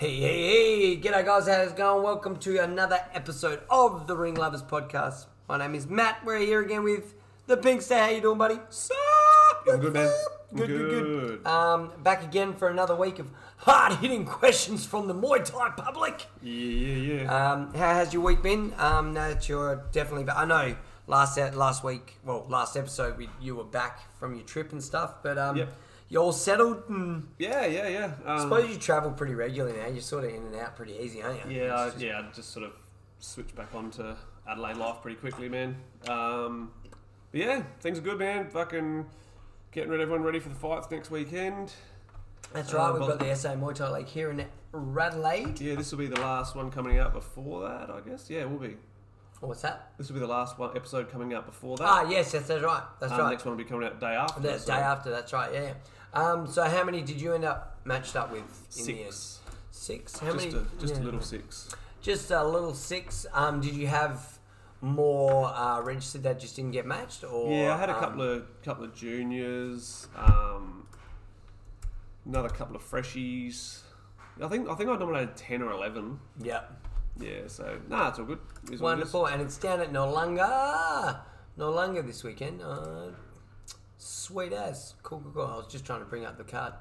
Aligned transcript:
Hey, 0.00 0.16
hey, 0.16 0.96
hey! 0.96 0.96
G'day, 0.96 1.26
guys. 1.26 1.46
How's 1.46 1.72
it 1.72 1.76
going? 1.76 2.02
Welcome 2.02 2.36
to 2.38 2.56
another 2.56 3.00
episode 3.12 3.60
of 3.68 4.06
the 4.06 4.16
Ring 4.16 4.34
Lovers 4.34 4.62
Podcast. 4.62 5.26
My 5.46 5.58
name 5.58 5.74
is 5.74 5.86
Matt. 5.86 6.24
We're 6.24 6.38
here 6.38 6.62
again 6.62 6.84
with 6.84 7.12
the 7.46 7.58
Pinkster. 7.58 7.98
How 7.98 8.08
you 8.08 8.22
doing, 8.22 8.38
buddy? 8.38 8.58
Sup? 8.70 8.96
I'm 9.70 9.78
good, 9.78 9.92
man. 9.92 10.10
Good, 10.54 10.68
good, 10.68 10.90
good. 10.90 11.42
Good. 11.44 11.46
Um, 11.46 11.92
back 12.02 12.24
again 12.24 12.54
for 12.54 12.68
another 12.68 12.96
week 12.96 13.18
of 13.18 13.30
hard-hitting 13.58 14.24
questions 14.24 14.86
from 14.86 15.06
the 15.06 15.14
Muay 15.14 15.44
Thai 15.44 15.68
public. 15.76 16.24
Yeah, 16.40 16.54
yeah, 16.54 17.22
yeah. 17.24 17.52
Um, 17.52 17.74
how 17.74 17.92
has 17.92 18.14
your 18.14 18.22
week 18.22 18.42
been? 18.42 18.72
Um, 18.78 19.12
now 19.12 19.28
that 19.28 19.50
you're 19.50 19.84
definitely 19.92 20.24
back. 20.24 20.38
I 20.38 20.46
know 20.46 20.76
last 21.08 21.36
last 21.36 21.84
week, 21.84 22.16
well, 22.24 22.46
last 22.48 22.74
episode, 22.74 23.18
we, 23.18 23.28
you 23.38 23.54
were 23.54 23.64
back 23.64 24.00
from 24.18 24.34
your 24.34 24.46
trip 24.46 24.72
and 24.72 24.82
stuff, 24.82 25.16
but 25.22 25.36
um, 25.36 25.58
Yep. 25.58 25.68
You 26.10 26.18
all 26.20 26.32
settled 26.32 26.82
and 26.88 27.28
yeah, 27.38 27.64
yeah, 27.64 27.88
yeah. 27.88 28.12
I 28.26 28.34
Um, 28.34 28.40
suppose 28.42 28.68
you 28.70 28.76
travel 28.76 29.12
pretty 29.12 29.34
regularly 29.34 29.78
now. 29.78 29.86
You're 29.86 30.02
sort 30.02 30.24
of 30.24 30.30
in 30.30 30.42
and 30.42 30.56
out 30.56 30.76
pretty 30.76 30.92
easy, 31.00 31.22
aren't 31.22 31.46
you? 31.50 31.62
yeah, 31.62 31.74
I, 31.74 31.86
just- 31.90 32.00
yeah. 32.00 32.18
I 32.20 32.34
just 32.34 32.50
sort 32.52 32.66
of 32.66 32.72
switched 33.20 33.54
back 33.54 33.74
onto 33.74 34.14
Adelaide 34.48 34.76
life 34.76 34.96
pretty 35.02 35.16
quickly, 35.16 35.48
man. 35.48 35.76
Um, 36.08 36.72
but 37.30 37.40
yeah, 37.40 37.62
things 37.80 37.98
are 37.98 38.02
good, 38.02 38.18
man. 38.18 38.50
Fucking 38.50 39.06
getting 39.72 39.90
rid 39.90 40.00
everyone 40.00 40.22
ready 40.22 40.40
for 40.40 40.48
the 40.50 40.54
fights 40.56 40.90
next 40.90 41.10
weekend. 41.10 41.72
That's 42.52 42.72
right. 42.72 42.88
Uh, 42.88 42.92
We've 42.94 43.08
got 43.08 43.20
the 43.20 43.34
SA 43.36 43.50
Muay 43.54 43.74
Thai 43.74 43.90
League 43.90 44.06
here 44.08 44.30
in 44.32 44.44
Radelaide. 44.72 45.60
Yeah, 45.60 45.76
this 45.76 45.92
will 45.92 45.98
be 46.00 46.08
the 46.08 46.20
last 46.20 46.56
one 46.56 46.70
coming 46.72 46.98
out 46.98 47.12
before 47.12 47.62
that, 47.68 47.88
I 47.90 48.00
guess. 48.00 48.28
Yeah, 48.28 48.40
it 48.40 48.50
will 48.50 48.58
be. 48.58 48.76
What's 49.40 49.62
that? 49.62 49.92
This 49.96 50.08
will 50.08 50.14
be 50.14 50.20
the 50.20 50.26
last 50.26 50.58
one 50.58 50.76
episode 50.76 51.10
coming 51.10 51.32
out 51.32 51.46
before 51.46 51.76
that. 51.78 51.84
Ah, 51.86 52.02
yes, 52.10 52.34
yes, 52.34 52.46
that's 52.48 52.62
right. 52.62 52.82
That's 52.98 53.12
Um, 53.12 53.20
right. 53.20 53.30
Next 53.30 53.44
one 53.44 53.56
will 53.56 53.64
be 53.64 53.68
coming 53.68 53.86
out 53.86 53.98
day 54.00 54.14
after. 54.14 54.40
the 54.40 54.58
so 54.58 54.66
day 54.74 54.80
after. 54.80 55.10
That's 55.10 55.32
right. 55.32 55.50
Yeah. 55.52 55.72
Um, 56.12 56.46
so 56.46 56.64
how 56.64 56.84
many 56.84 57.02
did 57.02 57.20
you 57.20 57.34
end 57.34 57.44
up 57.44 57.78
matched 57.84 58.16
up 58.16 58.32
with 58.32 58.42
in 58.78 58.86
the 58.86 59.02
end? 59.04 59.14
Six. 59.14 59.40
Six. 59.70 60.18
How 60.18 60.32
Just, 60.32 60.46
many? 60.52 60.58
a, 60.58 60.80
just 60.80 60.94
yeah. 60.94 61.00
a 61.00 61.04
little 61.04 61.20
six. 61.20 61.68
Just 62.02 62.30
a 62.30 62.44
little 62.44 62.74
six. 62.74 63.26
Um, 63.32 63.60
did 63.60 63.74
you 63.74 63.86
have 63.86 64.38
more 64.80 65.46
uh, 65.46 65.80
registered 65.82 66.22
that 66.22 66.40
just 66.40 66.56
didn't 66.56 66.72
get 66.72 66.86
matched, 66.86 67.24
or 67.24 67.52
Yeah, 67.52 67.74
I 67.74 67.78
had 67.78 67.90
a 67.90 67.94
um, 67.94 68.00
couple 68.00 68.22
of 68.22 68.62
couple 68.62 68.84
of 68.84 68.94
juniors, 68.94 70.08
um, 70.16 70.86
another 72.24 72.48
couple 72.48 72.76
of 72.76 72.82
freshies. 72.82 73.80
I 74.42 74.48
think 74.48 74.68
I 74.68 74.74
think 74.74 74.88
I 74.88 74.96
nominated 74.96 75.36
ten 75.36 75.62
or 75.62 75.70
eleven. 75.72 76.18
Yeah. 76.42 76.62
Yeah, 77.18 77.46
so 77.48 77.78
nah, 77.88 78.08
it's 78.08 78.18
all 78.18 78.24
good. 78.24 78.38
It's 78.62 78.70
all 78.70 78.76
good. 78.76 78.80
Wonderful, 78.82 79.26
and 79.26 79.42
it's 79.42 79.58
down 79.58 79.80
at 79.80 79.92
Noarlunga. 79.92 81.20
Noarlunga 81.58 82.06
this 82.06 82.24
weekend. 82.24 82.62
Uh, 82.62 83.08
sweet 84.00 84.52
as. 84.52 84.94
Cool, 85.02 85.20
cool, 85.20 85.32
cool. 85.32 85.46
I 85.46 85.56
was 85.56 85.66
just 85.68 85.84
trying 85.84 86.00
to 86.00 86.06
bring 86.06 86.24
up 86.24 86.36
the 86.38 86.44
card. 86.44 86.72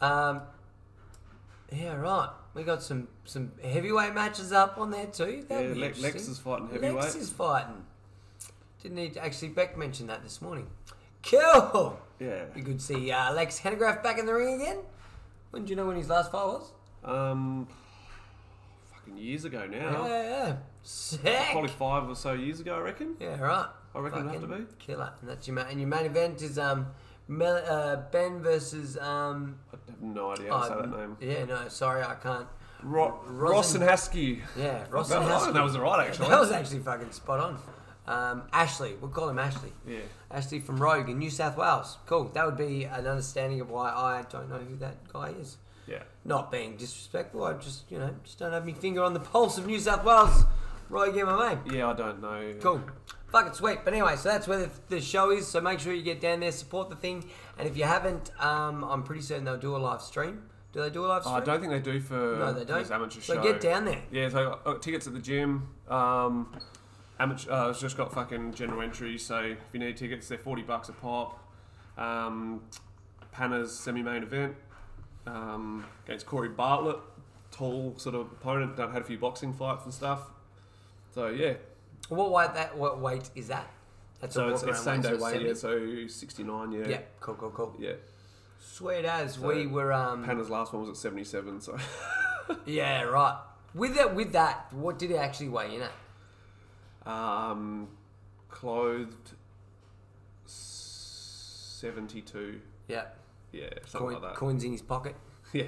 Um, 0.00 0.42
yeah, 1.70 1.94
right. 1.94 2.28
We 2.54 2.64
got 2.64 2.82
some 2.82 3.08
some 3.24 3.52
heavyweight 3.62 4.14
matches 4.14 4.52
up 4.52 4.78
on 4.78 4.90
there 4.90 5.06
too. 5.06 5.44
Yeah, 5.48 5.56
That'd 5.56 5.74
be 5.74 5.80
Le- 5.80 5.86
interesting. 5.86 6.12
Lex 6.12 6.28
is 6.28 6.38
fighting 6.38 6.68
heavyweight. 6.68 6.94
Lex 6.96 7.14
is 7.14 7.30
fighting. 7.30 7.84
Didn't 8.82 8.98
he 8.98 9.18
actually? 9.18 9.48
Beck 9.48 9.78
mentioned 9.78 10.08
that 10.08 10.22
this 10.22 10.42
morning. 10.42 10.66
Cool. 11.22 11.98
Yeah. 12.18 12.44
Be 12.54 12.60
good 12.60 12.78
to 12.80 12.84
see 12.84 13.10
uh, 13.12 13.32
Lex 13.32 13.60
Hennegraaff 13.60 14.02
back 14.02 14.18
in 14.18 14.26
the 14.26 14.34
ring 14.34 14.60
again. 14.60 14.78
When 15.50 15.64
do 15.64 15.70
you 15.70 15.76
know 15.76 15.86
when 15.86 15.96
his 15.96 16.08
last 16.08 16.32
fight 16.32 16.46
was? 16.46 16.72
Um, 17.04 17.68
fucking 18.92 19.16
years 19.16 19.44
ago 19.44 19.66
now. 19.66 20.06
Yeah, 20.06 20.22
yeah. 20.22 20.56
Sick. 20.82 21.20
Probably 21.52 21.70
five 21.70 22.08
or 22.08 22.14
so 22.16 22.32
years 22.32 22.60
ago, 22.60 22.74
I 22.76 22.80
reckon. 22.80 23.16
Yeah, 23.20 23.38
right. 23.40 23.66
I 23.94 23.98
reckon 24.00 24.28
it'd 24.28 24.40
have 24.40 24.50
to 24.50 24.56
be. 24.56 24.64
Killer. 24.78 25.12
And 25.20 25.28
that's 25.30 25.46
your 25.46 25.54
main, 25.56 25.66
and 25.70 25.80
your 25.80 25.88
main 25.88 26.06
event 26.06 26.42
is 26.42 26.58
um, 26.58 26.86
Mel, 27.28 27.56
uh, 27.68 27.96
Ben 28.10 28.40
versus 28.42 28.96
um. 28.98 29.56
I 29.72 29.76
have 29.90 30.00
no 30.02 30.32
idea 30.32 30.50
how 30.52 30.60
to 30.60 30.68
say 30.68 30.74
that 30.90 30.98
name. 30.98 31.16
Yeah, 31.20 31.44
no, 31.44 31.68
sorry, 31.68 32.02
I 32.02 32.14
can't. 32.14 32.46
Ro- 32.82 33.20
Ross 33.26 33.74
and 33.74 33.84
Haskey. 33.84 34.40
Yeah, 34.56 34.84
Ross 34.90 35.08
That, 35.08 35.22
and 35.22 35.30
Haskell. 35.30 35.52
that 35.52 35.62
was 35.62 35.72
the 35.74 35.80
right, 35.80 36.06
actually. 36.08 36.28
That 36.30 36.40
was 36.40 36.50
actually 36.50 36.80
fucking 36.80 37.12
spot 37.12 37.38
on. 37.38 37.58
Um, 38.04 38.42
Ashley, 38.52 38.94
we'll 39.00 39.10
call 39.10 39.28
him 39.28 39.38
Ashley. 39.38 39.72
Yeah. 39.86 39.98
Ashley 40.28 40.58
from 40.58 40.78
Rogue 40.82 41.08
in 41.08 41.18
New 41.18 41.30
South 41.30 41.56
Wales. 41.56 41.98
Cool. 42.06 42.24
That 42.34 42.44
would 42.44 42.56
be 42.56 42.82
an 42.84 43.06
understanding 43.06 43.60
of 43.60 43.70
why 43.70 43.90
I 43.90 44.24
don't 44.28 44.48
know 44.50 44.58
who 44.58 44.74
that 44.78 45.12
guy 45.12 45.28
is. 45.40 45.58
Yeah. 45.86 46.02
Not 46.24 46.50
being 46.50 46.76
disrespectful, 46.76 47.44
I 47.44 47.52
just 47.54 47.88
you 47.90 47.98
know 47.98 48.10
just 48.24 48.38
don't 48.40 48.52
have 48.52 48.66
my 48.66 48.72
finger 48.72 49.02
on 49.04 49.14
the 49.14 49.20
pulse 49.20 49.58
of 49.58 49.66
New 49.66 49.78
South 49.78 50.04
Wales. 50.04 50.44
Rogue 50.88 51.14
MMA. 51.14 51.72
Yeah, 51.72 51.88
I 51.90 51.92
don't 51.92 52.20
know. 52.20 52.54
Cool. 52.60 52.80
Fucking 53.32 53.54
sweet. 53.54 53.78
But 53.84 53.94
anyway, 53.94 54.16
so 54.16 54.28
that's 54.28 54.46
where 54.46 54.58
the, 54.58 54.70
the 54.88 55.00
show 55.00 55.30
is. 55.30 55.48
So 55.48 55.60
make 55.60 55.80
sure 55.80 55.92
you 55.92 56.02
get 56.02 56.20
down 56.20 56.40
there, 56.40 56.52
support 56.52 56.90
the 56.90 56.96
thing. 56.96 57.24
And 57.58 57.66
if 57.66 57.76
you 57.76 57.84
haven't, 57.84 58.30
um, 58.38 58.84
I'm 58.84 59.02
pretty 59.02 59.22
certain 59.22 59.44
they'll 59.44 59.56
do 59.56 59.74
a 59.74 59.78
live 59.78 60.02
stream. 60.02 60.42
Do 60.72 60.80
they 60.82 60.90
do 60.90 61.04
a 61.04 61.08
live 61.08 61.22
Oh, 61.24 61.30
stream? 61.30 61.36
I 61.36 61.44
don't 61.44 61.60
think 61.60 61.72
they 61.72 61.92
do 61.92 62.00
for 62.00 62.36
No, 62.38 62.52
they 62.52 62.64
don't. 62.64 62.78
this 62.82 62.90
amateur 62.90 63.20
So 63.20 63.34
show. 63.34 63.42
get 63.42 63.60
down 63.60 63.84
there. 63.86 64.02
Yeah, 64.10 64.28
so 64.28 64.58
I 64.64 64.70
got 64.72 64.82
tickets 64.82 65.06
at 65.06 65.12
the 65.14 65.18
gym. 65.20 65.68
Um, 65.88 66.54
amateur, 67.18 67.50
uh, 67.50 67.70
it's 67.70 67.80
just 67.80 67.96
got 67.96 68.12
fucking 68.12 68.54
general 68.54 68.80
entry. 68.82 69.18
So 69.18 69.38
if 69.40 69.58
you 69.72 69.80
need 69.80 69.96
tickets, 69.96 70.28
they're 70.28 70.38
forty 70.38 70.62
bucks 70.62 70.88
a 70.88 70.92
pop. 70.92 71.38
Um, 71.98 72.62
Panna's 73.32 73.78
semi-main 73.78 74.22
event 74.22 74.54
um, 75.26 75.84
against 76.06 76.26
Corey 76.26 76.48
Bartlett, 76.48 76.98
tall 77.50 77.94
sort 77.98 78.14
of 78.14 78.22
opponent. 78.32 78.76
Done 78.76 78.92
had 78.92 79.02
a 79.02 79.04
few 79.04 79.18
boxing 79.18 79.52
fights 79.52 79.84
and 79.84 79.92
stuff. 79.92 80.30
So 81.14 81.28
yeah, 81.28 81.54
What 82.08 82.30
weight 82.32 82.54
that? 82.54 82.76
What 82.76 83.00
weight 83.00 83.30
is 83.34 83.48
that? 83.48 83.70
That's 84.20 84.34
so 84.34 84.48
a 84.48 84.52
it's, 84.52 84.62
it's 84.62 84.82
same 84.82 85.00
day 85.00 85.14
weight. 85.14 85.42
Yeah, 85.42 85.54
so 85.54 86.06
sixty-nine. 86.06 86.72
Yeah, 86.72 86.88
Yeah. 86.88 87.00
Cool. 87.20 87.34
Cool. 87.34 87.50
Cool. 87.50 87.76
yeah. 87.78 87.92
Sweet 88.60 89.04
as 89.04 89.34
So, 89.34 89.48
we 89.48 89.66
were. 89.66 89.92
Um, 89.92 90.24
Panna's 90.24 90.50
last 90.50 90.72
one 90.72 90.82
was 90.82 90.90
at 90.90 90.96
seventy-seven. 90.96 91.60
So 91.60 91.76
yeah. 92.66 93.02
Right. 93.02 93.38
With 93.74 93.94
that. 93.96 94.14
With 94.14 94.32
that. 94.32 94.72
What 94.72 94.98
did 94.98 95.10
it 95.10 95.16
actually 95.16 95.48
weigh 95.48 95.74
in 95.74 95.82
at? 95.82 95.92
um, 97.12 97.88
clothed 98.48 99.32
seventy-two. 100.46 102.60
Yeah. 102.88 103.04
Yeah, 103.52 103.68
something 103.86 103.98
Coin, 103.98 104.12
like 104.14 104.22
that. 104.22 104.34
coins 104.36 104.64
in 104.64 104.72
his 104.72 104.82
pocket. 104.82 105.14
Yeah, 105.52 105.64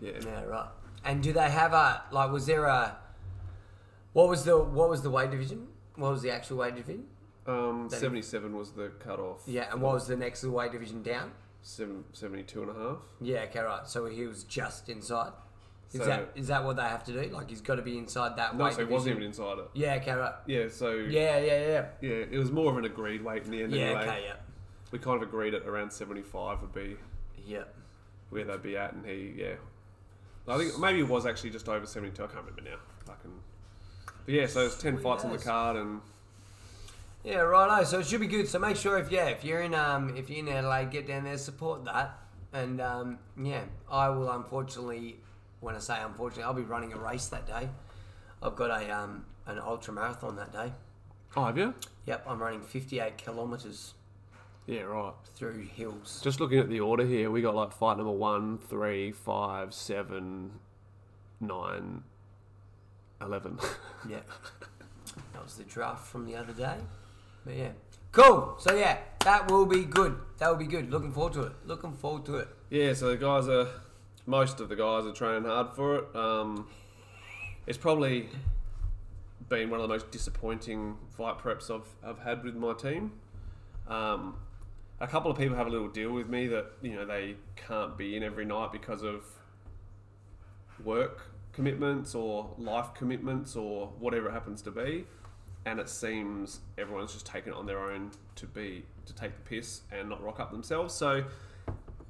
yeah. 0.00 0.10
Yeah. 0.24 0.42
Right. 0.42 0.68
And 1.04 1.22
do 1.22 1.32
they 1.32 1.48
have 1.48 1.72
a 1.72 2.02
like? 2.10 2.32
Was 2.32 2.46
there 2.46 2.64
a? 2.64 2.96
What 4.12 4.28
was 4.28 4.44
the 4.44 4.58
What 4.58 4.90
was 4.90 5.02
the 5.02 5.10
weight 5.10 5.30
division? 5.30 5.68
What 6.00 6.12
was 6.12 6.22
the 6.22 6.30
actual 6.32 6.56
weight 6.56 6.74
division? 6.76 7.06
Um, 7.46 7.88
Then- 7.90 8.00
77 8.00 8.56
was 8.56 8.72
the 8.72 8.88
cutoff. 9.00 9.42
Yeah, 9.46 9.70
and 9.70 9.82
what 9.82 9.92
was 9.92 10.06
the 10.06 10.16
next 10.16 10.42
weight 10.44 10.72
division 10.72 11.02
down? 11.02 11.32
Seven, 11.60 12.04
72 12.12 12.62
and 12.62 12.70
a 12.70 12.74
half. 12.74 12.98
Yeah, 13.20 13.40
okay, 13.50 13.60
right. 13.60 13.86
So 13.86 14.06
he 14.06 14.26
was 14.26 14.44
just 14.44 14.88
inside. 14.88 15.32
Is 15.92 16.00
So- 16.00 16.06
that 16.06 16.30
is 16.34 16.46
that 16.46 16.64
what 16.64 16.76
they 16.76 16.82
have 16.84 17.04
to 17.04 17.12
do? 17.12 17.28
Like 17.34 17.50
he's 17.50 17.60
got 17.60 17.74
to 17.74 17.82
be 17.82 17.98
inside 17.98 18.36
that 18.36 18.56
No, 18.56 18.64
weight 18.64 18.72
so 18.74 18.78
he 18.78 18.84
division. 18.84 18.94
wasn't 18.94 19.10
even 19.16 19.22
inside 19.24 19.58
it. 19.58 19.68
Yeah, 19.74 19.94
okay, 19.96 20.12
right. 20.14 20.34
Yeah, 20.46 20.68
so 20.68 20.90
Yeah, 20.94 21.38
yeah, 21.38 21.66
yeah. 21.66 21.86
yeah, 22.00 22.24
it 22.30 22.38
was 22.38 22.50
more 22.50 22.70
of 22.70 22.78
an 22.78 22.86
agreed 22.86 23.22
weight 23.22 23.44
in 23.44 23.50
the 23.50 23.62
end. 23.64 23.72
Yeah, 23.74 23.86
anyway. 23.86 24.02
okay, 24.06 24.24
yeah. 24.24 24.36
We 24.92 24.98
kind 25.00 25.22
of 25.22 25.28
agreed 25.28 25.52
at 25.52 25.66
around 25.66 25.92
75 25.92 26.62
would 26.62 26.72
be 26.72 26.96
Yeah. 27.44 27.64
where 28.30 28.44
they'd 28.44 28.62
be 28.62 28.76
at, 28.78 28.94
and 28.94 29.04
he, 29.04 29.34
yeah. 29.36 29.56
I 30.48 30.56
think 30.56 30.78
maybe 30.78 31.00
it 31.00 31.08
was 31.08 31.26
actually 31.26 31.50
just 31.50 31.68
over 31.68 31.84
72. 31.84 32.22
I 32.24 32.26
can't 32.26 32.38
remember 32.38 32.62
now. 32.62 32.76
Fucking. 34.30 34.36
But 34.36 34.40
yeah, 34.40 34.46
so 34.46 34.66
it's 34.66 34.76
10 34.82 34.94
Sweet 34.94 35.02
fights 35.02 35.24
on 35.24 35.30
the 35.30 35.36
as. 35.36 35.44
card, 35.44 35.76
and 35.76 36.00
Yeah, 37.24 37.38
righto. 37.40 37.84
So 37.84 37.98
it 38.00 38.06
should 38.06 38.20
be 38.20 38.26
good. 38.26 38.48
So 38.48 38.58
make 38.58 38.76
sure 38.76 38.98
if 38.98 39.10
yeah, 39.10 39.26
if 39.26 39.44
you're 39.44 39.60
in 39.62 39.74
um 39.74 40.16
if 40.16 40.30
you're 40.30 40.38
in 40.40 40.48
Adelaide, 40.48 40.90
get 40.90 41.06
down 41.06 41.24
there, 41.24 41.38
support 41.38 41.84
that. 41.84 42.18
And 42.52 42.80
um 42.80 43.18
yeah, 43.40 43.62
I 43.90 44.08
will 44.08 44.30
unfortunately 44.30 45.18
when 45.60 45.74
I 45.74 45.78
say 45.78 45.98
unfortunately, 46.00 46.44
I'll 46.44 46.54
be 46.54 46.62
running 46.62 46.92
a 46.92 46.98
race 46.98 47.26
that 47.28 47.46
day. 47.46 47.68
I've 48.42 48.56
got 48.56 48.70
a 48.70 48.90
um 48.90 49.24
an 49.46 49.58
ultra 49.58 49.92
marathon 49.92 50.36
that 50.36 50.52
day. 50.52 50.72
oh, 51.36 51.44
have 51.44 51.58
you? 51.58 51.74
Yep, 52.06 52.24
I'm 52.26 52.40
running 52.40 52.62
58 52.62 53.18
kilometres 53.18 53.94
Yeah, 54.66 54.82
right. 54.82 55.12
through 55.34 55.58
hills. 55.76 56.20
Just 56.24 56.40
looking 56.40 56.58
at 56.58 56.68
the 56.68 56.80
order 56.80 57.04
here, 57.04 57.30
we 57.30 57.42
got 57.42 57.54
like 57.54 57.72
fight 57.72 57.98
number 57.98 58.12
one, 58.12 58.58
three, 58.58 59.12
five, 59.12 59.74
seven, 59.74 60.52
nine, 61.40 62.02
eleven. 63.20 63.58
Yeah. 64.08 64.18
That 65.32 65.42
was 65.42 65.54
the 65.54 65.64
draft 65.64 66.06
from 66.06 66.26
the 66.26 66.36
other 66.36 66.52
day. 66.52 66.76
But 67.44 67.56
yeah. 67.56 67.70
Cool. 68.12 68.56
So 68.58 68.74
yeah, 68.76 68.98
that 69.24 69.50
will 69.50 69.66
be 69.66 69.84
good. 69.84 70.16
That 70.38 70.50
will 70.50 70.56
be 70.56 70.66
good. 70.66 70.90
Looking 70.90 71.12
forward 71.12 71.32
to 71.34 71.42
it. 71.42 71.52
Looking 71.64 71.92
forward 71.92 72.24
to 72.26 72.36
it. 72.36 72.48
yeah, 72.70 72.92
so 72.92 73.08
the 73.08 73.16
guys 73.16 73.48
are 73.48 73.66
most 74.26 74.60
of 74.60 74.68
the 74.68 74.76
guys 74.76 75.06
are 75.06 75.12
training 75.12 75.48
hard 75.48 75.72
for 75.74 75.96
it. 75.96 76.16
Um, 76.16 76.68
it's 77.66 77.78
probably 77.78 78.28
been 79.48 79.70
one 79.70 79.80
of 79.80 79.88
the 79.88 79.92
most 79.92 80.10
disappointing 80.10 80.96
fight 81.16 81.38
preps 81.38 81.70
I've, 81.74 81.88
I've 82.04 82.18
had 82.18 82.44
with 82.44 82.54
my 82.54 82.72
team. 82.74 83.12
Um, 83.88 84.36
a 85.00 85.06
couple 85.06 85.30
of 85.30 85.38
people 85.38 85.56
have 85.56 85.66
a 85.66 85.70
little 85.70 85.88
deal 85.88 86.12
with 86.12 86.28
me 86.28 86.46
that 86.48 86.66
you 86.82 86.94
know 86.94 87.06
they 87.06 87.36
can't 87.56 87.96
be 87.96 88.16
in 88.16 88.22
every 88.22 88.44
night 88.44 88.70
because 88.72 89.02
of 89.02 89.24
work 90.84 91.30
commitments 91.52 92.14
or 92.14 92.50
life 92.58 92.94
commitments 92.94 93.56
or 93.56 93.88
whatever 93.98 94.28
it 94.28 94.32
happens 94.32 94.62
to 94.62 94.70
be, 94.70 95.04
and 95.66 95.78
it 95.78 95.88
seems 95.88 96.60
everyone's 96.78 97.12
just 97.12 97.26
taken 97.26 97.52
it 97.52 97.56
on 97.56 97.66
their 97.66 97.80
own 97.80 98.10
to 98.36 98.46
be 98.46 98.84
to 99.06 99.14
take 99.14 99.34
the 99.34 99.42
piss 99.42 99.82
and 99.92 100.08
not 100.08 100.22
rock 100.22 100.40
up 100.40 100.50
themselves. 100.50 100.94
So 100.94 101.24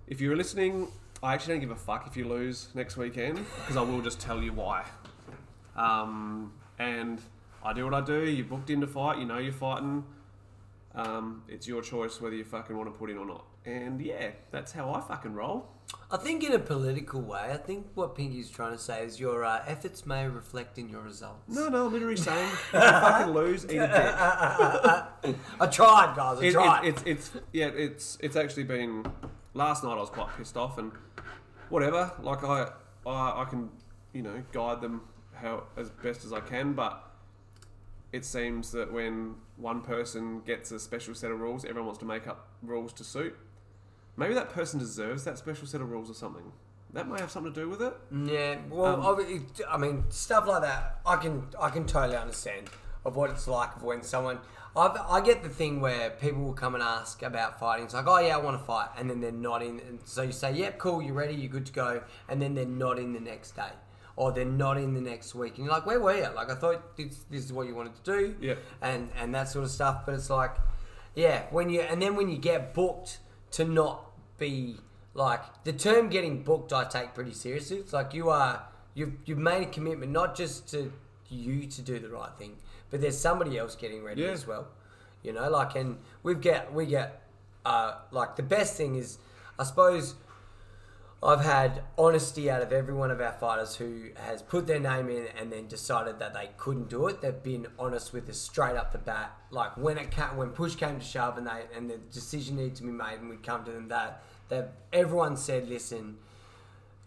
if 0.06 0.20
you're 0.20 0.36
listening, 0.36 0.88
I 1.22 1.34
actually 1.34 1.54
don't 1.54 1.60
give 1.60 1.70
a 1.70 1.76
fuck 1.76 2.06
if 2.06 2.16
you 2.16 2.26
lose 2.26 2.68
next 2.74 2.96
weekend 2.96 3.38
because 3.60 3.76
I 3.76 3.82
will 3.82 4.00
just 4.02 4.20
tell 4.20 4.42
you 4.42 4.52
why. 4.52 4.84
Um, 5.76 6.52
and 6.78 7.20
I 7.62 7.72
do 7.72 7.84
what 7.84 7.94
I 7.94 8.00
do. 8.00 8.24
You're 8.24 8.46
booked 8.46 8.70
in 8.70 8.80
to 8.80 8.86
fight. 8.86 9.18
You 9.18 9.26
know 9.26 9.38
you're 9.38 9.52
fighting. 9.52 10.04
Um, 10.94 11.42
it's 11.48 11.68
your 11.68 11.82
choice 11.82 12.20
whether 12.20 12.34
you 12.34 12.44
fucking 12.44 12.76
want 12.76 12.92
to 12.92 12.98
put 12.98 13.10
in 13.10 13.18
or 13.18 13.26
not. 13.26 13.44
And 13.64 14.00
yeah, 14.00 14.30
that's 14.50 14.72
how 14.72 14.92
I 14.92 15.00
fucking 15.00 15.34
roll. 15.34 15.68
I 16.12 16.16
think 16.16 16.42
in 16.42 16.52
a 16.52 16.58
political 16.58 17.20
way, 17.20 17.50
I 17.52 17.56
think 17.56 17.86
what 17.94 18.16
Pinky's 18.16 18.50
trying 18.50 18.72
to 18.72 18.78
say 18.78 19.04
is 19.04 19.20
your 19.20 19.44
uh, 19.44 19.62
efforts 19.66 20.04
may 20.04 20.26
reflect 20.26 20.76
in 20.76 20.88
your 20.88 21.02
results. 21.02 21.42
No, 21.54 21.68
no, 21.68 21.86
I'm 21.86 21.92
literally 21.92 22.16
saying 22.16 22.48
if 22.52 22.72
you 22.72 22.80
fucking 22.80 23.32
lose, 23.32 23.64
eat 23.64 23.76
a 23.76 23.86
dick. 23.86 25.36
I 25.60 25.66
tried, 25.70 26.14
guys. 26.16 26.38
I 26.40 26.44
It- 26.46 26.52
tried. 26.52 26.84
it- 26.84 26.88
it's 26.88 27.02
it's 27.06 27.30
yeah, 27.52 27.66
it's 27.68 28.18
it's 28.20 28.36
actually 28.36 28.64
been. 28.64 29.04
Last 29.54 29.82
night 29.84 29.92
I 29.92 29.96
was 30.00 30.10
quite 30.10 30.28
pissed 30.36 30.56
off 30.56 30.78
and 30.78 30.92
whatever. 31.68 32.12
Like 32.22 32.42
I 32.44 32.70
I, 33.06 33.42
I 33.42 33.46
can 33.48 33.70
you 34.12 34.22
know 34.22 34.42
guide 34.52 34.80
them 34.80 35.02
how 35.34 35.64
as 35.76 35.90
best 35.90 36.24
as 36.24 36.32
I 36.32 36.40
can, 36.40 36.72
but 36.72 37.04
it 38.12 38.24
seems 38.24 38.72
that 38.72 38.92
when 38.92 39.36
one 39.56 39.80
person 39.82 40.40
gets 40.40 40.72
a 40.72 40.80
special 40.80 41.14
set 41.14 41.30
of 41.30 41.40
rules, 41.40 41.64
everyone 41.64 41.86
wants 41.86 41.98
to 42.00 42.04
make 42.04 42.26
up 42.26 42.48
rules 42.62 42.92
to 42.94 43.04
suit. 43.04 43.36
Maybe 44.20 44.34
that 44.34 44.50
person 44.50 44.78
deserves 44.78 45.24
that 45.24 45.38
special 45.38 45.66
set 45.66 45.80
of 45.80 45.90
rules 45.90 46.10
or 46.10 46.14
something. 46.14 46.52
That 46.92 47.08
might 47.08 47.20
have 47.20 47.30
something 47.30 47.52
to 47.52 47.60
do 47.60 47.68
with 47.68 47.80
it. 47.82 47.94
Yeah, 48.12 48.58
well, 48.68 48.94
Um, 48.96 49.02
obvi- 49.02 49.42
I 49.68 49.76
mean, 49.78 50.04
stuff 50.10 50.46
like 50.46 50.62
that, 50.62 51.00
I 51.06 51.16
can 51.16 51.46
I 51.58 51.70
can 51.70 51.86
totally 51.86 52.16
understand 52.16 52.68
of 53.04 53.16
what 53.16 53.30
it's 53.30 53.46
like 53.48 53.76
of 53.76 53.82
when 53.82 54.02
someone. 54.02 54.38
I've, 54.76 54.96
I 55.08 55.20
get 55.20 55.42
the 55.42 55.48
thing 55.48 55.80
where 55.80 56.10
people 56.10 56.42
will 56.42 56.52
come 56.52 56.74
and 56.76 56.82
ask 56.82 57.22
about 57.22 57.58
fighting. 57.58 57.86
It's 57.86 57.94
like, 57.94 58.06
oh 58.06 58.18
yeah, 58.20 58.36
I 58.36 58.40
want 58.40 58.56
to 58.60 58.64
fight, 58.64 58.88
and 58.98 59.08
then 59.10 59.20
they're 59.20 59.32
not 59.32 59.62
in. 59.62 59.80
And 59.80 59.98
so 60.04 60.22
you 60.22 60.30
say, 60.32 60.52
yep, 60.52 60.78
cool, 60.78 61.00
you're 61.02 61.14
ready, 61.14 61.34
you're 61.34 61.48
good 61.50 61.66
to 61.66 61.72
go, 61.72 62.02
and 62.28 62.40
then 62.42 62.54
they're 62.54 62.66
not 62.66 62.98
in 62.98 63.12
the 63.12 63.18
next 63.20 63.56
day, 63.56 63.72
or 64.16 64.30
they're 64.32 64.44
not 64.44 64.76
in 64.76 64.94
the 64.94 65.00
next 65.00 65.34
week, 65.34 65.56
and 65.56 65.64
you're 65.64 65.74
like, 65.74 65.86
where 65.86 65.98
were 65.98 66.14
you? 66.16 66.28
Like 66.36 66.50
I 66.50 66.54
thought 66.54 66.96
this, 66.96 67.24
this 67.30 67.44
is 67.44 67.52
what 67.52 67.66
you 67.68 67.74
wanted 67.74 67.94
to 68.04 68.12
do, 68.18 68.36
Yeah. 68.40 68.54
and 68.82 69.10
and 69.20 69.34
that 69.34 69.48
sort 69.48 69.64
of 69.64 69.70
stuff. 69.72 70.04
But 70.06 70.14
it's 70.16 70.30
like, 70.30 70.54
yeah, 71.14 71.44
when 71.50 71.68
you 71.70 71.80
and 71.80 72.00
then 72.02 72.14
when 72.16 72.28
you 72.28 72.38
get 72.38 72.74
booked 72.74 73.18
to 73.52 73.64
not 73.64 74.09
be 74.40 74.76
like 75.14 75.40
the 75.62 75.72
term 75.72 76.08
getting 76.08 76.42
booked, 76.42 76.72
I 76.72 76.84
take 76.84 77.14
pretty 77.14 77.32
seriously. 77.32 77.76
It's 77.76 77.92
like 77.92 78.12
you 78.14 78.30
are 78.30 78.64
you've 78.94 79.12
you've 79.24 79.38
made 79.38 79.62
a 79.62 79.70
commitment 79.70 80.10
not 80.10 80.34
just 80.34 80.68
to 80.70 80.92
you 81.28 81.66
to 81.66 81.82
do 81.82 82.00
the 82.00 82.08
right 82.08 82.32
thing, 82.36 82.56
but 82.90 83.00
there's 83.00 83.16
somebody 83.18 83.56
else 83.56 83.76
getting 83.76 84.02
ready 84.02 84.22
Yeah. 84.22 84.30
as 84.30 84.46
well. 84.48 84.66
You 85.22 85.32
know, 85.32 85.48
like 85.48 85.76
and 85.76 85.98
we've 86.24 86.40
get 86.40 86.72
we 86.72 86.86
get 86.86 87.22
uh 87.64 87.98
like 88.10 88.34
the 88.34 88.42
best 88.42 88.76
thing 88.76 88.96
is 88.96 89.18
I 89.58 89.64
suppose 89.64 90.14
I've 91.22 91.42
had 91.42 91.82
honesty 91.98 92.50
out 92.50 92.62
of 92.62 92.72
every 92.72 92.94
one 92.94 93.10
of 93.10 93.20
our 93.20 93.32
fighters 93.32 93.76
who 93.76 94.04
has 94.16 94.40
put 94.40 94.66
their 94.66 94.80
name 94.80 95.10
in 95.10 95.26
and 95.38 95.52
then 95.52 95.66
decided 95.66 96.18
that 96.18 96.32
they 96.32 96.48
couldn't 96.56 96.88
do 96.88 97.08
it. 97.08 97.20
They've 97.20 97.42
been 97.42 97.66
honest 97.78 98.14
with 98.14 98.26
us 98.30 98.38
straight 98.38 98.74
up 98.76 98.90
the 98.92 98.98
bat. 98.98 99.36
Like 99.50 99.76
when 99.76 99.98
it 99.98 100.10
ca 100.10 100.30
when 100.34 100.48
push 100.50 100.76
came 100.76 100.98
to 100.98 101.04
shove 101.04 101.36
and 101.36 101.46
they 101.46 101.64
and 101.76 101.90
the 101.90 101.98
decision 101.98 102.56
needed 102.56 102.76
to 102.76 102.84
be 102.84 102.90
made 102.90 103.18
and 103.20 103.28
we'd 103.28 103.42
come 103.42 103.64
to 103.64 103.70
them 103.70 103.88
that 103.88 104.22
that 104.50 104.72
everyone 104.92 105.36
said, 105.36 105.68
listen, 105.68 106.18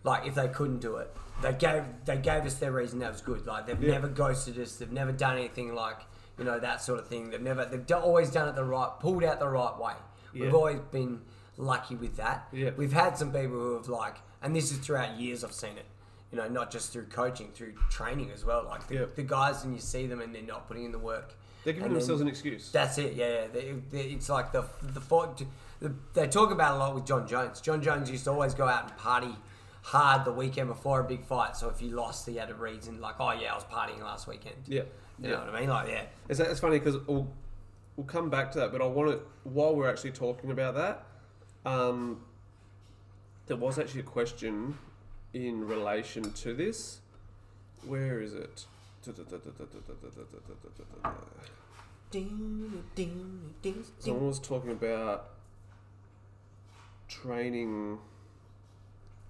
like 0.04 0.25
if 0.25 0.36
they 0.36 0.48
couldn't 0.48 0.80
do 0.80 0.98
it, 0.98 1.16
they 1.42 1.54
gave 1.54 1.84
they 2.06 2.18
gave 2.18 2.45
us 2.45 2.56
their 2.56 2.72
reason. 2.72 3.00
That 3.00 3.12
was 3.12 3.22
good. 3.22 3.45
Like 3.45 3.68
they've 3.68 3.81
Yeah. 3.81 3.92
never 3.92 4.07
ghosted 4.07 4.57
us. 4.60 4.75
They've 4.78 4.92
never 4.92 5.12
done 5.12 5.38
anything 5.38 5.74
like 5.75 5.98
you 6.38 6.45
know 6.45 6.60
that 6.60 6.81
sort 6.81 7.00
of 7.00 7.07
thing. 7.07 7.30
They've 7.30 7.42
never 7.42 7.66
they've 7.66 7.86
do, 7.86 7.95
always 7.95 8.30
done 8.31 8.48
it 8.50 8.56
the 8.56 8.63
right, 8.63 8.90
pulled 9.00 9.24
out 9.24 9.40
the 9.40 9.48
right 9.50 9.78
way. 9.78 9.94
Yeah. 10.34 10.45
We've 10.45 10.56
always 10.56 10.80
been 10.92 11.22
lucky 11.57 11.95
with 11.95 12.18
that. 12.18 12.48
Yeah. 12.51 12.72
We've 12.75 12.92
had 12.94 13.18
some 13.18 13.31
people 13.31 13.51
who 13.60 13.75
have 13.75 13.88
like, 13.88 14.18
and 14.42 14.56
this 14.56 14.72
is 14.72 14.80
throughout 14.80 15.18
years. 15.19 15.44
I've 15.44 15.54
seen 15.54 15.78
it. 15.78 15.86
You 16.31 16.40
know, 16.40 16.48
not 16.48 16.72
just 16.72 16.92
through 16.92 17.06
coaching, 17.06 17.51
through 17.54 17.74
training 17.92 18.31
as 18.31 18.44
well. 18.44 18.66
Like 18.66 18.88
the, 18.88 19.07
the 19.16 19.22
guys, 19.22 19.63
and 19.63 19.74
you 19.75 19.80
see 19.80 20.07
them, 20.07 20.19
and 20.19 20.34
they're 20.34 20.42
not 20.42 20.68
putting 20.68 20.84
in 20.86 20.92
the 20.92 20.98
work. 20.98 21.36
They're 21.63 21.74
giving 21.74 21.88
And 21.90 21.95
themselves 21.95 22.22
an 22.22 22.28
excuse. 22.28 22.72
that's 22.72 22.98
it. 22.98 23.13
Yeah, 23.13 23.28
yeah. 23.44 23.48
They, 23.54 23.75
they, 23.92 24.01
it's 24.06 24.30
like 24.30 24.51
the 24.51 24.66
the 24.81 25.00
they 26.13 26.27
talk 26.27 26.51
about 26.51 26.75
a 26.75 26.77
lot 26.77 26.95
with 26.95 27.06
Jon 27.06 27.27
Jones. 27.27 27.62
Jon 27.62 27.81
Jones 27.81 28.09
used 28.09 28.24
to 28.25 28.31
always 28.31 28.53
go 28.53 28.68
out 28.68 28.89
and 28.89 28.97
party 28.97 29.35
hard 29.81 30.24
the 30.24 30.31
weekend 30.31 30.69
before 30.69 31.01
a 31.01 31.03
big 31.03 31.25
fight. 31.25 31.57
So 31.57 31.69
if 31.69 31.80
he 31.80 31.89
lost, 31.89 32.27
he 32.27 32.38
had 32.38 32.50
a 32.50 32.53
reason 32.53 33.01
like, 33.01 33.15
oh 33.19 33.31
yeah, 33.31 33.51
I 33.51 33.56
was 33.56 33.65
partying 33.65 34.01
last 34.01 34.27
weekend. 34.27 34.56
yeah. 35.19 35.30
You 35.30 35.35
know 35.35 35.39
what 35.45 35.56
I 35.56 35.59
mean? 35.59 35.69
Like 35.69 35.89
yeah. 35.89 36.06
It's, 36.30 36.39
it's 36.39 36.59
funny 36.59 36.80
because 36.80 36.97
we'll, 37.06 37.27
we'll 37.97 38.07
come 38.07 38.30
back 38.30 38.51
to 38.53 38.59
that, 38.59 38.71
but 38.71 38.81
I 38.81 38.85
want 38.85 39.12
to, 39.12 39.19
while 39.44 39.75
we're 39.75 39.89
actually 39.89 40.12
talking 40.12 40.51
about 40.51 40.75
that, 40.75 41.06
um, 41.65 42.21
there 43.47 43.57
was 43.57 43.77
actually 43.77 44.01
a 44.01 44.03
question 44.03 44.77
in 45.33 45.68
relation 45.68 46.31
to 46.31 46.53
this. 46.53 47.00
Where 47.85 48.21
is 48.21 48.33
it? 48.33 48.65
Someone 54.00 54.27
was 54.27 54.39
talking 54.39 54.71
about 54.71 55.32
training 57.21 58.00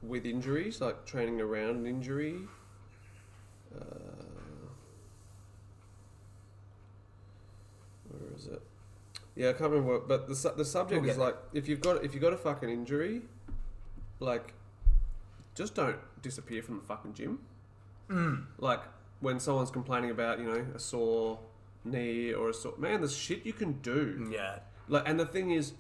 with 0.01 0.25
injuries, 0.25 0.81
like 0.81 1.06
training 1.06 1.41
around 1.41 1.77
an 1.77 1.85
injury. 1.85 2.35
Uh, 3.75 3.83
where 8.09 8.35
is 8.35 8.47
it? 8.47 8.62
Yeah, 9.35 9.50
I 9.50 9.53
can't 9.53 9.71
remember. 9.71 9.94
What, 9.94 10.07
but 10.07 10.27
the 10.27 10.53
the 10.56 10.65
subject 10.65 11.01
We'll 11.01 11.12
is 11.12 11.18
like 11.18 11.35
if 11.53 11.68
you've 11.68 11.81
got 11.81 12.03
if 12.03 12.13
you've 12.13 12.21
got 12.21 12.33
a 12.33 12.38
fucking 12.38 12.69
injury, 12.69 13.21
like 14.19 14.53
just 15.56 15.75
don't 15.75 15.97
disappear 16.21 16.62
from 16.62 16.77
the 16.77 16.83
fucking 16.83 17.13
gym. 17.13 17.39
Mm. 18.10 18.46
Like 18.60 18.81
when 19.19 19.39
someone's 19.39 19.72
complaining 19.72 20.12
about 20.12 20.39
you 20.39 20.46
know 20.46 20.65
a 20.75 20.79
sore 20.79 21.39
knee 21.84 22.34
or 22.34 22.50
a 22.50 22.53
sore 22.53 22.75
man, 22.77 23.01
there's 23.01 23.15
shit 23.15 23.46
you 23.46 23.53
can 23.53 23.74
do. 23.81 24.29
Yeah. 24.31 24.60
Like, 24.89 25.07
and 25.07 25.17
the 25.17 25.25
thing 25.25 25.51
is, 25.51 25.74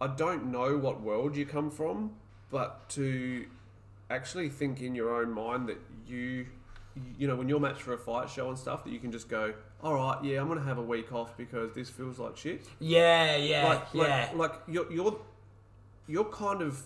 I 0.00 0.08
don't 0.08 0.50
know 0.52 0.76
what 0.76 1.00
world 1.00 1.36
you 1.36 1.46
come 1.46 1.70
from, 1.70 2.12
but 2.50 2.88
to 2.90 3.46
actually 4.10 4.48
think 4.48 4.80
in 4.82 4.94
your 4.94 5.14
own 5.20 5.32
mind 5.32 5.68
that 5.68 5.78
you, 6.06 6.46
you 7.18 7.26
know, 7.26 7.34
when 7.36 7.48
you're 7.48 7.60
matched 7.60 7.82
for 7.82 7.94
a 7.94 7.98
fight 7.98 8.28
show 8.28 8.48
and 8.48 8.58
stuff, 8.58 8.84
that 8.84 8.90
you 8.92 8.98
can 8.98 9.10
just 9.10 9.28
go, 9.28 9.54
all 9.82 9.94
right, 9.94 10.18
yeah, 10.22 10.40
I'm 10.40 10.48
gonna 10.48 10.62
have 10.62 10.78
a 10.78 10.82
week 10.82 11.12
off 11.12 11.36
because 11.36 11.72
this 11.74 11.88
feels 11.90 12.18
like 12.18 12.36
shit. 12.36 12.66
Yeah, 12.78 13.36
yeah, 13.36 13.66
Like, 13.68 13.82
yeah. 13.92 14.02
like, 14.02 14.36
like 14.36 14.52
you're, 14.68 14.92
you're, 14.92 15.18
you're 16.06 16.24
kind 16.24 16.62
of, 16.62 16.80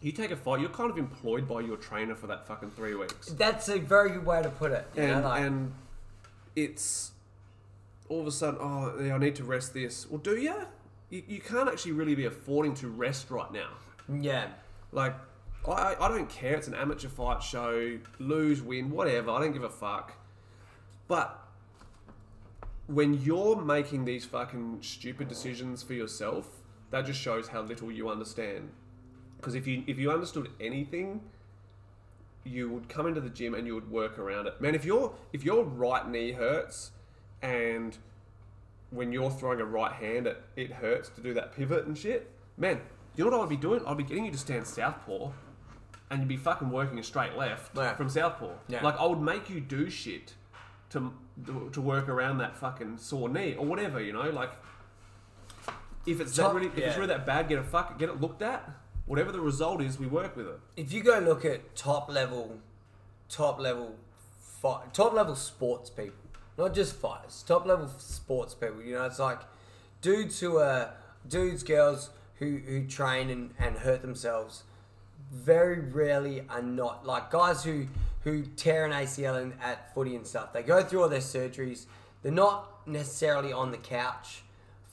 you 0.00 0.12
take 0.12 0.30
a 0.30 0.36
fight, 0.36 0.60
you're 0.60 0.70
kind 0.70 0.90
of 0.90 0.98
employed 0.98 1.46
by 1.46 1.60
your 1.60 1.76
trainer 1.76 2.14
for 2.14 2.26
that 2.26 2.46
fucking 2.46 2.70
three 2.70 2.94
weeks. 2.94 3.28
That's 3.28 3.68
a 3.68 3.78
very 3.78 4.10
good 4.10 4.26
way 4.26 4.42
to 4.42 4.50
put 4.50 4.72
it. 4.72 4.86
You 4.96 5.02
know, 5.02 5.14
and 5.14 5.24
like, 5.24 5.42
and 5.42 5.72
it's 6.56 7.12
all 8.08 8.20
of 8.20 8.26
a 8.26 8.32
sudden, 8.32 8.60
oh, 8.62 8.98
yeah, 9.00 9.14
I 9.14 9.18
need 9.18 9.34
to 9.36 9.44
rest 9.44 9.72
this. 9.74 10.08
Well, 10.08 10.18
do 10.18 10.36
you? 10.36 10.54
You? 11.10 11.22
You 11.26 11.40
can't 11.40 11.68
actually 11.68 11.92
really 11.92 12.14
be 12.14 12.26
affording 12.26 12.74
to 12.76 12.88
rest 12.88 13.30
right 13.30 13.52
now. 13.52 13.70
yeah. 14.08 14.48
Like, 14.92 15.14
I, 15.66 15.96
I 15.98 16.08
don't 16.08 16.28
care. 16.28 16.54
It's 16.54 16.68
an 16.68 16.74
amateur 16.74 17.08
fight 17.08 17.42
show. 17.42 17.98
Lose, 18.18 18.62
win, 18.62 18.90
whatever. 18.90 19.30
I 19.30 19.40
don't 19.40 19.52
give 19.52 19.64
a 19.64 19.70
fuck. 19.70 20.12
But 21.08 21.38
when 22.86 23.14
you're 23.14 23.60
making 23.60 24.04
these 24.04 24.24
fucking 24.24 24.78
stupid 24.82 25.28
decisions 25.28 25.82
for 25.82 25.94
yourself, 25.94 26.48
that 26.90 27.06
just 27.06 27.20
shows 27.20 27.48
how 27.48 27.62
little 27.62 27.90
you 27.90 28.08
understand. 28.08 28.70
Because 29.36 29.54
if 29.54 29.66
you 29.66 29.84
if 29.86 29.98
you 29.98 30.10
understood 30.10 30.50
anything, 30.60 31.20
you 32.44 32.70
would 32.70 32.88
come 32.88 33.06
into 33.06 33.20
the 33.20 33.30
gym 33.30 33.54
and 33.54 33.66
you 33.66 33.74
would 33.74 33.90
work 33.90 34.18
around 34.18 34.46
it. 34.46 34.60
Man, 34.60 34.74
if 34.74 34.84
your 34.84 35.14
if 35.32 35.44
your 35.44 35.64
right 35.64 36.08
knee 36.08 36.32
hurts 36.32 36.92
and 37.42 37.96
when 38.94 39.12
you're 39.12 39.30
throwing 39.30 39.60
a 39.60 39.64
right 39.64 39.92
hand, 39.92 40.26
it, 40.26 40.42
it 40.56 40.72
hurts 40.72 41.08
to 41.10 41.20
do 41.20 41.34
that 41.34 41.52
pivot 41.54 41.86
and 41.86 41.96
shit. 41.98 42.30
Man, 42.56 42.80
you 43.16 43.24
know 43.24 43.30
what 43.30 43.36
I 43.36 43.40
would 43.40 43.48
be 43.50 43.56
doing? 43.56 43.82
I'd 43.86 43.96
be 43.96 44.04
getting 44.04 44.24
you 44.24 44.30
to 44.32 44.38
stand 44.38 44.66
southpaw, 44.66 45.30
and 46.10 46.20
you'd 46.20 46.28
be 46.28 46.36
fucking 46.36 46.70
working 46.70 46.98
a 46.98 47.02
straight 47.02 47.36
left 47.36 47.76
Yeah. 47.76 47.94
from 47.96 48.08
southpaw. 48.08 48.52
Yeah. 48.68 48.82
Like 48.82 48.98
I 48.98 49.06
would 49.06 49.20
make 49.20 49.50
you 49.50 49.60
do 49.60 49.90
shit 49.90 50.34
to 50.90 51.12
to 51.72 51.80
work 51.80 52.08
around 52.08 52.38
that 52.38 52.56
fucking 52.56 52.98
sore 52.98 53.28
knee 53.28 53.54
or 53.56 53.66
whatever. 53.66 54.00
You 54.00 54.12
know, 54.12 54.30
like 54.30 54.52
if 56.06 56.20
it's 56.20 56.36
that 56.36 56.42
Top- 56.42 56.54
really 56.54 56.66
if 56.68 56.78
it's 56.78 56.86
yeah. 56.88 56.94
really 56.94 57.06
that 57.08 57.26
bad, 57.26 57.48
get 57.48 57.58
a 57.58 57.64
fuck 57.64 57.98
get 57.98 58.08
it 58.08 58.20
looked 58.20 58.42
at. 58.42 58.68
whatever 59.06 59.32
the 59.32 59.40
result 59.40 59.82
is, 59.82 59.98
we 59.98 60.06
work 60.06 60.36
with 60.36 60.46
it. 60.46 60.60
if 60.76 60.92
you 60.92 61.02
go 61.02 61.18
look 61.18 61.44
at 61.44 61.74
top 61.76 62.10
level, 62.10 62.58
top 63.28 63.58
level, 63.58 63.96
fight, 64.40 64.94
top 64.94 65.12
level 65.12 65.34
sports 65.34 65.90
people, 65.90 66.14
not 66.56 66.74
just 66.74 66.96
fighters, 66.96 67.44
top 67.46 67.66
level 67.66 67.88
sports 67.98 68.54
people. 68.54 68.82
You 68.82 68.94
know, 68.94 69.04
it's 69.04 69.18
like 69.18 69.40
dudes 70.00 70.40
who 70.40 70.58
are 70.58 70.94
dudes, 71.28 71.62
girls 71.62 72.10
who 72.36 72.58
who 72.58 72.86
train 72.86 73.30
and, 73.30 73.54
and 73.58 73.76
hurt 73.76 74.02
themselves. 74.02 74.64
Very 75.32 75.80
rarely 75.80 76.44
are 76.48 76.62
not 76.62 77.06
like 77.06 77.30
guys 77.30 77.64
who 77.64 77.86
who 78.22 78.44
tear 78.56 78.86
an 78.86 78.92
ACL 78.92 79.40
in, 79.42 79.52
at 79.62 79.94
footy 79.94 80.16
and 80.16 80.26
stuff. 80.26 80.52
They 80.52 80.62
go 80.62 80.82
through 80.82 81.02
all 81.02 81.08
their 81.08 81.20
surgeries. 81.20 81.86
They're 82.22 82.32
not 82.32 82.86
necessarily 82.86 83.52
on 83.52 83.70
the 83.70 83.76
couch 83.76 84.42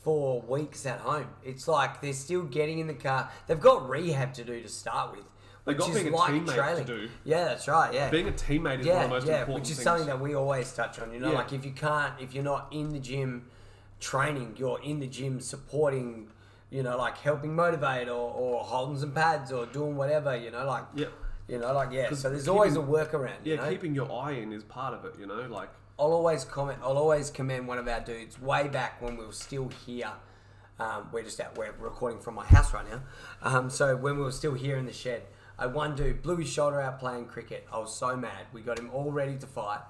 for 0.04 0.42
weeks 0.42 0.86
at 0.86 1.00
home. 1.00 1.28
It's 1.44 1.68
like 1.68 2.02
they're 2.02 2.14
still 2.14 2.44
getting 2.44 2.80
in 2.80 2.88
the 2.88 2.94
car. 2.94 3.32
They've 3.48 3.60
got 3.60 3.88
rehab 3.88 4.34
to 4.34 4.44
do 4.44 4.62
to 4.62 4.68
start 4.68 5.16
with. 5.16 5.26
They've 5.66 5.78
which 5.78 5.86
got 5.86 5.94
being 5.94 6.08
a 6.14 6.16
like 6.18 6.34
teammate 6.34 6.78
to 6.78 6.84
do. 6.84 7.10
Yeah, 7.24 7.46
that's 7.46 7.68
right. 7.68 7.94
Yeah, 7.94 8.10
Being 8.10 8.28
a 8.28 8.32
teammate 8.32 8.80
is 8.80 8.86
yeah, 8.88 9.06
one 9.08 9.18
of 9.18 9.26
the 9.26 9.28
most 9.28 9.28
important 9.28 9.28
things. 9.28 9.28
yeah, 9.30 9.40
important 9.42 9.54
which 9.62 9.70
is 9.72 9.78
things. 9.78 9.84
something 9.84 10.08
that 10.08 10.20
we 10.20 10.34
always 10.36 10.74
touch 10.74 11.00
on. 11.00 11.14
You 11.14 11.20
know, 11.20 11.32
Yeah. 11.32 11.38
like 11.38 11.54
if 11.54 11.64
you 11.66 11.72
can't, 11.72 12.14
if 12.20 12.34
you're 12.34 12.44
not 12.44 12.68
in 12.72 12.90
the 12.94 13.00
gym 13.00 13.48
training, 14.00 14.56
you're 14.58 14.80
in 14.82 15.00
the 15.00 15.08
gym 15.08 15.40
supporting. 15.40 16.28
You 16.72 16.84
know, 16.84 16.98
like 16.98 17.18
helping 17.18 17.54
motivate 17.54 18.08
or, 18.08 18.32
or 18.34 18.64
holding 18.64 18.98
some 18.98 19.12
pads 19.12 19.52
or 19.52 19.66
doing 19.66 19.98
whatever. 19.98 20.36
You 20.36 20.52
know, 20.52 20.66
like 20.66 20.86
Yeah. 20.96 21.08
you 21.50 21.60
know, 21.60 21.74
like 21.74 21.92
yeah. 21.92 22.10
So 22.14 22.30
there's 22.30 22.44
keeping- 22.44 22.54
always 22.56 22.76
a 22.78 22.80
workaround. 22.80 23.40
yeah, 23.44 23.56
you 23.56 23.58
know? 23.58 23.70
keeping 23.70 23.94
your 23.94 24.10
eye 24.12 24.32
in 24.32 24.54
is 24.54 24.64
part 24.64 24.94
of 24.94 25.04
it. 25.06 25.16
You 25.20 25.26
know, 25.28 25.42
like 25.50 25.70
I'll 26.00 26.14
always 26.14 26.46
comment. 26.46 26.80
I'll 26.82 26.98
always 26.98 27.30
commend 27.30 27.68
one 27.68 27.78
of 27.78 27.88
our 27.90 28.00
dudes 28.00 28.42
way 28.42 28.70
back 28.70 29.02
when 29.02 29.18
we 29.18 29.26
were 29.26 29.34
still 29.34 29.70
here. 29.86 30.12
Um, 30.80 31.10
we're 31.12 31.24
just 31.24 31.40
out. 31.42 31.56
We're 31.58 31.74
recording 31.78 32.20
from 32.20 32.36
my 32.36 32.46
house 32.46 32.74
right 32.74 32.90
now. 32.90 33.02
Um, 33.44 33.70
so 33.70 33.96
when 33.98 34.16
we 34.18 34.24
were 34.24 34.32
still 34.32 34.54
here 34.54 34.78
in 34.78 34.86
the 34.86 34.94
shed, 34.94 35.24
I 35.62 35.68
one 35.68 35.96
dude 35.96 36.24
blew 36.24 36.38
his 36.38 36.52
shoulder 36.52 36.82
out 36.82 37.00
playing 37.00 37.26
cricket. 37.28 37.68
I 37.72 37.78
was 37.78 37.94
so 37.94 38.18
mad. 38.18 38.48
We 38.52 38.62
got 38.62 38.80
him 38.80 38.90
all 38.92 39.12
ready 39.12 39.38
to 39.38 39.46
fight. 39.46 39.82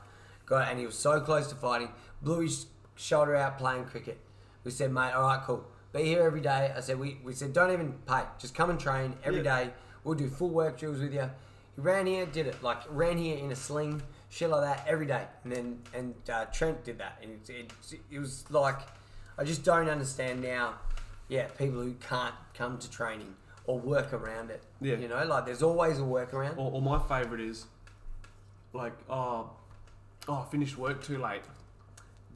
Got 0.46 0.70
and 0.70 0.78
he 0.78 0.86
was 0.86 0.98
so 0.98 1.22
close 1.22 1.48
to 1.48 1.56
fighting. 1.56 1.88
Blew 2.22 2.42
his 2.42 2.66
shoulder 2.96 3.38
out 3.38 3.58
playing 3.58 3.86
cricket. 3.86 4.20
We 4.66 4.72
said, 4.72 4.92
mate, 4.92 5.14
all 5.14 5.24
right, 5.24 5.42
cool. 5.44 5.66
Be 5.94 6.04
here 6.04 6.24
every 6.24 6.42
day. 6.42 6.74
I 6.76 6.82
said, 6.82 7.00
we, 7.00 7.18
we 7.24 7.32
said, 7.34 7.54
don't 7.54 7.72
even 7.72 7.94
pay. 8.06 8.24
Just 8.38 8.54
come 8.54 8.70
and 8.70 8.78
train 8.80 9.14
every 9.24 9.44
Yeah. 9.44 9.64
day. 9.66 9.70
We'll 10.04 10.16
do 10.16 10.28
full 10.28 10.50
work 10.50 10.78
drills 10.78 11.00
with 11.00 11.14
you. 11.14 11.30
He 11.76 11.82
ran 11.82 12.06
here, 12.06 12.26
did 12.26 12.48
it 12.48 12.62
like 12.62 12.80
ran 12.90 13.18
here 13.18 13.38
in 13.38 13.50
a 13.52 13.56
sling, 13.56 14.02
shit 14.30 14.50
like 14.50 14.62
that 14.62 14.86
every 14.86 15.06
day. 15.06 15.26
And 15.46 15.54
then 15.54 15.80
and 15.94 16.14
uh, 16.30 16.46
Trent 16.46 16.84
did 16.84 16.98
that, 17.00 17.18
and 17.24 17.40
it, 17.48 17.72
it, 17.92 18.00
it 18.12 18.20
was 18.20 18.44
like 18.52 18.80
I 19.38 19.46
just 19.46 19.64
don't 19.64 19.88
understand 19.88 20.42
now. 20.42 20.74
Yeah, 21.30 21.48
people 21.48 21.82
who 21.82 21.94
can't 21.94 22.36
come 22.54 22.78
to 22.80 22.90
training 22.92 23.36
or 23.72 23.80
work 23.80 24.12
around 24.12 24.52
it. 24.52 24.64
Yeah. 24.82 24.96
you 24.98 25.08
know, 25.08 25.24
like 25.26 25.46
there's 25.46 25.64
always 25.64 25.98
a 25.98 26.02
workaround. 26.02 26.58
Or, 26.58 26.72
or 26.74 26.82
my 26.82 27.00
favourite 27.00 27.42
is 27.42 27.66
like, 28.74 28.94
oh, 29.10 29.50
oh, 30.28 30.34
I 30.34 30.52
finished 30.52 30.78
work 30.78 31.02
too 31.04 31.18
late. 31.18 31.44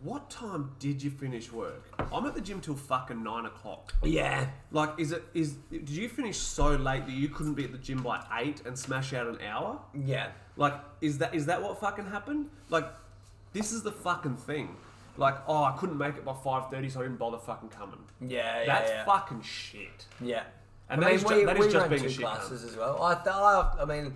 What 0.02 0.30
time 0.30 0.72
did 0.80 1.02
you 1.04 1.10
finish 1.10 1.52
work? 1.52 1.84
I'm 2.14 2.26
at 2.26 2.36
the 2.36 2.42
gym 2.42 2.62
till 2.62 2.76
fucking 2.76 3.22
nine 3.24 3.46
o'clock. 3.46 3.94
Yeah, 4.04 4.48
Like, 4.72 4.92
is 4.98 5.12
it 5.12 5.24
is? 5.34 5.54
Did 5.72 5.90
you 5.90 6.08
finish 6.08 6.38
so 6.38 6.70
late 6.70 7.06
that 7.06 7.14
you 7.14 7.28
couldn't 7.30 7.56
be 7.56 7.64
at 7.64 7.72
the 7.72 7.78
gym 7.80 8.02
by 8.04 8.24
eight 8.40 8.62
and 8.66 8.78
smash 8.78 9.14
out 9.14 9.28
an 9.28 9.40
hour? 9.42 9.80
yeah, 9.94 10.30
Like, 10.58 10.76
is 11.02 11.18
that 11.18 11.34
is 11.36 11.46
that 11.48 11.62
what 11.62 11.80
fucking 11.80 12.06
happened? 12.06 12.50
Like, 12.70 12.86
this 13.54 13.72
is 13.74 13.84
the 13.84 13.92
fucking 13.92 14.38
thing. 14.38 14.76
Like, 15.18 15.36
oh, 15.48 15.64
I 15.64 15.72
couldn't 15.78 15.98
make 15.98 16.16
it 16.18 16.26
by 16.26 16.34
five 16.44 16.70
thirty, 16.70 16.90
so 16.90 17.00
I 17.00 17.04
didn't 17.04 17.20
bother 17.20 17.38
fucking 17.40 17.70
coming. 17.70 18.00
yeah, 18.22 18.60
yeah. 18.60 18.66
That's 18.66 18.90
yeah. 18.92 19.06
fucking 19.06 19.42
shit. 19.42 20.06
Yeah. 20.22 20.44
And 20.90 21.02
I 21.02 21.04
that 21.04 21.06
mean, 21.08 21.16
is 21.16 21.24
ju- 21.24 21.36
we, 21.36 21.46
that 21.46 21.58
we 21.60 21.66
just 21.66 21.76
run 21.76 21.90
being 21.90 22.02
a 22.02 22.04
two 22.04 22.10
shit 22.12 22.22
classes 22.22 22.64
as 22.64 22.76
well. 22.78 23.02
I, 23.02 23.16
th- 23.16 23.28
I, 23.28 23.74
I 23.82 23.86
mean, 23.86 24.14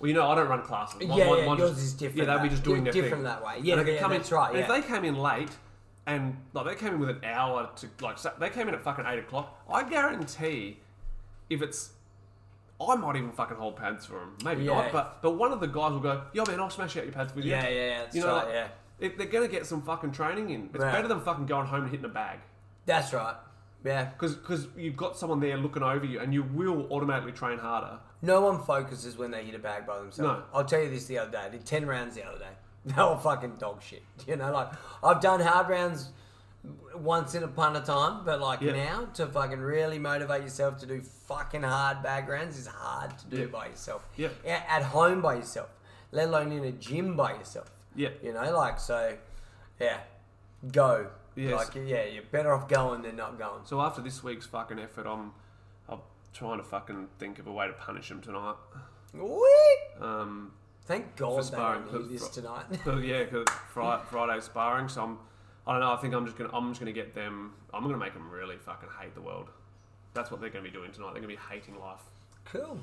Well, 0.00 0.08
you 0.08 0.14
know, 0.14 0.28
I 0.30 0.34
don't 0.34 0.48
run 0.48 0.62
classes. 0.62 1.00
Mine- 1.06 1.18
Yeah, 1.18 1.28
mine- 1.30 1.38
yeah, 1.38 1.46
mine 1.46 1.58
yours 1.58 1.70
just- 1.70 1.82
is 1.82 1.92
different 1.94 2.18
Yeah, 2.18 2.24
they'll 2.26 2.38
be 2.42 2.48
that- 2.48 2.50
just 2.50 2.64
doing 2.64 2.84
di- 2.84 2.90
their 2.90 3.02
different 3.02 3.24
thing. 3.24 3.32
that 3.32 3.44
way. 3.44 3.58
Yeah, 3.62 3.78
And 3.78 3.88
they 3.88 3.94
yeah, 3.94 4.00
come 4.00 4.12
in- 4.12 4.18
that's 4.18 4.32
right, 4.32 4.50
and 4.50 4.58
If 4.60 4.68
they 4.68 4.82
came 4.82 5.04
in 5.04 5.14
late, 5.16 5.50
and 6.06 6.36
like 6.52 6.66
they 6.66 6.74
came 6.74 6.94
in 6.94 7.00
with 7.00 7.10
an 7.10 7.24
hour 7.24 7.70
to 7.76 7.88
like, 8.00 8.18
they 8.38 8.50
came 8.50 8.68
in 8.68 8.74
at 8.74 8.82
fucking 8.82 9.04
eight 9.06 9.20
o'clock. 9.20 9.56
I 9.70 9.84
guarantee, 9.88 10.78
if 11.48 11.62
it's, 11.62 11.92
I 12.80 12.96
might 12.96 13.14
even 13.16 13.30
fucking 13.30 13.56
hold 13.56 13.76
pads 13.76 14.04
for 14.06 14.14
them. 14.18 14.36
Maybe 14.44 14.64
Yeah. 14.64 14.74
not, 14.74 14.92
but 14.92 15.22
but 15.22 15.30
one 15.32 15.52
of 15.52 15.60
the 15.60 15.68
guys 15.68 15.92
will 15.92 16.00
go, 16.00 16.22
"Yo, 16.32 16.44
man, 16.46 16.58
I'll 16.60 16.70
smash 16.70 16.96
out 16.96 17.04
your 17.04 17.12
pads 17.12 17.32
with 17.34 17.44
you." 17.44 17.52
yeah, 17.52 17.68
yeah, 17.68 17.86
yeah. 17.86 17.98
That's 18.02 18.16
You 18.16 18.22
know, 18.22 18.34
right. 18.34 18.44
like, 18.46 18.54
yeah, 18.54 18.68
If 18.98 19.16
they're 19.16 19.26
gonna 19.28 19.46
get 19.48 19.64
some 19.66 19.80
fucking 19.82 20.10
training 20.12 20.50
in, 20.50 20.70
it's 20.74 20.82
Right. 20.82 20.92
better 20.92 21.06
than 21.08 21.20
fucking 21.20 21.46
going 21.46 21.66
home 21.66 21.82
and 21.82 21.90
hitting 21.90 22.04
a 22.04 22.08
bag. 22.08 22.40
that's 22.84 23.12
right. 23.12 23.36
Yeah. 23.84 24.04
Because 24.06 24.68
you've 24.76 24.96
got 24.96 25.18
someone 25.18 25.40
there 25.40 25.56
looking 25.56 25.82
over 25.82 26.04
you, 26.04 26.20
and 26.20 26.32
you 26.32 26.42
will 26.42 26.86
automatically 26.92 27.32
train 27.32 27.58
harder. 27.58 27.98
No 28.22 28.40
one 28.40 28.60
focuses 28.62 29.16
when 29.18 29.30
they 29.32 29.44
hit 29.44 29.54
a 29.54 29.58
bag 29.58 29.86
by 29.86 29.98
themselves. 29.98 30.18
No. 30.18 30.42
I'll 30.54 30.64
tell 30.64 30.80
you 30.82 30.88
this 30.90 31.06
the 31.06 31.18
other 31.18 31.30
day. 31.32 31.38
I 31.38 31.48
did 31.48 31.64
10 31.66 31.86
rounds 31.86 32.14
the 32.14 32.24
other 32.24 32.38
day. 32.38 32.44
They 32.84 32.94
were 33.02 33.16
fucking 33.16 33.56
dog 33.58 33.82
shit. 33.82 34.02
You 34.26 34.36
know, 34.36 34.52
like, 34.52 34.68
I've 35.04 35.20
done 35.20 35.40
hard 35.40 35.68
rounds 35.68 36.10
once 36.94 37.34
in 37.34 37.42
upon 37.42 37.74
a 37.76 37.80
time, 37.80 38.24
but 38.24 38.40
like 38.40 38.60
Yeah. 38.60 38.72
now, 38.72 39.04
to 39.14 39.26
fucking 39.26 39.58
really 39.58 39.98
motivate 39.98 40.42
yourself 40.42 40.78
to 40.78 40.86
do 40.86 41.00
fucking 41.00 41.62
hard 41.62 42.02
bag 42.04 42.28
rounds 42.28 42.56
is 42.58 42.66
hard 42.68 43.18
to 43.18 43.26
do 43.26 43.36
Yeah. 43.38 43.46
by 43.46 43.66
yourself. 43.68 44.08
Yeah. 44.16 44.28
At 44.46 44.82
home 44.82 45.20
by 45.22 45.34
yourself, 45.36 45.70
let 46.12 46.28
alone 46.28 46.52
in 46.52 46.64
a 46.64 46.72
gym 46.72 47.16
by 47.16 47.32
yourself. 47.34 47.70
Yeah. 47.96 48.10
You 48.22 48.32
know, 48.32 48.56
like, 48.56 48.78
so, 48.78 49.16
yeah, 49.80 49.98
go. 50.70 51.08
Yes. 51.34 51.54
Like, 51.54 51.86
yeah, 51.86 52.04
you're 52.04 52.22
better 52.24 52.52
off 52.52 52.68
going 52.68 53.02
than 53.02 53.16
not 53.16 53.38
going. 53.38 53.64
So 53.64 53.80
after 53.80 54.02
this 54.02 54.22
week's 54.22 54.46
fucking 54.46 54.78
effort, 54.78 55.06
I'm, 55.06 55.32
I'm 55.88 56.00
trying 56.34 56.58
to 56.58 56.64
fucking 56.64 57.08
think 57.18 57.38
of 57.38 57.46
a 57.46 57.52
way 57.52 57.66
to 57.66 57.72
punish 57.72 58.10
him 58.10 58.20
tonight. 58.20 58.56
Whee! 59.14 59.78
Um, 60.00 60.52
Thank 60.84 61.16
God 61.16 61.38
they 61.38 61.46
sparring, 61.46 61.84
don't 61.90 62.10
this 62.10 62.28
tonight. 62.28 62.64
So 62.84 62.98
yeah, 62.98 63.24
because 63.24 63.46
Friday, 63.72 64.40
sparring. 64.40 64.88
So 64.88 65.02
I'm, 65.02 65.18
I 65.66 65.72
don't 65.72 65.80
know. 65.80 65.92
I 65.92 65.96
think 65.96 66.14
I'm 66.14 66.26
just 66.26 66.36
gonna, 66.36 66.50
I'm 66.52 66.70
just 66.70 66.80
gonna 66.80 66.92
get 66.92 67.14
them. 67.14 67.52
I'm 67.72 67.82
gonna 67.84 67.96
make 67.96 68.14
them 68.14 68.28
really 68.30 68.56
fucking 68.56 68.88
hate 69.00 69.14
the 69.14 69.22
world. 69.22 69.48
That's 70.14 70.30
what 70.30 70.40
they're 70.40 70.50
gonna 70.50 70.64
be 70.64 70.70
doing 70.70 70.90
tonight. 70.90 71.12
They're 71.12 71.22
gonna 71.22 71.32
be 71.34 71.38
hating 71.50 71.78
life. 71.78 72.02
Cool. 72.44 72.78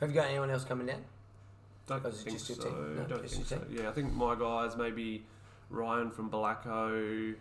Have 0.00 0.10
you 0.10 0.14
got 0.14 0.28
anyone 0.28 0.50
else 0.50 0.64
coming 0.64 0.86
down? 0.86 1.04
Don't 1.86 2.02
think 2.14 2.38
so. 2.38 2.54
No, 2.54 3.04
don't 3.04 3.28
think 3.28 3.46
so. 3.46 3.62
Yeah, 3.70 3.88
I 3.88 3.92
think 3.92 4.12
my 4.12 4.34
guys 4.34 4.76
maybe 4.76 5.24
Ryan 5.70 6.10
from 6.10 6.30
Blacko. 6.30 7.34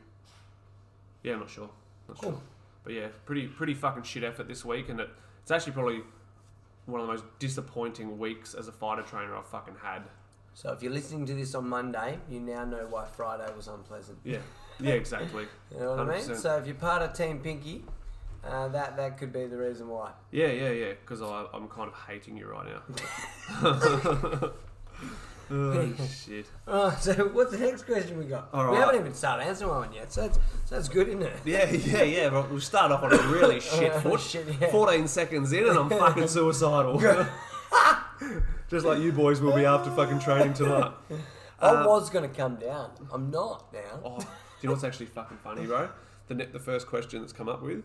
Yeah, 1.23 1.33
I'm 1.33 1.39
not 1.39 1.49
sure. 1.49 1.69
Not 2.07 2.17
Cool. 2.19 2.31
sure. 2.31 2.41
But 2.83 2.93
yeah, 2.93 3.07
pretty 3.25 3.47
pretty 3.47 3.73
fucking 3.73 4.03
shit 4.03 4.23
effort 4.23 4.47
this 4.47 4.63
week, 4.63 4.89
and 4.89 4.99
it, 4.99 5.09
it's 5.41 5.51
actually 5.51 5.73
probably 5.73 6.01
one 6.85 7.01
of 7.01 7.07
the 7.07 7.13
most 7.13 7.25
disappointing 7.39 8.17
weeks 8.17 8.53
as 8.53 8.67
a 8.67 8.71
fighter 8.71 9.01
trainer 9.01 9.35
I've 9.35 9.47
fucking 9.47 9.75
had. 9.83 10.03
So 10.53 10.71
if 10.71 10.81
you're 10.81 10.91
listening 10.93 11.25
to 11.27 11.33
this 11.35 11.53
on 11.53 11.67
Monday, 11.67 12.17
you 12.29 12.39
now 12.39 12.63
know 12.65 12.87
why 12.89 13.05
Friday 13.05 13.45
was 13.55 13.67
unpleasant. 13.67 14.17
Yeah, 14.23 14.37
yeah, 14.79 14.93
exactly. 14.93 15.47
You 15.71 15.79
know 15.81 15.95
what 15.95 15.99
I 15.99 16.17
mean? 16.17 16.35
So 16.35 16.57
if 16.57 16.65
you're 16.65 16.75
part 16.75 17.01
of 17.01 17.13
Team 17.13 17.39
Pinky, 17.39 17.83
uh, 18.43 18.69
that 18.69 18.95
that 18.95 19.17
could 19.17 19.33
be 19.33 19.45
the 19.47 19.57
reason 19.57 19.89
why. 19.89 20.11
Yeah, 20.31 20.47
yeah, 20.47 20.69
yeah. 20.69 20.91
Because 20.93 21.21
I'm 21.21 21.67
kind 21.67 21.89
of 21.89 21.95
hating 22.07 22.37
you 22.37 22.47
right 22.47 22.67
now. 22.67 24.49
oh 25.51 25.93
shit. 26.25 26.45
Oh, 26.67 26.95
so 26.99 27.13
what's 27.29 27.51
the 27.51 27.57
next 27.59 27.83
question 27.83 28.17
we 28.17 28.25
got? 28.25 28.49
All 28.53 28.65
We 28.65 28.77
right. 28.77 28.79
haven't 28.79 28.99
even 29.01 29.13
started 29.13 29.45
answering 29.45 29.71
one 29.71 29.93
yet, 29.93 30.11
so 30.11 30.21
that's, 30.21 30.37
so 30.65 30.75
that's 30.75 30.89
good, 30.89 31.07
isn't 31.07 31.21
it? 31.21 31.33
Yeah, 31.45 31.69
yeah, 31.69 32.03
yeah. 32.03 32.29
But 32.29 32.49
we'll 32.49 32.59
start 32.59 32.91
off 32.91 33.03
on 33.03 33.13
a 33.13 33.17
really 33.29 33.59
shit 33.61 33.93
foot. 33.95 34.19
Shit, 34.19 34.45
yeah. 34.59 34.71
14 34.71 35.07
seconds 35.07 35.51
in, 35.53 35.67
and 35.67 35.77
I'm 35.77 35.89
fucking 35.89 36.27
suicidal. 36.27 36.99
Just 38.69 38.85
like 38.85 38.99
you 38.99 39.11
boys 39.11 39.39
will 39.39 39.55
be 39.55 39.65
after 39.65 39.89
fucking 39.91 40.19
training 40.19 40.53
tonight. 40.53 40.91
I 41.59 41.69
um, 41.69 41.85
was 41.85 42.09
going 42.09 42.29
to 42.29 42.35
come 42.35 42.55
down. 42.57 42.91
I'm 43.11 43.31
not 43.31 43.71
now. 43.73 44.01
Oh, 44.03 44.19
do 44.19 44.25
you 44.61 44.67
know 44.67 44.73
what's 44.73 44.83
actually 44.83 45.05
fucking 45.07 45.37
funny, 45.37 45.65
bro? 45.65 45.89
The 46.27 46.35
ne- 46.35 46.45
the 46.45 46.59
first 46.59 46.87
question 46.87 47.21
that's 47.21 47.33
come 47.33 47.47
up 47.47 47.61
with: 47.61 47.83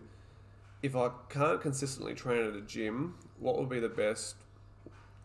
If 0.82 0.96
I 0.96 1.10
can't 1.28 1.60
consistently 1.60 2.14
train 2.14 2.44
at 2.44 2.54
a 2.54 2.60
gym, 2.60 3.14
what 3.38 3.58
would 3.58 3.68
be 3.68 3.78
the 3.80 3.88
best 3.88 4.36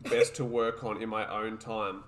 best 0.04 0.36
to 0.36 0.46
work 0.46 0.84
on 0.84 1.02
in 1.02 1.10
my 1.10 1.28
own 1.28 1.58
time? 1.58 2.04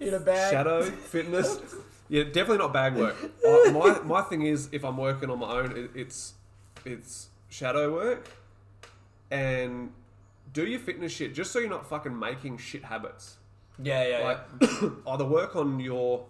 In 0.00 0.14
a 0.14 0.20
bag. 0.20 0.52
Shadow 0.52 0.82
fitness. 0.82 1.58
Yeah, 2.10 2.24
definitely 2.24 2.58
not 2.58 2.74
bag 2.74 2.96
work. 2.96 3.16
I, 3.46 3.70
my 3.74 3.98
my 4.00 4.20
thing 4.20 4.42
is, 4.42 4.68
if 4.72 4.84
I'm 4.84 4.98
working 4.98 5.30
on 5.30 5.38
my 5.38 5.50
own, 5.50 5.74
it, 5.74 5.90
it's 5.94 6.34
it's 6.84 7.28
shadow 7.48 7.94
work, 7.94 8.28
and 9.30 9.90
do 10.52 10.66
your 10.66 10.80
fitness 10.80 11.12
shit 11.12 11.34
just 11.34 11.50
so 11.50 11.60
you're 11.60 11.70
not 11.70 11.88
fucking 11.88 12.16
making 12.16 12.58
shit 12.58 12.84
habits. 12.84 13.38
Yeah, 13.82 14.06
yeah, 14.06 14.18
Like 14.22 14.40
yeah. 14.60 14.90
either 15.08 15.24
work 15.24 15.56
on 15.56 15.80
your 15.80 16.26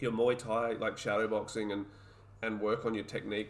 your 0.00 0.12
Muay 0.12 0.36
Thai, 0.36 0.72
like 0.72 0.98
shadow 0.98 1.26
boxing, 1.28 1.72
and 1.72 1.86
and 2.42 2.60
work 2.60 2.84
on 2.84 2.94
your 2.94 3.04
technique 3.04 3.48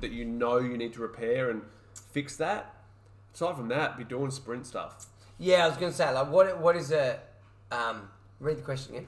that 0.00 0.10
you 0.10 0.24
know 0.24 0.58
you 0.58 0.76
need 0.76 0.92
to 0.94 1.00
repair 1.00 1.50
and 1.50 1.62
fix 2.10 2.36
that. 2.36 2.74
Aside 3.32 3.56
from 3.56 3.68
that, 3.68 3.96
be 3.96 4.04
doing 4.04 4.30
sprint 4.32 4.66
stuff. 4.66 5.06
Yeah, 5.38 5.64
I 5.64 5.68
was 5.68 5.76
going 5.76 5.92
to 5.92 5.96
say, 5.96 6.10
like, 6.12 6.30
what 6.30 6.58
what 6.60 6.74
is 6.76 6.90
a. 6.90 7.20
Um, 7.70 8.08
read 8.40 8.58
the 8.58 8.62
question 8.62 8.94
again. 8.94 9.06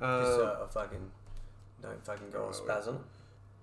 Just 0.00 0.02
Uh, 0.02 0.36
so 0.36 0.64
I 0.64 0.72
fucking 0.72 1.10
don't 1.80 2.04
fucking 2.04 2.30
go 2.30 2.46
on 2.46 2.52
spaz 2.52 2.88
on 2.88 2.94
it. 2.96 3.00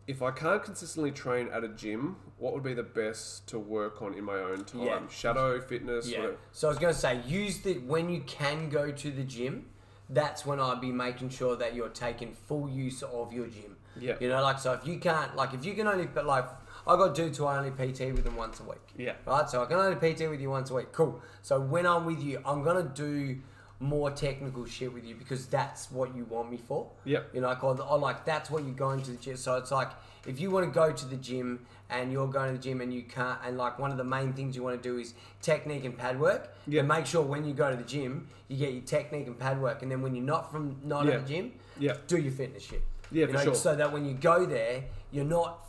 if 0.08 0.22
I 0.22 0.32
can't 0.32 0.63
consistently 0.63 1.12
train 1.12 1.50
at 1.54 1.63
a 1.63 1.68
gym, 1.68 2.16
what 2.38 2.54
would 2.54 2.63
be 2.63 2.74
the 2.74 2.84
best 2.84 3.48
to 3.50 3.60
work 3.60 4.01
on 4.01 4.13
in 4.13 4.24
my 4.24 4.38
own 4.38 4.66
time? 4.66 4.82
Yeah. 4.86 5.00
Shadow 5.10 5.60
fitness. 5.62 6.08
Yeah. 6.10 6.20
whatever. 6.20 6.38
So 6.51 6.68
I 6.68 6.72
was 6.72 6.80
going 6.80 6.94
to 6.94 7.00
say, 7.00 7.22
use 7.28 7.60
the 7.60 7.75
when 7.80 8.10
you 8.10 8.22
can 8.22 8.70
go 8.70 8.92
to 8.92 9.12
the 9.12 9.24
gym. 9.24 9.68
That's 10.12 10.44
when 10.46 10.60
I'd 10.60 10.82
be 10.82 10.92
making 10.92 11.30
sure 11.30 11.56
that 11.58 11.75
you're 11.75 11.89
taking 11.89 12.34
full 12.34 12.68
use 12.68 13.04
of 13.04 13.32
your 13.32 13.46
gym. 13.46 13.78
Yeah. 14.00 14.16
You 14.20 14.30
know, 14.30 14.42
like 14.42 14.58
so 14.60 14.74
if 14.74 14.88
you 14.88 14.98
can't, 14.98 15.36
like 15.36 15.54
if 15.54 15.63
you 15.63 15.75
can 15.75 15.86
only, 15.88 16.08
but 16.08 16.25
like 16.25 16.46
I 16.88 16.96
got 16.96 17.13
dudes 17.13 17.38
who 17.38 17.46
I 17.46 17.58
only 17.60 17.70
PT 17.72 18.12
with 18.16 18.24
them 18.24 18.36
once 18.36 18.60
a 18.60 18.63
week. 18.63 18.80
Yeah. 18.98 19.13
Right. 19.28 19.48
So 19.48 19.62
I 19.62 19.66
can 19.68 19.78
only 19.78 19.96
PT 19.98 20.28
with 20.30 20.42
you 20.42 20.50
once 20.50 20.72
a 20.72 20.74
week. 20.74 20.92
Cool. 20.94 21.22
So 21.44 21.60
when 21.60 21.86
I'm 21.86 22.06
with 22.06 22.24
you, 22.24 22.42
I'm 22.44 22.63
gonna 22.63 22.89
do 22.96 23.38
more 23.79 24.12
technical 24.12 24.65
shit 24.65 24.93
with 24.93 25.05
you 25.05 25.15
because 25.15 25.45
that's 25.45 25.89
what 25.91 26.13
you 26.15 26.25
want 26.25 26.51
me 26.51 26.57
for. 26.57 26.89
Yep. 27.05 27.29
You 27.33 27.41
know, 27.41 27.48
like, 27.48 27.63
or, 27.63 27.81
or 27.81 27.98
like 27.98 28.25
that's 28.25 28.50
what 28.51 28.63
you're 28.63 28.74
going 28.74 29.01
to 29.03 29.12
the 29.12 29.17
gym. 29.17 29.38
So 29.38 29.55
it's 29.55 29.71
like 29.71 29.89
if 30.27 30.39
you 30.39 30.51
want 30.51 30.65
to 30.65 30.71
go 30.71 30.91
to 30.91 31.05
the 31.05 31.15
gym 31.15 31.65
and 31.89 32.12
you're 32.12 32.27
going 32.27 32.51
to 32.51 32.57
the 32.57 32.63
gym 32.63 32.81
and 32.81 32.93
you 32.93 33.03
can't, 33.03 33.39
and 33.45 33.57
like 33.57 33.79
one 33.79 33.91
of 33.91 33.98
the 33.98 34.03
main 34.03 34.33
things 34.33 34.55
you 34.55 34.63
want 34.63 34.81
to 34.81 34.89
do 34.89 34.98
is 35.00 35.13
technique 35.41 35.86
and 35.86 35.98
pad 35.98 36.19
work. 36.19 36.53
Yeah. 36.67 36.81
Make 36.81 37.05
sure 37.05 37.21
when 37.21 37.45
you 37.45 37.53
go 37.53 37.69
to 37.69 37.77
the 37.77 37.83
gym, 37.83 38.27
you 38.50 38.57
get 38.57 38.74
your 38.74 38.81
technique 38.83 39.27
and 39.27 39.39
pad 39.39 39.62
work, 39.62 39.81
and 39.81 39.89
then 39.91 40.01
when 40.01 40.13
you're 40.13 40.25
not 40.25 40.51
from 40.51 40.77
not 40.83 41.05
Yeah. 41.05 41.13
at 41.13 41.25
the 41.27 41.33
gym, 41.33 41.53
Yeah. 41.79 41.93
do 42.07 42.17
your 42.17 42.33
fitness 42.33 42.63
shit. 42.63 42.83
Yeah, 43.12 43.21
you 43.21 43.27
for 43.27 43.33
know, 43.33 43.43
sure. 43.45 43.55
So 43.55 43.75
that 43.75 43.91
when 43.93 44.05
you 44.05 44.13
go 44.13 44.45
there, 44.45 44.83
you're 45.12 45.25
not 45.25 45.65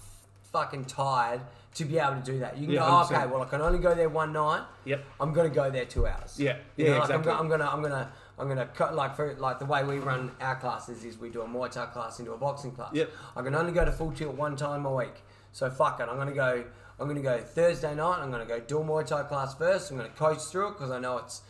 fucking 0.52 0.85
tired 0.87 1.40
to 1.75 1.85
be 1.85 1.99
able 1.99 2.17
to 2.17 2.23
do 2.23 2.39
that. 2.41 2.57
You 2.59 2.67
can 2.67 2.75
Yeah, 2.75 2.81
go, 2.81 2.87
"Oh, 2.87 3.05
100%. 3.05 3.17
okay, 3.23 3.27
well 3.33 3.43
I 3.43 3.47
can 3.47 3.61
only 3.61 3.79
go 3.79 3.95
there 3.95 4.09
one 4.09 4.33
night. 4.33 4.62
Yep. 4.85 5.05
I'm 5.21 5.33
gonna 5.33 5.49
go 5.50 5.71
there 5.71 5.85
two 5.85 6.07
hours. 6.07 6.39
Yeah. 6.39 6.57
You 6.77 6.85
Yeah, 6.87 6.91
know, 6.93 6.99
like 6.99 7.11
exactly. 7.11 7.33
I'm, 7.33 7.37
go- 7.37 7.43
I'm 7.43 7.49
gonna, 7.49 7.71
I'm 7.73 7.83
gonna, 7.83 8.12
I'm 8.39 8.49
gonna 8.49 8.67
cut 8.67 8.95
like 8.95 9.15
for 9.15 9.35
like 9.35 9.59
the 9.61 9.67
way 9.67 9.85
we 9.85 9.99
run 9.99 10.33
our 10.41 10.57
classes 10.57 11.05
is 11.05 11.17
we 11.19 11.31
do 11.31 11.43
a 11.43 11.47
Muay 11.47 11.71
Thai 11.71 11.87
class 11.87 12.19
into 12.19 12.33
a 12.33 12.39
boxing 12.39 12.73
class. 12.73 12.91
Yep. 12.93 13.11
I 13.37 13.43
can 13.43 13.55
only 13.55 13.73
go 13.73 13.85
to 13.85 13.93
full 13.93 14.11
tilt 14.12 14.35
one 14.35 14.57
time 14.57 14.85
a 14.85 14.93
week. 14.95 15.23
So 15.53 15.71
fuck 15.71 16.00
it. 16.00 16.09
I'm 16.11 16.17
gonna 16.17 16.33
go. 16.33 16.65
I'm 16.99 17.07
gonna 17.09 17.23
go 17.23 17.39
Thursday 17.39 17.95
night. 17.95 18.19
I'm 18.21 18.31
gonna 18.31 18.45
go 18.47 18.61
do 18.61 18.81
a 18.81 18.85
Muay 18.85 19.07
Thai 19.07 19.23
class 19.25 19.55
first. 19.55 19.91
I'm 19.91 19.97
gonna 19.97 20.09
coach 20.11 20.41
through 20.41 20.69
it 20.69 20.73
because 20.73 20.91
I 20.91 20.99
know 20.99 21.19
it's. 21.19 21.43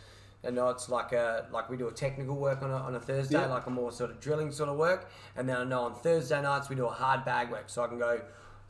I 0.47 0.49
know 0.51 0.69
it's 0.71 0.89
like 0.89 1.13
a 1.13 1.47
like 1.53 1.69
we 1.71 1.77
do 1.77 1.89
a 1.89 1.93
technical 1.93 2.35
work 2.35 2.63
on 2.63 2.71
a, 2.71 2.77
on 2.77 2.95
a 2.95 3.01
Thursday, 3.01 3.39
Yeah. 3.39 3.47
like 3.47 3.67
a 3.67 3.71
more 3.71 3.93
sort 3.93 4.11
of 4.11 4.21
drilling 4.21 4.53
sort 4.53 4.69
of 4.71 4.77
work, 4.77 5.11
and 5.37 5.49
then 5.49 5.57
I 5.57 5.65
know 5.65 5.83
on 5.83 5.95
Thursday 5.95 6.41
nights 6.41 6.69
we 6.71 6.77
do 6.77 6.87
a 6.87 6.91
hard 6.91 7.25
bag 7.25 7.51
work, 7.51 7.65
so 7.69 7.83
I 7.85 7.89
can 7.89 7.99
go. 7.99 8.21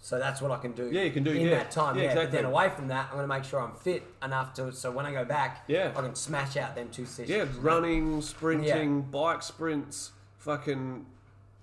So 0.03 0.19
that's 0.19 0.41
what 0.41 0.51
I 0.51 0.57
can 0.57 0.73
do. 0.73 0.89
Yeah, 0.91 1.03
you 1.03 1.11
can 1.11 1.23
do, 1.23 1.31
in 1.31 1.47
yeah. 1.47 1.59
that 1.59 1.71
time. 1.71 1.97
Yeah, 1.97 2.05
Yeah, 2.05 2.09
but 2.15 2.19
exactly. 2.23 2.37
then 2.39 2.45
away 2.47 2.71
from 2.71 2.89
that, 2.89 3.09
I'm 3.11 3.17
gonna 3.17 3.27
make 3.29 3.45
sure 3.45 3.61
I'm 3.61 3.75
fit 3.75 4.03
enough 4.23 4.55
to. 4.55 4.73
So 4.73 4.91
when 4.91 5.05
I 5.05 5.13
go 5.13 5.25
back, 5.27 5.65
Yeah. 5.69 5.93
I 5.95 6.01
can 6.01 6.15
smash 6.15 6.57
out 6.57 6.75
them 6.75 6.89
two 6.91 7.05
sessions. 7.05 7.29
Yeah, 7.29 7.45
running, 7.61 8.23
sprinting, 8.23 9.03
bike 9.03 9.43
sprints, 9.43 10.13
fucking 10.39 11.05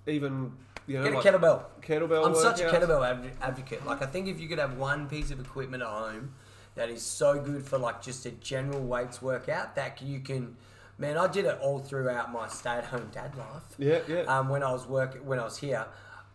even 0.05 0.53
you 0.85 0.97
know 0.99 1.03
Get 1.03 1.13
a 1.13 1.15
like 1.17 1.25
kettlebell. 1.25 1.63
kettlebell. 1.81 2.27
I'm 2.27 2.35
such 2.35 2.61
a 2.61 2.65
kettlebell 2.65 3.09
adv- 3.09 3.37
advocate. 3.41 3.85
Like, 3.85 4.01
I 4.03 4.05
think 4.05 4.27
if 4.27 4.39
you 4.39 4.47
could 4.47 4.59
have 4.59 4.77
one 4.77 5.07
piece 5.09 5.31
of 5.31 5.39
equipment 5.39 5.81
at 5.83 5.89
home 5.89 6.33
that 6.75 6.89
is 6.89 7.01
so 7.01 7.39
good 7.41 7.65
for 7.65 7.77
like 7.79 8.01
just 8.03 8.25
a 8.27 8.31
general 8.31 8.81
weights 8.81 9.19
workout 9.21 9.75
that 9.75 9.99
you 10.01 10.19
can, 10.19 10.55
man, 10.99 11.17
I 11.17 11.25
did 11.27 11.45
it 11.45 11.57
all 11.59 11.79
throughout 11.79 12.31
my 12.31 12.47
stay-at-home 12.47 13.09
dad 13.11 13.35
life. 13.35 13.63
Yeah, 13.79 13.99
yeah. 14.07 14.21
Um, 14.21 14.47
when 14.47 14.61
I 14.63 14.71
was 14.71 14.85
work, 14.87 15.17
when 15.25 15.39
I 15.39 15.43
was 15.43 15.57
here, 15.57 15.87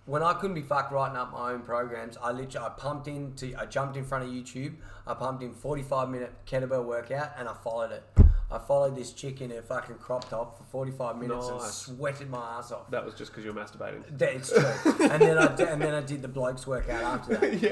when 0.06 0.22
I 0.22 0.32
couldn't 0.34 0.54
be 0.54 0.62
fucked 0.62 0.92
writing 0.92 1.16
up 1.16 1.32
my 1.32 1.52
own 1.52 1.60
programs, 1.62 2.16
I 2.22 2.32
literally 2.32 2.66
I 2.66 2.70
pumped 2.70 3.06
into, 3.08 3.54
I 3.58 3.66
jumped 3.66 3.96
in 3.96 4.04
front 4.04 4.24
of 4.24 4.30
YouTube, 4.30 4.74
I 5.06 5.14
pumped 5.14 5.42
in 5.42 5.54
45 5.54 6.08
minute 6.08 6.32
kettlebell 6.46 6.84
workout, 6.84 7.32
and 7.38 7.48
I 7.48 7.54
followed 7.54 7.92
it. 7.92 8.02
I 8.50 8.58
followed 8.58 8.94
this 8.94 9.12
chick 9.14 9.40
in 9.40 9.48
her 9.48 9.62
fucking 9.62 9.94
crop 9.96 10.28
top 10.28 10.58
for 10.58 10.64
45 10.64 11.16
minutes 11.16 11.48
and 11.48 11.58
Nice. 11.58 11.72
sweated 11.72 12.28
my 12.28 12.58
ass 12.58 12.70
off. 12.70 12.90
That 12.90 13.02
was 13.02 13.14
just 13.14 13.30
because 13.30 13.46
you're 13.46 13.54
masturbating. 13.54 14.02
That 14.18 14.34
is 14.34 14.50
true. 14.50 15.06
and 15.08 15.22
then 15.22 15.38
I 15.38 15.54
did, 15.54 15.68
and 15.68 15.80
then 15.80 15.94
I 15.94 16.02
did 16.02 16.20
the 16.20 16.28
blokes 16.28 16.66
workout 16.66 17.02
after 17.02 17.36
that. 17.38 17.54
yeah, 17.62 17.70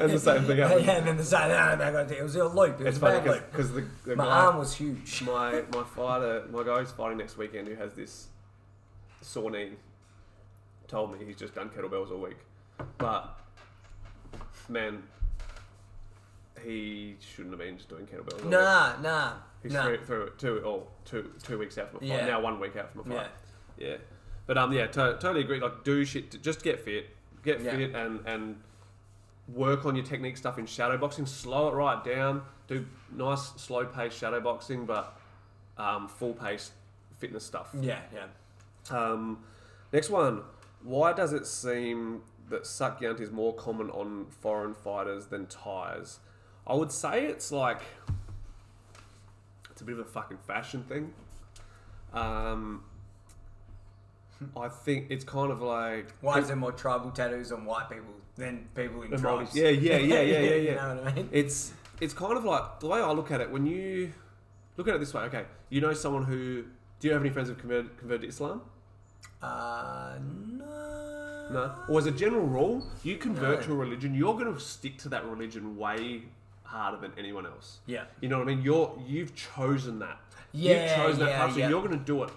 and 0.00 0.10
the 0.12 0.18
same 0.18 0.42
thing 0.46 0.58
happened. 0.62 0.84
yeah, 0.84 0.96
and 0.96 1.06
then 1.06 1.16
the 1.16 1.22
same. 1.24 1.48
No, 1.50 1.76
no, 1.76 1.92
no, 1.92 1.98
it 2.00 2.22
was 2.24 2.34
a 2.34 2.44
loop. 2.44 2.80
It 2.80 2.84
was 2.84 2.86
It's 2.88 2.96
a 2.96 3.00
funny 3.00 3.18
bad 3.18 3.26
loop. 3.28 3.52
because 3.52 3.72
the, 3.72 3.84
the 4.04 4.16
My 4.16 4.24
guy, 4.24 4.30
arm 4.46 4.58
was 4.58 4.74
huge. 4.74 5.22
my 5.22 5.62
my 5.72 5.84
fighter, 5.84 6.44
my 6.50 6.64
guy 6.64 6.80
who's 6.80 6.90
fighting 6.90 7.18
next 7.18 7.36
weekend, 7.38 7.68
who 7.68 7.76
has 7.76 7.94
this 7.94 8.26
sore 9.20 9.52
knee, 9.52 9.74
told 10.90 11.12
me 11.12 11.24
he's 11.24 11.36
just 11.36 11.54
done 11.54 11.70
kettlebells 11.70 12.10
all 12.10 12.18
week, 12.18 12.36
but 12.98 13.38
man, 14.68 15.02
he 16.64 17.16
shouldn't 17.20 17.52
have 17.52 17.60
been 17.60 17.76
just 17.76 17.88
doing 17.88 18.06
kettlebells. 18.06 18.32
all 18.38 18.40
week. 18.42 18.50
Nah, 18.50 19.00
nah, 19.00 19.32
He's 19.62 19.72
nah. 19.72 19.84
through, 19.84 20.04
through 20.04 20.32
two, 20.36 20.62
oh, 20.66 20.86
two, 21.04 21.30
two 21.42 21.58
weeks 21.58 21.78
out 21.78 21.90
from 21.90 21.98
a 21.98 22.00
fight. 22.00 22.08
Yeah. 22.08 22.26
Now 22.26 22.40
one 22.40 22.58
week 22.60 22.76
out 22.76 22.92
from 22.92 23.10
a 23.10 23.14
Yeah. 23.14 23.20
fight. 23.22 23.30
Yeah. 23.78 23.96
But 24.46 24.58
um, 24.58 24.72
yeah, 24.72 24.86
to- 24.88 25.16
totally 25.20 25.42
agree. 25.42 25.60
Like, 25.60 25.84
do 25.84 26.04
shit. 26.04 26.32
To, 26.32 26.38
just 26.38 26.62
get 26.62 26.80
fit. 26.84 27.06
Get 27.44 27.60
Yeah. 27.60 27.76
fit 27.76 27.94
and 27.94 28.20
and 28.26 28.60
work 29.48 29.84
on 29.86 29.94
your 29.96 30.04
technique 30.04 30.36
stuff 30.36 30.58
in 30.58 30.66
shadow 30.66 30.96
boxing. 30.98 31.24
Slow 31.26 31.68
it 31.68 31.74
right 31.74 32.02
down. 32.04 32.42
Do 32.66 32.84
nice 33.12 33.42
slow 33.56 33.84
pace 33.86 34.12
shadow 34.12 34.40
boxing, 34.40 34.86
but 34.86 35.16
um, 35.78 36.08
full 36.08 36.34
pace 36.34 36.72
fitness 37.18 37.44
stuff. 37.44 37.70
Yeah, 37.80 38.00
yeah. 38.12 38.26
Um, 38.96 39.44
next 39.92 40.10
one. 40.10 40.42
Why 40.82 41.12
does 41.12 41.32
it 41.32 41.46
seem 41.46 42.22
that 42.48 42.62
Sakyant 42.62 43.20
is 43.20 43.30
more 43.30 43.54
common 43.54 43.90
on 43.90 44.26
foreign 44.40 44.74
fighters 44.74 45.26
than 45.26 45.46
Thais? 45.46 46.18
I 46.66 46.74
would 46.74 46.92
say 46.92 47.26
it's 47.26 47.52
like 47.52 47.82
it's 49.70 49.80
a 49.80 49.84
bit 49.84 49.98
of 49.98 50.00
a 50.00 50.08
fucking 50.08 50.38
fashion 50.46 50.82
thing. 50.84 51.12
Um, 52.12 52.84
I 54.56 54.68
think 54.68 55.06
it's 55.10 55.24
kind 55.24 55.50
of 55.52 55.60
like 55.60 56.12
Why 56.20 56.38
is 56.38 56.48
there 56.48 56.56
more 56.56 56.72
tribal 56.72 57.10
tattoos 57.10 57.52
on 57.52 57.64
white 57.64 57.88
people 57.90 58.14
than 58.36 58.68
people 58.74 59.02
in 59.02 59.16
tribes? 59.18 59.54
Yeah, 59.54 59.68
yeah, 59.68 59.98
yeah, 59.98 60.20
yeah, 60.20 60.38
yeah, 60.40 60.54
you 60.54 60.74
know 60.74 60.94
what 60.96 61.06
I 61.08 61.12
mean? 61.14 61.28
it's 61.32 61.72
it's 62.00 62.14
kind 62.14 62.36
of 62.36 62.44
like 62.44 62.80
the 62.80 62.86
way 62.86 63.00
I 63.00 63.10
look 63.12 63.30
at 63.30 63.40
it. 63.40 63.50
When 63.50 63.66
you 63.66 64.12
look 64.76 64.88
at 64.88 64.94
it 64.94 64.98
this 64.98 65.12
way, 65.12 65.22
okay, 65.22 65.44
you 65.68 65.80
know 65.80 65.92
someone 65.92 66.24
who 66.24 66.64
do 66.98 67.08
you 67.08 67.12
have 67.12 67.22
any 67.22 67.30
friends 67.30 67.48
who've 67.48 67.58
converted, 67.58 67.96
converted 67.98 68.22
to 68.22 68.28
Islam? 68.28 68.62
Uh, 69.42 70.14
no. 70.58 71.48
No. 71.52 71.74
Or 71.88 71.98
as 71.98 72.06
a 72.06 72.10
general 72.12 72.46
rule, 72.46 72.86
you 73.02 73.16
convert 73.16 73.60
No. 73.60 73.66
to 73.66 73.72
a 73.72 73.76
religion, 73.76 74.14
you're 74.14 74.34
going 74.34 74.52
to 74.52 74.60
stick 74.60 74.98
to 74.98 75.08
that 75.08 75.24
religion 75.24 75.76
way 75.76 76.22
harder 76.62 76.98
than 76.98 77.12
anyone 77.18 77.46
else. 77.46 77.78
Yeah. 77.86 78.04
You 78.20 78.28
know 78.28 78.38
what 78.38 78.48
I 78.48 78.54
mean? 78.54 78.62
You're 78.62 78.96
you've 79.06 79.34
chosen 79.34 79.98
that. 80.00 80.18
Yeah, 80.52 80.84
you've 80.84 80.96
chosen 80.96 81.20
that 81.20 81.30
yeah, 81.30 81.38
path, 81.38 81.52
so 81.52 81.58
yeah. 81.58 81.68
you're 81.68 81.82
going 81.82 81.98
to 81.98 82.04
do 82.04 82.22
it 82.22 82.30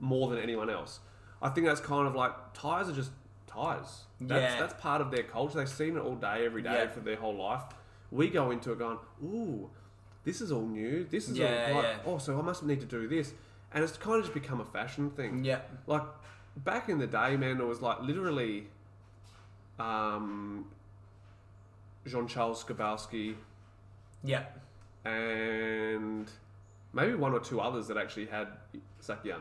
more 0.00 0.28
than 0.28 0.38
anyone 0.38 0.68
else. 0.70 1.00
I 1.40 1.48
think 1.50 1.66
that's 1.66 1.80
kind 1.80 2.06
of 2.06 2.14
like 2.14 2.32
Thais 2.54 2.88
are 2.88 2.92
just 2.92 3.10
Thais. 3.46 4.04
That's, 4.20 4.54
Yeah. 4.54 4.60
that's 4.60 4.74
part 4.80 5.00
of 5.00 5.10
their 5.10 5.22
culture. 5.22 5.58
They've 5.58 5.68
seen 5.68 5.96
it 5.96 6.00
all 6.00 6.16
day, 6.16 6.44
every 6.44 6.62
day 6.62 6.72
Yeah. 6.84 6.88
for 6.88 7.00
their 7.00 7.16
whole 7.16 7.36
life. 7.36 7.62
We 8.10 8.28
go 8.28 8.50
into 8.50 8.72
it 8.72 8.78
going, 8.78 8.98
ooh, 9.22 9.70
this 10.24 10.40
is 10.40 10.50
all 10.52 10.66
new. 10.66 11.04
This 11.04 11.28
is 11.28 11.38
Yeah, 11.38 11.68
all 11.70 11.74
like, 11.76 11.84
yeah. 11.84 11.98
oh, 12.06 12.18
so 12.18 12.38
I 12.38 12.42
must 12.42 12.62
need 12.64 12.80
to 12.80 12.86
do 12.86 13.06
this, 13.06 13.32
and 13.72 13.84
it's 13.84 13.96
kind 13.96 14.16
of 14.16 14.22
just 14.22 14.34
become 14.34 14.60
a 14.60 14.64
fashion 14.64 15.10
thing. 15.10 15.44
Yeah. 15.44 15.60
Like 15.86 16.02
back 16.64 16.88
in 16.88 16.98
the 16.98 17.06
day, 17.06 17.36
man, 17.36 17.60
it 17.60 17.66
was 17.66 17.80
like 17.80 18.00
literally 18.02 18.66
um, 19.78 20.66
Jean 22.06 22.26
Charles 22.26 22.62
Skarbowsky 22.64 23.34
Yeah. 24.24 24.44
and 25.04 26.30
maybe 26.92 27.14
one 27.14 27.32
or 27.32 27.40
two 27.40 27.60
others 27.60 27.86
that 27.88 27.96
actually 27.96 28.26
had 28.26 28.48
Sakyan. 29.02 29.40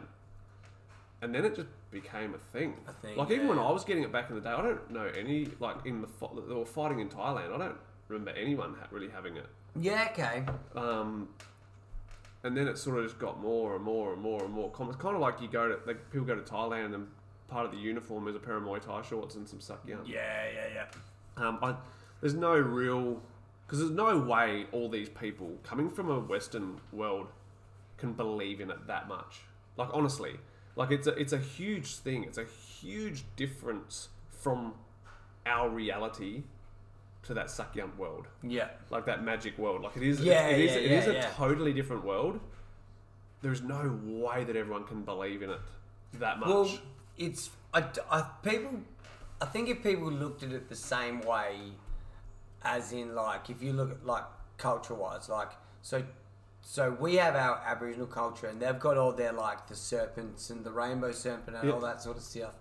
And 1.22 1.34
then 1.34 1.46
it 1.46 1.56
just 1.56 1.68
became 1.90 2.36
a 2.36 2.38
thing. 2.38 2.76
A 2.88 2.92
thing, 2.94 3.18
like 3.18 3.32
even 3.32 3.48
when. 3.48 3.58
I 3.58 3.72
was 3.72 3.84
getting 3.84 4.04
it 4.04 4.12
back 4.12 4.30
in 4.30 4.36
the 4.36 4.42
day, 4.42 4.50
I 4.52 4.62
don't 4.62 4.92
know 4.92 5.10
any 5.18 5.48
like 5.60 5.78
in 5.86 6.02
the 6.02 6.08
they 6.48 6.54
were 6.54 6.64
fighting 6.66 7.00
in 7.00 7.10
Thailand. 7.10 7.54
I 7.56 7.58
don't 7.58 7.78
remember 8.08 8.32
anyone 8.40 8.76
ha- 8.80 8.86
really 8.92 9.10
having 9.10 9.36
it. 9.36 9.48
Yeah, 9.80 10.10
okay. 10.12 10.46
Um, 10.76 11.28
and 12.44 12.56
then 12.56 12.68
it 12.68 12.78
sort 12.78 12.98
of 12.98 13.06
just 13.06 13.20
got 13.20 13.42
more 13.42 13.76
and 13.76 13.84
more 13.84 14.14
and 14.14 14.22
more 14.22 14.44
and 14.44 14.54
more 14.54 14.70
common. 14.72 14.94
It's 14.94 15.02
kind 15.02 15.16
of 15.16 15.22
like 15.22 15.42
you 15.42 15.48
go 15.48 15.68
to 15.68 15.80
like 15.86 16.12
people 16.12 16.26
go 16.26 16.36
to 16.36 16.42
Thailand 16.42 16.94
and 16.94 17.08
part 17.48 17.66
of 17.66 17.72
the 17.72 17.78
uniform 17.78 18.28
is 18.28 18.36
a 18.36 18.40
pair 18.40 18.56
of 18.56 18.64
Muay 18.64 18.82
Thai 18.82 19.02
shorts 19.02 19.36
and 19.36 19.48
some 19.48 19.60
Sakyan. 19.60 20.00
Yeah, 20.06 20.44
yeah, 20.54 20.68
yeah. 20.74 21.46
Um, 21.46 21.60
I, 21.62 21.76
there's 22.22 22.34
no 22.34 22.54
real 22.54 23.22
because 23.66 23.80
there's 23.80 23.92
no 23.92 24.18
way 24.20 24.66
all 24.72 24.90
these 24.90 25.10
people 25.10 25.58
coming 25.64 25.90
from 25.90 26.10
a 26.10 26.20
Western 26.20 26.80
world 26.92 27.28
can 27.98 28.14
believe 28.14 28.62
in 28.62 28.70
it 28.72 28.88
that 28.88 29.08
much. 29.08 29.42
Like 29.76 29.90
honestly, 29.94 30.38
like 30.76 30.92
it's 30.92 31.08
a 31.08 31.12
it's 31.12 31.34
a 31.34 31.40
huge 31.40 31.96
thing. 31.96 32.24
It's 32.24 32.38
a 32.38 32.46
huge 32.46 33.24
difference 33.36 34.10
from 34.30 34.74
our 35.46 35.70
reality 35.70 36.44
to 37.28 37.34
that 37.34 37.48
Sakyant 37.48 37.96
world, 37.98 38.26
Yeah. 38.42 38.70
like 38.90 39.06
that 39.06 39.24
magic 39.24 39.58
world. 39.58 39.82
Like 39.82 39.98
it 39.98 40.04
is, 40.04 40.22
Yeah, 40.22 40.48
it 40.48 40.60
is, 40.60 40.72
yeah, 40.72 40.78
it 40.78 40.92
is 40.92 41.06
yeah, 41.06 41.12
a 41.12 41.16
yeah. 41.16 41.30
totally 41.36 41.74
different 41.74 42.04
world. 42.06 42.40
There's 43.42 43.62
no 43.62 44.00
way 44.04 44.44
that 44.46 44.56
everyone 44.56 44.86
can 44.86 45.04
believe 45.04 45.42
in 45.42 45.50
it 45.52 45.60
that 46.20 46.40
much. 46.40 46.50
Well, 46.50 46.70
it's 47.18 47.50
I, 47.74 47.84
I 48.10 48.22
people. 48.44 48.72
I 49.42 49.46
think 49.46 49.70
if 49.70 49.84
people 49.84 50.12
looked 50.12 50.42
at 50.42 50.52
it 50.52 50.70
the 50.70 50.76
same 50.76 51.22
way, 51.22 51.58
as 52.64 52.92
in 52.94 53.14
like 53.14 53.50
if 53.50 53.62
you 53.62 53.74
look 53.74 53.92
at 53.92 54.06
like 54.06 54.24
culture 54.58 54.96
wise, 54.96 55.30
like 55.30 55.52
so. 55.82 56.04
So 56.62 56.98
we 57.00 57.16
have 57.16 57.36
our 57.36 57.62
Aboriginal 57.66 58.08
culture, 58.08 58.48
and 58.48 58.60
they've 58.62 58.80
got 58.80 58.98
all 58.98 59.12
their 59.14 59.32
like 59.32 59.68
the 59.68 59.76
serpents 59.76 60.50
and 60.50 60.66
the 60.66 60.72
rainbow 60.72 61.12
serpent 61.12 61.56
and 61.58 61.68
Yeah. 61.68 61.74
all 61.76 61.80
that 61.82 62.02
sort 62.02 62.18
of 62.18 62.24
stuff. 62.24 62.54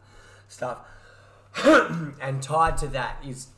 Stuff. 0.49 0.79
and 2.21 2.43
tied 2.43 2.77
to 2.79 2.87
that 2.89 3.17
is 3.27 3.49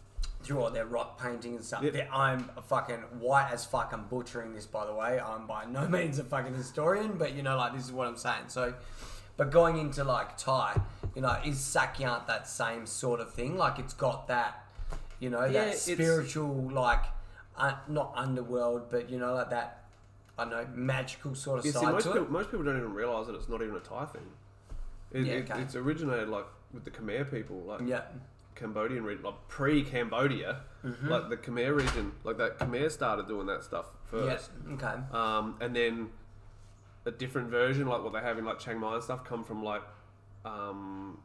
all 0.57 0.71
their 0.71 0.87
rock 0.87 1.21
painting 1.21 1.57
and 1.57 1.65
stuff. 1.65 1.83
Yep. 1.83 2.09
I'm 2.13 2.51
a 2.57 2.63
fucking 2.63 3.01
white 3.21 3.51
as 3.53 3.65
fuck. 3.65 3.91
I'm 3.93 4.07
butchering 4.07 4.55
this, 4.55 4.67
by 4.67 4.87
the 4.87 4.95
way. 4.95 5.21
I'm 5.21 5.47
by 5.47 5.65
no 5.67 5.87
means 5.97 6.19
a 6.19 6.25
fucking 6.25 6.55
historian, 6.55 7.19
but 7.19 7.35
you 7.35 7.43
know, 7.43 7.57
like 7.57 7.75
this 7.75 7.85
is 7.85 7.93
what 7.93 8.07
I'm 8.07 8.17
saying. 8.17 8.45
So, 8.49 8.75
but 9.37 9.51
going 9.51 9.79
into 9.79 10.05
like 10.05 10.37
Thai, 10.39 10.81
you 11.15 11.23
know, 11.23 11.37
is 11.45 11.57
Sakyant 11.59 12.27
that 12.27 12.49
same 12.49 12.87
sort 12.87 13.21
of 13.21 13.33
thing? 13.35 13.57
Like 13.57 13.79
it's 13.79 13.95
got 13.95 14.29
that, 14.29 14.65
you 15.21 15.31
know, 15.31 15.45
Yeah, 15.45 15.67
that 15.67 15.79
spiritual, 15.79 16.71
like 16.73 17.05
uh, 17.57 17.75
not 17.89 18.13
underworld, 18.17 18.91
but 18.91 19.11
you 19.11 19.19
know, 19.19 19.35
like 19.35 19.51
that. 19.51 19.75
I 20.41 20.45
don't 20.45 20.53
know 20.53 20.67
magical 20.73 21.35
sort 21.35 21.59
of 21.59 21.65
see, 21.65 21.73
side 21.73 21.83
most 21.93 22.05
to 22.05 22.11
people, 22.11 22.27
it. 22.27 22.31
most 22.31 22.51
people 22.53 22.65
don't 22.65 22.77
even 22.77 22.95
realise 22.95 23.27
that 23.27 23.35
it's 23.35 23.49
not 23.49 23.61
even 23.61 23.75
a 23.75 23.81
Thai 23.81 24.05
thing. 24.05 24.23
It, 25.11 25.27
Yeah, 25.27 25.33
it- 25.35 25.51
okay. 25.51 25.63
It's 25.63 25.75
originated 25.75 26.29
like 26.29 26.45
with 26.73 26.85
the 26.85 26.93
Khmer 26.93 27.29
people, 27.29 27.57
like 27.67 27.81
Yeah, 27.85 28.03
Cambodian 28.59 29.05
region, 29.05 29.25
like 29.25 29.49
pre-Cambodia, 29.49 30.61
Mm-hmm. 30.85 31.09
like 31.09 31.29
the 31.29 31.37
Khmer 31.37 31.75
region, 31.75 32.13
like 32.23 32.39
that 32.39 32.57
Khmer 32.61 32.89
started 32.89 33.27
doing 33.27 33.47
that 33.49 33.65
stuff 33.65 33.87
first. 34.05 34.51
yeah, 34.69 34.75
okay, 34.75 34.95
Um, 35.13 35.57
and 35.61 35.75
then 35.75 36.09
a 37.05 37.11
different 37.11 37.49
version, 37.51 37.89
like 37.89 38.03
what 38.05 38.13
they 38.13 38.21
have 38.21 38.39
in 38.39 38.45
like 38.45 38.61
Chiang 38.61 38.79
Mai 38.79 38.95
and 38.95 39.03
stuff, 39.03 39.25
come 39.25 39.43
from 39.43 39.65
like 39.65 39.83
um, 40.45 41.19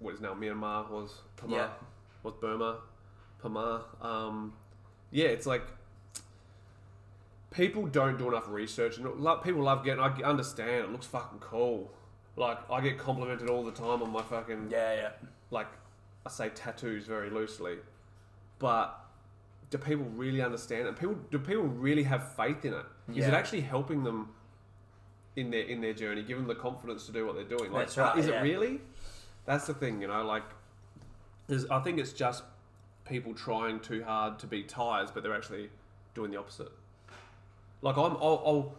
what 0.00 0.12
is 0.14 0.20
now 0.20 0.34
Myanmar 0.34 0.90
was 0.90 1.22
Pama, 1.38 1.56
Yeah. 1.56 1.68
was 2.22 2.34
Burma, 2.34 2.80
Pama. 3.40 3.84
Um, 4.02 4.52
yeah, 5.10 5.28
it's 5.28 5.46
like 5.46 5.62
people 7.50 7.86
don't 7.86 8.18
do 8.18 8.28
enough 8.28 8.48
research, 8.48 8.98
and 8.98 9.06
people 9.42 9.62
love 9.62 9.84
getting. 9.84 10.00
I 10.02 10.08
understand 10.22 10.70
it 10.70 10.90
looks 10.92 11.06
fucking 11.06 11.38
cool. 11.38 11.90
Like 12.36 12.58
I 12.70 12.80
get 12.80 12.98
complimented 12.98 13.48
all 13.48 13.64
the 13.64 13.70
time 13.72 14.02
on 14.02 14.10
my 14.12 14.22
fucking 14.22 14.68
yeah, 14.70 14.94
yeah. 14.94 15.08
like 15.50 15.68
I 16.26 16.30
say 16.30 16.48
tattoos 16.54 17.06
very 17.06 17.30
loosely, 17.30 17.76
but 18.58 18.98
do 19.70 19.78
people 19.78 20.04
really 20.16 20.42
understand 20.42 20.86
it? 20.88 20.96
People 20.98 21.16
do 21.30 21.38
people 21.38 21.64
really 21.64 22.04
have 22.04 22.32
faith 22.34 22.64
in 22.64 22.72
it? 22.74 22.86
Is 23.10 23.26
it 23.26 23.30
Yeah. 23.30 23.36
actually 23.36 23.60
helping 23.62 24.04
them 24.04 24.30
in 25.36 25.50
their 25.50 25.62
in 25.64 25.80
their 25.80 25.92
journey, 25.92 26.22
give 26.22 26.38
them 26.38 26.46
the 26.46 26.54
confidence 26.54 27.06
to 27.06 27.12
do 27.12 27.26
what 27.26 27.34
they're 27.34 27.44
doing? 27.44 27.70
Like, 27.72 27.86
That's 27.86 27.98
right, 27.98 28.18
Is 28.18 28.26
yeah. 28.26 28.40
it 28.40 28.42
really? 28.42 28.80
That's 29.46 29.66
the 29.66 29.74
thing, 29.74 30.00
you 30.00 30.06
know. 30.08 30.24
Like, 30.24 30.44
there's, 31.48 31.66
I 31.66 31.80
think 31.80 31.98
it's 31.98 32.14
just 32.14 32.44
people 33.04 33.34
trying 33.34 33.80
too 33.80 34.02
hard 34.02 34.38
to 34.38 34.46
be 34.46 34.62
Thais, 34.62 35.10
but 35.10 35.22
they're 35.22 35.34
actually 35.34 35.68
doing 36.14 36.30
the 36.30 36.38
opposite. 36.38 36.72
Like 37.82 37.96
I'm, 37.98 38.12
I'll, 38.16 38.42
I'll 38.46 38.74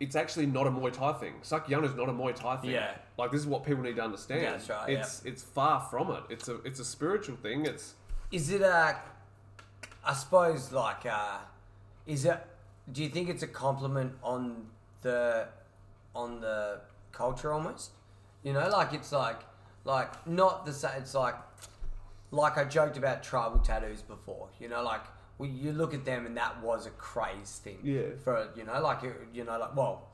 it's 0.00 0.16
actually 0.16 0.46
not 0.46 0.66
a 0.66 0.70
Muay 0.70 0.92
Thai 0.92 1.12
thing. 1.12 1.34
Sakyana 1.42 1.84
is 1.84 1.94
not 1.94 2.08
a 2.08 2.12
Muay 2.12 2.34
Thai 2.34 2.56
thing. 2.56 2.70
Yeah. 2.70 2.94
Like 3.18 3.30
this 3.30 3.42
is 3.42 3.46
what 3.46 3.64
people 3.64 3.82
need 3.82 3.96
to 3.96 4.02
understand. 4.02 4.42
Yeah, 4.42 4.52
that's 4.52 4.68
right, 4.70 4.88
It's 4.88 5.22
it's 5.26 5.42
far 5.42 5.80
from 5.90 6.10
it. 6.10 6.22
It's 6.30 6.48
a 6.48 6.56
it's 6.62 6.80
a 6.80 6.84
spiritual 6.84 7.36
thing. 7.36 7.66
It's 7.66 7.94
Is 8.32 8.50
it 8.50 8.62
a? 8.62 8.96
I 10.04 10.14
suppose 10.14 10.72
like 10.72 11.04
uh, 11.04 11.38
is 12.06 12.24
it? 12.24 12.38
Do 12.90 13.02
you 13.02 13.10
think 13.10 13.28
it's 13.28 13.42
a 13.42 13.46
compliment 13.46 14.14
on 14.22 14.66
the 15.02 15.48
on 16.14 16.40
the 16.40 16.80
culture 17.12 17.52
almost? 17.52 17.90
You 18.42 18.54
know, 18.54 18.68
like 18.70 18.94
it's 18.94 19.12
like 19.12 19.40
like 19.84 20.26
not 20.26 20.64
the 20.64 20.72
same. 20.72 20.92
It's 20.96 21.14
like 21.14 21.36
like 22.30 22.56
I 22.56 22.64
joked 22.64 22.96
about 22.96 23.22
tribal 23.22 23.58
tattoos 23.58 24.00
before. 24.00 24.48
You 24.58 24.68
know, 24.70 24.82
like 24.82 25.02
well, 25.40 25.48
you 25.48 25.72
look 25.72 25.94
at 25.94 26.04
them 26.04 26.26
and 26.26 26.36
that 26.36 26.62
was 26.62 26.86
a 26.86 26.90
craze 26.90 27.60
thing. 27.64 27.78
Yeah. 27.82 28.02
For 28.22 28.48
you 28.54 28.64
know, 28.64 28.80
like 28.80 28.98
you 29.32 29.44
know, 29.44 29.58
like 29.58 29.74
well. 29.74 30.06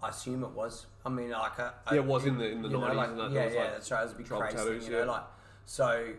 I 0.00 0.10
assume 0.10 0.44
it 0.44 0.50
was. 0.50 0.86
I 1.04 1.08
mean, 1.08 1.30
like, 1.30 1.58
Yeah, 1.58 1.72
it 1.94 2.04
was 2.04 2.24
in 2.24 2.38
the- 2.38 2.44
in 2.44 2.62
the 2.62 2.68
90s 2.68 2.94
like- 2.96 3.16
that, 3.16 3.30
yeah, 3.32 3.48
yeah, 3.48 3.60
like, 3.62 3.72
that's 3.72 3.90
right. 3.90 4.00
It 4.00 4.04
was 4.04 4.12
a 4.12 4.14
big 4.16 4.28
craze 4.28 4.54
tattoos, 4.54 4.84
thing, 4.84 4.92
you 4.92 4.98
know, 5.00 5.06
like 5.06 5.22
so, 5.64 6.12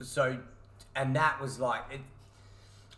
so, 0.00 0.36
and 0.96 1.14
that 1.14 1.40
was 1.40 1.60
like 1.60 1.84
it. 1.92 2.00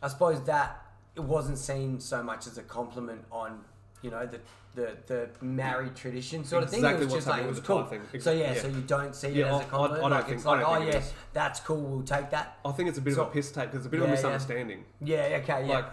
I 0.02 0.08
suppose 0.08 0.42
that 0.44 0.82
it 1.16 1.20
wasn't 1.20 1.58
seen 1.58 2.00
so 2.00 2.22
much 2.22 2.46
as 2.46 2.56
a 2.56 2.62
compliment 2.62 3.26
on, 3.30 3.62
you 4.06 4.12
know, 4.12 4.24
the 4.24 4.38
the, 4.76 4.96
the 5.06 5.28
married 5.44 5.96
tradition 5.96 6.44
sort 6.44 6.62
of 6.62 6.70
thing. 6.70 6.78
Exactly 6.80 7.02
it 7.02 7.04
was 7.06 7.14
just 7.14 7.26
like 7.26 7.42
it 7.42 7.48
was 7.48 7.60
cool. 7.60 7.82
Thing. 7.86 8.02
So 8.20 8.30
yeah, 8.30 8.52
Yeah. 8.52 8.60
so 8.62 8.68
you 8.68 8.82
don't 8.82 9.14
see 9.16 9.28
it 9.28 9.46
as 9.46 9.52
I- 9.52 9.56
a 9.56 9.56
I- 9.56 9.64
compliment. 9.64 9.98
I 9.98 10.00
don't 10.02 10.10
like 10.10 10.24
think- 10.26 10.36
it's 10.36 10.46
I 10.46 10.50
like, 10.50 10.66
oh 10.68 10.82
yeah, 10.86 10.96
is. 10.98 11.12
that's 11.32 11.60
cool. 11.60 11.80
We'll 11.80 12.02
take 12.02 12.30
that. 12.30 12.58
I 12.64 12.70
think 12.72 12.88
it's 12.90 12.98
a 12.98 13.00
bit 13.00 13.14
So- 13.14 13.22
of 13.22 13.28
a 13.28 13.30
piss 13.32 13.50
take 13.50 13.64
because 13.72 13.78
it's 13.78 13.86
a 13.86 13.90
bit 13.90 14.00
of 14.00 14.06
Yeah, 14.08 14.12
a 14.12 14.16
yeah. 14.16 14.16
misunderstanding. 14.16 14.84
Yeah. 15.00 15.40
Okay. 15.42 15.66
Yeah. 15.66 15.74
Like 15.76 15.86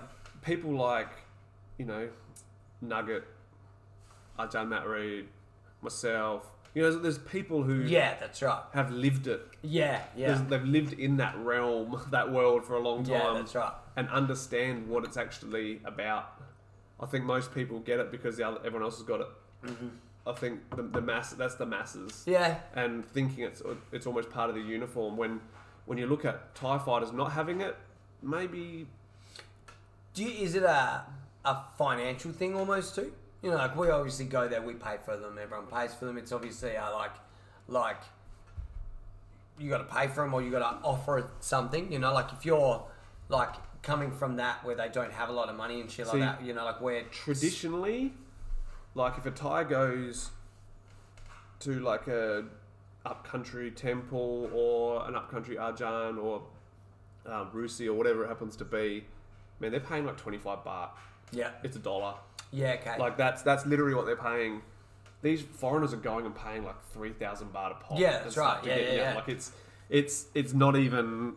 people 0.43 0.75
like 0.75 1.09
you 1.77 1.85
know 1.85 2.09
Nugget, 2.81 3.23
Ajahn 4.37 4.67
Matt 4.69 4.85
Reed, 4.87 5.27
myself. 5.81 6.49
You 6.73 6.81
know, 6.81 6.97
there's 6.99 7.19
people 7.19 7.61
who 7.63 7.81
yeah, 7.83 8.15
that's 8.19 8.41
right. 8.41 8.63
have 8.73 8.91
lived 8.91 9.27
it. 9.27 9.41
Yeah. 9.61 10.01
Yeah. 10.15 10.27
There's- 10.33 10.41
They've 10.49 10.65
lived 10.65 10.93
in 10.93 11.17
that 11.17 11.37
realm, 11.37 12.01
that 12.11 12.31
world 12.31 12.65
for 12.65 12.75
a 12.75 12.79
long 12.79 13.03
time. 13.05 13.13
Yeah, 13.13 13.33
that's 13.35 13.55
right. 13.55 13.73
and 13.95 14.09
understand 14.09 14.87
what 14.89 15.03
it's 15.05 15.15
actually 15.17 15.79
about. 15.85 16.32
I 17.03 17.05
think 17.05 17.25
most 17.25 17.53
people 17.53 17.79
get 17.79 17.99
it 17.99 18.11
because 18.11 18.37
the 18.37 18.47
other, 18.47 18.59
everyone 18.59 18.83
else 18.83 18.97
has 18.97 19.05
got 19.05 19.19
it. 19.21 19.27
I 20.25 20.31
think 20.31 20.61
the, 20.75 20.83
the 20.83 21.01
mass 21.01 21.33
that's 21.33 21.55
the 21.55 21.65
masses, 21.65 22.11
Mm-hmm. 22.11 22.31
Yeah. 22.31 22.57
and 22.75 23.05
thinking 23.05 23.43
it's 23.43 23.61
it's 23.91 24.07
almost 24.07 24.29
part 24.29 24.49
of 24.49 24.55
the 24.55 24.61
uniform. 24.61 25.17
When 25.17 25.41
when 25.85 25.97
you 25.97 26.07
look 26.07 26.23
at 26.23 26.55
Thai 26.55 26.77
fighters 26.79 27.11
not 27.11 27.33
having 27.33 27.59
it, 27.61 27.75
maybe 28.21 28.87
Do 30.13 30.23
you, 30.23 30.43
is 30.45 30.55
it 30.55 30.63
a 30.63 31.03
a 31.43 31.57
financial 31.77 32.31
thing 32.31 32.55
almost 32.55 32.95
too? 32.95 33.11
You 33.41 33.51
know, 33.51 33.57
like 33.57 33.75
we 33.75 33.89
obviously 33.89 34.25
go 34.25 34.47
there, 34.47 34.61
we 34.61 34.75
pay 34.75 34.95
for 35.03 35.17
them, 35.17 35.37
everyone 35.41 35.67
pays 35.67 35.93
for 35.93 36.05
them. 36.05 36.17
It's 36.17 36.31
obviously 36.31 36.77
uh, 36.77 36.93
like 36.93 37.15
like 37.67 38.01
you 39.59 39.69
got 39.69 39.79
to 39.79 39.93
pay 39.93 40.07
for 40.07 40.21
them 40.23 40.33
or 40.33 40.41
you 40.41 40.51
got 40.51 40.59
to 40.81 40.87
offer 40.87 41.29
something. 41.41 41.91
You 41.91 41.99
know, 41.99 42.13
like 42.13 42.31
if 42.31 42.45
you're 42.45 42.81
like 43.27 43.53
coming 43.83 44.11
from 44.11 44.37
that 44.37 44.63
where 44.65 44.75
they 44.75 44.89
don't 44.89 45.11
have 45.11 45.29
a 45.29 45.33
lot 45.33 45.49
of 45.49 45.55
money 45.55 45.79
and 45.81 45.91
shit 45.91 46.07
See, 46.07 46.17
like 46.17 46.39
that. 46.39 46.43
You 46.45 46.53
know, 46.53 46.65
like 46.65 46.81
where 46.81 47.03
traditionally, 47.11 48.13
like 48.95 49.17
if 49.17 49.25
a 49.25 49.31
Thai 49.31 49.65
goes 49.65 50.31
to 51.59 51.79
like 51.79 52.07
a 52.07 52.45
upcountry 53.05 53.69
temple 53.71 54.49
or 54.53 55.05
an 55.07 55.15
upcountry 55.15 55.57
Ajahn 55.57 56.17
or 56.21 56.41
um, 57.25 57.49
Rusi 57.53 57.87
or 57.87 57.93
whatever 57.93 58.23
it 58.23 58.27
happens 58.29 58.55
to 58.57 58.65
be, 58.65 59.03
man, 59.59 59.71
they're 59.71 59.79
paying 59.79 60.05
like 60.05 60.17
twenty 60.17 60.37
five 60.37 60.59
baht. 60.63 60.89
yeah 61.31 61.51
It's 61.63 61.75
a 61.75 61.79
dollar. 61.79 62.15
yeah 62.51 62.77
okay 62.79 62.97
Like 62.97 63.17
that's 63.17 63.41
that's 63.43 63.65
literally 63.65 63.93
what 63.95 64.05
they're 64.05 64.15
paying. 64.15 64.61
These 65.21 65.41
foreigners 65.41 65.93
are 65.93 65.97
going 65.97 66.25
and 66.25 66.35
paying 66.35 66.65
like 66.65 66.81
three 66.93 67.13
thousand 67.13 67.53
baht 67.53 67.71
a 67.71 67.75
pop. 67.75 67.99
Yeah, 67.99 68.19
that's 68.23 68.37
right. 68.37 68.59
Yeah, 68.63 68.75
get- 68.77 68.93
yeah, 68.93 69.01
yeah. 69.09 69.15
Like 69.15 69.29
it's 69.29 69.51
it's 69.89 70.25
it's 70.33 70.53
not 70.53 70.75
even. 70.75 71.33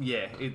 Yeah, 0.00 0.28
it 0.38 0.52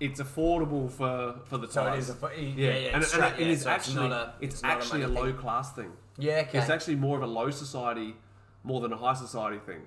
it's 0.00 0.20
affordable 0.20 0.90
for 0.90 1.36
for 1.46 1.58
the 1.58 1.68
So 1.68 1.86
it 1.92 1.98
is 1.98 2.10
a 2.10 2.14
fu- 2.14 2.26
yeah, 2.28 2.34
yeah, 2.36 2.66
yeah, 2.66 2.88
and, 2.94 3.02
it's 3.02 3.12
and 3.14 3.22
straight, 3.24 3.40
it 3.40 3.46
yeah, 3.46 3.52
is 3.52 3.62
so 3.62 3.70
it's 3.74 3.88
actually 3.88 4.08
not 4.08 4.12
a- 4.12 4.34
it's, 4.40 4.54
it's 4.54 4.62
not 4.62 4.72
a 4.72 4.74
actually 4.76 5.02
a, 5.02 5.08
low 5.08 5.24
thing. 5.26 5.36
class 5.36 5.72
thing. 5.72 5.92
yeah 6.18 6.44
okay. 6.48 6.58
It's 6.58 6.70
actually 6.70 6.96
more 6.96 7.16
of 7.16 7.22
a 7.22 7.26
low 7.26 7.50
society 7.50 8.16
more 8.64 8.80
than 8.80 8.92
a 8.92 8.96
high 8.96 9.14
society 9.14 9.58
thing. 9.64 9.82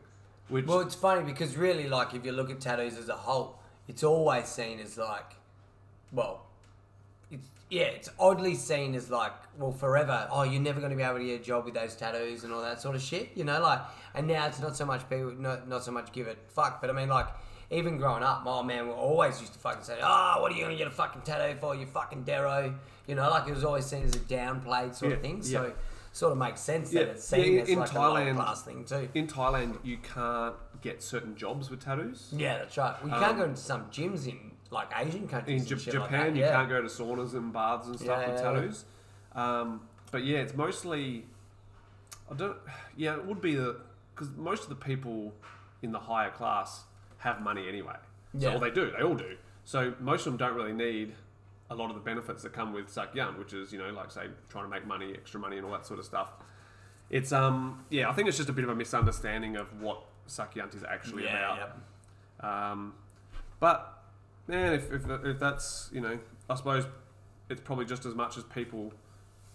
Which 0.47 0.65
Well, 0.65 0.79
it's 0.79 0.95
funny 0.95 1.23
because 1.23 1.55
really, 1.57 1.87
like, 1.87 2.13
if 2.15 2.25
you 2.25 2.31
look 2.31 2.49
at 2.49 2.59
tattoos 2.59 2.97
as 2.97 3.07
a 3.09 3.13
whole, 3.15 3.59
it's 3.87 4.03
always 4.03 4.47
seen 4.47 4.79
as 4.79 4.97
like, 4.97 5.35
well, 6.11 6.45
it's 7.29 7.45
yeah, 7.69 7.83
it's 7.83 8.09
oddly 8.19 8.55
seen 8.55 8.95
as 8.95 9.11
like, 9.11 9.33
well, 9.59 9.71
forever. 9.71 10.27
Oh, 10.31 10.41
you're 10.43 10.61
never 10.61 10.79
going 10.79 10.89
to 10.91 10.95
be 10.97 11.03
able 11.03 11.19
to 11.19 11.25
get 11.25 11.41
a 11.41 11.43
job 11.43 11.65
with 11.65 11.75
those 11.75 11.95
tattoos 11.95 12.43
and 12.43 12.51
all 12.53 12.61
that 12.63 12.81
sort 12.81 12.95
of 12.95 13.01
shit, 13.01 13.29
you 13.35 13.43
know, 13.43 13.61
like. 13.61 13.81
And 14.15 14.25
now 14.27 14.47
it's 14.47 14.59
not 14.59 14.75
so 14.75 14.85
much 14.85 15.07
people, 15.09 15.33
not 15.33 15.67
not 15.67 15.83
so 15.83 15.91
much 15.91 16.11
give 16.11 16.27
it 16.27 16.37
fuck, 16.47 16.81
but 16.81 16.89
I 16.89 16.93
mean, 16.93 17.09
like, 17.09 17.27
even 17.71 17.97
growing 17.97 18.23
up, 18.23 18.43
my 18.43 18.61
man 18.63 18.87
we 18.87 18.93
always 18.93 19.39
used 19.39 19.53
to 19.53 19.59
fucking 19.59 19.83
say, 19.83 19.97
oh, 20.01 20.37
what 20.41 20.51
are 20.51 20.55
you 20.55 20.61
going 20.63 20.71
to 20.75 20.77
get 20.77 20.87
a 20.87 20.91
fucking 20.91 21.21
tattoo 21.21 21.57
for? 21.59 21.75
You 21.75 21.85
fucking 21.85 22.23
dero, 22.23 22.73
you 23.07 23.15
know, 23.15 23.29
like 23.29 23.47
it 23.47 23.53
was 23.53 23.63
always 23.63 23.85
seen 23.85 24.03
as 24.03 24.15
a 24.15 24.19
downplayed 24.19 24.95
sort 24.95 25.13
of 25.13 25.21
thing. 25.21 25.41
So. 25.43 25.73
Sort 26.11 26.31
of 26.31 26.39
makes 26.39 26.59
sense 26.59 26.91
Yeah, 26.91 27.03
that 27.03 27.09
it's 27.11 27.23
seen 27.23 27.53
yeah, 27.53 27.61
as 27.61 27.69
in 27.69 27.79
like 27.79 27.91
a 27.91 27.95
Thailand- 27.95 28.25
low 28.29 28.33
class 28.43 28.63
thing 28.63 28.83
too. 28.83 29.07
in 29.13 29.27
Thailand, 29.27 29.77
you 29.83 29.99
can't 29.99 30.55
get 30.81 31.03
certain 31.03 31.35
jobs 31.35 31.69
with 31.69 31.83
tattoos. 31.85 32.33
Yeah, 32.35 32.57
that's 32.57 32.75
right. 32.77 32.95
You 33.05 33.13
Um, 33.13 33.19
can't 33.23 33.37
go 33.37 33.43
into 33.43 33.61
some 33.61 33.85
gyms 33.91 34.27
in 34.27 34.51
like 34.71 34.89
Asian 34.97 35.27
countries. 35.27 35.71
in 35.71 35.77
J- 35.77 35.91
Japan, 35.91 36.25
like 36.29 36.35
you 36.35 36.41
yeah. 36.41 36.51
can't 36.51 36.67
go 36.67 36.81
to 36.81 36.87
saunas 36.87 37.35
and 37.35 37.53
baths 37.53 37.87
and 37.87 37.99
stuff 37.99 38.21
Yeah, 38.21 38.31
with 38.31 38.41
tattoos. 38.41 38.85
Um, 39.35 39.81
but 40.11 40.23
yeah, 40.23 40.39
it's 40.39 40.55
mostly. 40.55 41.27
I 42.29 42.33
don't. 42.33 42.57
Yeah, 42.97 43.13
it 43.15 43.25
would 43.25 43.39
be 43.39 43.53
the 43.53 43.77
because 44.15 44.31
most 44.35 44.63
of 44.63 44.69
the 44.69 44.75
people 44.75 45.31
in 45.83 45.91
the 45.91 45.99
higher 45.99 46.31
class 46.31 46.85
have 47.19 47.41
money 47.41 47.67
anyway. 47.67 47.95
So 48.33 48.39
Yeah. 48.39 48.49
well, 48.51 48.59
they 48.59 48.71
do. 48.71 48.91
They 48.91 49.03
all 49.03 49.15
do. 49.15 49.37
So 49.65 49.93
most 49.99 50.25
of 50.25 50.33
them 50.33 50.37
don't 50.37 50.55
really 50.55 50.73
need 50.73 51.13
a 51.69 51.75
lot 51.75 51.89
of 51.89 51.95
the 51.95 52.01
benefits 52.01 52.41
that 52.43 52.51
come 52.53 52.73
with 52.73 52.87
Sakyan, 52.87 53.37
which 53.37 53.53
is 53.53 53.71
you 53.71 53.77
know 53.79 53.89
like 53.91 54.11
say 54.11 54.27
trying 54.49 54.65
to 54.65 54.69
make 54.69 54.85
money, 54.87 55.13
extra 55.13 55.39
money, 55.39 55.57
and 55.57 55.65
all 55.65 55.71
that 55.71 55.85
sort 55.85 55.99
of 55.99 56.05
stuff. 56.05 56.31
It's 57.09 57.31
um 57.31 57.85
yeah, 57.89 58.09
I 58.09 58.13
think 58.13 58.27
it's 58.27 58.37
just 58.37 58.49
a 58.49 58.53
bit 58.53 58.63
of 58.63 58.69
a 58.69 58.75
misunderstanding 58.75 59.55
of 59.55 59.67
what 59.81 60.01
Sakyant 60.27 60.75
is 60.75 60.83
actually 60.83 61.23
Yeah, 61.25 61.53
about. 61.55 61.69
yeah. 62.41 62.71
Um, 62.71 62.93
but 63.59 64.01
man, 64.47 64.73
if, 64.73 64.91
if, 64.91 65.01
if 65.25 65.39
that's 65.39 65.89
you 65.93 66.01
know, 66.01 66.17
I 66.49 66.55
suppose 66.55 66.85
it's 67.49 67.61
probably 67.61 67.85
just 67.85 68.05
as 68.05 68.15
much 68.15 68.37
as 68.37 68.43
people 68.45 68.93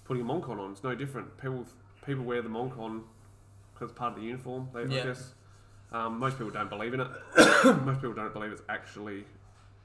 putting 0.05 0.22
a 0.22 0.27
mongkon 0.27 0.59
on. 0.59 0.72
It's 0.72 0.83
no 0.83 0.94
different. 0.94 1.37
People 1.40 1.64
people 2.05 2.24
wear 2.24 2.42
the 2.42 2.48
mongkon 2.48 3.03
because 3.72 3.90
it's 3.90 3.98
part 3.98 4.12
of 4.14 4.20
the 4.20 4.24
uniform. 4.27 4.68
They, 4.74 4.85
Yeah. 4.85 5.03
I 5.03 5.07
guess 5.07 5.33
um, 5.94 6.18
most 6.18 6.37
people 6.37 6.50
don't 6.50 6.68
believe 6.68 6.92
in 6.92 7.00
it. 7.00 7.09
most 7.85 8.00
people 8.00 8.14
don't 8.14 8.33
believe 8.33 8.50
it's 8.50 8.62
actually 8.68 9.24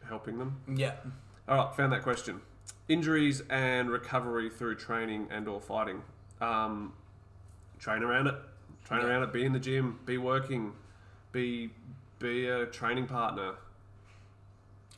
helping 0.08 0.40
them. 0.40 0.60
Yeah. 0.76 0.94
All 1.48 1.58
right, 1.58 1.76
found 1.76 1.94
that 1.94 2.02
question. 2.02 2.42
Injuries 2.88 3.44
and 3.50 3.92
recovery 3.92 4.50
through 4.50 4.76
training 4.76 5.28
and 5.30 5.48
or 5.48 5.62
fighting. 5.62 6.02
Um, 6.42 6.94
train 7.78 8.02
around 8.02 8.28
it. 8.28 8.36
Train 8.86 9.02
Yeah. 9.02 9.08
around 9.08 9.24
it. 9.24 9.32
Be 9.34 9.46
in 9.46 9.54
the 9.54 9.60
gym. 9.60 10.00
Be 10.06 10.18
working. 10.18 10.74
Be 11.32 11.70
be 12.18 12.48
a 12.48 12.66
training 12.66 13.06
partner. 13.08 13.54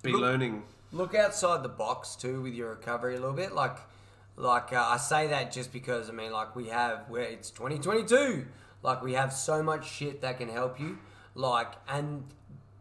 Be 0.01 0.11
Look- 0.13 0.21
learning. 0.21 0.63
Look 0.93 1.13
outside 1.15 1.61
the 1.63 1.69
box 1.69 2.15
too 2.15 2.41
with 2.41 2.53
your 2.53 2.69
recovery 2.71 3.15
a 3.15 3.19
little 3.19 3.35
bit. 3.35 3.53
Like, 3.53 3.77
like 4.37 4.73
uh, 4.73 4.85
I 4.89 4.97
say 4.97 5.27
that 5.27 5.51
just 5.51 5.71
because 5.73 6.09
I 6.09 6.13
mean, 6.13 6.31
like 6.31 6.55
we 6.55 6.67
have 6.69 7.09
where 7.09 7.23
it's 7.23 7.49
2022. 7.51 8.45
Like 8.83 9.01
we 9.01 9.13
have 9.13 9.31
so 9.33 9.61
much 9.61 9.89
shit 9.89 10.21
that 10.21 10.37
can 10.37 10.49
help 10.49 10.79
you. 10.79 10.97
Like, 11.35 11.73
and 11.87 12.23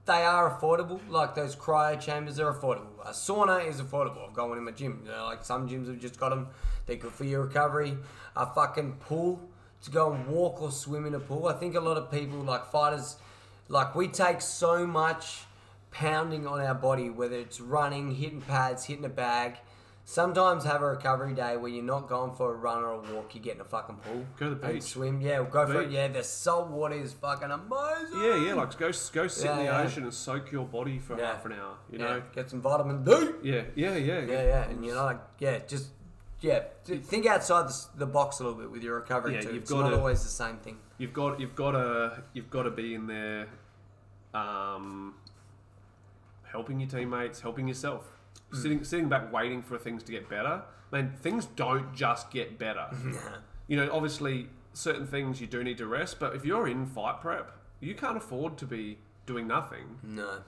they 0.06 0.24
are 0.24 0.50
affordable. 0.50 1.00
Like 1.08 1.34
those 1.34 1.54
cryo 1.54 2.00
chambers 2.00 2.40
are 2.40 2.52
affordable. 2.52 3.00
A 3.04 3.10
sauna 3.10 3.66
is 3.66 3.80
affordable. 3.80 4.26
I've 4.28 4.34
got 4.34 4.48
one 4.48 4.58
in 4.58 4.64
my 4.64 4.72
gym. 4.72 5.02
You 5.04 5.12
know, 5.12 5.24
like 5.24 5.44
some 5.44 5.68
gyms 5.68 5.86
have 5.86 5.98
just 5.98 6.18
got 6.18 6.30
them. 6.30 6.48
They're 6.86 6.96
good 6.96 7.12
for 7.12 7.24
your 7.24 7.42
recovery. 7.42 7.96
A 8.36 8.46
fucking 8.46 8.94
pool 9.00 9.40
to 9.82 9.90
go 9.90 10.12
and 10.12 10.26
walk 10.26 10.60
or 10.60 10.70
swim 10.70 11.06
in 11.06 11.14
a 11.14 11.20
pool. 11.20 11.46
I 11.46 11.54
think 11.54 11.74
a 11.74 11.80
lot 11.80 11.96
of 11.96 12.10
people, 12.10 12.40
like 12.40 12.66
fighters, 12.66 13.16
like 13.68 13.94
we 13.94 14.08
take 14.08 14.40
so 14.40 14.86
much 14.86 15.42
pounding 15.90 16.46
on 16.46 16.60
our 16.60 16.74
body, 16.74 17.10
whether 17.10 17.36
it's 17.36 17.60
running, 17.60 18.14
hitting 18.14 18.40
pads, 18.40 18.84
hitting 18.84 19.04
a 19.04 19.10
bag. 19.10 19.58
Sometimes 20.10 20.64
have 20.64 20.82
a 20.82 20.86
recovery 20.86 21.34
day 21.34 21.56
where 21.56 21.70
you're 21.70 21.84
not 21.84 22.08
going 22.08 22.32
for 22.34 22.52
a 22.52 22.56
run 22.56 22.78
or 22.82 22.94
a 22.94 22.98
walk, 23.14 23.32
You're 23.32 23.44
getting 23.44 23.60
a 23.60 23.64
fucking 23.64 23.94
pool. 23.94 24.26
Go 24.40 24.48
to 24.48 24.56
the 24.56 24.66
beach. 24.66 24.82
swim. 24.82 25.20
Yeah, 25.20 25.44
go 25.48 25.64
for 25.68 25.82
it. 25.82 25.84
Beach. 25.84 25.94
Yeah, 25.94 26.08
the 26.08 26.24
salt 26.24 26.68
water 26.68 26.96
is 26.96 27.12
fucking 27.12 27.48
amazing. 27.48 28.20
Yeah, 28.20 28.34
yeah. 28.48 28.54
Like 28.54 28.76
go 28.76 28.86
go 29.12 29.28
sit 29.28 29.48
in 29.48 29.56
the 29.58 29.62
Yeah, 29.62 29.62
yeah. 29.62 29.82
ocean 29.82 30.02
and 30.02 30.12
soak 30.12 30.50
your 30.50 30.66
body 30.66 30.98
for 30.98 31.16
Yeah. 31.16 31.26
half 31.34 31.46
an 31.46 31.52
hour. 31.52 31.74
You 31.92 32.00
Yeah, 32.00 32.04
know. 32.06 32.22
get 32.34 32.50
some 32.50 32.60
vitamin 32.60 33.04
D. 33.04 33.12
Yeah, 33.44 33.62
yeah, 33.76 33.94
yeah, 33.94 33.94
Yeah, 33.94 34.42
yeah, 34.42 34.62
and 34.64 34.84
you 34.84 34.92
know, 34.94 35.04
like, 35.04 35.20
yeah, 35.38 35.60
just 35.60 35.90
yeah, 36.40 36.64
th- 36.84 37.04
think 37.04 37.26
outside 37.26 37.66
the, 37.66 37.68
s- 37.68 37.88
the 37.94 38.06
box 38.06 38.40
a 38.40 38.42
little 38.42 38.58
bit 38.58 38.68
with 38.72 38.82
your 38.82 38.96
recovery 38.96 39.34
Yeah, 39.34 39.42
too. 39.42 39.48
you've 39.54 39.62
it's 39.62 39.70
gotta- 39.70 39.90
not 39.90 39.98
always 40.00 40.24
the 40.24 40.28
same 40.28 40.56
thing. 40.56 40.78
You've 40.98 41.12
got 41.12 41.38
you've 41.38 41.54
got 41.54 41.70
to 41.70 42.24
you've 42.32 42.50
got 42.50 42.64
to 42.64 42.70
be 42.72 42.94
in 42.96 43.06
there, 43.06 43.46
um, 44.34 45.14
helping 46.42 46.80
your 46.80 46.90
teammates, 46.90 47.42
helping 47.42 47.68
yourself. 47.68 48.16
Sitting 48.52 48.84
sitting 48.84 49.08
back 49.08 49.32
waiting 49.32 49.62
for 49.62 49.78
things 49.78 50.02
to 50.04 50.12
get 50.12 50.28
better. 50.28 50.62
Man, 50.90 51.12
things 51.22 51.46
don't 51.46 51.94
just 51.94 52.30
get 52.30 52.58
better. 52.58 52.88
you 53.68 53.76
know, 53.76 53.88
obviously 53.92 54.48
certain 54.72 55.06
things 55.06 55.40
you 55.40 55.46
do 55.46 55.62
need 55.62 55.78
to 55.78 55.86
rest, 55.86 56.18
but 56.18 56.34
if 56.34 56.44
you're 56.44 56.66
in 56.66 56.86
fight 56.86 57.20
prep, 57.20 57.52
you 57.80 57.94
can't 57.94 58.16
afford 58.16 58.58
to 58.58 58.66
be 58.66 58.98
doing 59.26 59.46
nothing. 59.46 59.98
No. 60.02 60.38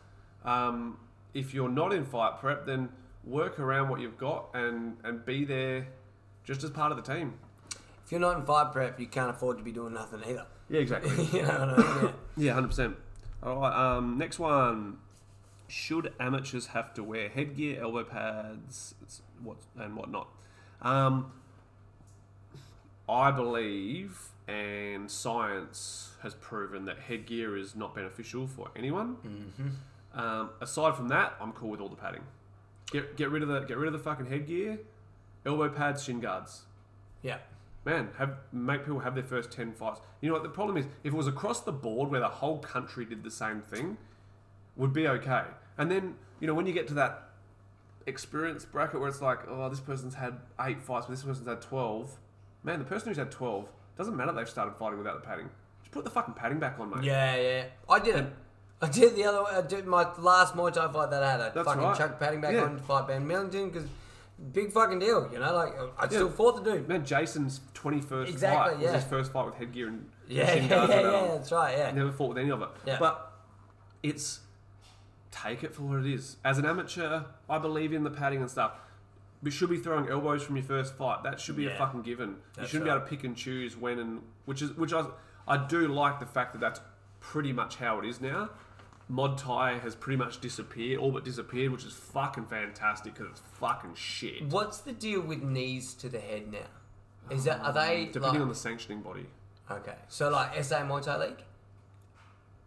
Um, 0.45 0.99
if 1.35 1.55
you're 1.55 1.69
not 1.69 1.93
in 1.93 2.05
fight 2.05 2.39
prep, 2.41 2.67
then 2.67 2.89
work 3.25 3.61
around 3.61 3.89
what 3.89 4.01
you've 4.01 4.19
got 4.19 4.49
and 4.55 4.97
and 5.05 5.25
be 5.25 5.45
there 5.45 5.87
just 6.45 6.65
as 6.65 6.71
part 6.71 6.91
of 6.93 7.03
the 7.03 7.15
team. 7.15 7.35
If 8.05 8.11
you're 8.11 8.21
not 8.21 8.37
in 8.37 8.45
fight 8.45 8.73
prep, 8.73 8.99
you 8.99 9.07
can't 9.07 9.31
afford 9.31 9.59
to 9.59 9.65
be 9.65 9.73
doing 9.73 9.95
nothing 9.95 10.21
either. 10.29 10.47
Yeah, 10.69 10.81
exactly. 10.81 11.11
you 11.33 11.43
know 11.43 11.49
what 11.49 11.79
I 11.79 12.03
mean? 12.03 12.13
Yeah, 12.37 12.55
hundred 12.55 12.69
percent. 12.69 12.97
All 13.43 13.61
right. 13.61 13.97
Um, 13.97 14.19
next 14.19 14.39
one. 14.39 14.99
Should 15.73 16.13
amateurs 16.21 16.67
have 16.67 16.93
to 16.95 17.03
wear 17.03 17.31
headgear, 17.31 17.81
elbow 17.81 18.05
pads, 18.05 18.95
what 19.43 19.57
and 19.75 19.97
whatnot? 19.97 20.29
Um, 20.83 21.33
I 23.09 23.31
believe, 23.31 24.19
and 24.47 25.11
science 25.11 26.11
has 26.23 26.35
proven 26.35 26.85
that 26.85 26.99
headgear 26.99 27.57
is 27.57 27.75
not 27.75 27.95
beneficial 27.95 28.47
for 28.47 28.69
anyone. 28.77 29.17
Mm-hmm. 29.27 30.21
Um, 30.21 30.51
aside 30.61 30.95
from 30.95 31.09
that, 31.09 31.37
I'm 31.41 31.53
cool 31.53 31.71
with 31.71 31.81
all 31.81 31.89
the 31.89 31.97
padding. 31.97 32.25
Get, 32.91 33.17
get 33.17 33.31
rid 33.31 33.43
of 33.43 33.49
the 33.49 33.61
get 33.61 33.79
rid 33.79 33.87
of 33.87 33.95
the 33.95 33.99
fucking 33.99 34.27
headgear, 34.27 34.79
elbow 35.47 35.71
pads, 35.71 36.05
shin 36.05 36.21
guards 36.21 36.65
Yeah. 37.23 37.39
man, 37.87 38.11
have 38.19 38.37
make 38.53 38.85
people 38.85 39.01
have 39.01 39.15
their 39.15 39.25
first 39.25 39.51
ten 39.51 39.73
fights. 39.73 40.01
You 40.21 40.29
know 40.29 40.35
what 40.35 40.43
the 40.43 40.51
problem 40.51 40.77
is? 40.77 40.85
If 41.03 41.15
it 41.15 41.17
was 41.17 41.29
across 41.29 41.63
the 41.63 41.73
board 41.73 42.11
where 42.11 42.21
the 42.21 42.29
whole 42.29 42.59
country 42.59 43.07
did 43.07 43.25
the 43.25 43.31
same 43.31 43.63
thing, 43.63 43.97
would 44.77 44.93
be 44.93 45.09
okay. 45.09 45.45
And 45.79 45.91
then 45.91 46.15
you 46.41 46.47
know 46.47 46.55
when 46.55 46.67
you 46.67 46.73
get 46.73 46.89
to 46.89 46.95
that 46.95 47.29
experience 48.07 48.65
bracket 48.65 49.01
where 49.01 49.09
it's 49.09 49.23
like, 49.23 49.41
oh, 49.49 49.69
this 49.69 49.81
person's 49.81 50.15
had 50.15 50.35
eight 50.61 50.83
fights, 50.83 51.07
but 51.07 51.13
this 51.13 51.23
person's 51.23 51.47
had 51.49 51.61
twelve. 51.61 52.19
Man, 52.63 52.79
the 52.79 52.85
person 52.85 53.09
who's 53.09 53.17
had 53.17 53.31
twelve 53.31 53.69
doesn't 53.97 54.17
matter. 54.17 54.33
They've 54.33 54.49
started 54.49 54.75
fighting 54.77 54.99
without 54.99 55.21
the 55.21 55.27
padding. 55.27 55.49
Just 55.83 55.93
put 55.93 56.05
the 56.05 56.11
fucking 56.11 56.35
padding 56.35 56.59
back 56.59 56.79
on, 56.79 56.91
mate. 56.91 57.05
Yeah, 57.05 57.37
yeah. 57.37 57.65
I 57.89 57.99
did 57.99 58.17
it. 58.17 58.27
I 58.81 58.89
did 58.89 59.15
the 59.15 59.25
other. 59.25 59.45
way. 59.45 59.51
I 59.53 59.61
did 59.63 59.87
my 59.87 60.09
last 60.19 60.55
Muay 60.55 60.73
Thai 60.73 60.91
fight 60.93 61.11
that 61.11 61.23
I 61.23 61.31
had. 61.33 61.41
I 61.41 61.49
That's 61.51 61.67
fucking 61.67 61.83
right. 61.83 61.97
chucked 61.97 62.19
padding 62.19 62.41
back 62.41 62.53
Yeah. 62.55 62.63
on 62.65 62.77
to 62.77 62.83
fight 62.83 63.07
Ben 63.07 63.27
Millington 63.27 63.71
because 63.71 63.89
big 64.53 64.73
fucking 64.73 64.99
deal. 64.99 65.29
You 65.33 65.39
know, 65.39 65.55
like 65.55 65.73
I 65.99 66.07
still 66.09 66.27
Yeah. 66.29 66.33
fought 66.35 66.65
the 66.65 66.73
dude. 66.73 66.89
Man, 66.89 67.05
Jason's 67.05 67.61
twenty 67.75 68.01
first 68.01 68.33
Exactly, 68.33 68.75
fight 68.75 68.83
was 68.83 68.95
his 68.95 69.05
first 69.05 69.33
fight 69.33 69.47
with 69.47 69.55
headgear 69.55 69.87
and 69.89 70.11
Yeah, 70.27 70.47
shin 70.55 70.63
yeah, 70.65 70.69
guards 70.69 70.93
yeah, 70.93 70.99
and, 70.99 71.07
yeah. 71.13 71.35
That's 71.35 71.53
right. 71.53 71.79
Yeah. 71.79 71.91
Never 71.93 72.11
fought 72.13 72.29
with 72.31 72.39
any 72.39 72.51
of 72.51 72.63
it. 72.63 72.69
Yeah. 72.87 72.97
But 72.99 73.33
it's 74.03 74.41
take 75.33 75.65
it 75.65 75.75
for 75.75 75.83
what 75.83 75.99
it 75.99 76.07
is. 76.07 76.37
As 76.45 76.59
an 76.59 76.67
amateur, 76.67 77.23
I 77.51 77.59
believe 77.59 77.93
in 77.93 78.05
the 78.05 78.11
padding 78.11 78.41
and 78.41 78.51
stuff. 78.51 78.73
We 79.43 79.51
should 79.51 79.71
be 79.71 79.79
throwing 79.79 80.09
elbows 80.09 80.45
from 80.45 80.57
your 80.57 80.65
first 80.65 80.95
fight. 80.95 81.25
That 81.25 81.41
should 81.41 81.57
be 81.57 81.67
a 81.67 81.77
fucking 81.77 82.03
given. 82.03 82.37
you 82.61 82.67
shouldn't 82.67 82.85
be 82.85 82.91
able 82.91 83.01
to 83.01 83.07
pick 83.07 83.25
and 83.25 83.37
choose 83.37 83.77
when 83.77 83.99
and 83.99 84.23
which 84.45 84.63
is 84.63 84.71
which 84.77 84.93
I 84.93 85.05
I 85.49 85.67
do 85.67 85.89
like 85.89 86.21
the 86.21 86.27
fact 86.27 86.53
that 86.53 86.61
that's 86.61 86.81
pretty 87.19 87.53
much 87.53 87.77
how 87.77 87.99
it 87.99 88.05
is 88.05 88.21
now. 88.21 88.51
Mod 89.09 89.37
Thai 89.39 89.79
has 89.79 89.95
pretty 89.95 90.17
much 90.17 90.41
disappeared, 90.41 90.99
all 91.01 91.11
but 91.11 91.25
disappeared, 91.25 91.73
which 91.73 91.85
is 91.85 91.93
fucking 91.93 92.47
fantastic 92.47 93.15
because 93.15 93.31
it's 93.31 93.43
fucking 93.59 93.95
shit. 93.95 94.45
What's 94.47 94.79
the 94.79 94.93
deal 94.93 95.21
with 95.21 95.43
knees 95.43 95.95
to 95.95 96.09
the 96.09 96.21
head 96.21 96.51
now? 96.53 97.35
Is 97.35 97.45
that 97.45 97.61
are 97.61 97.73
they 97.73 98.07
um, 98.07 98.13
Depending 98.13 98.33
like, 98.35 98.43
on 98.43 98.49
the 98.49 98.55
sanctioning 98.55 99.01
body. 99.01 99.27
okay? 99.71 99.97
So 100.09 100.31
like 100.31 100.63
SA 100.65 100.83
Muay 100.83 101.03
Thai 101.03 101.19
League, 101.19 101.43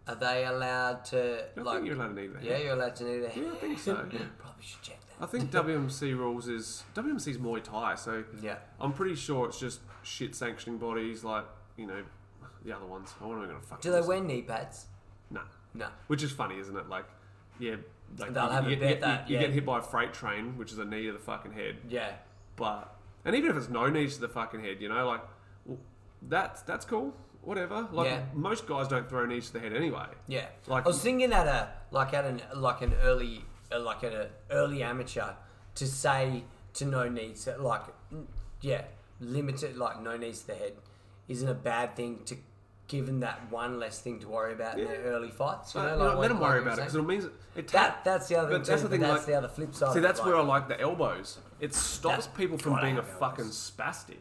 are 0.07 0.15
they 0.15 0.45
allowed 0.45 1.03
to 1.05 1.43
I 1.57 1.61
like? 1.61 1.75
think 1.77 1.87
you're 1.87 1.95
allowed 1.95 2.15
to 2.15 2.21
need 2.21 2.33
that. 2.35 2.43
yeah, 2.43 2.57
you're 2.57 2.73
allowed 2.73 2.95
to 2.97 3.03
knee 3.03 3.19
the 3.19 3.29
head. 3.29 3.43
Yeah, 3.43 3.51
I 3.51 3.55
think 3.55 3.79
so. 3.79 3.93
Probably 3.95 4.19
should 4.61 4.81
check 4.81 4.99
that. 5.19 5.23
I 5.23 5.27
think 5.27 5.51
WMC 5.51 6.17
rules 6.17 6.47
is 6.47 6.83
WMC's 6.93 7.37
Muay 7.37 7.63
Thai, 7.63 7.95
so 7.95 8.23
Yeah. 8.41 8.57
I'm 8.79 8.93
pretty 8.93 9.15
sure 9.15 9.47
it's 9.47 9.59
just 9.59 9.79
shit 10.03 10.35
sanctioning 10.35 10.77
bodies 10.77 11.23
like 11.23 11.45
you 11.77 11.87
know 11.87 12.03
the 12.63 12.75
other 12.75 12.85
ones. 12.85 13.13
I 13.21 13.25
wasn't 13.25 13.47
going 13.49 13.59
to 13.61 13.65
fuck. 13.67 13.81
Do 13.81 13.91
they 13.91 14.01
wear 14.01 14.19
knee 14.21 14.41
pads? 14.41 14.87
No, 15.29 15.41
No. 15.73 15.87
which 16.07 16.21
is 16.23 16.31
funny, 16.31 16.59
isn't 16.59 16.75
it? 16.75 16.87
Like, 16.89 17.05
yeah, 17.59 17.75
like 18.19 18.33
They'll 18.33 18.45
you, 18.45 18.49
have 18.51 18.67
a 18.67 18.69
you, 18.69 18.75
bet 18.77 18.89
get, 18.89 19.01
that, 19.01 19.29
you, 19.29 19.35
you 19.35 19.41
yeah. 19.41 19.47
get 19.47 19.53
hit 19.55 19.65
by 19.65 19.79
a 19.79 19.81
freight 19.81 20.13
train, 20.13 20.57
which 20.57 20.71
is 20.71 20.77
a 20.79 20.85
knee 20.85 21.05
to 21.07 21.13
the 21.13 21.19
fucking 21.19 21.53
head. 21.53 21.77
Yeah. 21.89 22.11
But 22.55 22.95
and 23.23 23.35
even 23.35 23.49
if 23.51 23.57
it's 23.57 23.69
no 23.69 23.89
knees 23.89 24.15
to 24.15 24.21
the 24.21 24.29
fucking 24.29 24.61
head, 24.61 24.81
you 24.81 24.89
know, 24.89 25.07
like 25.07 25.21
well, 25.65 25.79
that's 26.21 26.61
that's 26.61 26.85
cool. 26.85 27.13
Whatever. 27.45 27.87
Like 27.91 28.07
Yeah. 28.09 28.21
most 28.33 28.65
guys 28.67 28.87
don't 28.87 29.07
throw 29.07 29.25
knees 29.25 29.47
to 29.47 29.53
the 29.53 29.59
head 29.59 29.73
anyway. 29.73 30.07
Yeah, 30.27 30.47
Like- 30.67 30.85
I 30.85 30.87
was 30.87 31.01
thinking 31.01 31.31
at 31.31 31.47
a 31.47 31.69
like 31.91 32.13
at 32.13 32.25
an 32.25 32.41
like 32.55 32.81
an 32.81 32.93
early 33.03 33.45
uh, 33.71 33.79
like 33.79 34.03
at 34.03 34.13
an 34.13 34.27
early 34.51 34.83
amateur 34.83 35.33
to 35.75 35.87
say 35.87 36.43
to 36.73 36.85
no 36.85 37.07
needs 37.07 37.47
like 37.59 37.81
mm, 38.13 38.25
yeah 38.61 38.81
limited 39.19 39.77
like 39.77 40.01
no 40.01 40.17
needs 40.17 40.41
to 40.41 40.47
the 40.47 40.55
head 40.55 40.73
isn't 41.27 41.47
a 41.47 41.53
bad 41.53 41.95
thing 41.95 42.19
to 42.25 42.35
given 42.87 43.19
that 43.21 43.51
one 43.51 43.79
less 43.79 43.99
thing 43.99 44.19
to 44.19 44.27
worry 44.27 44.53
about 44.53 44.77
in 44.77 44.85
Yeah. 44.85 44.91
their 44.91 45.01
early 45.05 45.31
fights. 45.31 45.73
You 45.73 45.81
know, 45.81 45.97
know, 45.97 46.19
let 46.19 46.27
them 46.27 46.39
like 46.39 46.49
worry 46.49 46.59
you 46.59 46.61
about 46.67 46.73
it 46.77 46.81
because 46.81 46.93
saying. 46.93 47.05
it 47.05 47.07
means 47.07 47.25
it 47.55 47.67
that 47.69 48.03
that's 48.03 48.27
the 48.27 48.35
other 48.35 48.49
But 48.49 48.65
thing. 48.65 48.71
that's 48.71 48.81
the 48.83 48.89
thing, 48.89 49.01
that's 49.01 49.17
like- 49.17 49.25
the 49.25 49.33
other 49.35 49.47
flip 49.47 49.73
side. 49.73 49.93
See, 49.93 49.99
of 49.99 50.03
that's 50.03 50.19
it, 50.19 50.25
where 50.25 50.35
I 50.35 50.39
like, 50.41 50.47
like 50.47 50.77
the 50.77 50.81
elbows. 50.81 51.39
It 51.59 51.73
stops 51.73 52.25
That's 52.25 52.37
people 52.37 52.57
from 52.57 52.79
being 52.81 52.97
a 52.97 53.03
fucking 53.03 53.45
spastic. 53.45 54.17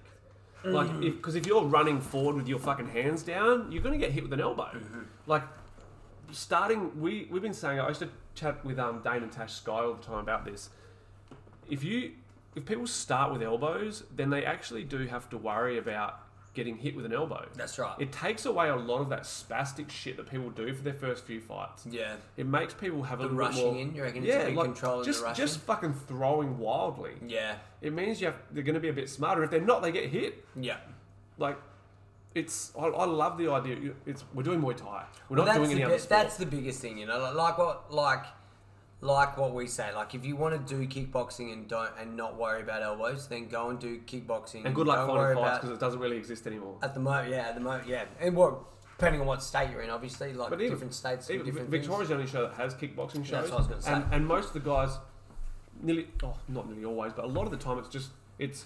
Like, 0.64 1.00
because 1.00 1.34
if, 1.34 1.46
you're 1.46 1.62
running 1.62 2.00
forward 2.00 2.36
with 2.36 2.48
your 2.48 2.58
fucking 2.58 2.88
hands 2.88 3.22
down, 3.22 3.70
you're 3.70 3.82
gonna 3.82 3.98
get 3.98 4.12
hit 4.12 4.22
with 4.22 4.32
an 4.32 4.40
elbow. 4.40 4.70
Mm-hmm. 4.74 5.00
Like, 5.26 5.42
starting, 6.32 7.00
we 7.00 7.28
we've 7.30 7.42
been 7.42 7.54
saying. 7.54 7.80
I 7.80 7.88
used 7.88 8.00
to 8.00 8.08
chat 8.34 8.64
with 8.64 8.78
um, 8.78 9.00
Dane 9.02 9.22
and 9.22 9.32
Tash 9.32 9.52
Sky 9.54 9.72
all 9.72 9.94
the 9.94 10.02
time 10.02 10.18
about 10.18 10.44
this. 10.44 10.70
If 11.68 11.84
you 11.84 12.12
if 12.54 12.64
people 12.64 12.86
start 12.86 13.32
with 13.32 13.42
elbows, 13.42 14.04
then 14.14 14.30
they 14.30 14.44
actually 14.44 14.84
do 14.84 15.06
have 15.06 15.28
to 15.30 15.38
worry 15.38 15.78
about 15.78 16.20
getting 16.54 16.76
hit 16.76 16.94
with 16.96 17.04
an 17.04 17.12
elbow. 17.12 17.46
That's 17.56 17.78
right. 17.78 17.94
It 17.98 18.12
takes 18.12 18.46
away 18.46 18.68
a 18.68 18.76
lot 18.76 19.00
of 19.00 19.08
that 19.10 19.22
spastic 19.24 19.90
shit 19.90 20.16
that 20.16 20.30
people 20.30 20.50
do 20.50 20.72
for 20.72 20.82
their 20.82 20.94
first 20.94 21.24
few 21.24 21.40
fights. 21.40 21.84
yeah, 21.90 22.14
It 22.36 22.46
makes 22.46 22.72
people 22.72 23.02
have 23.02 23.20
a 23.20 23.24
The 23.24 23.28
little 23.34 23.38
bit 23.38 23.46
rushing 23.48 23.64
more. 23.74 23.76
in, 23.82 23.94
you 23.94 24.02
reckon 24.02 24.24
it's 24.24 24.34
a 24.36 24.46
big 24.46 24.56
control 24.56 25.02
just 25.04 25.24
just 25.34 25.60
fucking 25.60 25.94
throwing 26.06 26.58
wildly. 26.58 27.12
yeah, 27.26 27.56
It 27.82 27.92
means 27.92 28.20
you 28.20 28.28
have 28.28 28.36
they're 28.52 28.62
going 28.62 28.74
to 28.74 28.80
be 28.80 28.88
a 28.88 28.92
bit 28.92 29.10
smarter. 29.10 29.42
If 29.44 29.50
they're 29.50 29.60
not, 29.60 29.82
they 29.82 29.92
get 29.92 30.08
hit. 30.08 30.44
yeah. 30.56 30.76
Like, 31.36 31.58
it's 32.34 32.72
I, 32.78 32.86
I 32.86 33.04
love 33.04 33.38
the 33.38 33.48
idea. 33.50 33.92
It's 34.06 34.24
we're 34.34 34.42
doing 34.44 34.60
Muay 34.60 34.76
Thai. 34.76 35.04
We're 35.28 35.36
Well, 35.38 35.46
not 35.46 35.56
doing 35.56 35.72
any 35.72 35.82
other 35.84 35.98
sport. 35.98 36.08
That's 36.10 36.36
the 36.36 36.46
biggest 36.46 36.80
thing, 36.80 36.98
you 36.98 37.06
know. 37.06 37.32
Like 37.34 37.58
what, 37.58 37.92
like, 37.92 38.24
like 39.04 39.36
what 39.36 39.52
we 39.52 39.66
say. 39.66 39.94
Like 39.94 40.14
if 40.14 40.24
you 40.24 40.34
want 40.34 40.66
to 40.66 40.74
do 40.74 40.86
kickboxing 40.88 41.52
and 41.52 41.68
don't 41.68 41.90
and 42.00 42.16
not 42.16 42.36
worry 42.36 42.62
about 42.62 42.82
elbows, 42.82 43.28
then 43.28 43.48
go 43.48 43.68
and 43.68 43.78
do 43.78 44.00
kickboxing. 44.00 44.64
And 44.64 44.74
good 44.74 44.86
luck 44.86 45.06
finding 45.06 45.36
fights 45.42 45.58
because 45.60 45.70
it 45.76 45.80
doesn't 45.80 46.00
really 46.00 46.16
exist 46.16 46.46
anymore. 46.46 46.78
At 46.82 46.94
the 46.94 47.00
moment, 47.00 47.28
yeah, 47.30 47.48
at 47.48 47.54
the 47.54 47.60
moment, 47.60 47.86
yeah, 47.86 48.04
and 48.20 48.34
what 48.34 48.58
depending 48.96 49.20
on 49.20 49.26
what 49.26 49.42
state 49.42 49.70
you're 49.70 49.82
in, 49.82 49.90
obviously, 49.90 50.32
like 50.32 50.50
But 50.50 50.60
even- 50.60 50.72
different 50.72 50.94
states, 50.94 51.28
Even 51.28 51.44
different 51.44 51.68
Victoria's 51.68 52.08
the 52.08 52.14
only 52.14 52.26
show 52.28 52.42
that 52.42 52.54
has 52.54 52.74
kickboxing 52.74 53.24
shows. 53.24 53.30
That's 53.30 53.50
what 53.50 53.54
I 53.54 53.58
was 53.58 53.66
gonna 53.66 53.82
say. 53.82 53.92
And, 53.92 54.04
and 54.12 54.26
most 54.26 54.48
of 54.48 54.52
the 54.54 54.60
guys, 54.60 54.96
nearly, 55.82 56.08
oh, 56.22 56.34
not 56.48 56.68
nearly 56.68 56.84
always, 56.84 57.12
but 57.12 57.24
a 57.24 57.28
lot 57.28 57.44
of 57.44 57.50
the 57.50 57.56
time 57.58 57.78
it's 57.78 57.88
just, 57.88 58.10
it's 58.38 58.64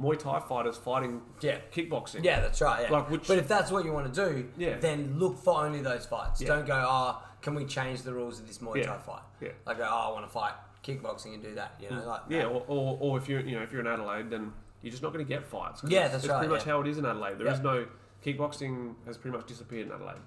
Muay 0.00 0.18
Thai 0.18 0.40
fighters 0.40 0.76
fighting 0.76 1.22
Yeah. 1.40 1.58
kickboxing. 1.72 2.24
Yeah, 2.24 2.40
that's 2.40 2.60
right. 2.60 2.82
Yeah. 2.82 2.90
Like, 2.90 3.08
which- 3.08 3.28
but 3.28 3.38
if 3.38 3.46
that's 3.48 3.70
what 3.70 3.84
you 3.84 3.92
want 3.92 4.12
to 4.12 4.24
do, 4.30 4.48
Yeah. 4.56 4.78
then 4.78 5.16
look 5.18 5.38
for 5.38 5.64
only 5.64 5.80
those 5.80 6.06
fights. 6.06 6.40
Yeah. 6.40 6.48
Don't 6.48 6.66
go, 6.66 6.84
oh, 6.86 7.22
can 7.42 7.54
we 7.54 7.64
change 7.64 8.02
the 8.02 8.12
rules 8.12 8.40
of 8.40 8.46
this 8.46 8.58
Muay 8.58 8.78
Yeah. 8.78 8.86
Thai 8.86 8.98
fight? 8.98 9.22
Yeah. 9.40 9.48
Like, 9.66 9.78
oh, 9.80 9.84
I 9.84 10.12
want 10.12 10.24
to 10.26 10.30
fight 10.32 10.52
kickboxing 10.82 11.34
and 11.34 11.42
do 11.42 11.54
that. 11.54 11.74
You 11.80 11.90
know, 11.90 12.06
like 12.06 12.22
Yeah, 12.28 12.40
that. 12.42 12.48
or, 12.48 12.64
or, 12.68 12.98
or 13.00 13.18
if 13.18 13.28
you're, 13.28 13.40
you 13.40 13.56
know, 13.56 13.62
if 13.62 13.72
you're 13.72 13.80
in 13.80 13.86
Adelaide, 13.86 14.30
then 14.30 14.52
you're 14.82 14.90
just 14.90 15.02
not 15.02 15.12
going 15.12 15.24
to 15.24 15.28
get 15.28 15.44
fights. 15.46 15.80
'cause 15.80 15.90
Yeah, 15.90 16.08
that's 16.08 16.24
it's 16.24 16.28
right, 16.28 16.38
pretty 16.38 16.52
much 16.52 16.66
yeah. 16.66 16.72
how 16.72 16.80
it 16.80 16.86
is 16.86 16.98
in 16.98 17.04
Adelaide. 17.06 17.38
There 17.38 17.46
is 17.48 17.58
Yeah. 17.58 17.62
no 17.64 17.86
kickboxing 18.24 18.94
has 19.06 19.16
pretty 19.16 19.36
much 19.36 19.46
disappeared 19.46 19.86
in 19.88 19.92
Adelaide. 19.92 20.20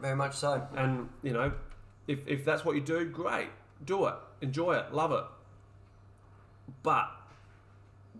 very 0.00 0.16
much 0.16 0.34
so. 0.34 0.66
And 0.76 1.08
you 1.22 1.32
know, 1.32 1.52
if 2.06 2.26
if 2.26 2.44
that's 2.44 2.64
what 2.64 2.74
you 2.74 2.80
do, 2.80 3.04
great, 3.04 3.50
do 3.84 4.06
it, 4.06 4.14
enjoy 4.40 4.74
it, 4.76 4.92
love 4.94 5.12
it. 5.12 5.24
But 6.82 7.10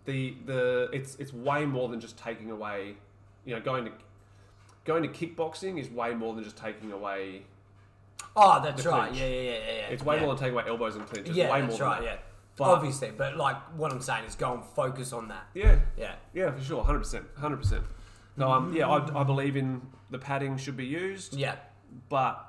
the 0.05 0.35
the 0.45 0.89
it's 0.93 1.15
it's 1.15 1.33
way 1.33 1.65
more 1.65 1.89
than 1.89 1.99
just 1.99 2.17
taking 2.17 2.51
away. 2.51 2.95
You 3.45 3.55
know, 3.55 3.61
going 3.61 3.85
to 3.85 3.91
going 4.85 5.03
to 5.03 5.09
kickboxing 5.09 5.79
is 5.79 5.89
way 5.89 6.13
more 6.13 6.33
than 6.35 6.43
just 6.43 6.57
taking 6.57 6.91
away. 6.91 7.43
Oh, 8.35 8.61
that's 8.63 8.85
right. 8.85 9.09
clinch. 9.09 9.21
Yeah, 9.21 9.27
yeah, 9.27 9.41
yeah, 9.41 9.51
yeah. 9.51 9.87
It's 9.89 10.03
way 10.03 10.15
yeah. 10.15 10.21
more 10.21 10.33
than 10.33 10.39
taking 10.39 10.53
away 10.53 10.63
elbows 10.67 10.95
and 10.95 11.05
clinch. 11.05 11.27
It's 11.27 11.37
Yeah, 11.37 11.51
way 11.51 11.61
that's 11.61 11.79
more 11.79 11.89
right. 11.89 11.99
than 11.99 12.05
Yeah. 12.05 12.17
But- 12.57 12.69
obviously, 12.75 13.11
but 13.11 13.37
like 13.37 13.55
what 13.77 13.91
I'm 13.91 14.01
saying 14.01 14.25
is 14.25 14.35
go 14.35 14.53
and 14.53 14.63
focus 14.63 15.13
on 15.13 15.29
that. 15.29 15.47
Yeah, 15.53 15.79
Yeah, 15.97 16.15
yeah, 16.33 16.51
for 16.51 16.61
sure, 16.61 16.83
hundred 16.83 16.99
percent, 16.99 17.25
hundred 17.37 17.57
percent. 17.57 17.83
No, 18.37 18.51
um, 18.51 18.73
yeah, 18.73 18.87
I, 18.87 19.21
I 19.21 19.23
believe 19.23 19.57
in 19.57 19.81
the 20.09 20.19
padding 20.19 20.57
should 20.57 20.77
be 20.77 20.85
used, 20.85 21.35
yeah. 21.35 21.55
but 22.09 22.45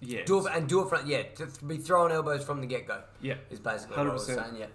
yeah, 0.00 0.24
Do 0.24 0.46
it 0.46 0.52
and 0.54 0.68
do 0.68 0.82
it 0.82 0.88
from 0.88 1.06
yeah. 1.06 1.22
To 1.22 1.46
be 1.64 1.76
throwing 1.76 2.12
elbows 2.12 2.44
from 2.44 2.60
the 2.60 2.66
get 2.66 2.86
go 2.86 3.02
yeah, 3.20 3.34
is 3.50 3.60
basically 3.60 3.96
what 3.96 4.06
I 4.06 4.12
was 4.12 4.26
saying. 4.26 4.56
Yeah, 4.58 4.66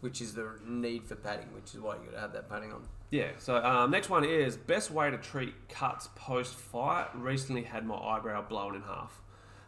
which 0.00 0.20
is 0.20 0.34
the 0.34 0.50
need 0.66 1.04
for 1.04 1.16
padding, 1.16 1.46
which 1.54 1.74
is 1.74 1.80
why 1.80 1.94
you 1.96 2.04
got 2.04 2.12
to 2.12 2.20
have 2.20 2.32
that 2.32 2.48
padding 2.48 2.72
on. 2.72 2.82
Yeah, 3.10 3.28
so 3.38 3.56
um, 3.56 3.90
next 3.90 4.10
one 4.10 4.24
is 4.24 4.56
best 4.56 4.90
way 4.90 5.10
to 5.10 5.18
treat 5.18 5.54
cuts 5.68 6.08
post 6.16 6.54
fight. 6.54 7.08
Recently 7.14 7.62
had 7.62 7.86
my 7.86 7.96
eyebrow 7.96 8.42
blown 8.42 8.74
in 8.74 8.82
half. 8.82 9.20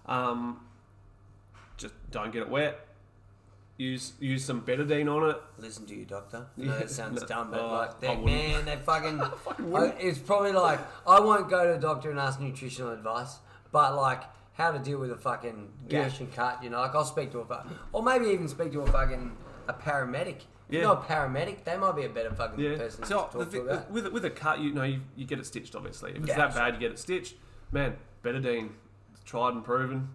Um, 0.06 0.60
just 1.76 1.94
don't 2.10 2.32
get 2.32 2.42
it 2.42 2.48
wet. 2.48 2.80
Use 3.78 4.14
use 4.20 4.42
some 4.44 4.62
betadine 4.62 5.14
on 5.14 5.28
it. 5.30 5.36
Listen 5.58 5.84
to 5.86 5.94
you, 5.94 6.06
doctor. 6.06 6.46
I 6.58 6.60
Yeah. 6.62 6.66
know 6.70 6.78
that 6.78 6.90
sounds 6.90 7.20
No, 7.20 7.26
dumb, 7.26 7.50
but 7.50 7.60
oh, 7.60 7.66
like, 7.72 7.90
I 7.90 7.94
they, 8.00 8.08
wouldn't. 8.08 8.24
man, 8.26 8.64
they 8.64 8.76
fucking. 8.84 9.20
I, 9.20 9.84
it's 10.00 10.18
probably 10.18 10.52
like 10.52 10.80
I 11.06 11.20
won't 11.20 11.50
go 11.50 11.64
to 11.64 11.74
a 11.74 11.78
doctor 11.78 12.10
and 12.10 12.18
ask 12.18 12.40
nutritional 12.40 12.92
advice, 12.92 13.36
but 13.72 13.94
like 13.94 14.22
how 14.54 14.72
to 14.72 14.78
deal 14.78 14.98
with 14.98 15.10
a 15.10 15.16
fucking 15.16 15.68
gash 15.88 16.20
and 16.20 16.32
cut. 16.32 16.62
You 16.64 16.70
know, 16.70 16.80
like 16.80 16.94
I'll 16.94 17.04
speak 17.04 17.32
to 17.32 17.40
a 17.40 17.44
fuck, 17.44 17.66
or 17.92 18.02
maybe 18.02 18.26
even 18.26 18.48
speak 18.48 18.72
to 18.72 18.80
a 18.80 18.86
fucking 18.90 19.36
a 19.68 19.74
paramedic. 19.74 20.40
Yeah. 20.70 20.80
Yeah. 20.80 20.82
Not 20.84 21.04
a 21.08 21.12
paramedic. 21.12 21.62
They 21.64 21.76
might 21.76 21.94
be 21.96 22.04
a 22.06 22.08
better 22.08 22.32
fucking 22.34 22.58
Yeah. 22.58 22.76
person 22.78 23.04
So 23.04 23.28
to 23.30 23.38
the 23.38 23.44
talk 23.44 23.52
thing, 23.52 23.64
to 23.66 23.70
about. 23.72 23.90
with 23.90 24.06
a- 24.06 24.10
with 24.10 24.24
a 24.24 24.30
cut, 24.30 24.58
you 24.60 24.72
know, 24.72 24.82
you, 24.84 25.00
you 25.16 25.26
get 25.26 25.38
it 25.38 25.44
stitched. 25.46 25.76
Obviously, 25.76 26.12
if 26.12 26.16
it's 26.18 26.28
Yeah, 26.28 26.38
that 26.38 26.54
bad, 26.54 26.74
you 26.74 26.80
get 26.80 26.92
it 26.92 26.98
stitched. 26.98 27.34
Man, 27.72 27.96
betadine, 28.24 28.70
tried 29.26 29.52
and 29.54 29.62
proven. 29.64 30.08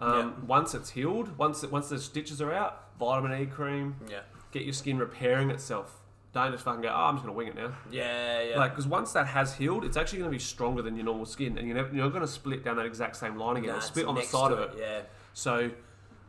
Um, 0.00 0.12
Yeah. 0.12 0.30
Once 0.46 0.74
it's 0.74 0.90
healed, 0.90 1.38
once 1.38 1.62
it, 1.62 1.70
once 1.70 1.88
the 1.88 1.98
stitches 2.00 2.40
are 2.42 2.52
out, 2.52 2.88
vitamin 2.98 3.40
E 3.40 3.46
cream, 3.46 3.96
Yeah. 4.08 4.20
get 4.50 4.64
your 4.64 4.72
skin 4.72 4.98
repairing 4.98 5.50
itself. 5.50 6.00
Don't 6.32 6.50
just 6.50 6.64
fucking 6.64 6.80
go. 6.80 6.88
Oh, 6.88 6.92
I'm 7.04 7.14
just 7.14 7.24
gonna 7.24 7.36
wing 7.36 7.46
it 7.46 7.54
now. 7.54 7.70
Yeah, 7.92 8.42
yeah. 8.42 8.58
Like, 8.58 8.72
because 8.72 8.88
once 8.88 9.12
that 9.12 9.28
has 9.28 9.54
healed, 9.54 9.84
it's 9.84 9.96
actually 9.96 10.18
going 10.18 10.30
to 10.32 10.34
be 10.36 10.40
stronger 10.42 10.82
than 10.82 10.96
your 10.96 11.04
normal 11.04 11.26
skin, 11.26 11.56
and 11.58 11.68
you're, 11.68 11.76
never, 11.76 11.94
you're 11.94 12.02
not 12.04 12.12
going 12.12 12.26
to 12.26 12.32
split 12.32 12.64
down 12.64 12.74
that 12.76 12.86
exact 12.86 13.14
same 13.14 13.36
line 13.36 13.56
again. 13.58 13.70
Nah, 13.74 13.78
split 13.78 14.06
on 14.06 14.16
the 14.16 14.22
side 14.22 14.50
of 14.50 14.58
it. 14.58 14.72
Yeah. 14.76 15.02
So, 15.32 15.70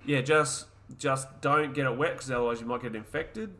yeah, 0.05 0.21
just 0.21 0.67
just 0.99 1.41
don't 1.41 1.73
get 1.73 1.87
it 1.87 1.97
wet 1.97 2.13
because 2.13 2.29
otherwise 2.29 2.61
you 2.61 2.67
might 2.67 2.83
get 2.83 2.95
infected. 2.95 3.55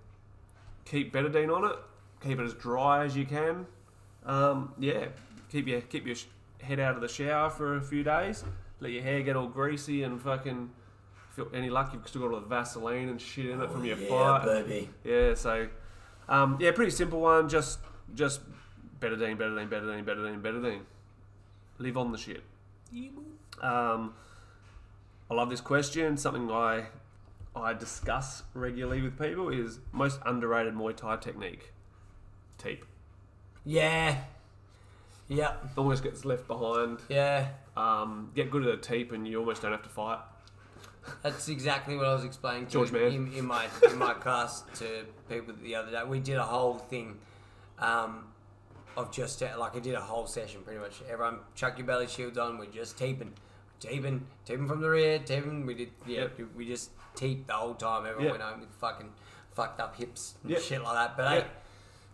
Keep 0.86 1.14
betadine 1.14 1.52
on 1.56 1.66
it. 1.66 1.78
Keep 2.22 2.40
it 2.40 2.44
as 2.44 2.54
dry 2.54 3.04
as 3.06 3.18
you 3.18 3.26
can. 3.26 3.66
Um, 4.24 4.74
yeah, 4.78 5.08
keep 5.52 5.68
your 5.68 5.82
keep 5.82 6.06
your 6.06 6.16
sh- 6.16 6.26
head 6.62 6.80
out 6.80 6.94
of 6.94 7.02
the 7.02 7.08
shower 7.08 7.50
for 7.50 7.76
a 7.76 7.82
few 7.82 8.04
days. 8.04 8.44
Let 8.80 8.92
your 8.92 9.04
hair 9.04 9.22
get 9.22 9.36
all 9.36 9.48
greasy 9.48 10.04
and 10.04 10.22
fucking. 10.22 10.72
Feel 11.32 11.50
any 11.54 11.70
luck 11.70 11.92
you've 11.94 12.08
still 12.08 12.22
got 12.22 12.34
all 12.34 12.40
the 12.40 12.48
Vaseline 12.48 13.10
and 13.10 13.20
shit 13.20 13.48
in 13.48 13.62
it 13.62 13.70
from 13.70 13.84
your 13.84 13.98
yeah, 13.98 14.08
fight. 14.08 14.46
baby. 14.46 14.90
Yeah, 15.04 15.34
so 15.34 15.68
um, 16.30 16.58
yeah, 16.62 16.72
pretty 16.72 16.92
simple 16.92 17.20
one. 17.20 17.50
Just 17.50 17.80
just 18.14 18.42
betadine, 19.02 19.38
betadine, 19.38 19.70
betadine, 19.70 20.06
betadine, 20.06 20.42
betadine. 20.42 20.80
Live 21.78 21.98
on 21.98 22.12
the 22.14 22.18
shit. 22.18 22.42
Um, 23.62 24.14
I 25.30 25.34
love 25.34 25.50
this 25.50 25.62
question. 25.62 26.16
Something 26.16 26.50
I 26.50 26.86
I 27.56 27.74
discuss 27.74 28.44
regularly 28.54 29.02
with 29.02 29.20
people 29.20 29.50
is 29.50 29.80
most 29.92 30.20
underrated 30.26 30.74
Muay 30.74 30.96
Thai 30.96 31.18
technique. 31.18 31.74
Teep. 32.58 32.86
Yeah. 33.66 34.18
Yep. 35.28 35.72
Almost 35.76 36.04
gets 36.04 36.24
left 36.24 36.48
behind. 36.48 37.00
Yeah. 37.10 37.48
Um, 37.78 38.32
get 38.36 38.50
good 38.52 38.66
at 38.66 38.74
a 38.74 38.78
teep 38.78 39.12
and 39.12 39.28
you 39.28 39.40
almost 39.40 39.62
don't 39.62 39.72
have 39.72 39.84
to 39.84 39.90
fight. 39.90 40.20
That's 41.22 41.50
exactly 41.50 41.96
what 41.98 42.06
I 42.08 42.14
was 42.14 42.24
explaining 42.24 42.66
to 42.68 42.72
George 42.72 42.92
Mann. 42.92 43.12
in, 43.12 43.34
in 43.34 43.46
my 43.46 43.66
in 43.90 43.98
my 43.98 44.14
class 44.14 44.64
to 44.76 45.06
people 45.30 45.54
the 45.62 45.76
other 45.76 45.92
day. 45.92 46.02
We 46.08 46.20
did 46.20 46.38
a 46.38 46.44
whole 46.44 46.76
thing 46.76 47.18
um, 47.80 48.26
of 48.98 49.12
just 49.12 49.44
uh, 49.44 49.50
like 49.60 49.76
I 49.76 49.80
did 49.80 49.94
a 49.94 50.02
whole 50.02 50.26
session 50.26 50.62
pretty 50.64 50.80
much. 50.80 51.02
Everyone 51.10 51.40
chuck 51.54 51.78
your 51.78 51.86
belly 51.86 52.08
shields 52.08 52.38
on. 52.38 52.58
We're 52.58 52.66
just 52.68 52.98
teeping, 52.98 53.34
teeping, 53.80 54.26
teeping 54.46 54.68
from 54.68 54.82
the 54.82 54.90
rear, 54.90 55.20
teeping. 55.20 55.66
We 55.66 55.76
did 55.76 55.90
yeah. 56.08 56.22
Yep. 56.22 56.40
We 56.56 56.66
just 56.66 56.90
teeped 57.16 57.48
the 57.48 57.54
whole 57.54 57.76
time. 57.76 58.06
Everyone 58.06 58.24
Yep. 58.24 58.32
went 58.32 58.44
home 58.44 58.60
with 58.62 58.70
fucking 58.80 59.12
fucked 59.52 59.80
up 59.80 59.96
hips 59.98 60.36
and 60.44 60.52
Yep. 60.54 60.62
shit 60.62 60.82
like 60.82 60.96
that. 60.96 61.18
But 61.18 61.28
hey, 61.30 61.46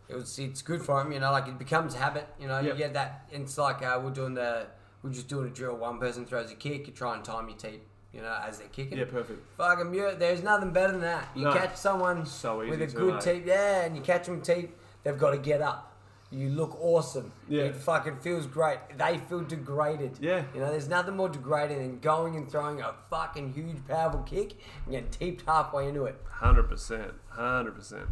it 0.09 0.15
was 0.15 0.37
it's 0.37 0.61
good 0.61 0.81
for 0.81 0.99
him. 0.99 1.13
You 1.13 1.19
know, 1.21 1.31
like 1.31 1.47
it 1.47 1.57
becomes 1.57 1.93
habit. 1.95 2.27
You 2.39 2.47
know, 2.47 2.59
you 2.59 2.73
get 2.73 2.93
that. 2.95 3.25
It's 3.31 3.57
like 3.57 3.81
uh, 3.83 4.01
we're 4.03 4.09
doing 4.11 4.33
the 4.33 4.65
we're 5.03 5.11
just 5.11 5.27
doing 5.27 5.47
a 5.47 5.49
drill. 5.51 5.75
One 5.77 5.99
person 5.99 6.25
throws 6.25 6.51
a 6.51 6.55
kick. 6.55 6.87
You 6.87 6.93
try 6.93 7.15
and 7.15 7.23
time 7.23 7.47
your 7.49 7.57
teep. 7.57 7.83
You 8.13 8.21
know, 8.21 8.37
as 8.45 8.59
they're 8.59 8.67
kicking. 8.67 8.97
Yeah, 8.97 9.05
perfect. 9.05 9.39
Fucking 9.57 9.89
mute. 9.89 10.19
There's 10.19 10.43
nothing 10.43 10.71
better 10.71 10.91
than 10.91 11.01
that. 11.01 11.29
You 11.33 11.45
No. 11.45 11.53
catch 11.53 11.77
someone 11.77 12.25
So 12.25 12.57
with 12.59 12.81
easy 12.81 12.97
a 12.97 12.99
good 12.99 13.13
mate. 13.15 13.21
teep, 13.21 13.45
yeah, 13.47 13.81
and 13.83 13.95
you 13.95 14.01
catch 14.01 14.25
them 14.25 14.41
teep, 14.41 14.75
they've 15.03 15.17
got 15.17 15.31
to 15.31 15.37
get 15.37 15.61
up. 15.61 15.87
You 16.29 16.49
look 16.49 16.77
awesome. 16.81 17.31
Yeah. 17.47 17.63
It 17.63 17.75
fucking 17.77 18.17
feels 18.17 18.47
great. 18.47 18.79
They 18.97 19.17
feel 19.17 19.41
degraded. 19.41 20.17
Yeah. 20.21 20.43
You 20.53 20.59
know, 20.59 20.69
there's 20.71 20.87
nothing 20.89 21.15
more 21.15 21.29
degrading 21.29 21.77
than 21.79 21.99
going 21.99 22.35
and 22.35 22.49
throwing 22.51 22.81
a 22.81 22.93
fucking 23.09 23.53
huge, 23.53 23.77
powerful 23.87 24.21
kick 24.23 24.53
and 24.85 24.91
getting 24.93 25.09
teeped 25.09 25.45
halfway 25.47 25.87
into 25.87 26.03
it. 26.05 26.21
Hundred 26.29 26.63
percent, 26.69 27.13
hundred 27.29 27.75
percent. 27.75 28.07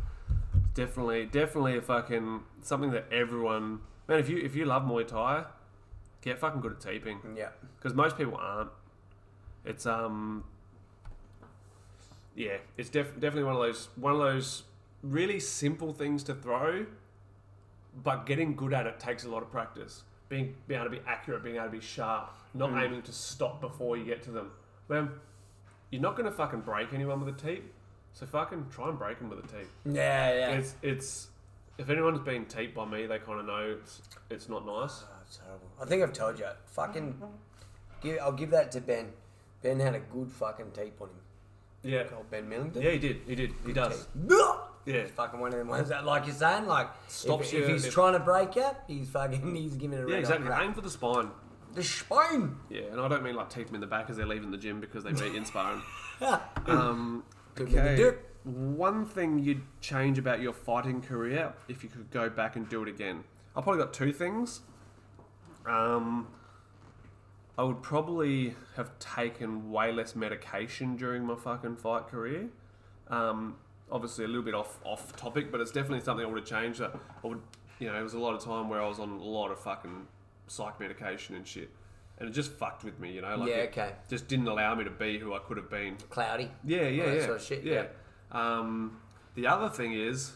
Definitely, 0.73 1.25
definitely 1.25 1.77
a 1.77 1.81
fucking 1.81 2.41
something 2.61 2.91
that 2.91 3.05
everyone. 3.11 3.79
Man, 4.07 4.19
if 4.19 4.29
you 4.29 4.37
if 4.37 4.55
you 4.55 4.65
love 4.65 4.83
Muay 4.83 5.05
Thai, 5.07 5.43
get 6.21 6.39
fucking 6.39 6.61
good 6.61 6.73
at 6.73 6.81
teeping 6.81 7.19
Yeah. 7.35 7.49
because 7.77 7.93
most 7.95 8.17
people 8.17 8.35
aren't. 8.37 8.69
It's 9.65 9.85
um. 9.85 10.43
Yeah, 12.35 12.57
it's 12.77 12.89
def- 12.89 13.13
definitely 13.15 13.43
one 13.43 13.55
of 13.55 13.61
those 13.61 13.89
one 13.95 14.13
of 14.13 14.19
those 14.19 14.63
really 15.03 15.39
simple 15.39 15.93
things 15.93 16.23
to 16.23 16.33
throw, 16.35 16.85
but 18.03 18.25
getting 18.25 18.55
good 18.55 18.73
at 18.73 18.85
it 18.87 18.99
takes 18.99 19.25
a 19.25 19.29
lot 19.29 19.41
of 19.43 19.51
practice. 19.51 20.03
Being 20.29 20.55
being 20.67 20.79
able 20.79 20.91
to 20.91 20.97
be 20.97 21.05
accurate, 21.07 21.43
being 21.43 21.55
able 21.57 21.65
to 21.65 21.71
be 21.71 21.81
sharp, 21.81 22.29
not 22.53 22.71
aiming 22.81 23.01
to 23.03 23.11
stop 23.11 23.59
before 23.61 23.97
you 23.97 24.05
get 24.05 24.21
to 24.23 24.31
them. 24.31 24.51
Man, 24.87 25.09
you're 25.89 26.01
not 26.01 26.15
gonna 26.15 26.31
fucking 26.31 26.61
break 26.61 26.93
anyone 26.93 27.23
with 27.23 27.35
a 27.35 27.37
teep, 27.47 27.73
so 28.13 28.25
fucking 28.25 28.67
try 28.71 28.89
and 28.89 28.97
break 28.97 29.19
them 29.19 29.29
with 29.29 29.39
a 29.39 29.47
teep. 29.47 29.67
Yeah, 29.85 30.33
yeah. 30.33 30.49
It's 30.51 30.75
it's 30.81 31.27
if 31.77 31.89
anyone's 31.89 32.19
been 32.19 32.45
teeped 32.45 32.75
by 32.75 32.85
me, 32.85 33.05
they 33.07 33.19
kind 33.19 33.39
of 33.39 33.45
know 33.47 33.75
it's 33.81 34.01
it's 34.29 34.47
not 34.47 34.65
nice. 34.65 35.03
It's 35.29 35.37
terrible. 35.37 35.67
I 35.79 35.85
think 35.85 36.01
I've 36.01 36.11
told 36.13 36.39
you. 36.39 36.47
Fucking, 36.65 37.21
give, 38.01 38.17
I'll 38.19 38.31
give 38.31 38.49
that 38.49 38.71
to 38.71 38.81
Ben. 38.81 39.09
Ben 39.61 39.79
had 39.79 39.93
a 39.93 39.99
good 39.99 40.31
fucking 40.31 40.71
teep 40.71 40.99
on 40.99 41.09
him. 41.09 41.15
Yeah, 41.83 42.03
Called 42.05 42.29
Ben 42.31 42.49
Millington. 42.49 42.81
yeah, 42.81 42.91
he 42.91 42.97
did, 42.97 43.21
he 43.27 43.35
did, 43.35 43.53
he 43.65 43.71
does. 43.71 44.07
Yeah, 44.85 44.95
It's 44.95 45.11
fucking 45.11 45.39
one 45.39 45.53
of 45.53 45.59
them 45.59 45.67
ones 45.67 45.89
that, 45.89 46.03
like 46.03 46.25
you're 46.25 46.35
saying, 46.35 46.65
like 46.65 46.87
Stops 47.07 47.47
if, 47.47 47.53
you 47.53 47.63
if 47.63 47.69
he's 47.69 47.85
if- 47.85 47.93
trying 47.93 48.13
to 48.13 48.19
break 48.19 48.55
you, 48.55 48.67
he's 48.87 49.07
fucking 49.09 49.55
he's 49.55 49.75
giving 49.75 49.99
it 49.99 50.03
a 50.03 50.07
yeah, 50.07 50.13
red 50.15 50.19
exactly. 50.21 50.47
crack. 50.47 50.61
Aim 50.65 50.73
for 50.73 50.81
the 50.81 50.89
spine. 50.89 51.29
The 51.75 51.83
spine. 51.83 52.55
Yeah, 52.69 52.81
and 52.91 52.99
I 52.99 53.07
don't 53.07 53.21
mean 53.23 53.35
like 53.35 53.49
teep 53.51 53.67
them 53.67 53.75
in 53.75 53.81
the 53.81 53.87
back 53.87 54.09
as 54.09 54.17
they're 54.17 54.25
leaving 54.25 54.49
the 54.49 54.57
gym 54.57 54.79
because 54.81 55.03
they 55.03 55.11
beat 55.13 55.35
in 55.35 55.45
sparring. 55.45 55.81
Um, 56.67 57.23
Good 57.55 57.67
with 57.67 57.75
the 57.75 57.81
okay. 57.81 57.95
dip. 57.95 58.35
One 58.43 59.05
thing 59.05 59.39
you'd 59.39 59.61
change 59.79 60.17
about 60.17 60.41
your 60.41 60.51
fighting 60.51 61.01
career 61.01 61.53
if 61.69 61.81
you 61.83 61.87
could 61.89 62.11
go 62.11 62.29
back 62.29 62.57
and 62.57 62.67
do 62.67 62.81
it 62.83 62.89
again. 62.89 63.23
I've 63.55 63.63
probably 63.63 63.81
got 63.81 63.93
two 63.93 64.11
things. 64.11 64.61
Um, 65.69 66.27
I 67.57 67.63
would 67.63 67.81
probably 67.81 68.55
have 68.75 68.97
taken 68.99 69.69
way 69.71 69.91
less 69.91 70.15
medication 70.15 70.95
during 70.95 71.25
my 71.25 71.35
fucking 71.35 71.75
fight 71.77 72.07
career. 72.07 72.47
Um, 73.09 73.57
obviously, 73.91 74.25
a 74.25 74.27
little 74.27 74.43
bit 74.43 74.53
off 74.55 74.79
off 74.83 75.15
topic, 75.15 75.51
but 75.51 75.61
it's 75.61 75.71
definitely 75.71 75.99
something 76.01 76.25
I 76.25 76.29
would 76.29 76.39
have 76.39 76.47
changed. 76.47 76.79
That 76.79 76.95
I 77.23 77.27
would, 77.27 77.41
you 77.79 77.87
know, 77.91 77.99
it 77.99 78.03
was 78.03 78.13
a 78.13 78.19
lot 78.19 78.33
of 78.33 78.43
time 78.43 78.69
where 78.69 78.81
I 78.81 78.87
was 78.87 78.99
on 78.99 79.09
a 79.11 79.23
lot 79.23 79.51
of 79.51 79.59
fucking 79.59 80.07
psych 80.47 80.79
medication 80.79 81.35
and 81.35 81.45
shit, 81.45 81.69
and 82.17 82.29
it 82.29 82.31
just 82.31 82.51
fucked 82.51 82.83
with 82.83 82.99
me. 82.99 83.11
You 83.11 83.21
know, 83.21 83.35
like 83.35 83.49
Yeah, 83.49 83.55
it 83.57 83.69
okay. 83.71 83.91
just 84.09 84.27
didn't 84.27 84.47
allow 84.47 84.73
me 84.75 84.85
to 84.85 84.89
be 84.91 85.19
who 85.19 85.33
I 85.33 85.39
could 85.39 85.57
have 85.57 85.69
been. 85.69 85.97
Cloudy. 86.09 86.49
Yeah, 86.63 86.87
yeah, 86.87 87.13
yeah. 87.13 87.25
sort 87.25 87.35
of 87.37 87.43
shit, 87.43 87.63
yeah. 87.63 87.87
Um, 88.31 88.99
the 89.35 89.47
other 89.47 89.69
thing 89.69 89.93
is, 89.93 90.31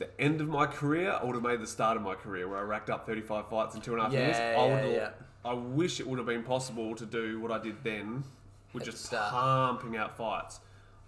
the 0.00 0.08
end 0.20 0.40
of 0.40 0.48
my 0.48 0.66
career, 0.66 1.12
I 1.12 1.24
would 1.24 1.34
have 1.36 1.44
made 1.44 1.60
the 1.60 1.66
start 1.66 1.96
of 1.96 2.02
my 2.02 2.14
career 2.14 2.48
where 2.48 2.58
I 2.58 2.62
racked 2.62 2.90
up 2.90 3.06
35 3.06 3.48
fights 3.48 3.74
in 3.76 3.80
two 3.82 3.92
and 3.92 4.00
a 4.00 4.04
half 4.04 4.12
Yeah, 4.12 4.18
years. 4.26 4.36
I 4.36 4.40
yeah, 4.66 4.84
would. 4.86 4.94
yeah. 4.94 5.10
I 5.44 5.52
wish 5.54 6.00
it 6.00 6.06
would 6.08 6.18
have 6.18 6.26
been 6.26 6.42
possible 6.42 6.94
to 6.96 7.06
do 7.06 7.38
what 7.40 7.52
I 7.52 7.58
did 7.58 7.84
then, 7.84 8.24
with 8.72 8.82
At 8.82 8.90
just 8.90 9.10
pumping 9.12 9.96
out 9.96 10.16
fights. 10.16 10.60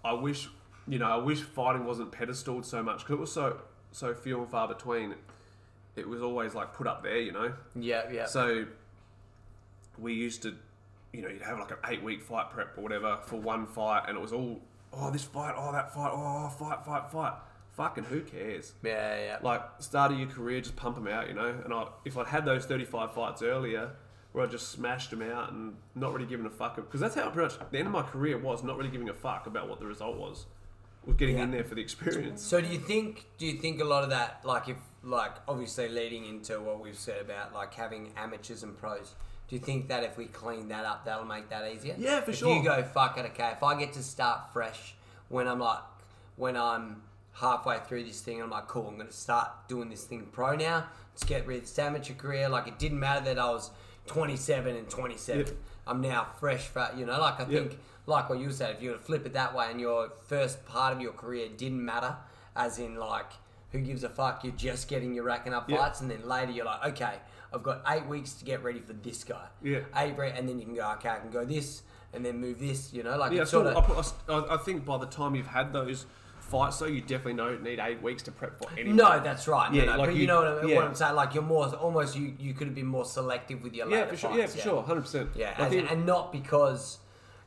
I 0.05 0.13
wish, 0.13 0.47
you 0.87 0.99
know, 0.99 1.07
I 1.07 1.17
wish 1.17 1.41
fighting 1.41 1.85
wasn't 1.85 2.11
pedestaled 2.11 2.65
so 2.65 2.81
much 2.81 2.99
because 2.99 3.13
it 3.13 3.19
was 3.19 3.31
so 3.31 3.61
so 3.91 4.13
few 4.13 4.39
and 4.41 4.49
far 4.49 4.67
between. 4.67 5.15
It 5.95 6.07
was 6.07 6.21
always 6.23 6.55
like 6.55 6.73
put 6.73 6.87
up 6.87 7.03
there, 7.03 7.19
you 7.19 7.31
know. 7.31 7.53
Yeah, 7.75 8.09
yeah. 8.11 8.25
So 8.25 8.65
we 9.99 10.13
used 10.13 10.41
to, 10.43 10.55
you 11.11 11.21
know, 11.21 11.29
you'd 11.29 11.43
have 11.43 11.59
like 11.59 11.69
an 11.71 11.77
eight 11.87 12.03
week 12.03 12.21
fight 12.23 12.49
prep 12.49 12.77
or 12.77 12.81
whatever 12.81 13.19
for 13.25 13.37
one 13.39 13.65
fight, 13.67 14.05
and 14.07 14.17
it 14.17 14.21
was 14.21 14.33
all, 14.33 14.59
oh, 14.91 15.11
this 15.11 15.23
fight, 15.23 15.53
oh, 15.55 15.71
that 15.71 15.93
fight, 15.93 16.11
oh, 16.11 16.49
fight, 16.49 16.83
fight, 16.85 17.11
fight. 17.11 17.33
Fucking 17.73 18.03
who 18.05 18.21
cares? 18.21 18.73
yeah, 18.83 19.17
yeah. 19.19 19.37
Like, 19.41 19.61
start 19.79 20.11
of 20.11 20.19
your 20.19 20.29
career, 20.29 20.61
just 20.61 20.75
pump 20.75 20.95
them 20.95 21.07
out, 21.07 21.27
you 21.27 21.33
know? 21.33 21.55
And 21.63 21.73
I, 21.73 21.87
if 22.05 22.17
I'd 22.17 22.27
had 22.27 22.45
those 22.45 22.65
35 22.65 23.13
fights 23.13 23.41
earlier, 23.41 23.91
where 24.31 24.45
I 24.45 24.47
just 24.47 24.69
smashed 24.69 25.09
them 25.09 25.23
out 25.23 25.51
and 25.51 25.75
not 25.95 26.13
really 26.13 26.27
giving 26.27 26.45
a 26.45 26.51
fuck, 26.51 26.75
because 26.75 26.99
that's 26.99 27.15
how 27.15 27.29
pretty 27.29 27.55
much 27.55 27.71
the 27.71 27.77
end 27.79 27.87
of 27.87 27.93
my 27.93 28.03
career 28.03 28.37
was, 28.37 28.63
not 28.63 28.77
really 28.77 28.89
giving 28.89 29.09
a 29.09 29.13
fuck 29.13 29.47
about 29.47 29.69
what 29.69 29.79
the 29.79 29.87
result 29.87 30.17
was. 30.17 30.45
Was 31.05 31.17
getting 31.17 31.37
in 31.37 31.51
there 31.51 31.63
for 31.65 31.75
the 31.75 31.81
experience. 31.81 32.41
So 32.41 32.61
do 32.61 32.67
you 32.67 32.79
think 32.79 33.25
do 33.37 33.45
you 33.45 33.57
think 33.57 33.81
a 33.81 33.83
lot 33.83 34.03
of 34.03 34.09
that 34.11 34.39
like 34.45 34.69
if 34.69 34.77
like 35.03 35.33
obviously 35.49 35.89
leading 35.89 36.25
into 36.25 36.61
what 36.61 36.79
we've 36.79 36.97
said 36.97 37.19
about 37.19 37.53
like 37.53 37.73
having 37.73 38.13
amateurs 38.15 38.63
and 38.63 38.77
pros, 38.77 39.13
do 39.49 39.55
you 39.57 39.61
think 39.61 39.89
that 39.89 40.05
if 40.05 40.17
we 40.17 40.27
clean 40.27 40.69
that 40.69 40.85
up 40.85 41.03
that'll 41.03 41.25
make 41.25 41.49
that 41.49 41.69
easier? 41.69 41.95
Yeah, 41.97 42.21
for 42.21 42.31
if 42.31 42.37
sure. 42.37 42.55
you 42.55 42.63
go 42.63 42.81
fuck 42.83 43.17
it, 43.17 43.25
okay, 43.25 43.51
if 43.51 43.61
I 43.61 43.77
get 43.77 43.91
to 43.93 44.03
start 44.03 44.53
fresh 44.53 44.95
when 45.27 45.45
I'm 45.45 45.59
like 45.59 45.81
when 46.37 46.55
I'm 46.55 47.01
halfway 47.33 47.79
through 47.79 48.03
this 48.03 48.21
thing, 48.21 48.41
I'm 48.41 48.49
like, 48.49 48.67
cool, 48.67 48.87
I'm 48.87 48.97
gonna 48.97 49.11
start 49.11 49.49
doing 49.67 49.89
this 49.89 50.03
thing 50.03 50.27
pro 50.31 50.55
now. 50.55 50.85
Let's 51.13 51.23
get 51.23 51.45
rid 51.47 51.57
of 51.57 51.63
this 51.63 51.77
amateur 51.79 52.13
career. 52.13 52.49
Like 52.49 52.67
it 52.67 52.79
didn't 52.79 52.99
matter 52.99 53.23
that 53.25 53.39
I 53.39 53.49
was 53.49 53.71
27 54.07 54.75
and 54.75 54.89
27. 54.89 55.45
Yep. 55.47 55.55
I'm 55.87 56.01
now 56.01 56.27
fresh 56.39 56.67
for 56.67 56.89
you 56.95 57.05
know. 57.05 57.19
Like 57.19 57.39
I 57.39 57.43
Yep. 57.43 57.49
think 57.49 57.79
like 58.05 58.29
what 58.29 58.39
you 58.39 58.51
said, 58.51 58.75
if 58.77 58.81
you 58.83 58.91
were 58.91 58.97
to 58.97 59.01
flip 59.01 59.25
it 59.25 59.33
that 59.33 59.55
way 59.55 59.67
and 59.69 59.79
your 59.79 60.11
first 60.27 60.65
part 60.65 60.93
of 60.93 61.01
your 61.01 61.13
career 61.13 61.47
didn't 61.55 61.83
matter, 61.83 62.15
as 62.55 62.79
in 62.79 62.95
like 62.95 63.31
who 63.71 63.79
gives 63.79 64.03
a 64.03 64.09
fuck, 64.09 64.43
you're 64.43 64.53
just 64.53 64.87
getting 64.87 65.13
your 65.13 65.23
racking 65.23 65.53
up 65.53 65.69
Yep. 65.69 65.79
fights, 65.79 66.01
and 66.01 66.11
then 66.11 66.27
later 66.27 66.51
you're 66.51 66.65
like, 66.65 66.85
okay, 66.93 67.15
I've 67.53 67.63
got 67.63 67.81
eight 67.87 68.05
weeks 68.07 68.33
to 68.33 68.45
get 68.45 68.63
ready 68.63 68.79
for 68.79 68.93
this 68.93 69.23
guy. 69.23 69.47
Yeah. 69.63 69.79
Eight, 69.95 70.15
and 70.19 70.47
then 70.47 70.59
you 70.59 70.65
can 70.65 70.75
go, 70.75 70.87
okay, 70.93 71.09
I 71.09 71.17
can 71.19 71.31
go 71.31 71.43
this, 71.43 71.81
and 72.13 72.23
then 72.23 72.39
move 72.39 72.59
this. 72.59 72.93
You 72.93 73.01
know, 73.03 73.17
like 73.17 73.31
Yeah, 73.31 73.41
it's 73.43 73.51
sort 73.51 73.65
of. 73.67 74.13
I, 74.29 74.53
I 74.55 74.57
think 74.57 74.85
by 74.85 74.97
the 74.99 75.07
time 75.07 75.33
you've 75.35 75.47
had 75.47 75.73
those 75.73 76.05
fights, 76.43 76.77
though, 76.79 76.85
you 76.85 77.01
definitely 77.01 77.33
don't 77.35 77.63
need 77.63 77.79
eight 77.79 78.01
weeks 78.01 78.23
to 78.23 78.31
prep 78.31 78.57
for 78.59 78.69
anything. 78.73 78.95
No, 78.95 79.19
that's 79.19 79.47
right. 79.47 79.73
Yeah, 79.73 79.85
no, 79.85 79.97
like 79.97 80.07
but 80.09 80.15
you, 80.15 80.21
you- 80.21 80.27
know 80.27 80.41
what, 80.41 80.47
I 80.47 80.61
mean, 80.61 80.69
yeah. 80.69 80.75
what 80.75 80.85
I'm 80.85 80.95
saying. 80.95 81.15
Like 81.15 81.33
you're 81.33 81.43
more 81.43 81.67
almost 81.75 82.15
you. 82.15 82.33
You 82.39 82.53
could 82.53 82.67
have 82.67 82.75
been 82.75 82.85
more 82.87 83.05
selective 83.05 83.63
with 83.63 83.73
your 83.73 83.89
Yeah, 83.89 84.05
for 84.05 84.15
sure. 84.17 84.29
fights, 84.29 84.39
Yeah, 84.39 84.47
for 84.47 84.57
sure. 84.69 84.83
Hundred 84.83 85.01
percent. 85.01 85.29
Yeah, 85.35 85.53
and, 85.57 85.69
think, 85.71 85.91
and 85.91 86.05
not 86.05 86.31
because, 86.31 86.99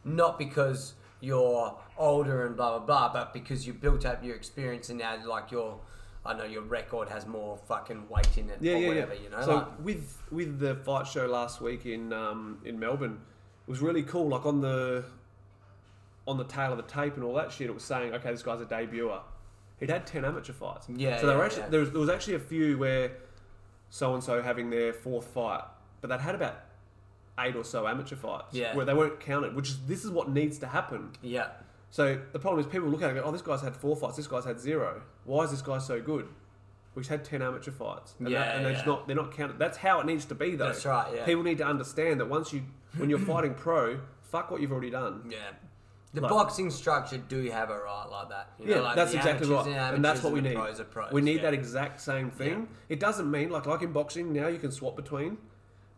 not 0.05 0.38
because 0.38 0.94
you're 1.20 1.78
older 1.99 2.47
and 2.47 2.57
blah 2.57 2.78
blah 2.78 2.86
blah, 2.86 3.12
but 3.12 3.32
because 3.32 3.66
you 3.66 3.72
built 3.72 4.05
up 4.05 4.22
your 4.24 4.36
experience 4.36 4.88
and 4.90 4.99
now 4.99 5.16
like 5.26 5.51
your, 5.51 5.80
I 6.24 6.34
know 6.34 6.44
your 6.44 6.62
record 6.62 7.09
has 7.09 7.26
more 7.26 7.57
fucking 7.68 8.09
weight 8.09 8.36
in 8.36 8.51
it 8.51 8.59
yeah, 8.61 8.74
or 8.74 8.78
yeah, 8.78 8.88
whatever. 8.88 9.14
yeah. 9.14 9.20
You 9.22 9.30
know, 9.30 9.42
so 9.42 9.55
like, 9.57 9.84
with 9.84 10.22
with 10.30 10.59
the 10.59 10.74
fight 10.74 11.07
show 11.07 11.26
last 11.26 11.61
week 11.61 11.86
in 11.86 12.12
um, 12.12 12.59
in 12.64 12.78
Melbourne, 12.78 13.20
it 13.66 13.70
was 13.70 13.80
really 13.80 14.03
cool. 14.03 14.28
Like 14.28 14.44
on 14.47 14.61
the 14.61 15.05
on 16.27 16.37
the 16.39 16.45
tale 16.45 16.72
of 16.72 16.77
the 16.77 16.83
tape 16.85 17.14
and 17.14 17.24
all 17.24 17.35
that 17.35 17.53
shit, 17.53 17.68
it 17.68 17.74
was 17.74 17.85
saying, 17.85 18.12
okay, 18.14 18.31
this 18.31 18.43
guy's 18.43 18.61
a 18.61 18.64
debuter. 18.66 19.20
He'd 19.79 19.91
had 19.91 20.07
ten 20.07 20.24
amateur 20.24 20.53
fights. 20.53 20.87
Yeah, 20.95 21.20
So 21.20 21.27
there 21.27 21.37
were 21.37 21.45
actually 21.45 21.62
yeah. 21.62 21.68
there 21.68 21.81
was, 21.81 21.91
there 21.91 22.01
was 22.01 22.09
actually 22.11 22.35
a 22.35 22.41
few 22.41 22.79
where 22.79 23.12
so 23.91 24.14
and 24.14 24.22
so 24.24 24.43
having 24.43 24.70
their 24.70 24.93
fourth 24.93 25.27
fight, 25.29 25.62
but 26.01 26.09
they'd 26.09 26.20
had 26.20 26.35
about 26.35 26.57
eight 27.39 27.55
or 27.55 27.64
so 27.64 27.87
amateur 27.87 28.16
fights 28.16 28.55
Yeah. 28.55 28.74
where 28.74 28.85
they 28.87 28.95
weren't 28.95 29.20
counted. 29.20 29.55
Which 29.55 29.68
is 29.68 29.79
this 29.87 30.05
is 30.05 30.11
what 30.11 30.31
needs 30.31 30.59
to 30.61 30.66
happen. 30.66 31.11
yeah, 31.22 31.49
So 31.91 32.18
the 32.33 32.39
problem 32.39 32.61
is 32.61 32.66
people 32.66 32.89
look 32.89 33.03
at 33.03 33.09
it 33.09 33.11
and 33.11 33.20
go, 33.20 33.24
oh, 33.29 33.33
this 33.33 33.43
guy's 33.43 33.61
had 33.61 33.77
four 33.77 33.95
fights, 33.95 34.16
this 34.16 34.27
guy's 34.27 34.45
had 34.47 34.59
zero. 34.59 35.03
Why 35.24 35.45
is 35.45 35.51
this 35.51 35.61
guy 35.62 35.79
so 35.79 36.01
good? 36.01 36.27
He's 36.95 37.09
had 37.09 37.27
ten 37.27 37.43
amateur 37.43 37.70
fights, 37.72 38.14
and, 38.18 38.31
Yeah, 38.31 38.39
that, 38.39 38.57
and 38.57 38.64
they're 38.64 38.72
just 38.72 38.87
not 38.87 39.07
they're 39.07 39.14
not 39.14 39.31
counted. 39.37 39.59
That's 39.59 39.77
how 39.77 40.01
it 40.01 40.07
needs 40.07 40.24
to 40.24 40.35
be, 40.35 40.57
though. 40.57 40.68
That's 40.68 40.87
right, 40.87 41.14
yeah. 41.14 41.27
People 41.27 41.43
need 41.43 41.59
to 41.59 41.66
understand 41.66 42.20
that 42.20 42.31
once 42.31 42.55
you 42.55 42.62
when 42.97 43.11
you're 43.11 43.18
fighting 43.35 43.53
pro, 43.53 44.01
fuck 44.22 44.51
what 44.51 44.62
you've 44.62 44.72
already 44.72 44.89
done. 44.89 45.29
yeah. 45.31 45.37
The 46.17 46.23
Like- 46.23 46.31
boxing 46.31 46.71
structure 46.71 47.19
do 47.19 47.43
have 47.51 47.69
it 47.69 47.75
right 47.75 48.07
like 48.11 48.31
that. 48.31 48.49
You 48.59 48.71
Yeah, 48.71 48.77
know, 48.77 48.83
like 48.85 48.97
that's 48.97 49.12
exactly 49.12 49.47
right, 49.51 49.67
are 49.67 49.95
and 49.95 50.03
that's 50.03 50.23
what 50.23 50.33
we 50.33 50.41
need. 50.41 50.55
Pros 50.55 50.81
pros, 50.91 51.12
we 51.12 51.21
need 51.21 51.37
yeah. 51.37 51.43
that 51.43 51.53
exact 51.53 52.01
same 52.01 52.31
thing. 52.31 52.69
It 52.89 53.01
doesn't 53.01 53.31
mean 53.31 53.51
like 53.51 53.67
like 53.67 53.83
in 53.83 53.93
boxing 53.93 54.33
now 54.33 54.47
you 54.47 54.59
can 54.59 54.73
swap 54.73 54.97
between. 54.97 55.37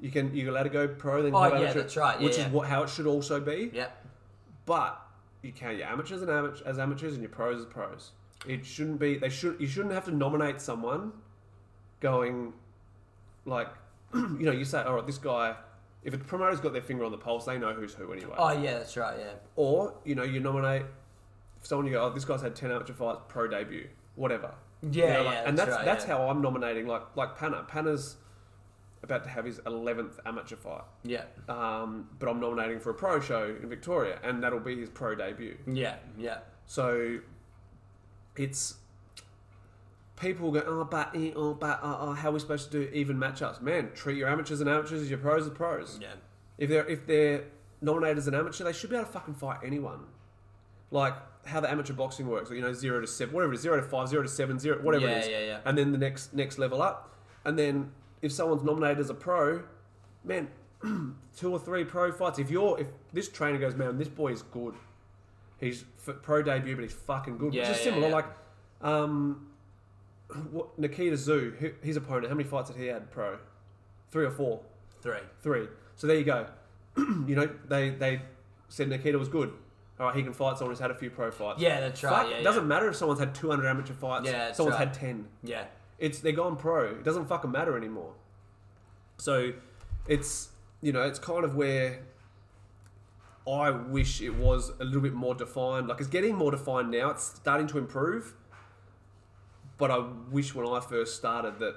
You 0.00 0.10
can 0.10 0.34
you're 0.34 0.48
allowed 0.50 0.64
to 0.64 0.70
go 0.70 0.88
pro 0.88 1.22
then 1.22 1.32
Oh, 1.32 1.46
yeah, 1.46 1.54
amateur, 1.60 1.82
that's 1.82 1.96
right, 1.96 2.18
yeah, 2.18 2.24
which 2.26 2.36
yeah. 2.36 2.46
is 2.46 2.52
what 2.52 2.66
how 2.66 2.82
it 2.82 2.90
should 2.90 3.06
also 3.06 3.38
be. 3.38 3.70
Yep. 3.72 4.06
But 4.66 5.00
you 5.42 5.52
count 5.52 5.76
your 5.76 5.86
amateurs 5.86 6.20
and 6.20 6.30
amateurs 6.32 6.62
as 6.62 6.80
amateurs 6.80 7.12
and 7.12 7.22
your 7.22 7.30
pros 7.30 7.60
as 7.60 7.66
pros. 7.66 8.10
It 8.44 8.66
shouldn't 8.66 8.98
be. 8.98 9.18
They 9.18 9.28
should. 9.28 9.60
You 9.60 9.68
shouldn't 9.68 9.94
have 9.94 10.04
to 10.06 10.10
nominate 10.12 10.60
someone. 10.60 11.12
Going, 12.00 12.54
like, 13.44 13.68
you 14.14 14.38
know, 14.40 14.52
you 14.52 14.64
say, 14.64 14.82
all 14.82 14.94
right, 14.94 15.06
this 15.06 15.18
guy. 15.18 15.54
If 16.14 16.20
a 16.22 16.24
promoter's 16.24 16.60
got 16.60 16.72
their 16.72 16.82
finger 16.82 17.04
on 17.04 17.10
the 17.12 17.18
pulse, 17.18 17.44
they 17.44 17.58
know 17.58 17.72
who's 17.74 17.92
who 17.94 18.10
anyway. 18.12 18.34
Oh 18.38 18.50
yeah, 18.52 18.78
that's 18.78 18.96
right. 18.96 19.18
Yeah. 19.18 19.32
Or 19.56 19.94
you 20.04 20.14
know, 20.14 20.22
you 20.22 20.40
nominate 20.40 20.82
someone. 21.62 21.86
You 21.86 21.92
go, 21.92 22.04
oh, 22.04 22.10
this 22.10 22.24
guy's 22.24 22.40
had 22.42 22.56
ten 22.56 22.70
amateur 22.70 22.94
fights, 22.94 23.20
pro 23.28 23.46
debut, 23.46 23.88
whatever. 24.14 24.54
Yeah, 24.82 25.06
You 25.06 25.12
know, 25.12 25.22
like- 25.24 25.34
yeah, 25.34 25.48
and 25.48 25.58
that's 25.58 25.66
that's 25.70 25.76
right, 25.76 25.84
that's 25.84 26.06
yeah. 26.06 26.16
how 26.16 26.28
I'm 26.28 26.40
nominating. 26.40 26.86
Like 26.86 27.02
like 27.16 27.36
Panna. 27.36 27.64
Panna's 27.68 28.16
about 29.02 29.22
to 29.24 29.28
have 29.28 29.44
his 29.44 29.60
eleventh 29.66 30.18
amateur 30.26 30.56
fight. 30.56 30.82
Yeah. 31.04 31.24
Um, 31.48 32.08
but 32.18 32.28
I'm 32.28 32.40
nominating 32.40 32.80
for 32.80 32.90
a 32.90 32.94
pro 32.94 33.20
show 33.20 33.54
in 33.62 33.68
Victoria, 33.68 34.18
and 34.24 34.42
that'll 34.42 34.60
be 34.60 34.76
his 34.80 34.88
pro 34.88 35.14
debut. 35.14 35.56
Yeah. 35.66 35.96
Yeah. 36.16 36.38
So 36.66 37.18
it's 38.36 38.76
people 40.20 40.50
go, 40.50 40.62
oh, 40.66 40.84
but, 40.84 41.14
eh, 41.14 41.32
oh, 41.36 41.54
but, 41.54 41.80
oh, 41.82 41.98
oh, 42.00 42.12
how 42.12 42.28
are 42.28 42.32
we 42.32 42.40
supposed 42.40 42.70
to 42.70 42.84
do 42.86 42.90
even 42.92 43.16
matchups? 43.16 43.60
Man, 43.60 43.90
treat 43.94 44.16
your 44.16 44.28
amateurs 44.28 44.60
and 44.60 44.68
amateurs 44.68 45.02
as 45.02 45.10
your 45.10 45.18
pros 45.18 45.46
as 45.46 45.52
pros. 45.52 45.98
Yeah. 46.00 46.08
If 46.58 46.68
they're 46.68 46.86
if 46.86 47.06
they're 47.06 47.44
nominated 47.80 48.18
as 48.18 48.26
an 48.28 48.34
amateur, 48.34 48.64
they 48.64 48.72
should 48.72 48.90
be 48.90 48.96
able 48.96 49.06
to 49.06 49.12
fucking 49.12 49.34
fight 49.34 49.58
anyone. 49.64 50.00
Like 50.90 51.14
how 51.46 51.60
the 51.60 51.70
amateur 51.70 51.92
boxing 51.94 52.26
works, 52.26 52.50
you 52.50 52.60
know, 52.60 52.72
zero 52.72 53.00
to 53.00 53.06
seven, 53.06 53.34
whatever 53.34 53.52
it 53.52 53.56
is, 53.56 53.62
zero 53.62 53.76
to 53.76 53.82
five, 53.86 54.08
zero 54.08 54.22
to 54.22 54.28
seven, 54.28 54.58
zero, 54.58 54.82
whatever 54.82 55.06
Yeah, 55.06 55.12
it 55.12 55.18
is, 55.24 55.28
yeah, 55.28 55.40
yeah. 55.40 55.58
and 55.64 55.78
then 55.78 55.92
the 55.92 55.98
next 55.98 56.34
next 56.34 56.58
level 56.58 56.82
up, 56.82 57.14
and 57.44 57.58
then 57.58 57.92
if 58.22 58.32
someone's 58.32 58.64
nominated 58.64 58.98
as 58.98 59.10
a 59.10 59.14
pro, 59.14 59.62
man, 60.24 60.48
two 61.36 61.52
or 61.52 61.58
three 61.58 61.84
pro 61.84 62.10
fights. 62.10 62.38
If 62.38 62.50
you're 62.50 62.80
if 62.80 62.88
this 63.12 63.28
trainer 63.28 63.58
goes, 63.58 63.74
man, 63.76 63.98
this 63.98 64.08
boy 64.08 64.32
is 64.32 64.42
good. 64.42 64.74
He's 65.60 65.84
f- 66.06 66.16
pro 66.22 66.42
debut, 66.42 66.74
but 66.74 66.82
he's 66.82 66.92
fucking 66.92 67.38
good. 67.38 67.54
Yeah, 67.54 67.68
Which 67.68 67.78
is 67.78 67.86
yeah, 67.86 67.92
similar. 67.92 68.10
Like, 68.10 68.26
um, 68.80 69.48
what 70.50 70.78
Nikita 70.78 71.16
Zoo, 71.16 71.54
who, 71.58 71.70
his 71.82 71.96
opponent, 71.96 72.28
how 72.28 72.34
many 72.34 72.48
fights 72.48 72.70
had 72.70 72.78
he 72.78 72.86
had 72.86 73.10
pro? 73.10 73.38
Three 74.10 74.24
or 74.24 74.30
four. 74.30 74.60
Three. 75.02 75.20
Three. 75.42 75.68
So 75.96 76.06
there 76.06 76.16
you 76.16 76.24
go. 76.24 76.46
you 76.96 77.34
know, 77.34 77.48
they 77.68 77.90
they 77.90 78.22
said 78.68 78.88
Nikita 78.88 79.18
was 79.18 79.28
good. 79.28 79.52
All 79.98 80.06
right, 80.06 80.14
he 80.14 80.22
can 80.22 80.32
fight 80.32 80.58
someone 80.58 80.72
who's 80.72 80.80
had 80.80 80.92
a 80.92 80.94
few 80.94 81.10
pro 81.10 81.30
fights. 81.30 81.60
Yeah, 81.60 81.80
that's 81.80 82.02
right. 82.04 82.12
Fuck, 82.12 82.26
yeah, 82.26 82.36
it 82.36 82.38
yeah. 82.38 82.44
doesn't 82.44 82.68
matter 82.68 82.88
if 82.88 82.96
someone's 82.96 83.18
had 83.18 83.34
200 83.34 83.66
amateur 83.66 83.94
fights. 83.94 84.26
Yeah, 84.26 84.52
someone's 84.52 84.78
right. 84.78 84.86
had 84.86 84.94
10. 84.94 85.26
Yeah. 85.42 85.64
It's 85.98 86.20
they're 86.20 86.32
gone 86.32 86.56
pro. 86.56 86.90
It 86.90 87.04
doesn't 87.04 87.26
fucking 87.26 87.50
matter 87.50 87.76
anymore. 87.76 88.12
So 89.16 89.52
it's 90.06 90.50
you 90.80 90.92
know 90.92 91.02
it's 91.02 91.18
kind 91.18 91.44
of 91.44 91.56
where 91.56 92.00
I 93.46 93.70
wish 93.70 94.20
it 94.20 94.34
was 94.34 94.70
a 94.78 94.84
little 94.84 95.00
bit 95.00 95.14
more 95.14 95.34
defined. 95.34 95.88
Like 95.88 95.98
it's 95.98 96.08
getting 96.08 96.36
more 96.36 96.52
defined 96.52 96.90
now. 96.90 97.10
It's 97.10 97.24
starting 97.24 97.66
to 97.68 97.78
improve. 97.78 98.34
But 99.78 99.90
I 99.90 99.98
wish 100.30 100.54
when 100.54 100.66
I 100.66 100.80
first 100.80 101.16
started 101.16 101.58
that 101.60 101.76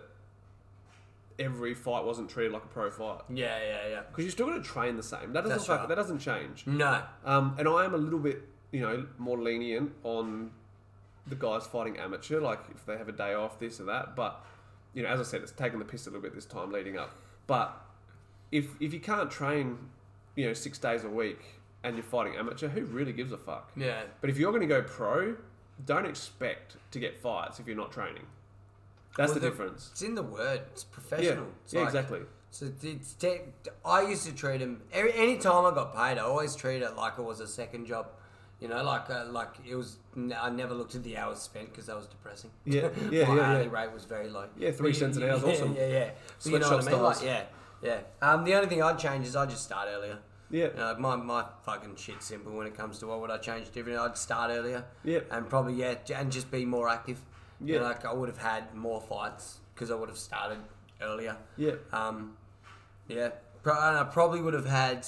every 1.40 1.74
fight 1.74 2.04
wasn't 2.04 2.30
treated 2.30 2.52
like 2.52 2.64
a 2.64 2.68
pro 2.68 2.92
fight 2.92 3.22
Yeah. 3.30 3.58
Yeah. 3.60 3.88
Yeah. 3.90 4.02
because 4.10 4.26
you're 4.26 4.32
still 4.32 4.48
going 4.48 4.62
to 4.62 4.68
train 4.68 4.96
the 4.98 5.04
same. 5.04 5.34
That 5.34 5.42
doesn't 5.44 5.50
That's 5.50 5.66
fuck, 5.66 5.80
right. 5.82 5.90
that 5.90 5.96
doesn't 5.96 6.20
change. 6.20 6.68
No. 6.68 7.04
Um, 7.26 7.56
and 7.58 7.68
I 7.68 7.86
am 7.86 7.94
a 7.94 7.98
little 7.98 8.20
bit, 8.20 8.44
you 8.72 8.82
know, 8.82 9.08
more 9.18 9.38
lenient 9.40 9.92
on 10.04 10.52
the 11.28 11.36
guys 11.36 11.66
fighting 11.68 11.98
amateur, 11.98 12.40
like 12.42 12.60
if 12.74 12.86
they 12.86 12.98
have 12.98 13.08
a 13.08 13.12
day 13.14 13.34
off, 13.34 13.60
this 13.60 13.80
or 13.80 13.86
that. 13.86 14.16
But, 14.16 14.44
you 14.94 15.04
know, 15.04 15.10
as 15.10 15.20
I 15.20 15.24
said, 15.24 15.42
it's 15.42 15.52
taking 15.52 15.80
the 15.80 15.86
piss 15.86 16.06
a 16.06 16.10
little 16.10 16.22
bit 16.22 16.34
this 16.36 16.46
time 16.46 16.72
leading 16.72 16.98
up. 16.98 17.16
But 17.48 17.76
if 18.52 18.68
if 18.80 18.94
you 18.94 19.00
can't 19.00 19.30
train, 19.32 19.78
you 20.36 20.46
know, 20.48 20.54
six 20.54 20.78
days 20.78 21.04
a 21.04 21.10
week 21.10 21.40
and 21.84 21.96
you're 21.96 22.04
fighting 22.04 22.36
amateur, 22.36 22.68
who 22.68 22.86
really 22.86 23.14
gives 23.14 23.32
a 23.32 23.38
fuck? 23.38 23.72
Yeah. 23.76 24.04
But 24.20 24.30
if 24.30 24.38
you're 24.38 24.52
going 24.52 24.62
to 24.62 24.68
go 24.68 24.82
pro, 24.84 25.36
don't 25.86 26.06
expect 26.06 26.78
to 26.92 27.00
get 27.00 27.18
fights 27.22 27.60
if 27.60 27.68
you're 27.68 27.76
not 27.76 27.92
training. 27.92 28.26
That's 29.18 29.32
Well, 29.32 29.40
the, 29.42 29.50
difference. 29.50 29.90
It's 29.92 30.02
in 30.02 30.16
the 30.16 30.24
word. 30.24 30.62
It's 30.72 30.84
Yeah, 30.84 30.94
professional. 30.94 31.48
It's 31.66 31.74
yeah, 31.74 31.80
like- 31.82 31.88
exactly. 31.90 32.20
So 32.54 32.70
it's 32.84 33.14
te- 33.14 33.40
I 33.86 34.02
used 34.02 34.26
to 34.26 34.34
treat 34.34 34.60
him 34.60 34.82
every 34.92 35.14
any 35.14 35.38
time 35.38 35.66
I 35.66 35.74
got 35.74 35.96
paid. 35.96 36.18
I 36.18 36.22
always 36.24 36.54
treated 36.54 36.84
it 36.84 36.98
like 36.98 37.14
it 37.18 37.22
was 37.24 37.40
a 37.40 37.48
second 37.48 37.86
job. 37.86 38.08
You 38.60 38.68
know, 38.68 38.84
like 38.84 39.10
uh, 39.10 39.26
like 39.30 39.48
it 39.66 39.76
was. 39.76 39.98
I 40.38 40.50
never 40.50 40.74
looked 40.74 40.94
at 40.94 41.04
the 41.04 41.16
hours 41.18 41.40
spent 41.40 41.70
because 41.70 41.86
that 41.86 41.96
was 41.96 42.08
depressing. 42.08 42.52
Yeah, 42.66 42.90
yeah, 43.10 43.26
My 43.28 43.36
yeah, 43.36 43.42
hourly 43.42 43.66
yeah. 43.66 43.72
rate 43.72 43.92
was 43.94 44.04
very 44.04 44.28
low. 44.30 44.48
Yeah, 44.58 44.72
three 44.72 44.92
But 44.92 45.00
cents 45.00 45.16
an 45.18 45.24
hour 45.24 45.38
is 45.38 45.44
yeah, 45.46 45.50
awesome. 45.50 45.76
Yeah, 45.76 45.88
yeah. 45.88 46.10
But 46.44 46.52
you 46.52 46.60
know 46.60 46.70
what 46.72 46.88
I 46.88 46.92
mean? 46.92 47.02
Like, 47.02 47.24
yeah, 47.24 47.44
yeah. 47.82 48.00
Um, 48.22 48.44
the 48.44 48.54
only 48.56 48.68
thing 48.68 48.84
I'd 48.84 49.00
change 49.00 49.26
is 49.28 49.36
I'd 49.38 49.50
just 49.50 49.64
start 49.64 49.88
earlier. 49.90 50.20
Yeah. 50.52 50.68
You 50.68 50.74
know, 50.76 50.96
my, 51.00 51.16
my 51.16 51.46
fucking 51.66 51.96
shit's 51.96 52.26
simple 52.26 52.52
when 52.54 52.68
it 52.68 52.76
comes 52.76 53.00
to 53.00 53.08
what 53.08 53.22
would 53.22 53.32
I 53.32 53.38
change 53.38 53.72
differently. 53.72 53.98
I'd 53.98 54.18
start 54.18 54.52
earlier. 54.52 54.84
Yeah. 55.04 55.20
And 55.32 55.50
probably 55.50 55.74
yeah, 55.76 55.96
and 56.16 56.32
just 56.32 56.52
be 56.52 56.66
more 56.66 56.90
active. 56.90 57.20
You 57.60 57.76
Yeah. 57.76 57.80
know, 57.82 57.86
like 57.88 58.06
I 58.06 58.14
would 58.14 58.30
have 58.30 58.38
had 58.38 58.74
more 58.76 59.00
fights 59.02 59.60
because 59.74 59.90
I 59.92 59.96
would 59.96 60.10
have 60.10 60.18
started 60.18 60.58
earlier. 61.02 61.38
Yeah. 61.58 61.74
Um, 61.94 62.38
yeah, 63.08 63.30
Pro- 63.64 63.74
and 63.90 63.98
I 63.98 64.04
probably 64.04 64.42
would 64.42 64.54
have 64.54 64.66
had 64.66 65.08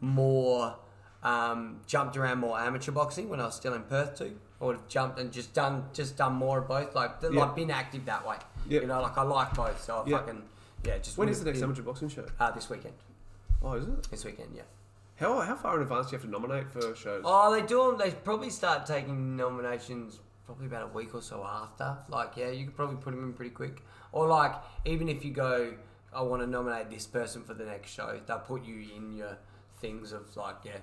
more 0.00 0.76
um, 1.22 1.80
jumped 1.86 2.16
around 2.16 2.38
more 2.38 2.58
amateur 2.58 2.90
boxing 2.92 3.28
when 3.28 3.40
I 3.40 3.44
was 3.46 3.54
still 3.54 3.74
in 3.74 3.82
Perth 3.82 4.18
too. 4.18 4.36
I 4.60 4.64
would 4.64 4.76
have 4.76 4.88
jumped 4.88 5.18
and 5.18 5.32
just 5.32 5.54
done 5.54 5.86
just 5.92 6.16
done 6.16 6.34
more 6.34 6.58
of 6.58 6.68
both, 6.68 6.94
like 6.94 7.12
Yeah. 7.22 7.28
like 7.30 7.54
been 7.54 7.70
active 7.70 8.04
that 8.06 8.26
way. 8.26 8.36
Yeah. 8.68 8.80
You 8.80 8.86
know, 8.86 9.00
like 9.02 9.16
I 9.16 9.22
like 9.22 9.54
both, 9.54 9.80
so 9.82 10.02
I 10.04 10.08
Yeah. 10.10 10.18
fucking 10.18 10.42
yeah. 10.84 10.98
Just 10.98 11.18
when 11.18 11.28
is 11.28 11.38
the 11.40 11.46
next 11.50 11.62
amateur 11.62 11.82
boxing 11.82 12.08
show? 12.08 12.24
Uh, 12.40 12.50
this 12.50 12.68
weekend. 12.70 12.94
Oh, 13.62 13.74
is 13.74 13.86
it? 13.86 14.10
This 14.10 14.24
weekend, 14.24 14.50
yeah. 14.54 14.62
How, 15.16 15.40
how 15.40 15.54
far 15.54 15.76
in 15.76 15.82
advance 15.82 16.06
do 16.08 16.12
you 16.12 16.18
have 16.18 16.24
to 16.26 16.30
nominate 16.30 16.68
for 16.70 16.94
shows? 16.96 17.22
Oh, 17.24 17.52
they 17.54 17.64
do 17.66 17.86
them. 17.90 17.98
They 17.98 18.10
probably 18.10 18.50
start 18.50 18.86
taking 18.86 19.36
nominations 19.36 20.20
probably 20.46 20.66
about 20.66 20.82
a 20.90 20.92
week 20.92 21.14
or 21.14 21.22
so 21.22 21.44
after. 21.44 21.96
Like, 22.08 22.36
yeah, 22.36 22.50
you 22.50 22.64
could 22.66 22.76
probably 22.76 22.96
put 22.96 23.12
them 23.14 23.22
in 23.22 23.32
pretty 23.32 23.50
quick. 23.52 23.82
Or 24.10 24.26
like, 24.26 24.54
even 24.84 25.08
if 25.08 25.24
you 25.24 25.30
go, 25.30 25.74
I 26.12 26.22
want 26.22 26.42
to 26.42 26.48
nominate 26.48 26.90
this 26.90 27.06
person 27.06 27.42
for 27.44 27.54
the 27.54 27.64
next 27.64 27.90
show, 27.92 28.18
they'll 28.26 28.38
put 28.40 28.64
you 28.64 28.84
in 28.96 29.12
your 29.12 29.38
things 29.80 30.12
of 30.12 30.34
like, 30.36 30.56
yeah. 30.64 30.78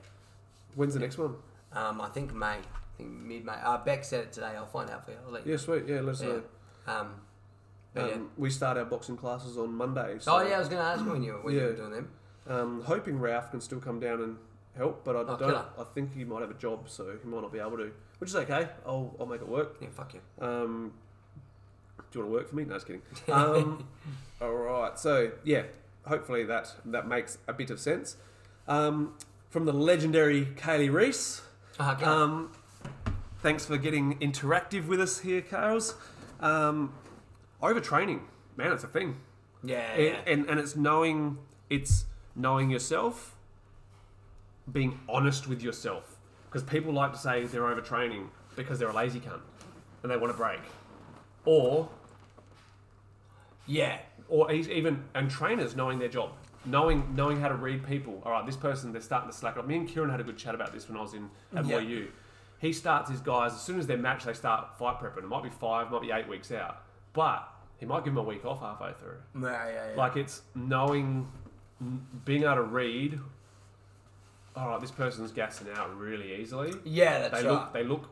When's 0.76 0.94
the 0.94 1.00
next 1.02 1.18
one? 1.18 1.36
Um, 1.74 2.00
I 2.00 2.08
think 2.10 2.34
May. 2.34 2.48
I 2.48 2.62
think 2.98 3.10
mid 3.12 3.44
May. 3.46 3.54
Uh, 3.62 3.78
Beck 3.80 4.04
said 4.06 4.22
it 4.26 4.32
today. 4.32 4.54
I'll 4.56 4.66
find 4.68 4.90
out 4.90 5.04
for 5.06 5.12
you. 5.12 5.18
I'll 5.26 5.34
let 5.34 5.46
you. 5.46 5.52
Yeah, 5.54 5.58
sweet. 5.58 5.84
Yeah, 5.88 6.00
let 6.02 6.16
us 6.16 6.22
know. 6.22 6.44
Yeah. 6.88 6.94
Um, 7.00 7.16
but 7.94 8.08
yeah. 8.08 8.16
Um, 8.16 8.30
we 8.38 8.50
start 8.50 8.78
our 8.78 8.86
boxing 8.86 9.18
classes 9.18 9.58
on 9.58 9.74
Monday. 9.74 10.18
So, 10.20 10.36
Oh 10.38 10.48
yeah, 10.48 10.56
I 10.56 10.60
was 10.60 10.70
going 10.70 10.82
to 10.82 10.88
ask 10.88 11.06
when 11.06 11.24
you 11.24 11.40
when 11.42 11.54
you 11.54 11.60
Yeah. 11.60 11.66
were 11.68 11.74
doing 11.76 11.92
them. 11.92 12.12
Um, 12.48 12.82
hoping 12.86 13.20
Ralph 13.20 13.52
can 13.52 13.62
still 13.62 13.80
come 13.80 14.00
down 14.00 14.22
and 14.22 14.38
help, 14.76 15.04
but 15.04 15.16
I 15.16 15.20
Oh, 15.20 15.38
don't. 15.38 15.66
I 15.78 15.84
think 15.94 16.16
he 16.16 16.24
might 16.24 16.42
have 16.42 16.52
a 16.52 16.56
job, 16.56 16.90
so 16.90 17.06
he 17.22 17.28
might 17.30 17.42
not 17.42 17.52
be 17.52 17.60
able 17.60 17.78
to. 17.78 17.92
Which 18.20 18.30
is 18.32 18.36
okay. 18.36 18.68
I'll 18.86 19.16
I'll 19.20 19.26
make 19.26 19.42
it 19.42 19.48
work. 19.48 19.78
Yeah, 19.82 19.90
fuck 19.92 20.14
you. 20.14 20.22
Um, 20.46 20.94
do 22.12 22.20
you 22.20 22.26
want 22.26 22.32
to 22.32 22.38
work 22.40 22.50
for 22.50 22.56
me? 22.56 22.66
No, 22.66 22.74
just 22.76 22.88
kidding. 22.88 23.02
Um, 23.32 23.88
all 24.42 24.54
right. 24.54 24.98
So 24.98 25.32
yeah, 25.44 25.64
hopefully 26.08 26.44
that 26.46 26.74
that 26.86 27.08
makes 27.08 27.38
a 27.48 27.54
bit 27.54 27.70
of 27.70 27.80
sense. 27.80 28.18
Um, 28.68 29.16
from 29.50 29.66
the 29.66 29.74
legendary 29.74 30.46
Kaylee 30.46 30.92
Reese. 30.92 31.42
Okay. 31.80 32.04
Um, 32.06 32.52
thanks 33.42 33.66
for 33.66 33.78
getting 33.78 34.18
interactive 34.20 34.88
with 34.88 35.00
us 35.02 35.20
here, 35.20 35.42
Kales. 35.42 35.94
Um, 36.40 36.94
overtraining, 37.62 38.22
man, 38.58 38.72
it's 38.74 38.84
a 38.84 38.88
thing. 38.88 39.18
yeah, 39.64 39.92
And, 39.94 40.04
yeah. 40.04 40.20
and 40.28 40.50
and 40.50 40.60
it's 40.60 40.76
knowing 40.76 41.38
it's 41.70 42.06
knowing 42.40 42.70
yourself, 42.72 43.36
being 44.72 45.00
honest 45.10 45.48
with 45.48 45.62
yourself. 45.62 46.16
Because 46.46 46.64
people 46.64 46.94
like 46.94 47.12
to 47.14 47.20
say 47.20 47.46
they're 47.46 47.62
overtraining 47.62 48.28
because 48.56 48.80
they're 48.80 48.90
a 48.90 48.94
lazy 48.94 49.20
cunt 49.20 49.42
and 50.02 50.12
they 50.12 50.18
want 50.18 50.32
a 50.32 50.36
break, 50.36 50.62
or 51.46 51.88
yeah. 53.68 54.00
or 54.30 54.52
even 54.52 55.04
and 55.14 55.30
trainers 55.30 55.76
knowing 55.76 56.00
their 56.00 56.08
job, 56.08 56.32
knowing 56.66 57.14
knowing 57.16 57.40
how 57.40 57.50
to 57.50 57.56
read 57.56 57.86
people. 57.86 58.22
All 58.26 58.32
right, 58.32 58.46
this 58.46 58.56
person 58.56 58.92
they're 58.92 59.02
starting 59.02 59.30
to 59.30 59.36
slack 59.36 59.58
up. 59.58 59.68
Me 59.68 59.76
and 59.76 59.88
Kieran 59.88 60.10
had 60.10 60.20
a 60.20 60.24
good 60.24 60.38
chat 60.38 60.56
about 60.56 60.74
this 60.74 60.88
when 60.88 60.98
I 60.98 61.02
was 61.02 61.14
in 61.14 61.30
at 61.56 61.66
Yeah. 61.66 61.80
YU. 61.80 62.08
He 62.60 62.74
starts 62.74 63.10
his 63.10 63.22
guys 63.22 63.54
as 63.54 63.62
soon 63.62 63.80
as 63.80 63.86
they're 63.88 63.98
matched, 63.98 64.26
they 64.26 64.34
start 64.34 64.78
fight 64.78 65.00
prepping. 65.00 65.20
It 65.20 65.28
might 65.28 65.44
be 65.44 65.50
five, 65.50 65.92
might 65.92 66.02
be 66.02 66.12
eight 66.12 66.28
weeks 66.28 66.52
out, 66.52 66.82
but 67.14 67.48
he 67.80 67.86
might 67.86 68.04
give 68.04 68.14
them 68.14 68.26
a 68.26 68.28
week 68.28 68.44
off 68.46 68.60
halfway 68.60 68.92
through. 68.94 69.18
Yeah, 69.42 69.68
yeah, 69.68 69.90
yeah. 69.92 69.96
Like 69.96 70.18
it's 70.18 70.42
knowing, 70.54 71.32
being 72.26 72.44
able 72.44 72.56
to 72.56 72.64
read. 72.64 73.20
All 74.56 74.70
right, 74.70 74.82
this 74.82 74.92
person's 74.92 75.32
gassing 75.32 75.68
out 75.76 75.96
really 75.98 76.36
easily. 76.42 76.74
yeah, 76.84 77.20
that's 77.20 77.42
They 77.42 77.48
right. 77.48 77.54
look 77.54 77.74
they 77.74 77.84
look 77.84 78.10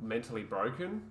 mentally 0.00 0.42
broken. 0.42 1.10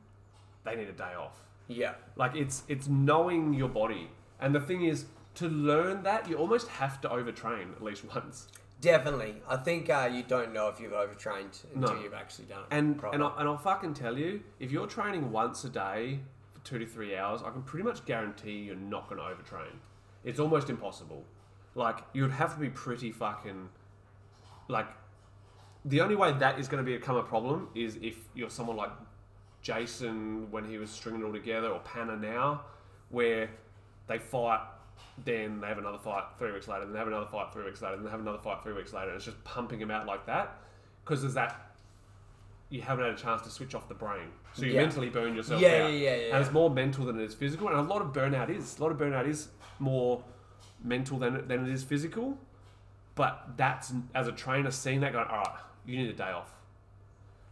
They 0.63 0.75
need 0.75 0.87
a 0.89 0.93
day 0.93 1.13
off. 1.17 1.39
yeah. 1.67 1.93
Like 2.15 2.35
it's 2.35 2.63
it's 2.67 2.87
knowing 2.87 3.53
your 3.53 3.69
body, 3.69 4.09
and 4.39 4.53
the 4.55 4.59
thing 4.59 4.83
is 4.85 5.05
to 5.35 5.47
learn 5.47 6.03
that 6.03 6.27
you 6.29 6.35
almost 6.37 6.67
have 6.67 6.99
to 7.01 7.09
overtrain 7.09 7.71
at 7.75 7.83
least 7.83 8.03
once. 8.15 8.47
Definitely. 8.81 9.35
I 9.47 9.57
think 9.57 9.89
uh, 9.89 10.09
you 10.11 10.23
don't 10.23 10.53
know 10.53 10.69
if 10.69 10.79
you've 10.79 10.93
overtrained 10.93 11.59
until 11.75 11.95
No. 11.95 12.01
you've 12.01 12.13
actually 12.13 12.45
done 12.45 12.59
it. 12.61 12.67
And 12.71 12.97
proper. 12.97 13.13
and, 13.13 13.23
I, 13.23 13.33
and 13.37 13.49
I'll 13.49 13.57
fucking 13.57 13.93
tell 13.93 14.17
you, 14.17 14.41
if 14.57 14.71
you're 14.71 14.87
training 14.87 15.31
once 15.33 15.65
a 15.65 15.69
day 15.69 16.19
for 16.53 16.61
two 16.63 16.79
to 16.79 16.85
three 16.85 17.13
hours, 17.17 17.41
I 17.45 17.49
can 17.49 17.61
pretty 17.63 17.83
much 17.83 18.05
guarantee 18.05 18.53
you're 18.59 18.77
not 18.77 19.09
going 19.09 19.19
to 19.19 19.25
overtrain. 19.27 19.73
It's 20.23 20.39
almost 20.39 20.69
impossible. 20.69 21.25
Like 21.75 21.99
you'd 22.13 22.31
have 22.31 22.53
to 22.55 22.59
be 22.59 22.69
pretty 22.69 23.11
fucking 23.11 23.69
like. 24.67 24.87
The 25.85 26.01
only 26.01 26.15
way 26.15 26.33
that 26.33 26.59
is 26.59 26.67
going 26.67 26.83
to 26.85 26.91
become 26.91 27.15
a 27.15 27.23
problem 27.23 27.69
is 27.73 27.97
if 28.01 28.17
you're 28.35 28.49
someone 28.49 28.75
like 28.75 28.91
Jason 29.61 30.51
when 30.51 30.65
he 30.65 30.77
was 30.77 30.89
stringing 30.89 31.21
it 31.21 31.25
all 31.25 31.31
together, 31.31 31.69
or 31.69 31.79
Panna 31.79 32.17
now, 32.17 32.61
where 33.09 33.49
they 34.07 34.17
fight, 34.19 34.59
then 35.23 35.61
they 35.61 35.67
have 35.67 35.77
another 35.77 35.97
fight 35.97 36.23
three 36.37 36.51
weeks 36.51 36.67
later, 36.67 36.83
then 36.83 36.93
they 36.93 36.99
have 36.99 37.07
another 37.07 37.25
fight 37.27 37.53
three 37.53 37.63
weeks 37.63 37.81
later, 37.81 37.95
then 37.95 38.03
they 38.05 38.11
have 38.11 38.19
another 38.19 38.37
fight 38.39 38.61
three 38.61 38.73
weeks 38.73 38.91
later, 38.91 39.07
and 39.07 39.15
it's 39.15 39.25
just 39.25 39.41
pumping 39.45 39.79
them 39.79 39.89
out 39.91 40.05
like 40.05 40.25
that 40.25 40.57
because 41.05 41.21
there's 41.21 41.33
that 41.35 41.73
you 42.69 42.81
haven't 42.81 43.05
had 43.05 43.13
a 43.13 43.17
chance 43.17 43.41
to 43.43 43.49
switch 43.49 43.73
off 43.73 43.87
the 43.87 43.95
brain, 43.95 44.27
so 44.53 44.63
you 44.65 44.73
Yeah. 44.73 44.81
mentally 44.81 45.09
burn 45.09 45.33
yourself 45.35 45.61
Yeah, 45.61 45.69
out. 45.69 45.73
yeah, 45.73 45.87
yeah, 45.87 46.15
yeah. 46.15 46.35
And 46.35 46.43
it's 46.43 46.53
more 46.53 46.69
mental 46.69 47.05
than 47.05 47.19
it 47.19 47.23
is 47.23 47.33
physical, 47.33 47.67
and 47.69 47.77
a 47.77 47.81
lot 47.81 48.01
of 48.01 48.09
burnout 48.13 48.49
is 48.49 48.77
a 48.77 48.83
lot 48.83 48.91
of 48.91 48.97
burnout 48.97 49.27
is 49.27 49.49
more 49.79 50.23
mental 50.83 51.17
than 51.19 51.47
than 51.47 51.65
it 51.67 51.71
is 51.73 51.83
physical. 51.83 52.37
But 53.15 53.57
that's 53.57 53.93
as 54.15 54.27
a 54.27 54.31
trainer 54.31 54.71
seeing 54.71 55.01
that 55.01 55.11
going, 55.13 55.27
all 55.27 55.37
right, 55.39 55.59
you 55.85 55.97
need 55.97 56.09
a 56.09 56.13
day 56.13 56.31
off. 56.31 56.51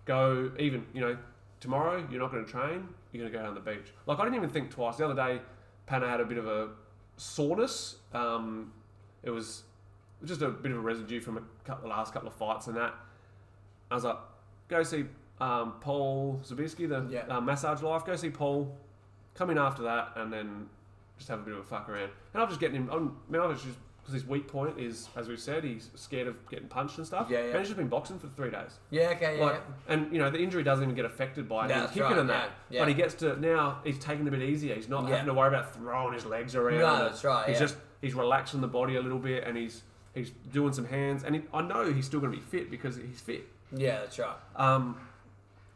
Go 0.06 0.52
even 0.58 0.86
you 0.94 1.02
know 1.02 1.18
tomorrow 1.60 2.06
you're 2.10 2.22
not 2.22 2.32
going 2.32 2.46
to 2.46 2.52
train. 2.52 2.88
You're 3.12 3.22
going 3.24 3.32
to 3.32 3.38
go 3.38 3.44
down 3.44 3.54
the 3.56 3.60
beach. 3.62 3.94
Like 4.06 4.20
I 4.20 4.24
didn't 4.24 4.36
even 4.36 4.50
think 4.50 4.70
twice. 4.72 4.98
The 4.98 5.06
other 5.06 5.16
day, 5.16 5.42
Panna 5.86 6.08
had 6.10 6.20
a 6.22 6.26
bit 6.26 6.38
of 6.38 6.48
a 6.48 6.70
soreness. 7.18 7.98
Um, 8.14 8.72
it 9.24 9.30
was 9.30 9.64
just 10.24 10.42
a 10.42 10.50
bit 10.50 10.72
of 10.72 10.78
a 10.78 10.82
residue 10.82 11.20
from 11.20 11.38
a 11.38 11.42
couple, 11.66 11.90
the 11.90 11.96
last 11.96 12.14
couple 12.14 12.28
of 12.28 12.36
fights 12.36 12.68
and 12.68 12.76
that. 12.78 12.94
I 13.90 13.96
was 13.96 14.04
like, 14.04 14.18
go 14.68 14.84
see 14.84 15.06
um, 15.40 15.74
Paul 15.82 16.42
Zabisky, 16.46 16.88
the 16.90 17.06
Yeah. 17.10 17.26
uh, 17.30 17.42
massage 17.42 17.82
life. 17.82 18.06
Go 18.06 18.16
see 18.16 18.30
Paul. 18.30 18.76
Come 19.36 19.50
in 19.52 19.58
after 19.58 19.84
that, 19.84 20.14
and 20.16 20.32
then 20.34 20.68
just 21.18 21.30
have 21.30 21.40
a 21.40 21.44
bit 21.44 21.54
of 21.54 21.60
a 21.60 21.64
fuck 21.64 21.90
around. 21.90 22.10
And 22.34 22.42
I'm 22.44 22.48
just 22.48 22.60
getting 22.60 22.76
him. 22.78 22.90
I'm, 22.92 23.16
I 23.28 23.32
mean, 23.32 23.42
I 23.42 23.46
was 23.48 23.62
just 23.64 23.78
because 24.02 24.14
his 24.22 24.26
weak 24.30 24.48
point 24.48 24.80
is, 24.80 25.10
as 25.18 25.28
we've 25.28 25.40
said, 25.40 25.64
he's 25.66 25.90
scared 25.96 26.28
of 26.28 26.50
getting 26.50 26.68
punched 26.70 26.98
and 26.98 27.06
stuff. 27.06 27.28
Yeah, 27.30 27.40
yeah. 27.40 27.46
And 27.50 27.60
he's 27.60 27.68
just 27.68 27.78
been 27.78 27.90
boxing 27.90 28.18
for 28.20 28.28
three 28.30 28.50
days. 28.52 28.72
yeah, 28.90 29.10
okay, 29.10 29.38
yeah. 29.38 29.44
Like, 29.46 29.62
and 29.90 30.12
you 30.14 30.20
know, 30.20 30.30
the 30.30 30.38
injury 30.40 30.64
doesn't 30.64 30.84
even 30.84 30.96
get 30.96 31.04
affected 31.06 31.50
by 31.50 31.68
No, 31.68 31.74
him 31.74 31.80
that's 31.82 31.92
kicking 31.92 32.04
right, 32.04 32.18
and 32.18 32.30
that. 32.30 32.52
yeah, 32.70 32.76
yeah. 32.78 32.82
But 32.82 32.88
he 32.88 32.94
gets 32.94 33.16
to 33.16 33.38
now. 33.40 33.80
He's 33.84 34.00
taking 34.00 34.26
it 34.26 34.30
a 34.30 34.32
bit 34.32 34.44
easier. 34.44 34.76
He's 34.76 34.88
not 34.88 35.04
Yeah. 35.04 35.18
having 35.18 35.26
to 35.28 35.34
worry 35.34 35.50
about 35.50 35.74
throwing 35.76 36.14
his 36.14 36.26
legs 36.26 36.56
around. 36.56 36.80
No, 36.80 37.00
that's 37.10 37.24
right, 37.24 37.48
He's 37.50 37.56
yeah. 37.56 37.60
just 37.60 37.76
he's 38.02 38.14
relaxing 38.14 38.62
the 38.62 38.68
body 38.68 38.96
a 38.96 39.02
little 39.02 39.20
bit, 39.20 39.44
and 39.44 39.58
he's 39.58 39.84
he's 40.14 40.32
doing 40.54 40.72
some 40.72 40.86
hands. 40.86 41.24
And 41.26 41.36
he, 41.36 41.42
I 41.54 41.62
know 41.62 41.92
he's 41.92 42.06
still 42.06 42.20
going 42.22 42.32
to 42.32 42.38
be 42.38 42.44
fit 42.44 42.72
because 42.72 42.96
he's 42.96 43.20
fit. 43.20 43.46
yeah. 43.74 43.88
yeah, 43.88 44.00
that's 44.00 44.18
right. 44.20 44.36
Um, 44.56 44.98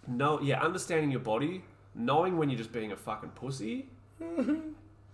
no, 0.08 0.40
yeah, 0.42 0.62
understanding 0.64 1.12
your 1.12 1.20
body, 1.20 1.64
knowing 1.96 2.38
when 2.38 2.50
you're 2.50 2.58
just 2.58 2.72
being 2.72 2.92
a 2.94 2.96
fucking 2.96 3.32
pussy, 3.32 3.88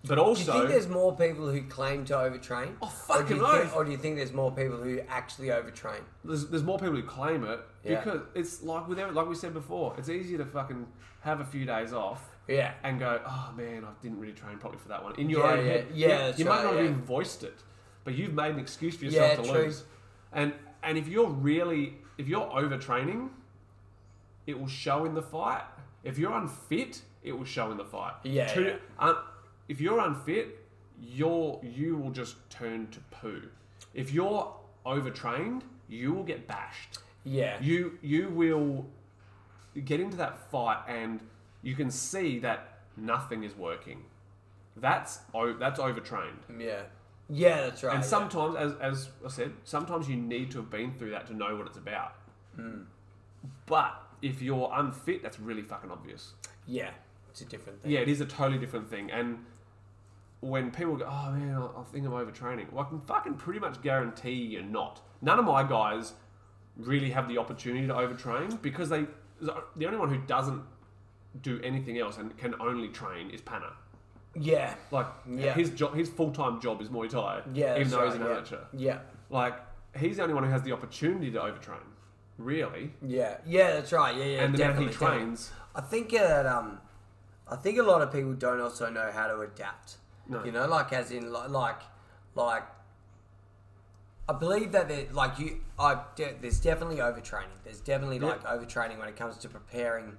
but 0.08 0.18
also, 0.18 0.52
Do 0.52 0.58
you 0.58 0.64
think 0.64 0.70
there's 0.72 0.88
more 0.88 1.16
people 1.16 1.50
who 1.50 1.62
claim 1.64 2.06
to 2.06 2.14
overtrain? 2.14 2.74
Oh, 2.82 2.86
or 3.10 3.18
do, 3.24 3.36
fucking 3.36 3.38
you 3.38 3.48
think, 3.62 3.76
or 3.76 3.84
do 3.86 3.92
you 3.92 3.98
think 3.98 4.16
there's 4.18 4.34
more 4.34 4.52
people 4.52 4.78
who 4.78 5.00
actually 5.10 5.48
overtrain? 5.48 6.02
there's, 6.24 6.48
there's 6.48 6.64
more 6.64 6.78
people 6.80 6.96
who 6.96 7.04
claim 7.04 7.44
it 7.44 7.60
Yeah. 7.84 8.04
because 8.04 8.22
it's 8.36 8.64
like 8.64 8.88
with 8.88 9.00
every, 9.00 9.14
like 9.14 9.28
we 9.28 9.36
said 9.36 9.54
before, 9.54 9.96
it's 9.98 10.10
easier 10.10 10.38
to 10.40 10.46
fucking 10.46 10.88
have 11.22 11.40
a 11.42 11.46
few 11.46 11.66
days 11.66 11.94
off 11.94 12.24
Yeah. 12.48 12.74
and 12.84 13.00
go, 13.00 13.22
oh 13.26 13.54
man, 13.58 13.84
I 13.86 13.90
didn't 14.02 14.20
really 14.20 14.34
train 14.34 14.58
properly 14.58 14.82
for 14.82 14.90
that 14.90 15.04
one. 15.04 15.16
In 15.20 15.30
your 15.30 15.46
Yeah, 15.46 15.52
own 15.54 15.66
yeah. 15.66 15.72
head, 15.72 15.86
Yeah, 15.94 16.34
you, 16.38 16.46
might 16.46 16.52
right, 16.58 16.64
not 16.66 16.74
have 16.76 16.84
even 16.86 17.02
voiced 17.02 17.44
it, 17.44 17.58
but 18.04 18.16
you've 18.16 18.34
made 18.34 18.52
an 18.54 18.60
excuse 18.60 18.96
for 18.96 19.06
yourself 19.06 19.32
Yeah, 19.38 19.44
to 19.44 19.50
true. 19.50 19.62
lose. 19.64 19.84
And 20.34 20.54
and 20.84 20.98
if 20.98 21.08
you're 21.08 21.30
really 21.30 21.96
if 22.18 22.28
you're 22.28 22.42
overtraining, 22.50 23.30
it 24.46 24.58
will 24.60 24.68
show 24.68 25.06
in 25.06 25.14
the 25.14 25.22
fight. 25.22 25.64
If 26.04 26.18
you're 26.18 26.32
unfit, 26.34 27.02
it 27.24 27.32
will 27.38 27.46
show 27.46 27.72
in 27.72 27.78
the 27.78 27.84
fight. 27.86 28.14
Yeah, 28.24 28.48
Two- 28.54 28.78
un- 29.00 29.16
uh, 29.16 29.22
if 29.68 29.82
you're 29.82 30.00
unfit, 30.00 30.60
you're 31.02 31.60
you 31.64 31.98
will 31.98 32.12
just 32.12 32.36
turn 32.50 32.88
to 32.88 33.00
poo. 33.12 33.44
if 33.94 34.12
you're 34.14 34.54
overtrained, 34.86 35.64
you 35.90 36.14
will 36.14 36.24
get 36.24 36.48
bashed. 36.48 37.00
Yeah. 37.24 37.58
You 37.62 37.98
you 38.02 38.30
will 38.30 38.86
get 39.86 40.00
into 40.00 40.18
that 40.18 40.50
fight 40.52 40.80
and 40.88 41.20
you 41.62 41.76
can 41.76 41.92
see 41.92 42.40
that 42.40 42.80
nothing 42.96 43.44
is 43.44 43.56
working. 43.56 44.04
That's 44.76 45.20
o- 45.34 45.58
that's 45.58 45.80
overtrained. 45.80 46.40
yeah. 46.60 46.84
Yeah, 47.30 47.62
that's 47.64 47.84
right. 47.84 47.94
And 47.96 48.04
yeah. 48.04 48.10
sometimes, 48.10 48.56
as, 48.56 48.74
as 48.80 49.10
I 49.26 49.28
said, 49.30 49.52
sometimes 49.66 50.08
you 50.08 50.16
need 50.16 50.50
to 50.52 50.60
have 50.60 50.70
been 50.70 50.94
through 50.94 51.10
that 51.12 51.28
to 51.28 51.34
know 51.34 51.58
what 51.58 51.68
it's 51.68 51.78
about. 51.78 52.14
Hmm. 52.56 52.84
But 53.66 54.02
if 54.22 54.42
you're 54.42 54.72
unfit, 54.74 55.24
that's 55.24 55.38
really 55.38 55.62
fucking 55.62 55.92
obvious. 55.92 56.32
Yeah, 56.66 56.92
it's 57.30 57.42
a 57.42 57.46
different 57.46 57.82
thing. 57.82 57.92
Yeah, 57.92 58.00
it 58.00 58.08
is 58.08 58.22
a 58.22 58.26
totally 58.26 58.58
different 58.60 58.90
thing. 58.90 59.12
And 59.12 59.40
when 60.42 60.72
people 60.72 60.96
go, 60.96 61.06
oh 61.06 61.32
man, 61.32 61.56
I 61.78 61.84
think 61.92 62.06
I'm 62.06 62.12
overtraining, 62.12 62.72
well, 62.72 62.86
I 62.86 62.90
can 62.90 63.02
fucking 63.02 63.36
pretty 63.36 63.60
much 63.60 63.82
guarantee 63.82 64.34
you're 64.34 64.62
not. 64.62 65.02
None 65.22 65.40
of 65.40 65.46
my 65.46 65.64
guys 65.64 66.14
really 66.76 67.10
have 67.10 67.28
the 67.28 67.38
opportunity 67.40 67.88
to 67.88 67.94
overtrain 67.94 68.62
because 68.62 68.90
they, 68.90 69.06
the 69.42 69.86
only 69.86 69.98
one 69.98 70.10
who 70.10 70.20
doesn't 70.28 70.62
do 71.42 71.60
anything 71.64 71.98
else 71.98 72.18
and 72.18 72.36
can 72.38 72.56
only 72.62 72.90
train 72.90 73.30
is 73.32 73.42
Panna. 73.42 73.74
Yeah. 74.36 74.76
Like 74.92 75.08
Yeah. 75.28 75.54
his 75.54 75.72
job, 75.72 75.96
his 75.96 76.10
full 76.10 76.32
time 76.32 76.62
job 76.62 76.82
is 76.82 76.90
Muay 76.90 77.10
Thai. 77.10 77.42
Yeah. 77.54 77.76
even 77.76 77.90
though 77.90 78.06
he's 78.06 78.16
an 78.16 78.22
yeah. 78.22 78.32
amateur. 78.32 78.60
Yeah. 78.74 79.00
Like 79.30 79.56
he's 79.98 80.18
the 80.18 80.24
only 80.24 80.36
one 80.36 80.44
who 80.44 80.52
has 80.52 80.62
the 80.62 80.72
opportunity 80.72 81.32
to 81.32 81.40
overtrain, 81.40 81.82
really. 82.38 82.92
Yeah. 83.02 83.38
Yeah, 83.46 83.72
that's 83.74 83.92
right. 83.92 84.16
Yeah, 84.16 84.24
yeah. 84.26 84.44
and 84.44 84.54
the 84.56 84.62
amount 84.64 84.78
definitely, 84.78 84.86
he 84.86 84.92
definitely. 84.92 85.18
trains, 85.18 85.52
I 85.76 85.82
think 85.82 86.12
that 86.12 86.46
um, 86.46 86.80
I 87.50 87.56
think 87.56 87.80
a 87.80 87.84
lot 87.84 88.02
of 88.02 88.12
people 88.12 88.34
don't 88.34 88.62
also 88.62 88.90
know 88.90 89.10
how 89.12 89.28
to 89.28 89.40
adapt. 89.42 89.98
No. 90.30 90.44
You 90.44 90.52
know, 90.52 90.68
like 90.68 90.92
as 90.94 91.12
in 91.12 91.32
like 91.32 91.50
like, 91.50 91.82
like 92.36 92.64
I 94.30 94.34
believe 94.34 94.74
that 94.74 94.90
there, 94.90 95.06
like 95.14 95.40
you, 95.40 95.62
I 95.80 96.02
de- 96.16 96.36
there's 96.42 96.60
definitely 96.60 96.98
overtraining. 96.98 97.58
There's 97.64 97.80
definitely 97.80 98.20
like 98.20 98.44
overtraining 98.44 99.00
when 99.00 99.08
it 99.08 99.16
comes 99.16 99.38
to 99.38 99.50
preparing 99.50 100.18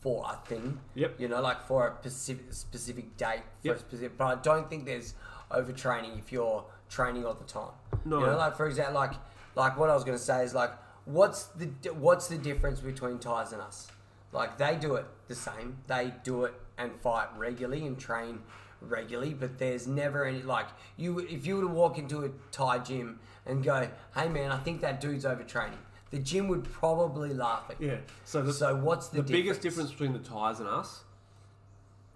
for 0.00 0.24
a 0.32 0.36
thing. 0.48 0.78
Yep. 0.94 1.18
You 1.18 1.28
know, 1.28 1.40
like 1.40 1.66
for 1.66 1.88
a 1.88 2.08
specific 2.08 2.52
specific 2.52 3.16
date 3.16 3.42
for 3.62 3.68
a 3.68 3.72
Yep. 3.72 3.78
specific. 3.80 4.18
But 4.18 4.24
I 4.26 4.34
don't 4.42 4.70
think 4.70 4.84
there's 4.86 5.14
overtraining 5.50 6.18
if 6.18 6.30
you're 6.30 6.64
training 6.88 7.26
all 7.26 7.34
the 7.34 7.44
time. 7.44 7.72
No. 8.04 8.20
You 8.20 8.26
know, 8.26 8.36
like 8.36 8.56
for 8.56 8.66
example, 8.68 8.94
like 8.94 9.14
like 9.56 9.76
what 9.76 9.90
I 9.90 9.94
was 9.94 10.04
gonna 10.04 10.18
say 10.18 10.44
is 10.44 10.54
like, 10.54 10.70
what's 11.04 11.46
the 11.46 11.66
what's 11.94 12.28
the 12.28 12.38
difference 12.38 12.78
between 12.80 13.18
Thais 13.18 13.50
and 13.52 13.60
us? 13.60 13.88
Like 14.30 14.56
they 14.56 14.76
do 14.76 14.94
it 14.94 15.06
the 15.26 15.34
same. 15.34 15.78
They 15.88 16.14
do 16.22 16.44
it 16.44 16.54
and 16.76 16.92
fight 17.00 17.26
regularly 17.36 17.84
and 17.86 17.98
train 17.98 18.40
regularly, 18.80 19.34
but 19.34 19.58
there's 19.58 19.86
never 19.86 20.24
any 20.24 20.42
like 20.42 20.66
you. 20.96 21.18
If 21.20 21.46
you 21.46 21.56
were 21.56 21.62
to 21.62 21.68
walk 21.68 21.98
into 21.98 22.24
a 22.24 22.30
Thai 22.52 22.78
gym 22.78 23.20
and 23.46 23.62
go, 23.64 23.88
"Hey 24.14 24.28
man, 24.28 24.50
I 24.50 24.58
think 24.58 24.80
that 24.82 25.00
dude's 25.00 25.24
overtraining," 25.24 25.78
the 26.10 26.18
gym 26.18 26.48
would 26.48 26.64
probably 26.64 27.34
laugh 27.34 27.64
at 27.70 27.80
you. 27.80 27.88
yeah. 27.88 27.96
So 28.24 28.42
the, 28.42 28.52
So 28.52 28.76
what's 28.76 29.08
the, 29.08 29.22
the 29.22 29.32
biggest 29.32 29.60
difference 29.60 29.90
between 29.90 30.12
the 30.12 30.18
Thais 30.20 30.60
and 30.60 30.68
us, 30.68 31.04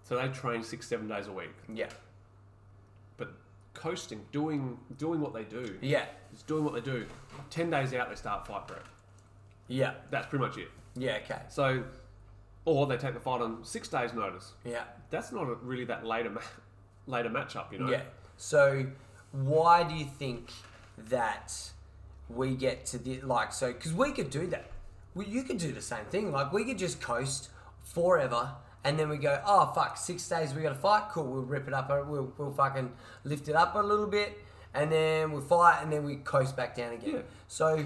so 0.04 0.16
they 0.16 0.28
train 0.28 0.62
six, 0.62 0.86
seven 0.88 1.08
days 1.08 1.26
a 1.26 1.32
week. 1.32 1.50
Yeah, 1.72 1.88
But 3.16 3.32
coasting, 3.74 4.20
doing 4.32 4.78
doing 4.98 5.20
what 5.20 5.32
they 5.34 5.44
do, 5.44 5.76
yeah, 5.80 6.04
it's 6.32 6.42
doing 6.42 6.64
what 6.64 6.74
they 6.74 6.80
do. 6.80 7.06
Ten 7.50 7.70
days 7.70 7.92
out, 7.94 8.08
they 8.08 8.16
start 8.16 8.46
fight 8.46 8.66
prep. 8.68 8.86
yeah, 9.68 9.94
That's 10.10 10.26
pretty 10.26 10.44
much 10.44 10.58
it. 10.58 10.68
yeah. 10.94 11.18
Okay, 11.24 11.40
So, 11.48 11.82
or 12.64 12.86
they 12.86 12.96
take 12.96 13.14
the 13.14 13.20
fight 13.20 13.40
on 13.40 13.64
six 13.64 13.88
days' 13.88 14.12
notice. 14.12 14.52
yeah. 14.64 14.84
That's 15.10 15.30
not 15.32 15.42
a, 15.48 15.54
really 15.54 15.84
that 15.86 16.06
later 16.06 16.30
ma- 16.30 16.40
later 17.06 17.28
matchup, 17.28 17.70
you 17.72 17.78
know. 17.78 17.90
Yeah. 17.90 18.02
So, 18.36 18.86
why 19.32 19.82
do 19.82 19.94
you 19.94 20.06
think 20.06 20.50
that 21.08 21.52
we 22.28 22.54
get 22.54 22.86
to 22.86 22.98
the 22.98 23.20
like 23.22 23.52
so? 23.52 23.72
Because 23.72 23.92
we 23.92 24.12
could 24.12 24.30
do 24.30 24.46
that. 24.48 24.70
We, 25.14 25.26
you 25.26 25.42
could 25.42 25.58
do 25.58 25.72
the 25.72 25.82
same 25.82 26.04
thing. 26.06 26.32
Like 26.32 26.52
we 26.52 26.64
could 26.64 26.78
just 26.78 27.00
coast 27.00 27.50
forever, 27.82 28.50
and 28.84 28.98
then 28.98 29.08
we 29.08 29.16
go, 29.18 29.40
oh 29.44 29.72
fuck, 29.74 29.96
six 29.96 30.26
days 30.28 30.54
we 30.54 30.62
got 30.62 30.70
to 30.70 30.74
fight. 30.76 31.08
Cool, 31.10 31.24
we'll 31.26 31.42
rip 31.42 31.68
it 31.68 31.74
up. 31.74 31.90
uh, 31.90 32.02
We'll, 32.06 32.32
we'll 32.38 32.52
fucking 32.52 32.90
lift 33.24 33.48
it 33.48 33.54
up 33.56 33.74
a 33.74 33.80
little 33.80 34.06
bit, 34.06 34.38
and 34.72 34.90
then 34.90 35.32
we 35.32 35.40
fight, 35.42 35.80
and 35.82 35.92
then 35.92 36.04
we 36.04 36.16
coast 36.16 36.56
back 36.56 36.74
down 36.76 36.92
again. 36.94 37.14
Yeah. 37.16 37.20
So. 37.48 37.84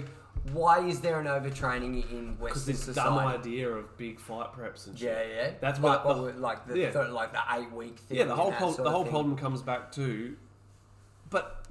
Why 0.53 0.85
is 0.85 1.01
there 1.01 1.19
an 1.19 1.25
overtraining 1.27 2.09
in 2.11 2.37
Western 2.39 2.45
Because 2.45 2.65
this 2.65 2.83
society? 2.83 3.09
dumb 3.09 3.17
idea 3.19 3.69
of 3.69 3.97
big 3.97 4.19
fight 4.19 4.53
preps 4.53 4.87
and 4.87 4.97
shit. 4.97 5.09
Yeah, 5.09 5.35
yeah. 5.43 5.51
That's 5.59 5.79
like 5.79 6.05
what 6.05 6.15
the- 6.15 6.21
oh, 6.33 6.39
like 6.39 6.67
the 6.67 6.77
yeah. 6.77 6.91
third, 6.91 7.09
like 7.11 7.31
the 7.33 7.41
eight 7.53 7.71
week 7.71 7.97
thing. 7.99 8.17
Yeah, 8.17 8.25
the 8.25 8.35
whole 8.35 8.45
and 8.47 8.53
that 8.53 8.59
pro- 8.59 8.71
sort 8.71 8.83
the 8.83 8.91
whole 8.91 9.03
thing. 9.03 9.11
problem 9.11 9.35
comes 9.37 9.61
back 9.61 9.91
to, 9.93 10.35
but 11.29 11.65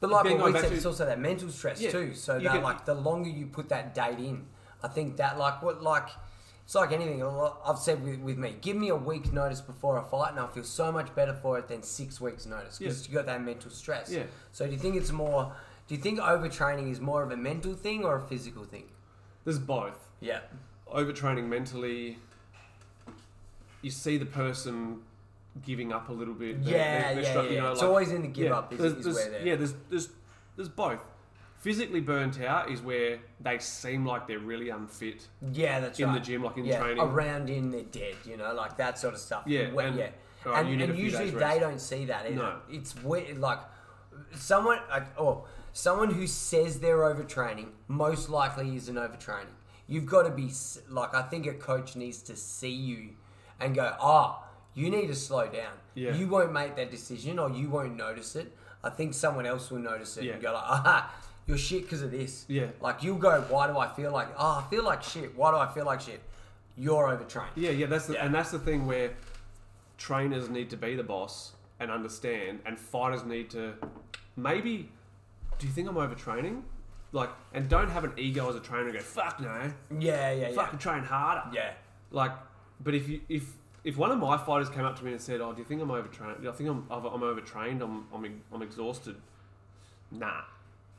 But 0.00 0.10
like 0.10 0.24
what 0.24 0.52
we 0.52 0.60
said, 0.60 0.68
to- 0.70 0.74
it's 0.74 0.86
also 0.86 1.04
that 1.06 1.18
mental 1.20 1.48
stress 1.50 1.80
Yeah, 1.80 1.90
too. 1.90 2.14
So 2.14 2.38
that 2.38 2.52
can- 2.52 2.62
like 2.62 2.84
the 2.84 2.94
longer 2.94 3.28
you 3.28 3.46
put 3.46 3.68
that 3.68 3.94
date 3.94 4.18
in, 4.18 4.46
I 4.82 4.88
think 4.88 5.16
that 5.16 5.38
like 5.38 5.62
what 5.62 5.82
like 5.82 6.08
it's 6.64 6.74
like 6.74 6.92
anything. 6.92 7.22
I've 7.24 7.78
said 7.78 8.02
with, 8.04 8.18
with 8.20 8.36
me, 8.36 8.56
give 8.60 8.76
me 8.76 8.90
a 8.90 8.96
week 8.96 9.32
notice 9.32 9.60
before 9.62 9.96
a 9.96 10.02
fight, 10.02 10.32
and 10.32 10.40
I 10.40 10.46
feel 10.48 10.64
so 10.64 10.92
much 10.92 11.14
better 11.14 11.32
for 11.32 11.58
it 11.58 11.66
than 11.68 11.82
six 11.82 12.20
weeks 12.20 12.44
notice 12.46 12.78
because 12.78 13.04
Yeah. 13.06 13.08
you 13.10 13.14
got 13.16 13.26
that 13.26 13.42
mental 13.42 13.70
stress. 13.70 14.10
Yeah. 14.10 14.24
So 14.52 14.66
do 14.66 14.72
you 14.72 14.78
think 14.78 14.96
it's 14.96 15.10
more? 15.12 15.52
Do 15.88 15.94
you 15.94 16.00
think 16.00 16.20
overtraining 16.20 16.90
is 16.92 17.00
more 17.00 17.22
of 17.22 17.30
a 17.32 17.36
mental 17.36 17.74
thing 17.74 18.04
or 18.04 18.16
a 18.16 18.20
physical 18.20 18.64
thing? 18.64 18.84
there's 19.44 19.58
both. 19.58 20.10
Yeah. 20.20 20.40
Overtraining 20.92 21.48
mentally, 21.48 22.18
you 23.80 23.90
see 23.90 24.18
the 24.18 24.26
person 24.26 25.00
giving 25.64 25.90
up 25.90 26.10
a 26.10 26.12
little 26.12 26.34
bit. 26.34 26.62
They're- 26.62 26.74
Yeah, 26.76 27.14
they're- 27.14 27.14
they're 27.14 27.34
yeah, 27.34 27.42
yeah. 27.44 27.50
you 27.50 27.60
know, 27.60 27.72
It's 27.72 27.80
like- 27.80 27.88
always 27.88 28.12
in 28.12 28.22
the 28.22 28.28
give 28.28 28.48
yeah, 28.48 28.58
up 28.58 28.72
is, 28.74 28.78
there's- 28.78 28.92
is 28.98 29.04
there's- 29.04 29.30
where 29.30 29.46
yeah, 29.46 29.56
there's 29.56 29.74
there's 29.88 30.08
there's 30.56 30.68
both. 30.68 31.00
Physically 31.60 32.00
burnt 32.00 32.40
out 32.42 32.70
is 32.70 32.82
where 32.82 33.20
they 33.40 33.58
seem 33.58 34.04
like 34.04 34.26
they're 34.26 34.38
really 34.38 34.68
unfit. 34.68 35.26
Yeah, 35.52 35.80
that's 35.80 35.98
in 35.98 36.06
right. 36.08 36.14
the 36.14 36.20
gym, 36.20 36.42
like 36.44 36.56
in 36.58 36.64
yeah, 36.66 36.78
training. 36.80 37.02
around 37.02 37.48
in 37.48 37.70
they're 37.70 37.82
dead, 37.84 38.16
you 38.26 38.36
know, 38.36 38.52
like 38.54 38.76
that 38.76 38.98
sort 38.98 39.14
of 39.14 39.20
stuff. 39.20 39.44
Yeah, 39.46 39.70
Where- 39.72 39.86
and- 39.86 39.96
yeah. 39.96 40.10
right, 40.44 40.66
and, 40.66 40.82
and 40.82 40.98
usually 40.98 41.30
they 41.30 41.36
rest. 41.36 41.60
don't 41.60 41.80
see 41.80 42.04
that 42.04 42.26
either. 42.26 42.34
No. 42.36 42.60
It's 42.68 42.94
weird, 43.02 43.38
like 43.38 43.60
someone, 44.34 44.78
like, 44.90 45.18
oh, 45.18 45.46
someone 45.78 46.10
who 46.12 46.26
says 46.26 46.80
they're 46.80 46.98
overtraining 46.98 47.68
most 47.86 48.28
likely 48.28 48.74
isn't 48.74 48.96
overtraining. 48.96 49.54
You've 49.86 50.06
got 50.06 50.24
to 50.24 50.30
be 50.30 50.50
like, 50.90 51.14
I 51.14 51.22
think 51.22 51.46
a 51.46 51.54
coach 51.54 51.94
needs 51.94 52.20
to 52.22 52.34
see 52.34 52.72
you 52.72 53.10
and 53.60 53.76
go, 53.76 53.94
ah, 54.00 54.42
you 54.74 54.90
need 54.90 55.06
to 55.06 55.14
slow 55.14 55.46
down. 55.46 55.72
Yeah. 55.94 56.16
You 56.16 56.26
won't 56.26 56.52
make 56.52 56.74
that 56.76 56.90
decision 56.90 57.38
or 57.38 57.48
you 57.50 57.70
won't 57.70 57.96
notice 57.96 58.34
it. 58.34 58.52
I 58.82 58.90
think 58.90 59.14
someone 59.14 59.46
else 59.46 59.70
will 59.70 59.78
notice 59.78 60.16
it 60.16 60.24
Yeah. 60.24 60.32
and 60.32 60.42
go 60.42 60.52
like, 60.52 60.64
aha, 60.64 61.14
you're 61.46 61.56
shit 61.56 61.82
because 61.82 62.02
of 62.02 62.10
this. 62.10 62.44
Yeah. 62.48 62.66
Like 62.80 63.04
you'll 63.04 63.18
go, 63.18 63.40
why 63.48 63.68
do 63.68 63.78
I 63.78 63.86
feel 63.88 64.10
like? 64.10 64.28
Oh, 64.36 64.64
I 64.66 64.68
feel 64.68 64.82
like 64.84 65.04
shit. 65.04 65.36
Why 65.36 65.52
do 65.52 65.58
I 65.58 65.72
feel 65.72 65.84
like 65.86 66.00
shit? 66.00 66.20
You're 66.76 67.08
overtrained. 67.08 67.52
Yeah, 67.54 67.70
yeah, 67.70 67.86
that's 67.86 68.06
the, 68.06 68.14
Yeah. 68.14 68.24
and 68.26 68.34
that's 68.34 68.50
the 68.50 68.58
thing 68.58 68.84
where 68.84 69.12
trainers 69.96 70.48
need 70.50 70.70
to 70.70 70.76
be 70.76 70.96
the 70.96 71.02
boss 71.04 71.52
and 71.80 71.90
understand, 71.92 72.58
and 72.66 72.76
fighters 72.76 73.24
need 73.24 73.48
to 73.50 73.74
maybe. 74.36 74.90
Do 75.58 75.66
you 75.66 75.72
think 75.72 75.88
I'm 75.88 75.96
overtraining? 75.96 76.62
Like, 77.12 77.30
and 77.54 77.68
don't 77.68 77.88
have 77.88 78.04
an 78.04 78.12
ego 78.16 78.48
as 78.50 78.56
a 78.56 78.60
trainer 78.60 78.84
and 78.84 78.92
go, 78.92 79.00
"Fuck 79.00 79.40
no, 79.40 79.72
Yeah, 79.98 80.30
yeah, 80.32 80.48
yeah. 80.48 80.54
fucking 80.54 80.78
train 80.78 81.02
harder." 81.02 81.50
Yeah. 81.54 81.72
Like, 82.10 82.32
but 82.80 82.94
if 82.94 83.08
you 83.08 83.20
if 83.28 83.44
if 83.84 83.96
one 83.96 84.10
of 84.10 84.18
my 84.18 84.36
fighters 84.36 84.68
came 84.68 84.84
up 84.84 84.96
to 84.98 85.04
me 85.04 85.12
and 85.12 85.20
said, 85.20 85.40
"Oh, 85.40 85.52
do 85.52 85.58
you 85.58 85.64
think 85.64 85.80
I'm 85.80 85.90
overtrained? 85.90 86.46
I 86.46 86.52
think 86.52 86.68
I'm 86.68 86.86
I'm 86.90 87.22
overtrained. 87.22 87.82
I'm 87.82 88.06
I'm 88.12 88.42
I'm 88.52 88.62
exhausted." 88.62 89.16
Nah, 90.10 90.42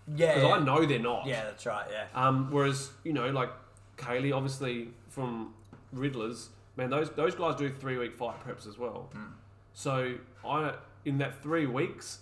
Yeah. 0.08 0.36
because 0.36 0.44
yeah. 0.50 0.56
I 0.56 0.60
know 0.60 0.86
they're 0.86 1.00
not. 1.00 1.26
Yeah, 1.26 1.44
that's 1.46 1.66
right. 1.66 1.86
Yeah. 1.92 2.06
Um, 2.16 2.50
whereas 2.52 2.92
you 3.04 3.14
know, 3.14 3.30
like 3.30 3.50
Kaylee, 3.98 4.36
obviously 4.36 4.90
from 5.10 5.54
Riddlers, 5.96 6.48
man, 6.76 6.90
those 6.90 7.12
those 7.12 7.36
guys 7.36 7.56
do 7.56 7.70
three 7.70 7.98
week 7.98 8.14
fight 8.16 8.36
preps 8.46 8.68
as 8.68 8.78
well. 8.80 9.10
So 9.74 10.16
I 10.46 10.74
in 11.06 11.20
that 11.20 11.42
three 11.44 11.66
weeks, 11.68 12.20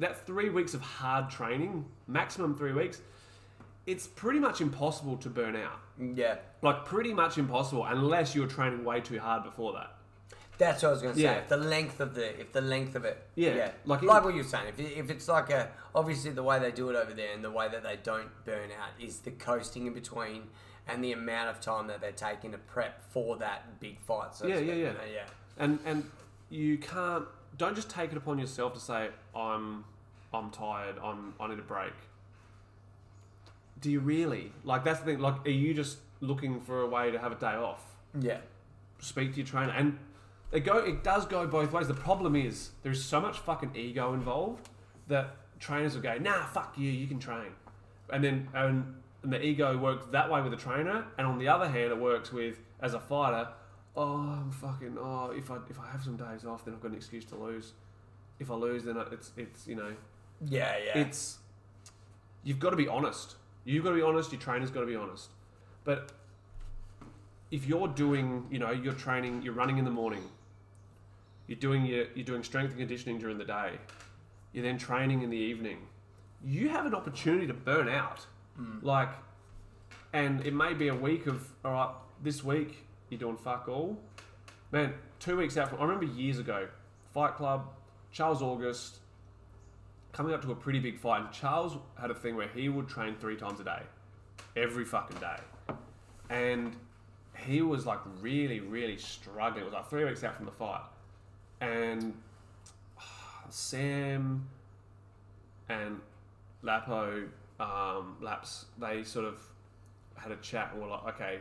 that 0.00 0.26
three 0.26 0.50
weeks 0.50 0.74
of 0.74 0.80
hard 0.80 1.30
training, 1.30 1.84
maximum 2.06 2.54
three 2.56 2.72
weeks, 2.72 3.00
it's 3.86 4.06
pretty 4.06 4.38
much 4.38 4.60
impossible 4.60 5.16
to 5.18 5.28
burn 5.30 5.56
out. 5.56 5.78
Yeah. 6.14 6.36
Like 6.62 6.84
pretty 6.84 7.12
much 7.14 7.38
impossible 7.38 7.84
unless 7.84 8.34
you're 8.34 8.46
training 8.46 8.84
way 8.84 9.00
too 9.00 9.18
hard 9.18 9.44
before 9.44 9.72
that. 9.74 9.94
That's 10.58 10.82
what 10.82 10.90
I 10.90 10.92
was 10.92 11.00
going 11.02 11.14
to 11.14 11.20
say. 11.20 11.24
Yeah. 11.24 11.38
If 11.38 11.48
the 11.48 11.56
length 11.56 12.00
of 12.00 12.14
the, 12.14 12.38
if 12.38 12.52
the 12.52 12.60
length 12.60 12.94
of 12.94 13.06
it, 13.06 13.22
Yeah, 13.34 13.54
yeah, 13.54 13.70
like 13.86 14.02
like, 14.02 14.22
it- 14.22 14.24
what 14.26 14.34
you're 14.34 14.44
saying. 14.44 14.66
If, 14.68 14.78
if 14.80 15.10
it's 15.10 15.26
like 15.28 15.48
a, 15.50 15.70
obviously 15.94 16.32
the 16.32 16.42
way 16.42 16.58
they 16.58 16.70
do 16.70 16.90
it 16.90 16.96
over 16.96 17.14
there 17.14 17.32
and 17.34 17.42
the 17.42 17.50
way 17.50 17.68
that 17.68 17.82
they 17.82 17.98
don't 18.02 18.28
burn 18.44 18.68
out 18.78 18.90
is 19.02 19.20
the 19.20 19.30
coasting 19.30 19.86
in 19.86 19.94
between 19.94 20.42
and 20.86 21.02
the 21.02 21.12
amount 21.12 21.48
of 21.48 21.60
time 21.62 21.86
that 21.86 22.00
they're 22.02 22.12
taking 22.12 22.52
to 22.52 22.58
prep 22.58 23.00
for 23.10 23.36
that 23.38 23.80
big 23.80 24.00
fight. 24.00 24.34
So 24.34 24.46
Yeah, 24.46 24.56
yeah, 24.56 24.60
yeah. 24.60 24.74
you 24.74 24.84
know, 24.84 25.00
yeah. 25.14 25.24
And 25.58 25.78
and 25.86 26.10
you 26.50 26.76
can't 26.78 27.24
don't 27.56 27.74
just 27.74 27.88
take 27.90 28.10
it 28.12 28.16
upon 28.18 28.38
yourself 28.38 28.74
to 28.74 28.80
say 28.80 29.08
I'm 29.34 29.84
I'm 30.32 30.50
tired. 30.50 30.96
I'm 31.02 31.34
I 31.40 31.48
need 31.48 31.58
a 31.58 31.62
break. 31.62 31.92
Do 33.80 33.90
you 33.90 34.00
really 34.00 34.52
like 34.64 34.84
that's 34.84 35.00
the 35.00 35.06
thing? 35.06 35.18
Like, 35.18 35.46
are 35.46 35.50
you 35.50 35.74
just 35.74 35.98
looking 36.20 36.60
for 36.60 36.82
a 36.82 36.86
way 36.86 37.10
to 37.10 37.18
have 37.18 37.32
a 37.32 37.36
day 37.36 37.54
off? 37.54 37.82
Yeah. 38.18 38.38
Speak 39.00 39.32
to 39.32 39.38
your 39.38 39.46
trainer, 39.46 39.72
and 39.72 39.98
it 40.52 40.60
go 40.60 40.78
it 40.78 41.02
does 41.02 41.26
go 41.26 41.46
both 41.46 41.72
ways. 41.72 41.88
The 41.88 41.94
problem 41.94 42.36
is 42.36 42.70
there's 42.82 43.02
so 43.02 43.20
much 43.20 43.38
fucking 43.38 43.74
ego 43.74 44.12
involved 44.12 44.68
that 45.08 45.36
trainers 45.58 45.94
will 45.94 46.02
go, 46.02 46.18
"Nah, 46.18 46.44
fuck 46.46 46.74
you, 46.76 46.90
you 46.90 47.06
can 47.06 47.18
train," 47.18 47.52
and 48.10 48.22
then 48.22 48.48
and, 48.54 48.94
and 49.22 49.32
the 49.32 49.42
ego 49.42 49.76
works 49.78 50.06
that 50.12 50.30
way 50.30 50.42
with 50.42 50.52
a 50.52 50.56
trainer, 50.56 51.06
and 51.18 51.26
on 51.26 51.38
the 51.38 51.48
other 51.48 51.68
hand, 51.68 51.92
it 51.92 51.98
works 51.98 52.32
with 52.32 52.60
as 52.80 52.94
a 52.94 53.00
fighter. 53.00 53.48
Oh, 53.96 54.18
I'm 54.18 54.50
fucking. 54.50 54.96
Oh, 55.00 55.32
if 55.36 55.50
I 55.50 55.58
if 55.68 55.80
I 55.80 55.90
have 55.90 56.04
some 56.04 56.16
days 56.16 56.44
off, 56.44 56.64
then 56.64 56.74
I've 56.74 56.80
got 56.80 56.90
an 56.90 56.96
excuse 56.96 57.24
to 57.26 57.36
lose. 57.36 57.72
If 58.38 58.50
I 58.50 58.54
lose, 58.54 58.84
then 58.84 58.96
it's 59.10 59.32
it's 59.36 59.66
you 59.66 59.76
know 59.76 59.94
Yeah, 60.46 60.74
yeah. 60.84 60.98
it's 61.02 61.38
you've 62.44 62.58
got 62.58 62.70
to 62.70 62.76
be 62.76 62.88
honest. 62.88 63.36
You've 63.64 63.84
got 63.84 63.90
to 63.90 63.96
be 63.96 64.02
honest. 64.02 64.32
Your 64.32 64.40
trainer's 64.40 64.70
got 64.70 64.80
to 64.80 64.86
be 64.86 64.96
honest. 64.96 65.30
But 65.84 66.12
if 67.50 67.66
you're 67.66 67.88
doing, 67.88 68.46
you 68.50 68.58
know, 68.58 68.70
you're 68.70 68.92
training, 68.92 69.42
you're 69.42 69.54
running 69.54 69.78
in 69.78 69.84
the 69.84 69.90
morning. 69.90 70.22
You're 71.46 71.58
doing 71.58 71.84
your, 71.84 72.06
you're 72.14 72.24
doing 72.24 72.42
strength 72.42 72.70
and 72.70 72.78
conditioning 72.78 73.18
during 73.18 73.38
the 73.38 73.44
day. 73.44 73.72
You're 74.52 74.64
then 74.64 74.78
training 74.78 75.22
in 75.22 75.30
the 75.30 75.36
evening. 75.36 75.78
You 76.44 76.68
have 76.70 76.86
an 76.86 76.94
opportunity 76.94 77.46
to 77.46 77.54
burn 77.54 77.88
out. 77.88 78.26
Hmm. 78.56 78.78
Like, 78.82 79.10
and 80.12 80.44
it 80.46 80.54
may 80.54 80.74
be 80.74 80.88
a 80.88 80.94
week 80.94 81.26
of 81.26 81.48
all 81.64 81.72
right. 81.72 81.94
This 82.22 82.44
week 82.44 82.84
you're 83.08 83.20
doing 83.20 83.36
fuck 83.36 83.68
all. 83.68 83.98
Man, 84.72 84.92
two 85.18 85.36
weeks 85.36 85.56
out 85.56 85.70
from 85.70 85.78
I 85.78 85.82
remember 85.82 86.04
years 86.04 86.38
ago, 86.38 86.68
Fight 87.12 87.34
Club, 87.34 87.68
Charles 88.12 88.42
August, 88.42 88.98
coming 90.12 90.32
up 90.32 90.42
to 90.42 90.52
a 90.52 90.54
pretty 90.54 90.78
big 90.78 90.98
fight. 90.98 91.20
And 91.22 91.32
Charles 91.32 91.76
had 92.00 92.10
a 92.10 92.14
thing 92.14 92.36
where 92.36 92.48
he 92.48 92.68
would 92.68 92.88
train 92.88 93.16
three 93.20 93.36
times 93.36 93.60
a 93.60 93.64
day, 93.64 93.82
every 94.56 94.84
fucking 94.84 95.18
day, 95.18 95.74
and 96.28 96.76
he 97.36 97.62
was 97.62 97.86
like 97.86 98.00
really, 98.20 98.60
really 98.60 98.96
struggling. 98.96 99.62
It 99.62 99.64
was 99.64 99.74
like 99.74 99.88
three 99.88 100.04
weeks 100.04 100.24
out 100.24 100.36
from 100.36 100.46
the 100.46 100.52
fight, 100.52 100.82
and 101.60 102.14
Sam 103.50 104.46
and 105.68 106.00
Lapo, 106.62 107.24
um, 107.58 108.16
Laps, 108.20 108.66
they 108.78 109.02
sort 109.04 109.24
of 109.24 109.40
had 110.16 110.32
a 110.32 110.36
chat 110.36 110.70
and 110.72 110.82
were 110.82 110.88
like, 110.88 111.06
okay, 111.14 111.38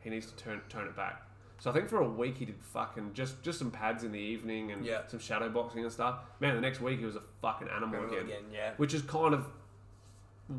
he 0.00 0.10
needs 0.10 0.26
to 0.26 0.36
turn 0.36 0.60
turn 0.68 0.86
it 0.86 0.96
back. 0.96 1.22
So 1.60 1.70
I 1.70 1.74
think 1.74 1.88
for 1.88 1.98
a 2.00 2.08
week 2.08 2.38
he 2.38 2.46
did 2.46 2.56
fucking 2.72 3.12
just 3.12 3.42
just 3.42 3.58
some 3.58 3.70
pads 3.70 4.02
in 4.02 4.12
the 4.12 4.18
evening 4.18 4.72
and 4.72 4.84
Yeah. 4.84 5.06
some 5.06 5.20
shadow 5.20 5.48
boxing 5.50 5.82
and 5.84 5.92
stuff. 5.92 6.20
Man, 6.40 6.54
the 6.54 6.60
next 6.60 6.80
week 6.80 6.98
he 6.98 7.04
was 7.04 7.16
a 7.16 7.22
fucking 7.42 7.68
animal 7.68 8.02
again, 8.06 8.24
again, 8.24 8.44
yeah. 8.52 8.72
which 8.78 8.94
is 8.94 9.02
kind 9.02 9.34
of 9.34 9.46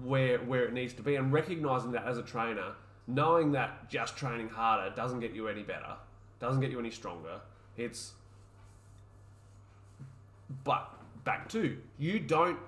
where 0.03 0.37
where 0.39 0.63
it 0.65 0.73
needs 0.73 0.93
to 0.93 1.01
be, 1.01 1.15
and 1.15 1.33
recognizing 1.33 1.91
that 1.93 2.05
as 2.05 2.17
a 2.19 2.23
trainer, 2.23 2.73
knowing 3.07 3.51
that 3.53 3.89
just 3.89 4.15
training 4.15 4.49
harder 4.49 4.95
doesn't 4.95 5.19
get 5.21 5.31
you 5.33 5.47
any 5.47 5.63
better, 5.63 5.95
doesn't 6.39 6.61
get 6.61 6.69
you 6.69 6.79
any 6.79 6.91
stronger. 6.91 7.41
It's 7.77 8.13
but 10.63 10.93
back 11.23 11.49
to 11.49 11.77
you 11.97 12.19
don't 12.19 12.59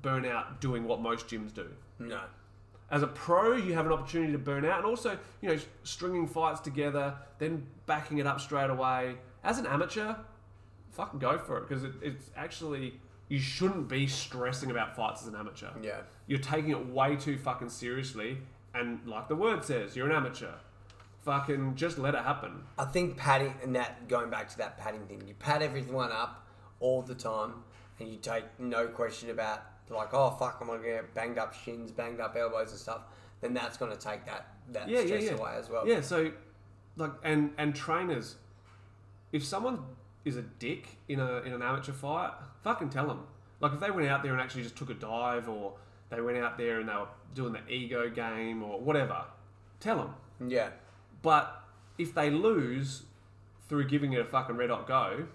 burn 0.00 0.24
out 0.24 0.60
doing 0.60 0.84
what 0.84 1.00
most 1.00 1.28
gyms 1.28 1.52
do. 1.52 1.68
no. 1.98 2.22
As 2.90 3.02
a 3.02 3.06
pro, 3.06 3.56
you 3.56 3.72
have 3.72 3.86
an 3.86 3.92
opportunity 3.92 4.32
to 4.32 4.38
burn 4.38 4.66
out, 4.66 4.76
and 4.76 4.84
also, 4.86 5.18
you 5.40 5.48
know, 5.48 5.58
stringing 5.82 6.26
fights 6.26 6.60
together, 6.60 7.14
then 7.38 7.66
backing 7.92 8.16
it 8.18 8.26
up 8.26 8.40
straight 8.40 8.70
away. 8.70 9.16
As 9.44 9.58
an 9.58 9.66
amateur, 9.66 10.14
fucking 10.92 11.18
go 11.18 11.36
for 11.36 11.58
it 11.58 11.68
because 11.68 11.84
it, 11.84 11.92
it's 12.00 12.30
actually 12.34 12.94
you 13.28 13.38
shouldn't 13.38 13.86
be 13.86 14.06
stressing 14.06 14.70
about 14.70 14.96
fights 14.96 15.22
as 15.22 15.28
an 15.28 15.36
amateur. 15.36 15.68
Yeah. 15.82 16.00
You're 16.26 16.38
taking 16.38 16.70
it 16.70 16.86
way 16.88 17.16
too 17.16 17.36
fucking 17.36 17.68
seriously, 17.68 18.38
and 18.74 19.06
like 19.06 19.28
the 19.28 19.36
word 19.36 19.62
says, 19.62 19.94
you're 19.94 20.06
an 20.06 20.16
amateur. 20.16 20.52
Fucking 21.26 21.74
just 21.74 21.98
let 21.98 22.14
it 22.14 22.22
happen. 22.22 22.62
I 22.78 22.86
think 22.86 23.18
padding 23.18 23.54
and 23.62 23.76
that 23.76 24.08
going 24.08 24.30
back 24.30 24.48
to 24.48 24.58
that 24.58 24.78
padding 24.78 25.04
thing, 25.06 25.22
you 25.26 25.34
pad 25.34 25.60
everyone 25.62 26.12
up 26.12 26.46
all 26.80 27.02
the 27.02 27.14
time, 27.14 27.52
and 28.00 28.08
you 28.08 28.16
take 28.16 28.44
no 28.58 28.86
question 28.86 29.28
about 29.28 29.64
like, 29.90 30.14
oh 30.14 30.30
fuck, 30.30 30.56
I'm 30.62 30.68
gonna 30.68 30.82
get 30.82 31.12
banged 31.12 31.36
up 31.36 31.52
shins, 31.52 31.92
banged 31.92 32.20
up 32.20 32.36
elbows 32.36 32.70
and 32.70 32.80
stuff. 32.80 33.02
Then 33.42 33.52
that's 33.52 33.76
gonna 33.76 33.96
take 33.96 34.24
that 34.24 34.46
that 34.70 34.88
yeah, 34.88 35.00
yeah, 35.00 35.06
stress 35.06 35.24
yeah. 35.24 35.32
away 35.32 35.54
as 35.58 35.68
well. 35.68 35.86
Yeah, 35.86 36.00
so 36.00 36.32
like 36.96 37.12
and 37.22 37.52
and 37.58 37.74
trainers, 37.74 38.36
if 39.32 39.44
someone 39.44 39.84
is 40.24 40.36
a 40.36 40.42
dick 40.42 40.88
in 41.08 41.20
a 41.20 41.38
in 41.38 41.52
an 41.52 41.62
amateur 41.62 41.92
fight, 41.92 42.32
fucking 42.62 42.90
tell 42.90 43.06
them. 43.06 43.24
Like 43.60 43.72
if 43.72 43.80
they 43.80 43.90
went 43.90 44.08
out 44.08 44.22
there 44.22 44.32
and 44.32 44.40
actually 44.40 44.62
just 44.64 44.76
took 44.76 44.90
a 44.90 44.94
dive, 44.94 45.48
or 45.48 45.74
they 46.10 46.20
went 46.20 46.38
out 46.38 46.58
there 46.58 46.80
and 46.80 46.88
they 46.88 46.94
were 46.94 47.08
doing 47.34 47.52
the 47.52 47.72
ego 47.72 48.10
game 48.10 48.62
or 48.62 48.80
whatever, 48.80 49.24
tell 49.80 49.96
them. 49.96 50.50
Yeah. 50.50 50.70
But 51.22 51.62
if 51.98 52.14
they 52.14 52.30
lose 52.30 53.04
through 53.68 53.88
giving 53.88 54.12
it 54.12 54.20
a 54.20 54.24
fucking 54.24 54.56
red 54.56 54.70
hot 54.70 54.86
go, 54.86 55.26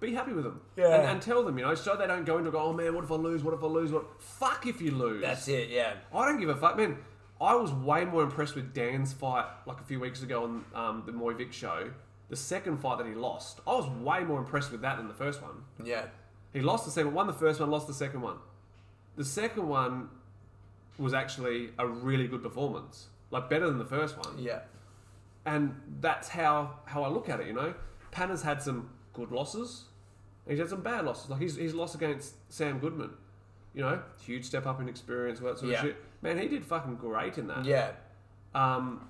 be 0.00 0.14
happy 0.14 0.32
with 0.32 0.44
them. 0.44 0.60
Yeah. 0.76 0.94
And, 0.94 1.10
and 1.10 1.22
tell 1.22 1.44
them, 1.44 1.58
you 1.58 1.64
know, 1.64 1.74
so 1.74 1.96
they 1.96 2.06
don't 2.06 2.24
go 2.24 2.38
into 2.38 2.50
go, 2.50 2.60
oh 2.60 2.72
man, 2.72 2.94
what 2.94 3.04
if 3.04 3.10
I 3.10 3.16
lose? 3.16 3.42
What 3.42 3.54
if 3.54 3.62
I 3.62 3.66
lose? 3.66 3.92
What? 3.92 4.22
Fuck 4.22 4.66
if 4.66 4.80
you 4.80 4.92
lose. 4.92 5.22
That's 5.22 5.46
it. 5.48 5.68
Yeah. 5.68 5.94
I 6.14 6.26
don't 6.26 6.40
give 6.40 6.48
a 6.48 6.56
fuck, 6.56 6.76
man. 6.76 6.96
I 7.40 7.54
was 7.54 7.72
way 7.72 8.04
more 8.04 8.22
impressed 8.22 8.54
with 8.54 8.74
Dan's 8.74 9.12
fight 9.12 9.46
like 9.66 9.80
a 9.80 9.84
few 9.84 9.98
weeks 9.98 10.22
ago 10.22 10.44
on 10.44 10.64
um, 10.74 11.02
the 11.06 11.12
Moy 11.12 11.34
Vic 11.34 11.52
show. 11.52 11.90
The 12.28 12.36
second 12.36 12.78
fight 12.78 12.98
that 12.98 13.06
he 13.06 13.14
lost, 13.14 13.60
I 13.66 13.70
was 13.74 13.88
way 13.88 14.22
more 14.24 14.38
impressed 14.38 14.70
with 14.70 14.82
that 14.82 14.98
than 14.98 15.08
the 15.08 15.14
first 15.14 15.42
one. 15.42 15.64
Yeah. 15.82 16.04
He 16.52 16.60
lost 16.60 16.84
the 16.84 16.90
second, 16.90 17.14
won 17.14 17.26
the 17.26 17.32
first 17.32 17.58
one, 17.60 17.70
lost 17.70 17.86
the 17.86 17.94
second 17.94 18.20
one. 18.20 18.36
The 19.16 19.24
second 19.24 19.66
one 19.68 20.08
was 20.98 21.14
actually 21.14 21.70
a 21.78 21.86
really 21.86 22.28
good 22.28 22.42
performance, 22.42 23.06
like 23.30 23.48
better 23.48 23.66
than 23.66 23.78
the 23.78 23.84
first 23.84 24.16
one. 24.18 24.38
Yeah. 24.38 24.60
And 25.46 25.74
that's 26.00 26.28
how 26.28 26.78
how 26.84 27.02
I 27.02 27.08
look 27.08 27.28
at 27.28 27.40
it. 27.40 27.46
You 27.46 27.54
know, 27.54 27.74
Panna's 28.10 28.42
had 28.42 28.62
some 28.62 28.90
good 29.14 29.32
losses. 29.32 29.84
and 30.44 30.52
He's 30.52 30.60
had 30.60 30.68
some 30.68 30.82
bad 30.82 31.04
losses. 31.06 31.30
Like 31.30 31.40
he's 31.40 31.56
he's 31.56 31.74
lost 31.74 31.94
against 31.94 32.34
Sam 32.52 32.78
Goodman. 32.78 33.10
You 33.74 33.82
know, 33.82 34.02
huge 34.20 34.44
step 34.44 34.66
up 34.66 34.80
in 34.80 34.88
experience, 34.88 35.40
all 35.40 35.46
that 35.48 35.58
sort 35.58 35.70
Yeah. 35.72 35.78
of 35.78 35.84
shit. 35.84 35.96
Man, 36.22 36.38
he 36.38 36.48
did 36.48 36.64
fucking 36.64 36.96
great 36.96 37.38
in 37.38 37.46
that. 37.48 37.64
Yeah. 37.64 37.92
Um, 38.54 39.08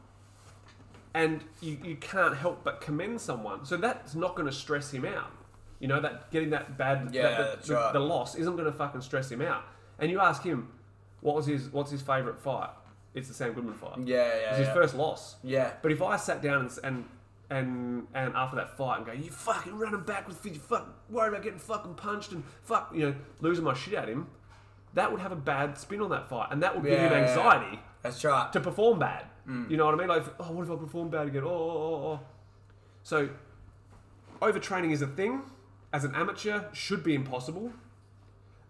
and 1.15 1.43
you, 1.61 1.79
you 1.83 1.97
can't 1.97 2.37
help 2.37 2.63
but 2.63 2.81
commend 2.81 3.21
someone. 3.21 3.65
So 3.65 3.77
that's 3.77 4.15
not 4.15 4.37
going 4.37 4.47
to 4.47 4.53
stress 4.55 4.91
him 4.93 5.05
out. 5.05 5.31
You 5.79 5.89
know, 5.89 6.01
that 6.01 6.31
getting 6.31 6.51
that 6.51 6.77
bad, 6.77 7.11
Yeah, 7.13 7.23
that, 7.23 7.63
the, 7.63 7.75
right. 7.75 7.93
the 7.93 8.01
loss 8.01 8.35
isn't 8.35 8.55
going 8.55 8.71
to 8.71 8.77
fucking 8.77 9.01
stress 9.01 9.31
him 9.31 9.41
out. 9.41 9.65
And 9.99 10.11
you 10.11 10.21
ask 10.21 10.43
him, 10.43 10.69
what 11.21 11.35
was 11.37 11.47
his, 11.47 11.71
what's 11.73 11.91
his 11.91 12.03
favourite 12.03 12.39
fight? 12.39 12.71
It's 13.15 13.29
the 13.29 13.35
Sam 13.35 13.55
Goodman 13.55 13.75
fight. 13.75 13.99
Yeah. 14.07 14.17
Yeah. 14.41 14.51
was 14.51 14.59
his 14.59 14.67
yeah. 14.69 14.75
first 14.75 14.95
loss. 14.95 15.37
Yeah. 15.43 15.73
But 15.83 15.91
if 15.91 16.03
I 16.03 16.17
sat 16.17 16.43
down 16.43 16.61
and, 16.67 16.79
and 16.85 17.05
and 17.51 18.07
and 18.15 18.35
after 18.37 18.57
that 18.57 18.77
fight 18.77 18.99
and 18.99 19.07
go, 19.07 19.13
you 19.13 19.31
fucking 19.31 19.77
running 19.77 20.03
backwards, 20.03 20.39
you 20.45 20.55
fucking 20.55 20.93
worried 21.09 21.31
about 21.31 21.43
getting 21.43 21.59
fucking 21.59 21.95
punched 21.95 22.31
and 22.31 22.45
fuck, 22.63 22.93
you 22.95 23.01
know, 23.01 23.15
losing 23.41 23.65
my 23.65 23.75
shit 23.75 23.95
at 23.95 24.09
him, 24.09 24.29
that 24.95 25.11
would 25.12 25.20
have 25.20 25.32
a 25.32 25.36
bad 25.36 25.78
spin 25.78 26.01
on 26.01 26.11
that 26.11 26.28
fight, 26.28 26.49
and 26.51 26.62
that 26.62 26.74
would 26.74 26.84
give 26.84 26.99
him 26.99 27.05
Yeah, 27.12 27.18
yeah, 27.18 27.20
yeah. 27.24 27.28
anxiety 27.28 27.80
That's 28.03 28.24
right. 28.24 28.53
to 28.53 28.61
perform 28.61 28.99
bad. 28.99 29.26
You 29.68 29.76
know 29.76 29.84
what 29.86 29.95
I 29.95 29.99
mean? 29.99 30.07
Like, 30.07 30.22
oh, 30.38 30.53
what 30.53 30.62
if 30.64 30.70
I 30.70 30.76
perform 30.76 31.11
bad 31.11 31.26
again? 31.26 31.43
Oh, 31.45 31.49
oh, 31.49 31.70
oh, 31.70 32.07
oh. 32.12 32.20
So, 33.03 33.28
overtraining 34.41 34.93
is 34.93 35.03
a 35.03 35.07
thing. 35.09 35.43
As 35.93 36.05
an 36.05 36.14
amateur, 36.14 36.64
should 36.72 37.03
be 37.03 37.14
impossible. 37.14 37.72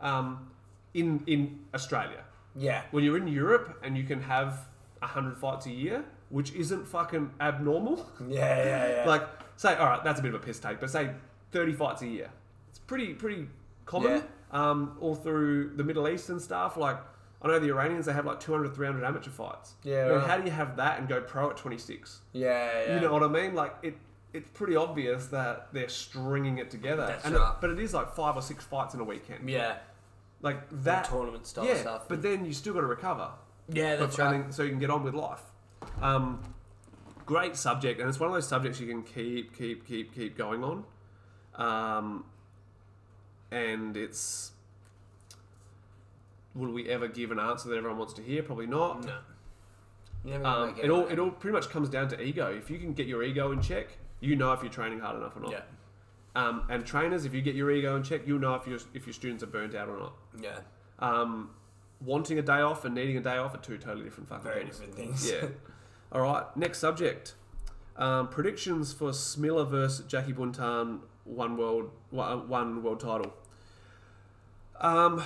Um, 0.00 0.50
in 0.94 1.22
in 1.26 1.60
Australia, 1.74 2.24
Yeah. 2.56 2.82
when 2.92 3.04
you're 3.04 3.18
in 3.18 3.28
Europe 3.28 3.78
and 3.84 3.96
you 3.96 4.04
can 4.04 4.22
have 4.22 4.66
hundred 5.02 5.36
fights 5.38 5.66
a 5.66 5.70
year, 5.70 6.04
which 6.30 6.52
isn't 6.54 6.86
fucking 6.86 7.30
abnormal. 7.40 8.10
Yeah. 8.26 8.38
Yeah. 8.64 8.88
Yeah. 8.88 9.04
like, 9.12 9.28
say, 9.56 9.74
all 9.76 9.86
right, 9.86 10.02
that's 10.02 10.20
a 10.20 10.22
bit 10.22 10.34
of 10.34 10.42
a 10.42 10.44
piss 10.44 10.58
take, 10.58 10.80
but 10.80 10.90
say 10.90 11.10
thirty 11.52 11.72
fights 11.74 12.00
a 12.02 12.06
year. 12.06 12.30
It's 12.70 12.78
pretty 12.78 13.12
pretty 13.14 13.48
common. 13.84 14.22
Um, 14.52 14.96
all 15.00 15.14
through 15.14 15.76
the 15.76 15.84
Middle 15.84 16.08
East 16.08 16.28
and 16.28 16.40
stuff. 16.42 16.76
Like, 16.76 16.98
I 17.42 17.48
know 17.48 17.58
the 17.58 17.68
Iranians 17.68 18.06
they 18.06 18.12
have 18.12 18.26
like 18.26 18.40
200, 18.40 18.74
300 18.74 19.04
amateur 19.04 19.30
fights. 19.30 19.74
Yeah, 19.84 20.08
know. 20.08 20.20
How 20.20 20.36
do 20.36 20.44
you 20.44 20.50
have 20.50 20.76
that 20.76 20.98
and 20.98 21.08
go 21.08 21.20
pro 21.20 21.50
at 21.50 21.56
twenty 21.56 21.78
six? 21.78 22.20
yeah. 22.32 22.70
Yeah. 22.86 22.94
You 22.94 23.00
know 23.00 23.12
what 23.12 23.22
I 23.22 23.28
mean? 23.28 23.54
Like 23.54 23.74
it. 23.82 23.96
It's 24.32 24.48
pretty 24.50 24.76
obvious 24.76 25.26
that 25.26 25.72
they're 25.72 25.88
stringing 25.88 26.58
it 26.58 26.70
together, 26.70 27.04
That's 27.04 27.24
and 27.24 27.34
right. 27.34 27.54
but 27.60 27.70
it 27.70 27.80
is 27.80 27.92
like 27.92 28.14
five 28.14 28.36
or 28.36 28.42
six 28.42 28.62
fights 28.62 28.94
in 28.94 29.00
a 29.00 29.04
weekend. 29.04 29.50
Yeah. 29.50 29.78
Like 30.40 30.58
that 30.84 31.06
tournament 31.06 31.46
style 31.48 31.64
yeah, 31.64 31.74
stuff. 31.80 32.08
But 32.08 32.22
then 32.22 32.44
you 32.44 32.52
still 32.52 32.72
got 32.74 32.82
to 32.82 32.86
recover. 32.86 33.30
Yeah. 33.68 33.96
That's 33.96 34.16
But- 34.16 34.22
right. 34.32 34.54
so 34.54 34.62
you 34.62 34.70
can 34.70 34.78
get 34.78 34.88
on 34.90 35.02
with 35.02 35.14
life. 35.14 35.42
Um, 36.00 36.42
great 37.26 37.56
subject, 37.56 37.98
and 37.98 38.08
it's 38.08 38.20
one 38.20 38.28
of 38.28 38.34
those 38.34 38.46
subjects 38.46 38.78
you 38.78 38.86
can 38.86 39.02
keep, 39.02 39.56
keep, 39.56 39.84
keep, 39.86 40.14
keep 40.14 40.36
going 40.38 40.62
on. 40.62 40.84
Um, 41.56 42.24
and 43.50 43.96
it's 43.96 44.52
will 46.54 46.72
we 46.72 46.88
ever 46.88 47.08
give 47.08 47.30
an 47.30 47.38
answer 47.38 47.68
that 47.68 47.76
everyone 47.76 47.98
wants 47.98 48.12
to 48.14 48.22
hear? 48.22 48.42
Probably 48.42 48.66
not. 48.66 49.04
No. 49.04 49.18
Never 50.24 50.44
Um, 50.46 50.74
it 50.82 50.90
all 50.90 51.06
it 51.06 51.18
all 51.18 51.30
pretty 51.30 51.54
much 51.54 51.70
comes 51.70 51.88
down 51.88 52.08
to 52.08 52.20
ego. 52.22 52.52
If 52.52 52.70
you 52.70 52.78
can 52.78 52.92
get 52.92 53.06
your 53.06 53.22
ego 53.22 53.52
in 53.52 53.62
check, 53.62 53.88
you 54.20 54.36
know 54.36 54.52
if 54.52 54.62
you're 54.62 54.72
training 54.72 55.00
hard 55.00 55.16
enough 55.16 55.36
or 55.36 55.40
not. 55.40 55.52
Yeah. 55.52 55.60
Um, 56.36 56.62
and 56.68 56.84
trainers, 56.86 57.24
if 57.24 57.34
you 57.34 57.42
get 57.42 57.54
your 57.56 57.70
ego 57.70 57.96
in 57.96 58.02
check, 58.02 58.26
you'll 58.26 58.38
know 58.38 58.54
if 58.54 58.66
your 58.66 58.78
if 58.94 59.06
your 59.06 59.14
students 59.14 59.42
are 59.42 59.46
burnt 59.48 59.74
out 59.74 59.88
or 59.88 59.98
not. 59.98 60.12
Yeah. 60.40 60.58
Um, 60.98 61.50
wanting 62.00 62.38
a 62.38 62.42
day 62.42 62.60
off 62.60 62.84
and 62.84 62.94
needing 62.94 63.16
a 63.16 63.20
day 63.20 63.36
off 63.36 63.54
are 63.54 63.58
two 63.58 63.78
totally 63.78 64.04
different 64.04 64.28
fucking 64.28 64.44
Very 64.44 64.62
things. 64.64 64.78
different 64.78 64.96
things. 64.96 65.30
Yeah. 65.30 65.48
All 66.12 66.20
right. 66.22 66.44
Next 66.56 66.78
subject. 66.78 67.34
Um, 67.96 68.28
predictions 68.28 68.92
for 68.92 69.10
Smilla 69.10 69.68
versus 69.68 70.06
Jackie 70.06 70.32
Buntan 70.32 71.00
one 71.24 71.56
world 71.56 71.90
one 72.10 72.82
world 72.82 73.00
title. 73.00 73.32
Um, 74.80 75.22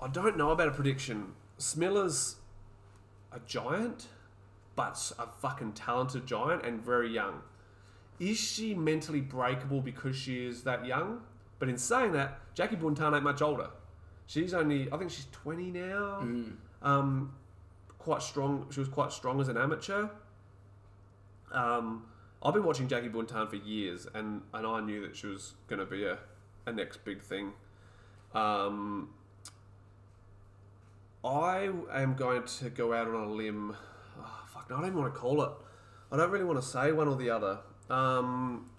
I 0.00 0.08
don't 0.08 0.36
know 0.36 0.50
about 0.50 0.68
a 0.68 0.72
prediction. 0.72 1.32
Smilla's 1.58 2.36
a 3.32 3.40
giant, 3.46 4.08
but 4.76 5.12
a 5.18 5.26
fucking 5.26 5.72
talented 5.72 6.26
giant 6.26 6.64
and 6.64 6.80
very 6.80 7.10
young. 7.10 7.42
Is 8.20 8.38
she 8.38 8.74
mentally 8.74 9.20
breakable 9.20 9.80
because 9.80 10.16
she 10.16 10.46
is 10.46 10.62
that 10.64 10.84
young? 10.84 11.22
But 11.58 11.68
in 11.68 11.78
saying 11.78 12.12
that, 12.12 12.40
Jackie 12.54 12.76
Buntan 12.76 13.14
ain't 13.14 13.24
much 13.24 13.42
older. 13.42 13.70
She's 14.26 14.54
only, 14.54 14.90
I 14.92 14.96
think 14.98 15.10
she's 15.10 15.26
20 15.32 15.70
now. 15.70 16.18
Um, 16.82 17.32
quite 17.98 18.22
strong. 18.22 18.66
She 18.70 18.80
was 18.80 18.88
quite 18.88 19.12
strong 19.12 19.40
as 19.40 19.48
an 19.48 19.56
amateur. 19.56 20.08
Um, 21.52 22.04
I've 22.42 22.54
been 22.54 22.64
watching 22.64 22.88
Jackie 22.88 23.08
Buntan 23.08 23.48
for 23.48 23.56
years, 23.56 24.06
and, 24.14 24.42
and 24.52 24.66
I 24.66 24.80
knew 24.80 25.00
that 25.06 25.16
she 25.16 25.26
was 25.26 25.54
going 25.66 25.78
to 25.78 25.86
be 25.86 26.04
a, 26.04 26.18
a 26.66 26.72
next 26.72 27.04
big 27.04 27.22
thing. 27.22 27.52
Um, 28.34 29.10
I 31.24 31.70
am 31.92 32.14
going 32.14 32.42
to 32.44 32.70
go 32.70 32.92
out 32.92 33.08
on 33.08 33.14
a 33.14 33.30
limb. 33.30 33.76
Oh, 34.20 34.44
fuck, 34.52 34.68
no, 34.68 34.76
I 34.76 34.80
don't 34.80 34.88
even 34.90 35.00
want 35.00 35.14
to 35.14 35.20
call 35.20 35.42
it. 35.42 35.50
I 36.12 36.16
don't 36.16 36.30
really 36.30 36.44
want 36.44 36.60
to 36.60 36.66
say 36.66 36.92
one 36.92 37.08
or 37.08 37.16
the 37.16 37.30
other. 37.30 37.58
Um, 37.88 38.70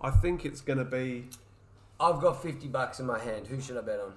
I 0.00 0.10
think 0.10 0.44
it's 0.44 0.60
going 0.60 0.78
to 0.78 0.84
be. 0.84 1.26
I've 1.98 2.20
got 2.20 2.42
50 2.42 2.68
bucks 2.68 3.00
in 3.00 3.06
my 3.06 3.18
hand. 3.18 3.46
Who 3.46 3.60
should 3.60 3.76
I 3.76 3.82
bet 3.82 4.00
on? 4.00 4.12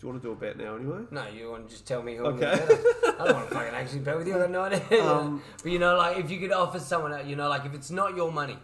Do 0.00 0.06
you 0.06 0.12
want 0.12 0.22
to 0.22 0.28
do 0.28 0.32
a 0.32 0.36
bet 0.36 0.56
now 0.56 0.76
anyway? 0.76 1.00
No, 1.10 1.26
you 1.28 1.50
want 1.50 1.66
to 1.68 1.72
just 1.74 1.86
tell 1.86 2.02
me 2.02 2.16
who 2.16 2.24
Okay. 2.26 2.46
I'm 2.52 2.58
going 2.58 2.58
to 2.60 2.66
bet 2.66 3.04
on? 3.04 3.20
I 3.20 3.24
don't 3.24 3.34
want 3.36 3.48
to 3.48 3.54
fucking 3.54 3.74
actually 3.74 3.98
bet 4.00 4.16
with 4.16 4.28
you. 4.28 4.36
I 4.36 4.38
have 4.38 4.50
no 4.50 4.62
idea. 4.62 4.82
Um, 5.02 5.42
but 5.62 5.72
you 5.72 5.78
know, 5.78 5.96
like, 5.96 6.18
if 6.18 6.30
you 6.30 6.38
could 6.38 6.52
offer 6.52 6.78
someone 6.78 7.28
you 7.28 7.34
know, 7.36 7.48
like, 7.48 7.64
if 7.64 7.74
it's 7.74 7.90
not 7.90 8.14
your 8.16 8.30
money, 8.30 8.56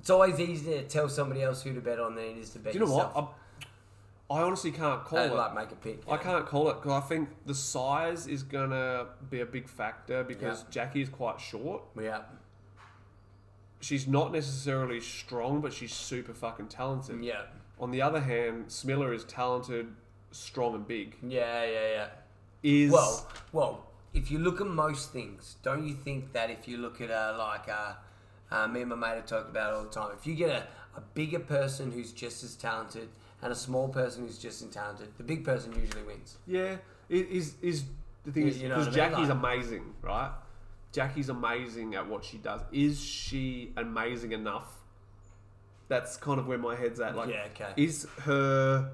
it's 0.00 0.10
always 0.10 0.38
easier 0.40 0.82
to 0.82 0.88
tell 0.88 1.08
somebody 1.08 1.42
else 1.42 1.62
who 1.62 1.72
to 1.74 1.80
bet 1.80 1.98
on 2.00 2.14
than 2.14 2.24
it 2.24 2.36
is 2.38 2.50
to 2.50 2.58
bet 2.58 2.72
Do 2.72 2.78
you 2.78 2.84
know 2.86 2.90
yourself. 2.92 3.14
what? 3.14 3.34
I, 4.30 4.34
I 4.40 4.42
honestly 4.42 4.70
can't 4.72 5.04
call 5.04 5.18
And, 5.18 5.32
it. 5.32 5.36
like, 5.36 5.54
make 5.54 5.72
a 5.72 5.76
pick. 5.76 6.02
I 6.10 6.16
can't 6.18 6.44
call 6.46 6.68
it 6.70 6.74
because 6.74 7.02
I 7.02 7.06
think 7.06 7.30
the 7.46 7.54
size 7.54 8.26
is 8.26 8.42
gonna 8.42 9.06
be 9.30 9.40
a 9.40 9.46
big 9.46 9.68
factor 9.68 10.22
because 10.24 10.62
Yeah. 10.62 10.66
Jackie 10.70 11.00
is 11.02 11.08
quite 11.08 11.40
short. 11.40 11.82
Yeah. 11.98 12.22
She's 13.80 14.06
not 14.08 14.32
necessarily 14.32 15.00
strong, 15.00 15.60
but 15.60 15.72
she's 15.72 15.94
super 15.94 16.34
fucking 16.34 16.66
talented. 16.68 17.22
Yeah. 17.22 17.42
On 17.78 17.90
the 17.92 18.02
other 18.02 18.20
hand, 18.20 18.66
Smilla 18.66 19.14
is 19.14 19.24
talented, 19.24 19.94
strong, 20.32 20.74
and 20.74 20.86
big. 20.86 21.16
Yeah, 21.22 21.64
yeah, 21.64 21.88
yeah. 21.94 22.08
Is 22.64 22.90
Well, 22.92 23.26
well, 23.52 23.84
if 24.12 24.32
you 24.32 24.40
look 24.40 24.60
at 24.60 24.66
most 24.66 25.12
things, 25.12 25.56
don't 25.62 25.86
you 25.86 25.94
think 25.94 26.32
that 26.32 26.50
if 26.50 26.66
you 26.66 26.76
look 26.78 27.00
at 27.00 27.10
uh, 27.10 27.36
like 27.38 27.68
uh, 27.68 27.92
uh, 28.50 28.66
me 28.66 28.80
and 28.80 28.90
my 28.90 28.96
mate 28.96 29.16
have 29.16 29.26
talked 29.26 29.48
about 29.50 29.72
it 29.72 29.76
all 29.76 29.84
the 29.84 29.90
time, 29.90 30.10
if 30.18 30.26
you 30.26 30.34
get 30.34 30.50
a, 30.50 30.66
a 30.96 31.00
bigger 31.14 31.38
person 31.40 31.90
who's 31.92 32.12
just 32.12 32.42
as 32.44 32.54
talented 32.56 33.08
and 33.42 33.52
a 33.52 33.56
small 33.56 33.88
person 33.88 34.24
who's 34.26 34.38
just 34.38 34.62
as 34.62 34.68
talented, 34.70 35.08
the 35.16 35.22
big 35.24 35.44
person 35.44 35.72
usually 35.80 36.02
wins. 36.02 36.36
yeah, 36.46 36.76
it 37.08 37.28
is 37.28 37.54
is 37.62 37.84
the 38.24 38.32
thing 38.32 38.46
is 38.48 38.58
you 38.60 38.68
know 38.68 38.76
because 38.78 38.88
I 38.88 38.90
mean? 38.90 39.10
Jackie's 39.10 39.28
Like- 39.28 39.38
amazing, 39.38 39.94
right? 40.02 40.30
Jackie's 40.92 41.28
amazing 41.28 41.94
at 41.94 42.06
what 42.08 42.24
she 42.24 42.38
does. 42.38 42.62
Is 42.72 42.98
she 43.00 43.72
amazing 43.76 44.32
enough? 44.32 44.74
That's 45.88 46.16
kind 46.16 46.38
of 46.40 46.46
where 46.46 46.58
my 46.58 46.74
head's 46.76 46.98
at. 47.00 47.14
Like, 47.16 47.28
Yeah, 47.30 47.46
okay. 47.54 47.72
is 47.76 48.06
her 48.22 48.90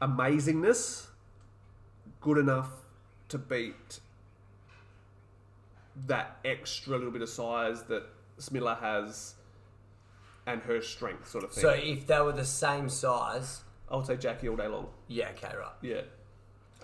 amazingness 0.00 1.06
good 2.20 2.38
enough 2.38 2.70
to 3.28 3.38
beat 3.38 4.00
that 6.06 6.38
extra 6.44 6.96
little 6.96 7.10
bit 7.12 7.22
of 7.22 7.28
size 7.28 7.82
that 7.84 8.04
Smilla 8.42 8.78
has 8.80 9.34
and 10.46 10.60
her 10.62 10.82
strength, 10.82 11.28
sort 11.28 11.44
of 11.44 11.52
thing? 11.52 11.62
So 11.62 11.70
if 11.70 12.06
they 12.06 12.20
were 12.20 12.32
the 12.32 12.44
same 12.44 12.88
size, 12.88 13.62
I 13.90 13.96
would 13.96 14.06
say 14.06 14.16
Jackie 14.16 14.48
all 14.48 14.56
day 14.56 14.66
long. 14.68 14.88
yeah, 15.08 15.30
okay, 15.30 15.54
right. 15.56 15.72
Yeah. 15.82 16.02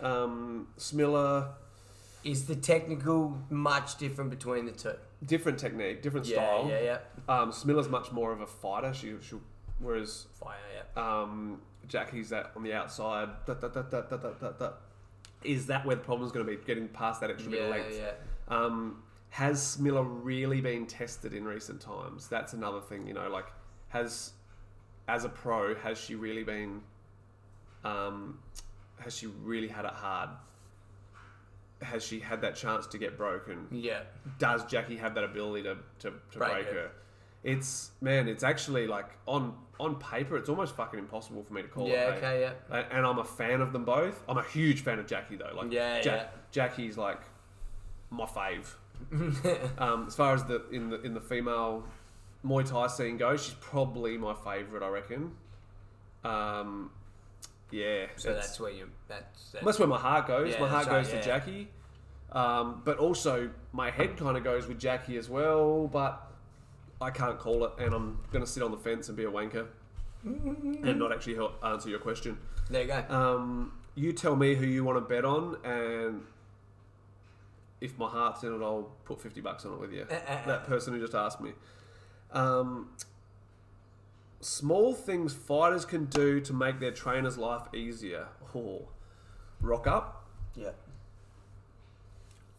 Um, 0.00 0.68
Smilla, 0.78 1.48
Is 2.24 2.46
the 2.46 2.54
technical 2.56 3.36
much 3.50 3.96
different 3.98 4.30
between 4.30 4.66
the 4.66 4.72
two? 4.72 4.94
different 5.26 5.59
technique, 5.59 6.00
different 6.02 6.26
Yeah, 6.26 6.36
style. 6.36 6.68
yeah, 6.68 6.80
yeah. 6.80 6.98
Um, 7.28 7.50
Smilla's 7.50 7.88
much 7.88 8.12
more 8.12 8.30
of 8.32 8.40
a 8.40 8.46
fighter. 8.46 8.94
She, 8.94 9.14
she 9.20 9.34
whereas 9.80 10.26
Fire, 10.34 10.54
yeah. 10.96 11.02
um, 11.22 11.61
Jackie's 11.88 12.28
that 12.30 12.52
on 12.54 12.62
the 12.62 12.72
outside. 12.72 13.28
Da, 13.46 13.54
da, 13.54 13.66
da, 13.68 13.82
da, 13.82 14.00
da, 14.02 14.16
da, 14.16 14.30
da, 14.30 14.50
da. 14.52 14.70
Is 15.42 15.66
that 15.66 15.84
where 15.84 15.96
the 15.96 16.02
problem's 16.02 16.30
going 16.30 16.46
to 16.46 16.52
be? 16.56 16.64
Getting 16.64 16.86
past 16.88 17.20
that 17.20 17.30
extra 17.30 17.50
bit 17.50 17.62
of 17.62 17.70
length? 17.70 17.96
Yeah, 17.96 18.04
length. 18.04 18.16
yeah. 18.50 18.56
Um, 18.56 19.02
has 19.30 19.60
Smilla 19.78 20.04
really 20.22 20.60
been 20.60 20.86
tested 20.86 21.32
in 21.34 21.44
recent 21.44 21.80
times? 21.80 22.28
That's 22.28 22.52
another 22.52 22.80
thing. 22.80 23.06
You 23.06 23.14
know, 23.14 23.28
like 23.28 23.46
has 23.88 24.32
as 25.06 25.24
a 25.24 25.28
pro, 25.28 25.74
has 25.76 25.98
she 25.98 26.14
really 26.14 26.44
been? 26.44 26.80
Um, 27.84 28.38
has 29.00 29.16
she 29.16 29.26
really 29.26 29.68
had 29.68 29.84
it 29.84 29.92
hard? 29.92 30.30
Has 31.80 32.04
she 32.04 32.18
had 32.18 32.40
that 32.40 32.56
chance 32.56 32.86
to 32.88 32.98
get 32.98 33.16
broken? 33.16 33.68
Yeah. 33.70 34.00
does 34.40 34.64
Jackie 34.64 34.96
have 34.96 35.14
that 35.14 35.22
ability 35.22 35.62
to, 35.62 35.76
to, 36.00 36.10
to 36.32 36.38
Break 36.38 36.50
break, 36.52 36.66
her? 36.70 36.90
It's 37.44 37.92
man, 38.00 38.26
it's 38.26 38.42
actually 38.42 38.88
like 38.88 39.06
on 39.26 39.54
on 39.78 39.94
paper, 39.94 40.36
it's 40.36 40.48
almost 40.48 40.74
fucking 40.74 40.98
impossible 40.98 41.44
for 41.44 41.54
me 41.54 41.62
to 41.62 41.68
call 41.68 41.86
Yeah, 41.88 42.08
it. 42.14 42.16
okay, 42.16 42.40
yeah. 42.70 42.82
And 42.90 43.06
I'm 43.06 43.20
a 43.20 43.24
fan 43.24 43.60
of 43.60 43.72
them 43.72 43.84
both. 43.84 44.20
I'm 44.28 44.38
a 44.38 44.42
huge 44.42 44.80
fan 44.80 44.98
of 44.98 45.06
Jackie 45.06 45.36
though. 45.36 45.52
Like 45.54 45.70
Yeah, 45.72 45.98
Ja- 45.98 46.02
yeah. 46.14 46.26
Jackie's 46.50 46.98
like 46.98 47.20
my 48.10 48.24
fave. 48.26 48.66
um, 49.78 50.07
as 50.09 50.14
far 50.14 50.34
as 50.34 50.44
the 50.44 50.68
in 50.70 50.90
the 50.90 51.01
in 51.03 51.14
the 51.14 51.20
female 51.20 51.84
Muay 52.44 52.68
Thai 52.68 52.86
scene 52.86 53.16
goes, 53.16 53.44
she's 53.44 53.55
probably 53.55 54.16
my 54.16 54.34
favorite. 54.34 54.82
I 54.82 54.88
reckon. 54.88 55.32
Um, 56.24 56.90
yeah, 57.70 58.07
So 58.16 58.32
that's 58.32 58.59
where 58.59 58.70
you. 58.70 58.88
That's, 59.09 59.51
that's 59.53 59.64
that's 59.64 59.78
where 59.78 59.88
my 59.88 59.99
heart 59.99 60.26
goes. 60.26 60.53
Yeah, 60.53 60.61
my 60.61 60.68
heart 60.68 60.86
that's 60.86 60.94
right, 60.94 61.05
goes 61.05 61.12
yeah. 61.12 61.20
to 61.20 61.26
Jackie. 61.26 61.68
Um, 62.32 62.82
but 62.84 62.99
also, 62.99 63.51
my 63.72 63.90
head 63.90 64.16
kind 64.16 64.36
of 64.36 64.44
goes 64.44 64.66
with 64.66 64.78
Jackie 64.78 65.16
as 65.16 65.28
well, 65.28 65.86
but 65.86 66.30
I 67.01 67.11
can't 67.11 67.38
call 67.38 67.64
it, 67.64 67.72
and 67.78 67.94
I'm 67.94 68.18
going 68.30 68.44
to 68.44 68.51
sit 68.51 68.62
on 68.62 68.70
the 68.70 68.76
fence 68.76 69.09
and 69.09 69.16
be 69.16 69.24
a 69.24 69.30
wanker 69.30 69.66
and 70.24 70.99
not 70.99 71.12
actually 71.12 71.36
help 71.36 71.62
answer 71.64 71.88
your 71.88 72.01
question. 72.01 72.38
There 72.68 72.82
you 72.82 72.88
go. 72.88 73.05
Um, 73.09 73.72
you 73.94 74.12
tell 74.12 74.36
me 74.36 74.55
who 74.55 74.66
you 74.66 74.84
want 74.84 74.96
to 74.96 75.01
bet 75.01 75.24
on, 75.24 75.57
and 75.64 76.22
if 77.80 77.96
my 77.98 78.08
heart's 78.08 78.42
in 78.42 78.52
it, 78.52 78.62
I'll 78.62 78.90
put 79.04 79.20
50 79.20 79.40
bucks 79.40 79.64
on 79.64 79.74
it 79.74 79.80
with 79.80 79.92
you. 79.92 80.06
Eh, 80.10 80.18
eh, 80.26 80.42
that 80.46 80.62
eh. 80.62 80.64
person 80.64 80.94
who 80.94 81.00
just 81.00 81.14
asked 81.14 81.40
me. 81.40 81.52
Um, 82.32 82.90
small 84.40 84.94
things 84.94 85.32
fighters 85.34 85.84
can 85.84 86.06
do 86.06 86.40
to 86.40 86.52
make 86.52 86.80
their 86.80 86.90
trainer's 86.92 87.38
life 87.38 87.62
easier. 87.74 88.28
Oh, 88.54 88.88
rock 89.60 89.86
up. 89.86 90.26
yeah. 90.54 90.70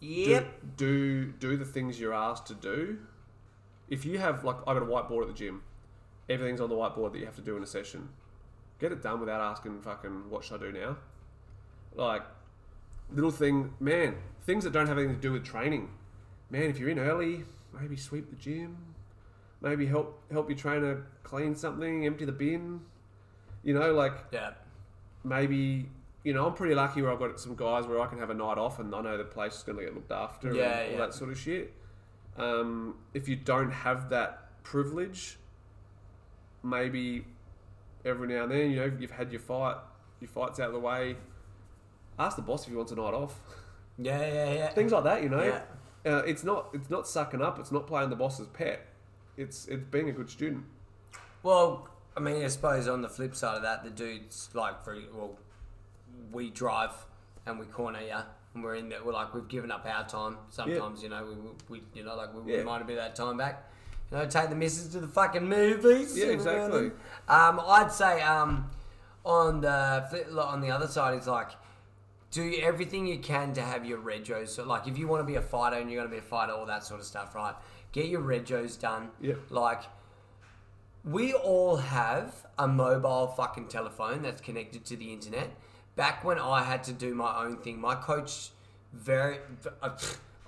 Do, 0.02 0.08
Yep. 0.08 0.54
do 0.78 1.26
do 1.34 1.58
the 1.58 1.66
things 1.66 2.00
you're 2.00 2.14
asked 2.14 2.48
to 2.48 2.54
do. 2.54 3.00
If 3.90 4.06
you 4.06 4.18
have 4.20 4.46
like 4.46 4.56
I 4.66 4.74
got 4.74 4.82
a 4.84 4.86
whiteboard 4.86 5.24
at 5.24 5.28
the 5.28 5.34
gym, 5.34 5.62
everything's 6.30 6.62
on 6.62 6.70
the 6.70 6.76
whiteboard 6.76 7.12
that 7.12 7.20
you 7.20 7.26
have 7.26 7.36
to 7.36 7.42
do 7.42 7.58
in 7.58 7.64
a 7.64 7.68
session. 7.68 8.08
Get 8.80 8.94
it 8.94 9.02
done 9.02 9.20
without 9.20 9.42
asking 9.42 9.82
fucking 9.82 10.30
what 10.30 10.46
should 10.46 10.62
I 10.64 10.68
do 10.68 10.72
now. 10.72 10.98
Like 11.96 12.22
little 13.14 13.32
thing, 13.32 13.74
man, 13.80 14.16
things 14.44 14.64
that 14.64 14.74
don't 14.74 14.88
have 14.88 14.98
anything 14.98 15.16
to 15.16 15.22
do 15.22 15.32
with 15.32 15.44
training. 15.44 15.90
Man, 16.50 16.64
if 16.64 16.80
you're 16.80 16.90
in 16.90 17.00
early, 17.00 17.44
maybe 17.80 17.96
sweep 17.96 18.30
the 18.30 18.36
gym. 18.36 18.78
Maybe 19.62 19.86
help 19.86 20.22
help 20.32 20.50
your 20.50 20.58
trainer 20.58 21.06
clean 21.24 21.56
something, 21.56 22.06
empty 22.06 22.26
the 22.26 22.32
bin. 22.32 22.82
You 23.64 23.74
know, 23.74 23.94
like 23.94 24.14
Yeah. 24.32 24.52
maybe 25.24 25.90
you 26.24 26.34
know 26.34 26.48
I'm 26.48 26.54
pretty 26.54 26.76
lucky 26.76 27.02
where 27.02 27.12
I've 27.12 27.20
got 27.20 27.40
some 27.40 27.56
guys 27.56 27.86
where 27.86 28.00
I 28.00 28.08
can 28.08 28.20
have 28.20 28.30
a 28.30 28.34
night 28.34 28.58
off 28.58 28.80
and 28.80 28.94
I 28.96 29.02
know 29.02 29.18
the 29.18 29.26
place 29.26 29.58
is 29.58 29.64
going 29.64 29.78
to 29.78 29.84
get 29.84 29.94
looked 29.94 30.12
after 30.12 30.54
Yeah, 30.54 30.80
and 30.80 30.86
all 30.94 31.00
yeah. 31.00 31.06
that 31.06 31.14
sort 31.14 31.30
of 31.32 31.38
shit. 31.38 31.74
Um, 32.38 32.96
if 33.14 33.28
you 33.28 33.36
don't 33.36 33.72
have 33.72 34.10
that 34.12 34.64
privilege, 34.64 35.38
maybe 36.64 37.26
every 38.06 38.28
now 38.28 38.44
and 38.44 38.52
then 38.52 38.72
you 38.72 38.78
know 38.78 38.92
you've 38.98 39.12
had 39.12 39.32
your 39.32 39.42
fight, 39.42 39.76
your 40.22 40.30
fight's 40.30 40.60
out 40.60 40.68
of 40.68 40.74
the 40.74 40.80
way. 40.80 41.18
Ask 42.20 42.36
the 42.36 42.42
boss 42.42 42.64
if 42.64 42.70
he 42.70 42.76
wants 42.76 42.92
a 42.92 42.96
night 42.96 43.14
off. 43.14 43.40
Yeah, 43.98 44.20
yeah, 44.20 44.52
yeah. 44.54 44.70
Things 44.70 44.92
like 44.92 45.04
that, 45.06 45.24
you 45.24 45.30
know. 45.30 45.44
Yeah. 45.44 45.62
Uh, 46.12 46.18
it's 46.26 46.44
not 46.44 46.70
it's 46.74 46.90
not 46.90 47.08
sucking 47.08 47.42
up. 47.42 47.60
It's 47.60 47.72
not 47.72 47.88
playing 47.88 48.10
the 48.10 48.16
boss's 48.16 48.48
pet. 48.48 48.86
It's 49.38 49.68
it's 49.68 49.84
being 49.86 50.10
a 50.10 50.12
good 50.12 50.30
student. 50.30 50.64
Well, 51.44 51.88
I 52.16 52.20
mean, 52.20 52.44
I 52.44 52.48
suppose 52.48 52.88
on 52.88 53.02
the 53.02 53.10
flip 53.10 53.36
side 53.36 53.56
of 53.56 53.62
that, 53.64 53.84
the 53.84 53.90
dudes 53.90 54.50
like 54.54 54.84
for 54.84 54.98
well, 55.14 55.38
we 56.32 56.50
drive 56.50 56.92
and 57.46 57.60
we 57.60 57.66
corner 57.66 58.02
you, 58.02 58.16
and 58.54 58.64
we're 58.64 58.76
in 58.76 58.90
there. 58.90 59.04
We're 59.04 59.14
like 59.14 59.34
we've 59.34 59.48
given 59.48 59.72
up 59.72 59.86
our 59.86 60.08
time. 60.08 60.38
Sometimes 60.50 61.02
you 61.04 61.10
know 61.10 61.26
we, 61.70 61.78
we 61.80 61.84
you 61.94 62.04
know 62.04 62.16
like 62.16 62.30
we 62.34 62.54
Yeah. 62.56 62.64
mind 62.64 62.84
a 62.84 62.86
bit 62.86 62.98
of 62.98 63.04
that 63.04 63.16
time 63.16 63.38
back. 63.38 63.70
You 64.12 64.18
know, 64.18 64.26
take 64.26 64.50
the 64.50 64.56
missus 64.56 64.90
to 64.94 65.00
the 65.00 65.08
fucking 65.08 65.48
movies. 65.48 66.18
Yeah, 66.18 66.28
every 66.28 66.38
now 66.44 66.52
and 66.52 66.74
exactly. 66.74 66.92
Um, 67.28 67.62
I'd 67.66 67.92
say 67.92 68.22
um, 68.22 68.70
on 69.24 69.62
the 69.62 70.42
on 70.42 70.62
the 70.62 70.72
other 70.72 70.88
side, 70.88 71.14
it's 71.16 71.28
like 71.28 71.50
do 72.32 72.54
everything 72.62 73.08
you 73.08 73.20
can 73.20 73.54
to 73.54 73.62
have 73.62 73.86
your 73.86 74.00
regos. 74.00 74.50
So, 74.50 74.64
like, 74.64 74.88
if 74.88 74.98
you 74.98 75.08
want 75.08 75.22
to 75.22 75.26
be 75.26 75.36
a 75.36 75.42
fighter 75.42 75.78
and 75.78 75.90
you're 75.90 76.02
going 76.02 76.10
to 76.10 76.16
be 76.16 76.26
a 76.26 76.30
fighter, 76.30 76.54
all 76.54 76.66
that 76.68 76.84
sort 76.84 77.00
of 77.00 77.06
stuff, 77.06 77.34
right? 77.36 77.56
Get 77.92 78.08
your 78.08 78.22
regos 78.22 78.80
done. 78.80 79.10
Yep. 79.22 79.40
Like, 79.50 79.82
we 81.04 81.34
all 81.34 81.78
have 81.78 82.36
a 82.58 82.68
mobile 82.68 83.28
fucking 83.28 83.68
telephone 83.68 84.22
that's 84.22 84.42
connected 84.42 84.86
to 84.86 84.96
the 84.96 85.12
internet. 85.12 85.50
Back 85.96 86.24
when 86.24 86.38
I 86.38 86.64
had 86.64 86.84
to 86.86 86.94
do 86.94 87.16
my 87.16 87.44
own 87.44 87.58
thing, 87.58 87.82
my 87.82 87.96
coach 87.96 88.50
very. 88.94 89.40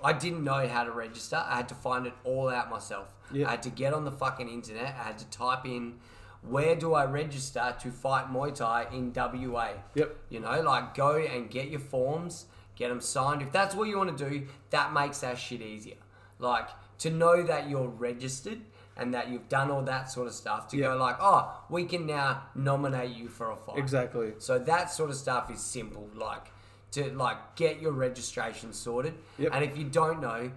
I 0.04 0.12
didn't 0.12 0.42
know 0.42 0.66
how 0.66 0.84
to 0.84 0.90
register. 0.90 1.36
I 1.36 1.56
had 1.56 1.68
to 1.68 1.74
find 1.74 2.06
it 2.06 2.14
all 2.24 2.48
out 2.48 2.70
myself. 2.70 3.14
Yeah. 3.32 3.46
I 3.46 3.52
had 3.52 3.62
to 3.64 3.70
get 3.70 3.94
on 3.94 4.04
the 4.04 4.10
fucking 4.10 4.48
internet. 4.48 4.96
I 4.98 5.04
had 5.04 5.18
to 5.18 5.26
type 5.26 5.64
in 5.64 5.94
where 6.42 6.74
do 6.74 6.94
I 6.94 7.04
register 7.04 7.74
to 7.80 7.90
fight 7.90 8.26
Muay 8.32 8.54
Thai 8.54 8.86
in 8.92 9.12
WA. 9.14 9.70
Yep. 9.94 10.16
You 10.28 10.40
know, 10.40 10.60
like 10.62 10.94
go 10.94 11.16
and 11.16 11.48
get 11.50 11.68
your 11.68 11.80
forms, 11.80 12.46
get 12.76 12.88
them 12.88 13.00
signed. 13.00 13.42
If 13.42 13.52
that's 13.52 13.74
what 13.74 13.88
you 13.88 13.96
want 13.96 14.16
to 14.16 14.28
do, 14.30 14.46
that 14.70 14.92
makes 14.92 15.18
that 15.18 15.38
shit 15.38 15.62
easier. 15.62 15.96
Like 16.38 16.68
to 16.98 17.10
know 17.10 17.42
that 17.44 17.68
you're 17.70 17.88
registered 17.88 18.60
and 18.96 19.14
that 19.14 19.28
you've 19.30 19.48
done 19.48 19.70
all 19.70 19.82
that 19.82 20.10
sort 20.10 20.26
of 20.26 20.34
stuff 20.34 20.68
to 20.68 20.76
Yeah. 20.76 20.88
go 20.88 20.96
like, 20.96 21.16
oh, 21.20 21.64
we 21.70 21.84
can 21.84 22.06
now 22.06 22.42
nominate 22.54 23.10
you 23.16 23.28
for 23.28 23.50
a 23.52 23.56
fight. 23.56 23.78
Exactly. 23.78 24.32
So 24.38 24.58
that 24.58 24.90
sort 24.90 25.10
of 25.10 25.16
stuff 25.16 25.50
is 25.50 25.60
simple. 25.60 26.08
Like 26.14 26.48
to 26.92 27.10
like 27.12 27.54
get 27.56 27.80
your 27.80 27.92
registration 27.92 28.72
sorted. 28.72 29.14
Yep. 29.38 29.52
And 29.54 29.64
if 29.64 29.78
you 29.78 29.84
don't 29.84 30.20
know, 30.20 30.50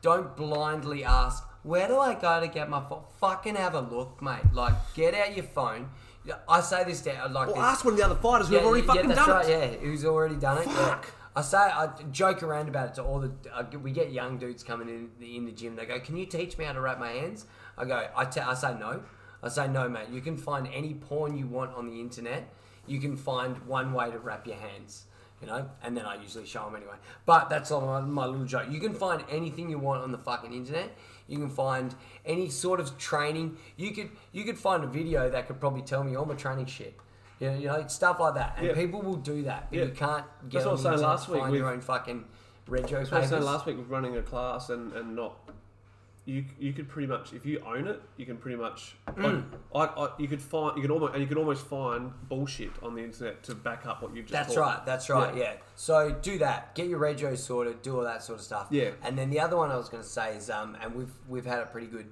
don't 0.00 0.36
blindly 0.36 1.04
ask, 1.04 1.44
where 1.62 1.88
do 1.88 1.98
I 1.98 2.14
go 2.14 2.40
to 2.40 2.48
get 2.48 2.68
my 2.68 2.80
phone? 2.88 3.02
Fucking 3.20 3.54
have 3.56 3.74
a 3.74 3.80
look, 3.80 4.20
mate. 4.22 4.52
Like 4.52 4.74
get 4.94 5.14
out 5.14 5.34
your 5.36 5.44
phone. 5.46 5.90
I 6.48 6.60
say 6.60 6.84
this 6.84 7.00
down 7.00 7.16
uh, 7.20 7.28
like 7.32 7.46
Well, 7.46 7.56
this. 7.56 7.64
ask 7.64 7.84
one 7.84 7.94
of 7.94 7.98
the 7.98 8.04
other 8.04 8.14
fighters 8.16 8.48
who 8.48 8.56
have 8.56 8.64
already 8.64 8.86
fucking 8.86 9.08
done 9.08 9.30
right, 9.30 9.48
it. 9.48 9.80
Yeah, 9.80 9.86
who's 9.88 10.04
already 10.04 10.36
done 10.36 10.58
it. 10.58 10.66
yeah. 10.66 11.00
I 11.34 11.40
say 11.42 11.56
I 11.58 11.88
joke 12.10 12.42
around 12.42 12.68
about 12.68 12.88
it 12.88 12.94
to 12.96 13.02
all 13.04 13.20
the. 13.20 13.32
I, 13.54 13.62
we 13.76 13.92
get 13.92 14.12
young 14.12 14.38
dudes 14.38 14.62
coming 14.62 14.88
in 14.88 15.10
the, 15.20 15.36
in 15.36 15.44
the 15.46 15.52
gym. 15.52 15.76
They 15.76 15.86
go, 15.86 15.98
"Can 16.00 16.16
you 16.16 16.26
teach 16.26 16.58
me 16.58 16.64
how 16.64 16.72
to 16.72 16.80
wrap 16.80 16.98
my 16.98 17.10
hands?" 17.12 17.46
I 17.76 17.84
go, 17.84 18.08
I, 18.16 18.24
te- 18.24 18.40
I 18.40 18.54
say 18.54 18.74
no. 18.78 19.02
I 19.42 19.48
say 19.48 19.68
no, 19.68 19.88
mate. 19.88 20.08
You 20.10 20.20
can 20.20 20.36
find 20.36 20.68
any 20.74 20.94
porn 20.94 21.38
you 21.38 21.46
want 21.46 21.72
on 21.74 21.86
the 21.88 22.00
internet. 22.00 22.52
You 22.88 22.98
can 22.98 23.16
find 23.16 23.56
one 23.68 23.92
way 23.92 24.10
to 24.10 24.18
wrap 24.18 24.46
your 24.46 24.56
hands. 24.56 25.04
You 25.40 25.46
know, 25.46 25.70
and 25.84 25.96
then 25.96 26.04
I 26.04 26.20
usually 26.20 26.44
show 26.46 26.64
them 26.64 26.74
anyway. 26.74 26.96
But 27.24 27.48
that's 27.48 27.70
all 27.70 27.82
my, 27.86 28.00
my 28.00 28.26
little 28.26 28.44
joke. 28.44 28.66
You 28.68 28.80
can 28.80 28.92
find 28.92 29.22
anything 29.30 29.70
you 29.70 29.78
want 29.78 30.02
on 30.02 30.10
the 30.10 30.18
fucking 30.18 30.52
internet. 30.52 30.90
You 31.28 31.38
can 31.38 31.50
find 31.50 31.94
any 32.24 32.48
sort 32.48 32.80
of 32.80 32.96
training. 32.98 33.58
You 33.76 33.92
could 33.92 34.10
you 34.32 34.44
could 34.44 34.58
find 34.58 34.82
a 34.82 34.86
video 34.86 35.28
that 35.30 35.46
could 35.46 35.60
probably 35.60 35.82
tell 35.82 36.02
me 36.02 36.16
all 36.16 36.24
my 36.24 36.34
training 36.34 36.66
shit. 36.66 36.98
You 37.38 37.50
know, 37.50 37.56
you 37.58 37.66
know 37.68 37.86
stuff 37.86 38.18
like 38.18 38.34
that. 38.34 38.54
And 38.56 38.66
Yeah. 38.68 38.74
people 38.74 39.00
will 39.02 39.16
do 39.16 39.42
that. 39.44 39.68
But 39.70 39.78
Yeah. 39.78 39.84
you 39.84 39.90
can't 39.92 40.24
get 40.48 40.64
That's 40.64 40.64
what 40.64 40.64
I 40.64 40.68
on 40.68 40.72
was 40.72 40.82
saying 40.82 41.00
last 41.00 41.28
week 41.28 41.40
find 41.42 41.54
your 41.54 41.70
own 41.70 41.80
fucking 41.80 42.24
rego 42.68 42.88
That's 42.90 43.10
what 43.10 43.12
I 43.12 43.20
was 43.20 43.28
saying 43.30 43.42
last 43.42 43.66
week 43.66 43.76
with 43.76 43.88
running 43.88 44.16
a 44.16 44.22
class 44.22 44.70
and, 44.70 44.92
and 44.94 45.14
not. 45.14 45.36
You, 46.28 46.44
you 46.60 46.74
could 46.74 46.90
pretty 46.90 47.06
much 47.08 47.32
if 47.32 47.46
you 47.46 47.58
own 47.66 47.86
it 47.88 48.02
you 48.18 48.26
can 48.26 48.36
pretty 48.36 48.58
much 48.58 48.94
Mm. 49.16 49.44
like, 49.72 49.96
I, 49.96 50.00
I, 50.02 50.08
you 50.18 50.28
could 50.28 50.42
find 50.42 50.76
you 50.76 50.82
could 50.82 50.90
almost 50.90 51.14
and 51.14 51.22
you 51.22 51.26
could 51.26 51.38
almost 51.38 51.66
find 51.66 52.12
bullshit 52.28 52.70
on 52.82 52.94
the 52.94 53.02
internet 53.02 53.42
to 53.44 53.54
back 53.54 53.86
up 53.86 54.02
what 54.02 54.14
you've 54.14 54.26
just 54.26 54.32
That's 54.34 54.54
taught. 54.54 54.60
right. 54.60 54.84
That's 54.86 55.08
right. 55.08 55.34
Yeah. 55.34 55.42
Yeah. 55.42 55.52
So 55.74 56.10
do 56.20 56.36
that. 56.38 56.74
Get 56.74 56.88
your 56.88 57.00
rego 57.00 57.34
sorted. 57.38 57.80
Do 57.80 57.96
all 57.96 58.02
that 58.04 58.22
sort 58.22 58.40
of 58.40 58.44
stuff. 58.44 58.66
Yeah. 58.70 58.90
And 59.02 59.16
then 59.16 59.30
the 59.30 59.40
other 59.40 59.56
one 59.56 59.70
I 59.70 59.76
was 59.76 59.88
going 59.88 60.02
to 60.02 60.08
say 60.08 60.36
is, 60.36 60.50
um, 60.50 60.76
and 60.82 60.94
we've 60.94 61.12
we've 61.28 61.46
had 61.46 61.60
a 61.60 61.66
pretty 61.66 61.86
good. 61.86 62.08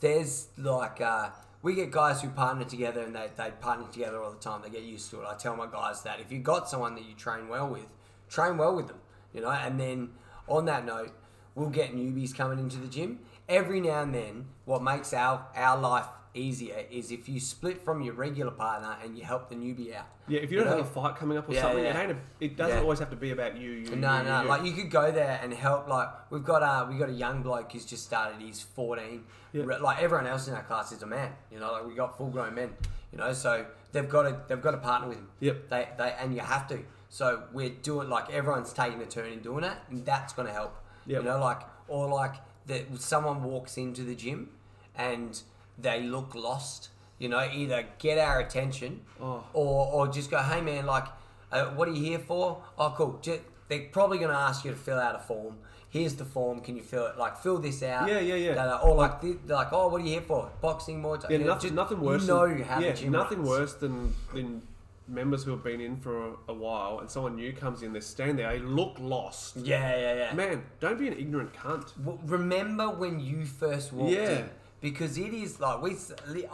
There's 0.00 0.48
like 0.58 1.00
uh, 1.00 1.30
we 1.62 1.74
get 1.74 1.90
guys 1.90 2.20
who 2.22 2.28
partner 2.28 2.64
together 2.64 3.00
and 3.00 3.14
they 3.16 3.28
they 3.36 3.50
partner 3.60 3.86
together 3.90 4.22
all 4.22 4.30
the 4.30 4.38
time. 4.38 4.60
They 4.62 4.70
get 4.70 4.82
used 4.82 5.10
to 5.12 5.22
it. 5.22 5.26
I 5.26 5.34
tell 5.36 5.56
my 5.56 5.66
guys 5.66 6.02
that 6.02 6.20
if 6.20 6.30
you 6.30 6.38
got 6.40 6.68
someone 6.68 6.94
that 6.96 7.04
you 7.04 7.14
train 7.14 7.48
well 7.48 7.68
with, 7.68 7.86
train 8.28 8.58
well 8.58 8.76
with 8.76 8.88
them. 8.88 8.98
You 9.32 9.40
know. 9.40 9.50
And 9.50 9.80
then 9.80 10.10
on 10.46 10.66
that 10.66 10.84
note, 10.84 11.12
we'll 11.54 11.70
get 11.70 11.96
newbies 11.96 12.34
coming 12.34 12.58
into 12.58 12.76
the 12.76 12.86
gym 12.88 13.20
every 13.48 13.80
now 13.80 14.02
and 14.02 14.14
then. 14.14 14.46
What 14.64 14.82
makes 14.82 15.12
our 15.14 15.46
our 15.56 15.78
life 15.78 16.06
easier 16.34 16.84
is 16.90 17.10
if 17.10 17.28
you 17.28 17.40
split 17.40 17.82
from 17.82 18.02
your 18.02 18.14
regular 18.14 18.50
partner 18.52 18.96
and 19.02 19.16
you 19.16 19.24
help 19.24 19.48
the 19.48 19.54
newbie 19.54 19.94
out. 19.96 20.06
Yeah, 20.28 20.40
if 20.40 20.52
you 20.52 20.58
don't 20.58 20.66
know? 20.66 20.76
have 20.76 20.86
a 20.86 20.88
fight 20.88 21.16
coming 21.16 21.38
up 21.38 21.48
or 21.48 21.54
Yeah, 21.54 21.62
something, 21.62 21.82
yeah. 21.82 21.98
it 21.98 22.02
ain't. 22.10 22.12
A, 22.12 22.44
it 22.44 22.56
doesn't 22.56 22.76
Yeah. 22.76 22.82
always 22.82 22.98
have 22.98 23.08
to 23.10 23.16
be 23.16 23.30
about 23.30 23.56
you. 23.56 23.70
you 23.70 23.96
No, 23.96 24.18
you, 24.18 24.24
no. 24.24 24.44
Like 24.44 24.64
you 24.64 24.72
could 24.72 24.90
go 24.90 25.10
there 25.10 25.40
and 25.42 25.52
help. 25.54 25.88
Like 25.88 26.08
we've 26.30 26.44
got 26.44 26.62
uh 26.62 26.86
we 26.90 26.98
got 26.98 27.08
a 27.08 27.12
young 27.12 27.42
bloke 27.42 27.72
who's 27.72 27.86
just 27.86 28.04
started. 28.04 28.40
He's 28.40 28.60
fourteen. 28.62 29.24
Yeah. 29.52 29.64
Like 29.64 30.02
everyone 30.02 30.26
else 30.26 30.46
in 30.48 30.54
our 30.54 30.62
class 30.62 30.92
is 30.92 31.02
a 31.02 31.06
man. 31.06 31.32
You 31.50 31.58
know, 31.60 31.72
like 31.72 31.86
we 31.86 31.94
got 31.94 32.16
full 32.18 32.28
grown 32.28 32.54
men. 32.54 32.74
You 33.10 33.18
know, 33.18 33.32
so 33.32 33.64
they've 33.92 34.08
got 34.08 34.22
to 34.24 34.38
they've 34.48 34.60
got 34.60 34.72
to 34.72 34.78
partner 34.78 35.08
with 35.08 35.16
him. 35.16 35.28
Yep. 35.40 35.70
They 35.70 35.88
they 35.96 36.14
and 36.20 36.34
you 36.34 36.40
have 36.40 36.68
to. 36.68 36.78
So 37.08 37.44
we're 37.54 37.70
doing 37.70 38.10
like 38.10 38.30
everyone's 38.30 38.74
taking 38.74 39.00
a 39.00 39.06
turn 39.06 39.32
in 39.32 39.40
doing 39.40 39.64
it, 39.64 39.72
and 39.88 40.04
that's 40.04 40.34
going 40.34 40.46
to 40.46 40.52
help. 40.52 40.76
Yep. 41.06 41.22
You 41.22 41.28
know, 41.30 41.40
like 41.40 41.62
or 41.88 42.06
like 42.06 42.34
that 42.68 43.00
someone 43.00 43.42
walks 43.42 43.76
into 43.76 44.02
the 44.02 44.14
gym 44.14 44.50
and 44.96 45.42
they 45.76 46.02
look 46.02 46.34
lost. 46.34 46.90
You 47.18 47.28
know, 47.28 47.40
either 47.52 47.84
get 47.98 48.16
our 48.18 48.38
attention 48.40 49.00
Oh. 49.20 49.42
or 49.52 49.86
or 49.92 50.06
just 50.08 50.30
go, 50.30 50.38
hey 50.38 50.60
man, 50.60 50.86
like, 50.86 51.06
uh, 51.50 51.66
what 51.76 51.88
are 51.88 51.92
you 51.92 52.04
here 52.04 52.18
for? 52.20 52.62
Oh, 52.78 52.94
cool. 52.96 53.18
Ju- 53.20 53.40
they're 53.68 53.88
probably 53.90 54.18
going 54.18 54.30
to 54.30 54.36
ask 54.38 54.64
you 54.64 54.70
to 54.70 54.76
fill 54.76 54.98
out 54.98 55.14
a 55.16 55.18
form. 55.18 55.56
Here's 55.90 56.14
the 56.14 56.24
form. 56.24 56.60
Can 56.60 56.76
you 56.76 56.82
fill 56.82 57.06
it? 57.06 57.18
Like, 57.18 57.36
fill 57.38 57.58
this 57.58 57.82
out. 57.82 58.08
Yeah, 58.08 58.20
yeah, 58.20 58.34
yeah. 58.36 58.54
Da- 58.54 58.66
da. 58.66 58.76
Or 58.82 58.94
like, 58.94 59.20
thi- 59.20 59.38
they're 59.46 59.56
like, 59.56 59.72
oh, 59.72 59.88
what 59.88 60.00
are 60.00 60.04
you 60.04 60.10
here 60.12 60.20
for? 60.20 60.50
Boxing, 60.60 61.00
more. 61.00 61.18
Yeah, 61.28 61.38
nothing, 61.38 61.74
nothing 61.74 62.00
worse. 62.00 62.22
You 62.22 62.28
know 62.28 62.46
than, 62.48 62.62
how 62.62 62.78
yeah, 62.80 62.92
the 62.92 62.96
gym 62.98 63.12
nothing 63.12 63.42
worse 63.42 63.74
than 63.74 64.14
than 64.32 64.62
members 65.08 65.44
who 65.44 65.50
have 65.52 65.64
been 65.64 65.80
in 65.80 65.96
for 65.96 66.28
a, 66.28 66.32
a 66.48 66.52
while 66.54 66.98
and 67.00 67.10
someone 67.10 67.34
new 67.36 67.52
comes 67.52 67.82
in. 67.82 67.92
They 67.92 68.00
stand 68.00 68.38
there, 68.38 68.50
they 68.52 68.58
look 68.58 68.96
lost. 69.00 69.56
Yeah, 69.56 69.96
yeah, 69.96 70.14
yeah. 70.14 70.34
Man, 70.34 70.62
don't 70.80 70.98
be 70.98 71.08
an 71.08 71.14
ignorant 71.18 71.52
cunt. 71.54 71.96
W- 72.04 72.18
Remember 72.24 72.90
when 72.90 73.18
you 73.20 73.44
first 73.44 73.92
walked 73.92 74.12
Yeah. 74.12 74.30
in? 74.40 74.50
Because 74.80 75.18
it 75.18 75.34
is 75.34 75.58
like 75.58 75.82
we. 75.82 75.96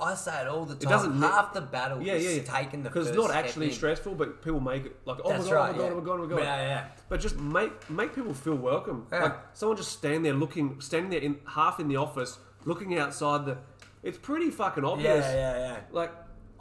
I 0.00 0.14
say 0.14 0.40
it 0.40 0.48
all 0.48 0.64
the 0.64 0.74
time. 0.76 0.82
It 0.82 0.88
doesn't 0.88 1.20
half 1.20 1.52
the 1.52 1.60
battle 1.60 2.00
Yeah, 2.00 2.14
yeah, 2.14 2.30
yeah. 2.30 2.42
taking 2.42 2.82
the 2.82 2.88
Because 2.88 3.08
it's 3.08 3.16
not 3.18 3.30
actually 3.30 3.70
stressful, 3.70 4.14
but 4.14 4.40
people 4.42 4.60
make 4.60 4.86
it 4.86 4.96
like, 5.04 5.18
oh 5.22 5.28
That's 5.28 5.44
my 5.44 5.50
god, 5.50 5.56
right. 5.56 5.68
oh 5.68 5.72
my 5.72 5.76
god, 5.76 5.84
yeah. 5.84 5.90
oh 5.92 5.98
my 6.00 6.04
god, 6.06 6.20
oh 6.20 6.22
my 6.24 6.30
god. 6.30 6.38
Yeah, 6.40 6.56
yeah. 6.62 6.84
But 7.10 7.20
just 7.20 7.36
make 7.38 7.90
make 7.90 8.14
people 8.14 8.32
feel 8.32 8.54
welcome. 8.54 9.06
Yeah. 9.12 9.24
Like 9.24 9.36
someone 9.52 9.76
just 9.76 9.92
stand 9.92 10.24
there 10.24 10.32
looking, 10.32 10.80
standing 10.80 11.10
there 11.10 11.20
in 11.20 11.36
half 11.46 11.80
in 11.80 11.88
the 11.88 11.96
office, 11.96 12.38
looking 12.64 12.98
outside 12.98 13.44
the. 13.44 13.58
It's 14.02 14.16
pretty 14.16 14.50
fucking 14.50 14.86
obvious. 14.86 15.24
Yeah, 15.26 15.34
yeah, 15.34 15.58
yeah. 15.58 15.76
Like 15.92 16.10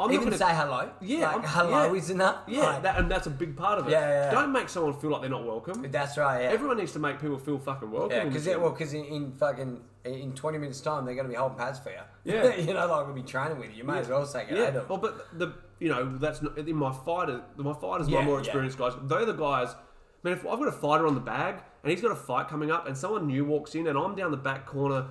I'm 0.04 0.12
Even 0.12 0.26
gonna 0.26 0.38
say 0.38 0.54
hello. 0.54 0.92
Yeah, 1.02 1.32
like, 1.36 1.46
hello 1.46 1.94
yeah. 1.94 2.00
is 2.00 2.10
enough. 2.10 2.38
Yeah, 2.48 2.64
Like, 2.64 2.84
that, 2.84 3.00
and 3.00 3.10
that's 3.10 3.28
a 3.28 3.30
big 3.30 3.56
part 3.56 3.80
of 3.80 3.88
it. 3.88 3.92
Yeah, 3.92 4.00
yeah, 4.02 4.26
yeah. 4.26 4.32
Don't 4.32 4.52
make 4.52 4.68
someone 4.68 4.94
feel 5.00 5.12
like 5.12 5.22
they're 5.22 5.30
not 5.30 5.46
welcome. 5.46 5.86
that's 5.90 6.18
right. 6.18 6.44
Yeah. 6.44 6.50
Everyone 6.50 6.78
needs 6.78 6.92
to 6.94 7.00
make 7.00 7.22
people 7.22 7.38
feel 7.38 7.58
fucking 7.58 7.90
welcome. 7.90 8.12
Yeah, 8.18 8.26
because 8.26 8.44
gym. 8.44 8.62
well, 8.62 8.72
because 8.72 8.94
in, 8.94 9.06
in 9.06 9.32
fucking 9.32 9.82
in 10.04 10.34
twenty 10.34 10.58
minutes 10.58 10.82
time 10.82 11.06
they're 11.06 11.16
going 11.16 11.28
to 11.28 11.32
be 11.32 11.38
holding 11.38 11.58
pads 11.58 11.80
for 11.80 11.92
you. 11.92 11.98
Yeah. 12.26 12.56
you 12.58 12.74
know, 12.74 12.88
like 12.88 13.06
we'll 13.06 13.16
be 13.16 13.22
training 13.22 13.60
with 13.60 13.72
you. 13.72 13.78
You 13.78 13.84
may 13.86 14.00
as 14.00 14.10
well 14.10 14.26
say 14.26 14.46
yeah. 14.50 14.72
hello 14.72 14.72
to. 14.72 14.86
Well, 14.90 14.98
but 14.98 15.40
the 15.40 15.54
you 15.80 15.90
know 15.90 16.18
that's 16.18 16.42
not 16.42 16.58
in 16.58 16.76
my 16.76 16.92
fighter. 16.92 17.42
My 17.56 17.74
fighters, 17.74 18.10
Yeah, 18.10 18.20
my 18.20 18.26
more 18.26 18.36
yeah. 18.36 18.46
experienced 18.46 18.78
guys. 18.78 18.94
They're 19.04 19.26
the 19.26 19.34
guys. 19.34 19.70
I 19.70 20.30
mean, 20.30 20.38
if 20.38 20.46
I've 20.46 20.60
got 20.60 20.68
a 20.68 20.72
fighter 20.74 21.08
on 21.08 21.16
the 21.16 21.22
bag 21.22 21.56
and 21.84 21.92
he's 21.92 22.02
got 22.02 22.12
a 22.12 22.16
fight 22.16 22.48
coming 22.48 22.72
up, 22.72 22.88
and 22.88 22.98
someone 22.98 23.28
new 23.28 23.46
walks 23.46 23.76
in, 23.76 23.88
and 23.88 23.98
I'm 23.98 24.16
down 24.16 24.32
the 24.32 24.38
back 24.38 24.66
corner 24.66 25.08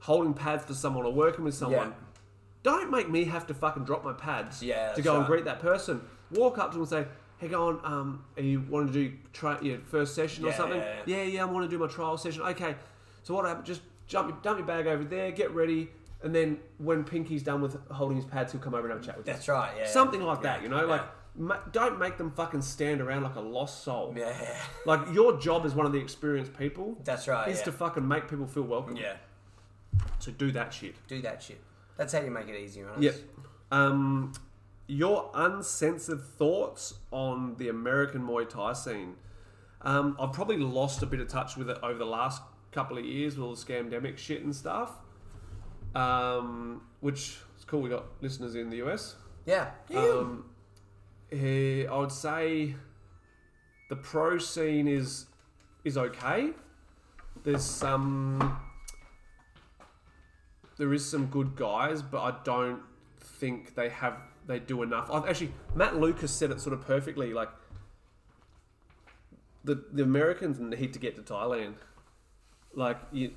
holding 0.00 0.34
pads 0.34 0.64
for 0.64 0.74
someone 0.74 1.04
or 1.04 1.12
working 1.12 1.44
with 1.44 1.54
someone. 1.54 1.94
Don't 2.66 2.90
make 2.90 3.08
me 3.08 3.22
have 3.26 3.46
to 3.46 3.54
fucking 3.54 3.84
drop 3.84 4.02
my 4.04 4.12
pads 4.12 4.60
Yeah, 4.60 4.88
to 4.88 4.96
that's 4.96 5.00
go 5.02 5.12
and 5.12 5.20
right. 5.20 5.28
greet 5.28 5.44
that 5.44 5.60
person. 5.60 6.00
Walk 6.32 6.58
up 6.58 6.72
to 6.72 6.72
them 6.72 6.80
and 6.80 6.88
say, 6.90 7.06
"Hey, 7.38 7.46
go 7.46 7.68
on. 7.68 7.80
Um, 7.84 8.24
are 8.36 8.42
you 8.42 8.60
want 8.68 8.88
to 8.88 8.92
do 8.92 9.16
try 9.32 9.56
your 9.60 9.78
first 9.78 10.16
session 10.16 10.44
or 10.44 10.48
Yeah, 10.48 10.56
something? 10.56 10.78
yeah, 10.80 11.02
yeah, 11.06 11.22
yeah. 11.22 11.42
I 11.42 11.44
want 11.44 11.64
to 11.64 11.70
do 11.70 11.78
my 11.78 11.86
trial 11.86 12.18
session. 12.18 12.42
Okay. 12.42 12.74
So 13.22 13.34
what 13.34 13.44
happened? 13.44 13.66
Just 13.66 13.82
jump, 14.08 14.30
your- 14.30 14.38
dump 14.42 14.58
your 14.58 14.66
bag 14.66 14.88
over 14.88 15.04
there, 15.04 15.30
get 15.30 15.52
ready, 15.54 15.90
and 16.24 16.34
then 16.34 16.58
when 16.78 17.04
Pinky's 17.04 17.44
done 17.44 17.60
with 17.60 17.76
holding 17.88 18.16
his 18.16 18.26
pads, 18.26 18.50
he'll 18.50 18.60
come 18.60 18.74
over 18.74 18.88
and 18.88 18.94
have 18.94 19.00
a 19.00 19.06
chat 19.06 19.16
with 19.16 19.28
you. 19.28 19.32
That's 19.32 19.46
right. 19.46 19.72
Yeah. 19.78 19.86
Something 19.86 20.22
like 20.22 20.42
that, 20.42 20.60
you 20.64 20.68
know. 20.68 20.86
Like, 20.86 21.02
ma- 21.36 21.60
don't 21.70 22.00
make 22.00 22.16
them 22.16 22.32
fucking 22.32 22.62
stand 22.62 23.00
around 23.00 23.22
like 23.22 23.36
a 23.36 23.40
lost 23.40 23.84
soul. 23.84 24.12
Yeah, 24.16 24.36
yeah. 24.42 24.58
Like 24.86 25.02
your 25.14 25.38
job 25.38 25.64
as 25.66 25.72
one 25.76 25.86
of 25.86 25.92
the 25.92 26.00
experienced 26.00 26.52
people 26.58 26.96
That's 27.04 27.28
right. 27.28 27.46
is 27.48 27.58
yeah. 27.58 27.64
to 27.66 27.70
fucking 27.72 28.08
make 28.08 28.26
people 28.28 28.48
feel 28.48 28.64
welcome. 28.64 28.96
yeah. 28.96 29.18
So 30.18 30.32
do 30.32 30.50
that 30.50 30.74
shit. 30.74 30.96
Do 31.06 31.22
that 31.22 31.40
shit. 31.44 31.60
That's 31.96 32.12
how 32.12 32.20
you 32.20 32.30
make 32.30 32.48
it 32.48 32.58
easier. 32.58 32.88
Honest. 32.88 33.02
Yep. 33.02 33.14
Um, 33.70 34.32
your 34.86 35.30
uncensored 35.34 36.22
thoughts 36.22 36.94
on 37.10 37.56
the 37.56 37.68
American 37.68 38.22
Muay 38.22 38.48
Thai 38.48 38.72
scene. 38.72 39.14
Um, 39.82 40.16
I've 40.20 40.32
probably 40.32 40.58
lost 40.58 41.02
a 41.02 41.06
bit 41.06 41.20
of 41.20 41.28
touch 41.28 41.56
with 41.56 41.70
it 41.70 41.78
over 41.82 41.98
the 41.98 42.06
last 42.06 42.42
couple 42.72 42.98
of 42.98 43.04
years 43.04 43.36
with 43.36 43.44
all 43.44 43.54
the 43.54 43.60
scamdemic 43.60 44.18
shit 44.18 44.42
and 44.42 44.54
stuff. 44.54 44.92
Um, 45.94 46.82
which 47.00 47.38
is 47.56 47.64
cool. 47.66 47.80
We 47.80 47.88
got 47.90 48.04
listeners 48.20 48.54
in 48.54 48.68
the 48.70 48.82
US. 48.86 49.16
Yeah. 49.46 49.70
Um, 49.94 50.44
eh, 51.32 51.86
I 51.86 51.96
would 51.96 52.12
say 52.12 52.74
the 53.88 53.96
pro 53.96 54.38
scene 54.38 54.88
is 54.88 55.26
is 55.84 55.96
okay. 55.96 56.50
There's 57.44 57.62
some 57.62 58.58
there 60.76 60.92
is 60.92 61.08
some 61.08 61.26
good 61.26 61.56
guys, 61.56 62.02
but 62.02 62.20
I 62.22 62.34
don't 62.44 62.80
think 63.20 63.74
they 63.74 63.88
have 63.88 64.18
they 64.46 64.58
do 64.60 64.82
enough. 64.82 65.10
I've 65.10 65.26
actually 65.28 65.52
Matt 65.74 65.96
Lucas 65.96 66.30
said 66.32 66.50
it 66.50 66.60
sort 66.60 66.72
of 66.74 66.86
perfectly. 66.86 67.32
Like 67.32 67.48
the 69.64 69.82
the 69.92 70.02
Americans 70.02 70.58
need 70.60 70.92
to 70.92 70.98
get 70.98 71.16
to 71.16 71.22
Thailand. 71.22 71.74
Like 72.74 72.98
you, 73.12 73.32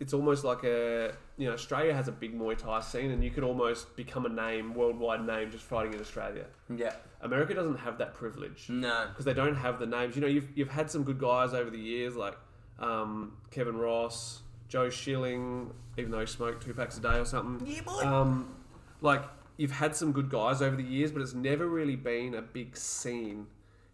it's 0.00 0.12
almost 0.12 0.44
like 0.44 0.64
a 0.64 1.12
you 1.38 1.46
know 1.48 1.54
Australia 1.54 1.94
has 1.94 2.08
a 2.08 2.12
big 2.12 2.38
Muay 2.38 2.56
Thai 2.56 2.80
scene, 2.80 3.10
and 3.10 3.22
you 3.24 3.30
could 3.30 3.44
almost 3.44 3.96
become 3.96 4.26
a 4.26 4.28
name, 4.28 4.74
worldwide 4.74 5.26
name, 5.26 5.50
just 5.50 5.64
fighting 5.64 5.94
in 5.94 6.00
Australia. 6.00 6.44
Yeah. 6.74 6.94
America 7.20 7.54
doesn't 7.54 7.78
have 7.78 7.98
that 7.98 8.14
privilege 8.14 8.66
No. 8.68 9.06
because 9.08 9.24
they 9.24 9.32
don't 9.34 9.54
have 9.54 9.78
the 9.78 9.86
names. 9.86 10.16
You 10.16 10.22
know, 10.22 10.28
you've 10.28 10.48
you've 10.56 10.70
had 10.70 10.90
some 10.90 11.04
good 11.04 11.18
guys 11.18 11.54
over 11.54 11.70
the 11.70 11.78
years, 11.78 12.14
like 12.16 12.36
um, 12.78 13.36
Kevin 13.50 13.76
Ross, 13.76 14.41
Joe 14.72 14.88
Schilling, 14.88 15.70
even 15.98 16.10
though 16.10 16.20
he 16.20 16.26
smoked 16.26 16.64
two 16.64 16.72
packs 16.72 16.96
a 16.96 17.00
day 17.02 17.18
or 17.18 17.26
something. 17.26 17.66
Yeah, 17.68 17.82
boy. 17.82 18.00
Um, 18.06 18.54
like 19.02 19.22
you've 19.58 19.70
had 19.70 19.94
some 19.94 20.12
good 20.12 20.30
guys 20.30 20.62
over 20.62 20.74
the 20.76 20.82
years, 20.82 21.12
but 21.12 21.20
it's 21.20 21.34
never 21.34 21.66
really 21.68 21.94
been 21.94 22.34
a 22.34 22.40
big 22.40 22.74
scene. 22.74 23.48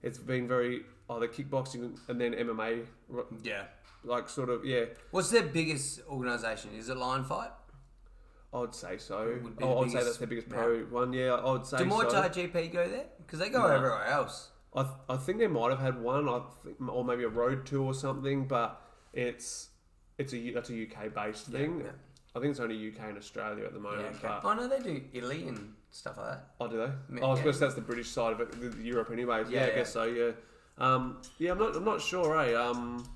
It's 0.04 0.18
been 0.18 0.46
very 0.46 0.82
either 1.10 1.26
kickboxing 1.26 1.98
and 2.08 2.20
then 2.20 2.32
MMA, 2.32 2.86
Yeah. 3.42 3.64
like 4.04 4.28
sort 4.28 4.50
of 4.50 4.64
yeah. 4.64 4.84
What's 5.10 5.30
their 5.30 5.42
biggest 5.42 6.00
organisation? 6.08 6.70
Is 6.78 6.88
it 6.88 6.96
Lion 6.96 7.24
Fight? 7.24 7.50
I'd 8.54 8.72
say 8.72 8.98
so. 8.98 9.36
Would 9.42 9.56
be 9.58 9.64
Oh, 9.64 9.80
I'd 9.82 9.90
say 9.90 10.04
that's 10.04 10.18
their 10.18 10.28
biggest 10.28 10.48
pro 10.48 10.78
one. 10.84 11.12
Yeah, 11.12 11.34
I'd 11.44 11.66
say 11.66 11.78
Do 11.78 11.86
Muay 11.86 12.08
so. 12.08 12.22
Thai 12.22 12.28
GP 12.28 12.72
go 12.72 12.88
there? 12.88 13.06
Because 13.18 13.40
they 13.40 13.48
go 13.48 13.62
No. 13.66 13.66
everywhere 13.74 14.04
else. 14.04 14.50
I, 14.76 14.82
th- 14.84 14.94
I 15.08 15.16
think 15.16 15.38
they 15.38 15.48
might 15.48 15.70
have 15.70 15.80
had 15.80 16.00
one, 16.00 16.28
I 16.28 16.40
think, 16.62 16.76
or 16.88 17.04
maybe 17.04 17.24
a 17.24 17.28
road 17.28 17.66
tour 17.66 17.84
or 17.86 17.94
something, 17.94 18.46
but 18.46 18.80
it's 19.12 19.70
it's 20.18 20.32
a 20.34 20.50
that's 20.50 20.70
a 20.70 20.82
UK 20.82 21.14
based 21.14 21.46
thing. 21.46 21.80
yeah. 21.84 21.92
I 22.36 22.40
think 22.40 22.50
it's 22.50 22.60
only 22.60 22.76
UK 22.88 23.08
and 23.08 23.18
Australia 23.18 23.64
at 23.64 23.72
the 23.72 23.78
Yeah, 23.80 23.82
moment. 23.82 24.06
okay. 24.16 24.28
but, 24.42 24.44
Oh 24.44 24.54
no, 24.54 24.68
they 24.68 24.78
do 24.80 25.02
Italy 25.12 25.48
and 25.48 25.74
stuff 25.90 26.18
like 26.18 26.26
that. 26.26 26.48
oh, 26.60 26.68
do 26.68 26.76
they? 26.76 27.16
Yeah. 27.16 27.20
Oh, 27.22 27.32
I 27.32 27.42
going 27.42 27.58
that's 27.58 27.74
the 27.74 27.80
British 27.80 28.10
side 28.10 28.32
of 28.32 28.40
it, 28.40 28.52
the 28.76 28.82
Europe, 28.82 29.10
anyway. 29.10 29.44
Yeah, 29.48 29.66
Yeah, 29.66 29.72
I 29.72 29.74
guess 29.76 29.92
so. 29.92 30.04
Yeah, 30.04 30.32
um, 30.76 31.22
yeah. 31.38 31.52
I'm 31.52 31.58
not. 31.58 31.74
I'm 31.74 31.84
not 31.84 32.00
sure. 32.02 32.38
Eh? 32.40 32.54
Um, 32.54 33.08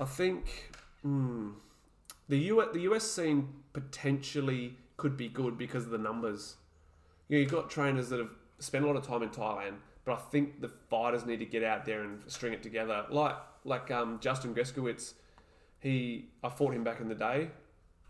I 0.00 0.04
think 0.04 0.72
hmm, 1.02 1.50
the 2.28 2.38
US 2.52 2.68
the 2.72 2.80
US 2.80 3.04
scene 3.10 3.48
potentially 3.72 4.76
could 4.96 5.16
be 5.16 5.28
good 5.28 5.56
because 5.56 5.84
of 5.84 5.90
the 5.90 5.98
numbers. 5.98 6.56
You 7.28 7.36
know, 7.36 7.40
you've 7.42 7.50
got 7.52 7.70
trainers 7.70 8.08
that 8.10 8.18
have 8.18 8.32
spent 8.58 8.84
a 8.84 8.86
lot 8.86 8.96
of 8.96 9.06
time 9.06 9.22
in 9.22 9.30
Thailand, 9.30 9.76
but 10.04 10.12
I 10.12 10.16
think 10.30 10.60
the 10.60 10.68
fighters 10.68 11.24
need 11.24 11.38
to 11.38 11.46
get 11.46 11.62
out 11.62 11.84
there 11.84 12.02
and 12.02 12.20
string 12.26 12.52
it 12.52 12.62
together. 12.62 13.06
Like 13.10 13.36
like 13.64 13.90
um, 13.90 14.18
Justin 14.20 14.54
Greskiewicz, 14.54 15.14
he 15.84 16.30
I 16.42 16.48
fought 16.48 16.74
him 16.74 16.82
back 16.82 17.00
in 17.00 17.08
the 17.08 17.14
day. 17.14 17.50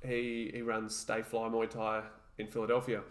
He 0.03 0.51
he 0.55 0.63
runs 0.63 0.97
Stay 0.97 1.21
Fly 1.23 1.49
Muay 1.49 1.69
Thai 1.69 2.03
in 2.39 2.47
Philadelphia. 2.47 3.03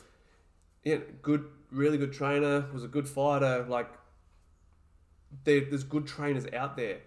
Yeah, 0.83 0.97
good, 1.21 1.45
really 1.71 1.97
good 1.97 2.13
trainer. 2.13 2.65
Was 2.73 2.83
a 2.83 2.87
good 2.87 3.07
fighter. 3.07 3.65
Like 3.69 3.89
there, 5.43 5.61
there's 5.69 5.83
good 5.83 6.07
trainers 6.07 6.45
out 6.53 6.75
there, 6.77 6.99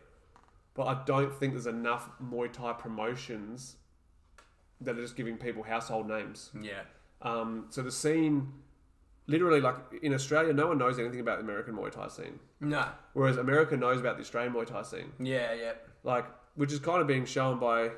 but 0.74 0.84
I 0.84 1.02
don't 1.04 1.32
think 1.32 1.52
there's 1.54 1.66
enough 1.66 2.08
Muay 2.22 2.52
Thai 2.52 2.72
promotions 2.74 3.76
that 4.80 4.98
are 4.98 5.00
just 5.02 5.16
giving 5.16 5.36
people 5.38 5.62
household 5.62 6.06
names. 6.08 6.50
Yeah. 6.60 6.82
Um, 7.22 7.66
so 7.70 7.80
the 7.82 7.90
scene, 7.92 8.52
literally, 9.26 9.60
like 9.60 9.76
in 10.02 10.12
Australia, 10.12 10.52
no 10.52 10.66
one 10.66 10.76
knows 10.78 10.98
anything 10.98 11.20
about 11.20 11.38
the 11.38 11.44
American 11.44 11.74
Muay 11.74 11.90
Thai 11.90 12.08
scene, 12.08 12.38
No. 12.60 12.86
whereas 13.14 13.38
America 13.38 13.76
knows 13.76 14.00
about 14.00 14.16
the 14.16 14.22
Australian 14.22 14.52
Muay 14.52 14.66
Thai 14.66 14.82
scene. 14.82 15.12
Yeah, 15.18 15.54
yeah. 15.54 15.72
Like, 16.02 16.26
which 16.56 16.72
is 16.72 16.78
kind 16.80 17.00
of 17.00 17.06
being 17.06 17.24
shown 17.24 17.58
by, 17.58 17.90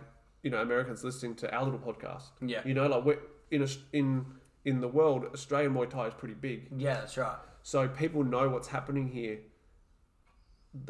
you 0.43 0.51
know, 0.51 0.61
Americans 0.61 1.03
listening 1.05 1.35
to 1.37 1.53
our 1.55 1.65
little 1.65 1.79
podcast. 1.81 2.25
Yeah. 2.41 2.61
You 2.65 2.75
know, 2.75 2.87
like 2.87 3.05
we're, 3.05 3.19
in 3.51 3.63
Aus- 3.63 3.79
in 3.93 4.27
in 4.65 4.81
the 4.81 4.89
world, 4.89 5.25
Australian 5.33 5.73
Muay 5.75 5.89
Thai 5.89 6.09
is 6.09 6.15
pretty 6.15 6.35
big, 6.35 6.69
Yeah, 6.77 6.95
that's 6.95 7.17
right. 7.17 7.39
so 7.63 7.89
people 7.89 8.23
know 8.25 8.49
what's 8.51 8.69
happening 8.69 9.09
here. 9.09 9.39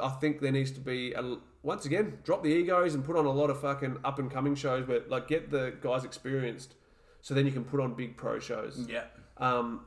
I 0.02 0.08
think 0.08 0.40
there 0.40 0.50
needs 0.50 0.72
to 0.72 0.80
be 0.80 1.12
a, 1.12 1.36
once 1.62 1.86
again 1.86 2.18
drop 2.24 2.42
the 2.42 2.48
egos 2.48 2.94
and 2.94 3.04
put 3.04 3.16
on 3.16 3.24
a 3.26 3.30
lot 3.30 3.50
of 3.50 3.60
fucking 3.60 3.98
up 4.04 4.18
and 4.18 4.30
coming 4.30 4.54
shows, 4.56 4.84
but 4.86 5.08
like 5.08 5.28
get 5.28 5.50
the 5.50 5.74
guys 5.80 6.04
experienced, 6.04 6.74
so 7.20 7.34
then 7.34 7.46
you 7.46 7.52
can 7.52 7.64
put 7.64 7.78
on 7.80 7.94
big 7.94 8.16
pro 8.16 8.38
shows 8.40 8.84
Yeah. 8.88 9.04
um, 9.36 9.86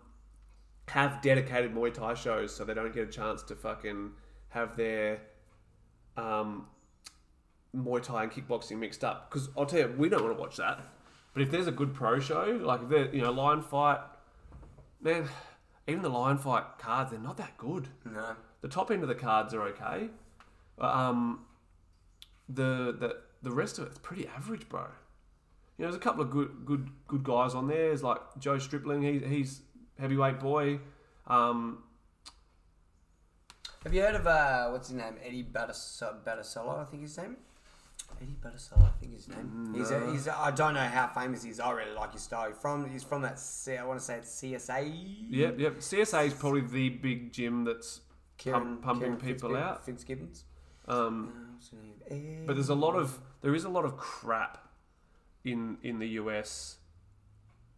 have 0.88 1.21
dedicated 1.21 1.73
Muay 1.75 1.93
Thai 1.93 2.13
shows 2.13 2.55
so 2.55 2.63
they 2.63 2.73
don't 2.73 2.93
get 2.93 3.07
a 3.09 3.11
chance 3.11 3.43
to 3.43 3.55
fucking 3.55 4.11
have 4.49 4.77
their 4.77 5.19
um, 6.17 6.67
Muay 7.76 8.01
Thai 8.01 8.24
and 8.24 8.32
kickboxing 8.32 8.78
mixed 8.78 9.03
up. 9.03 9.30
Because 9.30 9.49
I'll 9.57 9.65
tell 9.65 9.80
you, 9.80 9.95
we 9.97 10.09
don't 10.09 10.24
want 10.24 10.36
to 10.36 10.41
watch 10.41 10.57
that. 10.57 10.80
But 11.34 11.43
if 11.43 11.51
there's 11.51 11.67
a 11.67 11.72
good 11.72 11.93
pro 11.93 12.19
show, 12.19 12.59
like 12.61 12.84
if 12.84 12.89
they're, 12.89 13.15
you 13.15 13.22
know, 13.22 13.32
Lion 13.32 13.61
Fight, 13.61 13.99
man, 15.01 15.28
even 15.88 16.01
the 16.01 16.09
Lion 16.09 16.38
Fight 16.38 16.63
cards, 16.78 17.11
they're 17.11 17.19
not 17.19 17.38
that 17.38 17.57
good. 17.57 17.88
No. 18.05 18.36
The 18.61 18.67
top 18.67 18.91
end 18.91 19.01
of 19.01 19.09
the 19.09 19.15
cards 19.15 19.53
are 19.53 19.63
okay. 19.63 20.09
But, 20.78 20.93
um, 20.93 21.45
the, 22.49 22.95
the 22.99 23.17
the 23.41 23.51
rest 23.51 23.80
of 23.80 23.88
it's 23.88 23.97
pretty 23.99 24.28
average, 24.28 24.67
bro. 24.69 24.82
You 25.78 25.86
know, 25.86 25.91
there's 25.91 25.95
a 25.95 25.99
couple 25.99 26.22
of 26.22 26.30
good 26.30 26.65
good 26.65 26.89
good 27.07 27.24
guys 27.24 27.55
on 27.55 27.67
there. 27.67 27.88
There's 27.88 28.03
like 28.03 28.19
Joe 28.38 28.57
Stripling, 28.59 29.01
he, 29.01 29.19
he's 29.19 29.61
heavyweight 29.99 30.39
boy. 30.39 30.80
Um, 31.28 31.84
Have 33.84 33.93
you 33.93 34.01
heard 34.01 34.15
of 34.15 34.28
uh, 34.28 34.69
what's 34.69 34.89
his 34.89 34.97
name? 34.97 35.15
Eddie 35.26 35.43
Battis- 35.43 36.03
Battisello, 36.26 36.80
I 36.80 36.86
think 36.86 37.03
his 37.03 37.17
name. 37.17 37.38
Eddie 38.22 38.36
Battisello, 38.43 38.84
I 38.86 38.89
think 38.99 39.14
his 39.14 39.28
name. 39.28 39.74
He's, 39.76 39.91
a, 39.91 40.12
he's 40.12 40.28
a, 40.28 40.38
I 40.38 40.51
don't 40.51 40.74
know 40.74 40.80
how 40.82 41.07
famous 41.07 41.43
he 41.43 41.49
is. 41.51 41.59
I 41.59 41.72
really 41.72 41.93
like 41.93 42.14
his 42.14 42.22
style. 42.24 42.47
He's 42.49 42.57
from 42.57 42.89
he's 42.89 43.03
from 43.03 43.22
that. 43.22 43.39
C- 43.39 43.78
I 43.78 43.86
want 43.86 43.99
to 43.99 44.05
say 44.05 44.18
it's 44.18 44.41
CSA. 44.41 45.16
yep, 45.30 45.59
yep. 45.59 45.78
CSA 45.80 46.26
is 46.28 46.34
probably 46.34 46.62
the 46.62 46.89
big 46.89 47.32
gym 47.32 47.64
that's 47.64 48.01
Kieran, 48.38 48.62
pump- 48.78 48.82
pumping 48.84 49.01
Kieran 49.01 49.18
people 49.18 49.49
Fitzgibbons- 49.49 49.64
out. 49.64 49.86
Fitzgibbons. 49.86 50.43
Um, 50.88 51.32
Uh, 51.36 51.53
what's 51.53 51.70
his 51.70 51.80
name? 52.09 52.43
but 52.47 52.53
there's 52.55 52.70
a 52.70 52.76
lot 52.76 52.95
of 52.95 53.20
there 53.41 53.53
is 53.55 53.64
a 53.64 53.70
lot 53.70 53.86
of 53.86 53.97
crap 53.97 54.68
in 55.43 55.78
in 55.84 55.99
the 55.99 56.07
US, 56.22 56.78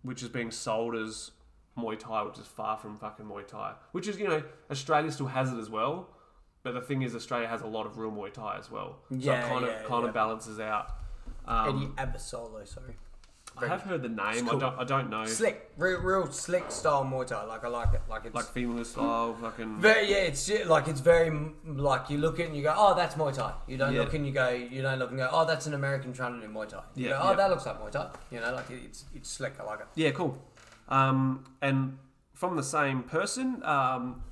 which 0.01 0.23
is 0.23 0.29
being 0.29 0.51
sold 0.51 0.95
as 0.95 1.31
Muay 1.77 1.97
Thai, 1.97 2.23
which 2.23 2.37
is 2.37 2.45
far 2.47 2.77
from 2.77 2.97
fucking 2.97 3.25
Muay 3.25 3.45
Thai. 3.47 3.73
Which 3.91 4.07
is 4.07 4.17
you 4.19 4.27
know 4.27 4.43
Australia 4.71 5.11
still 5.11 5.27
has 5.27 5.51
it 5.51 5.57
as 5.57 5.69
well, 5.69 6.09
but 6.63 6.73
the 6.73 6.81
thing 6.81 7.01
is 7.01 7.13
Australia 7.15 7.47
has 7.47 7.61
a 7.61 7.67
lot 7.67 7.85
of 7.85 7.97
real 7.97 8.11
Muay 8.11 8.31
Thai 8.33 8.57
as 8.57 8.71
well. 8.71 8.97
So 9.09 9.15
Yeah, 9.17 9.45
it 9.45 9.49
kind 9.49 9.65
yeah, 9.65 9.71
of 9.81 9.85
kind 9.87 10.03
yeah. 10.03 10.07
of 10.09 10.13
balances 10.13 10.59
out. 10.59 10.95
Eddie 11.47 11.85
Um, 11.85 11.93
Abasolo, 11.97 12.65
sorry. 12.67 12.95
I 13.55 13.67
have 13.67 13.81
heard 13.83 14.01
the 14.01 14.09
name. 14.09 14.47
cool. 14.47 14.57
I 14.57 14.59
don't. 14.59 14.79
I 14.79 14.83
don't 14.83 15.09
know. 15.11 15.25
Slick, 15.25 15.71
real, 15.77 15.99
real 15.99 16.31
slick 16.31 16.71
style 16.71 17.03
Muay 17.05 17.27
Thai. 17.27 17.43
Like 17.43 17.63
I 17.63 17.67
like 17.67 17.93
it. 17.93 18.01
Like 18.09 18.25
it's 18.25 18.33
Like 18.33 18.45
female 18.45 18.83
style, 18.83 19.35
fucking. 19.39 19.79
very 19.79 20.09
yeah. 20.09 20.23
It's 20.31 20.49
like 20.65 20.87
it's 20.87 21.01
very 21.01 21.29
like 21.63 22.09
you 22.09 22.17
look 22.17 22.39
at 22.39 22.45
it 22.45 22.47
and 22.47 22.57
you 22.57 22.63
go, 22.63 22.73
oh, 22.75 22.95
that's 22.95 23.13
Muay 23.13 23.31
Thai. 23.35 23.53
You 23.67 23.77
don't 23.77 23.93
Yeah. 23.93 24.01
look 24.01 24.13
and 24.15 24.25
you 24.25 24.31
go, 24.33 24.49
you 24.49 24.81
don't 24.81 24.97
look 24.97 25.09
and 25.11 25.19
go, 25.19 25.29
oh, 25.31 25.45
that's 25.45 25.67
an 25.67 25.75
American 25.75 26.13
trying 26.13 26.39
to 26.41 26.47
do 26.47 26.51
Muay 26.51 26.67
Thai. 26.67 26.79
You 26.95 27.09
Yeah, 27.09 27.09
go, 27.11 27.19
oh, 27.21 27.29
yeah. 27.29 27.35
that 27.35 27.49
looks 27.51 27.65
like 27.67 27.79
Muay 27.79 27.91
Thai. 27.91 28.09
You 28.31 28.39
know, 28.39 28.53
like 28.55 28.71
it, 28.71 28.79
it's 28.85 29.05
it's 29.13 29.29
slick. 29.29 29.53
I 29.59 29.63
like 29.65 29.81
it. 29.81 29.87
Yeah, 29.93 30.09
cool. 30.11 30.35
Um, 30.89 31.43
and 31.61 31.99
from 32.33 32.55
the 32.55 32.63
same 32.63 33.03
person, 33.03 33.61
um, 33.63 34.23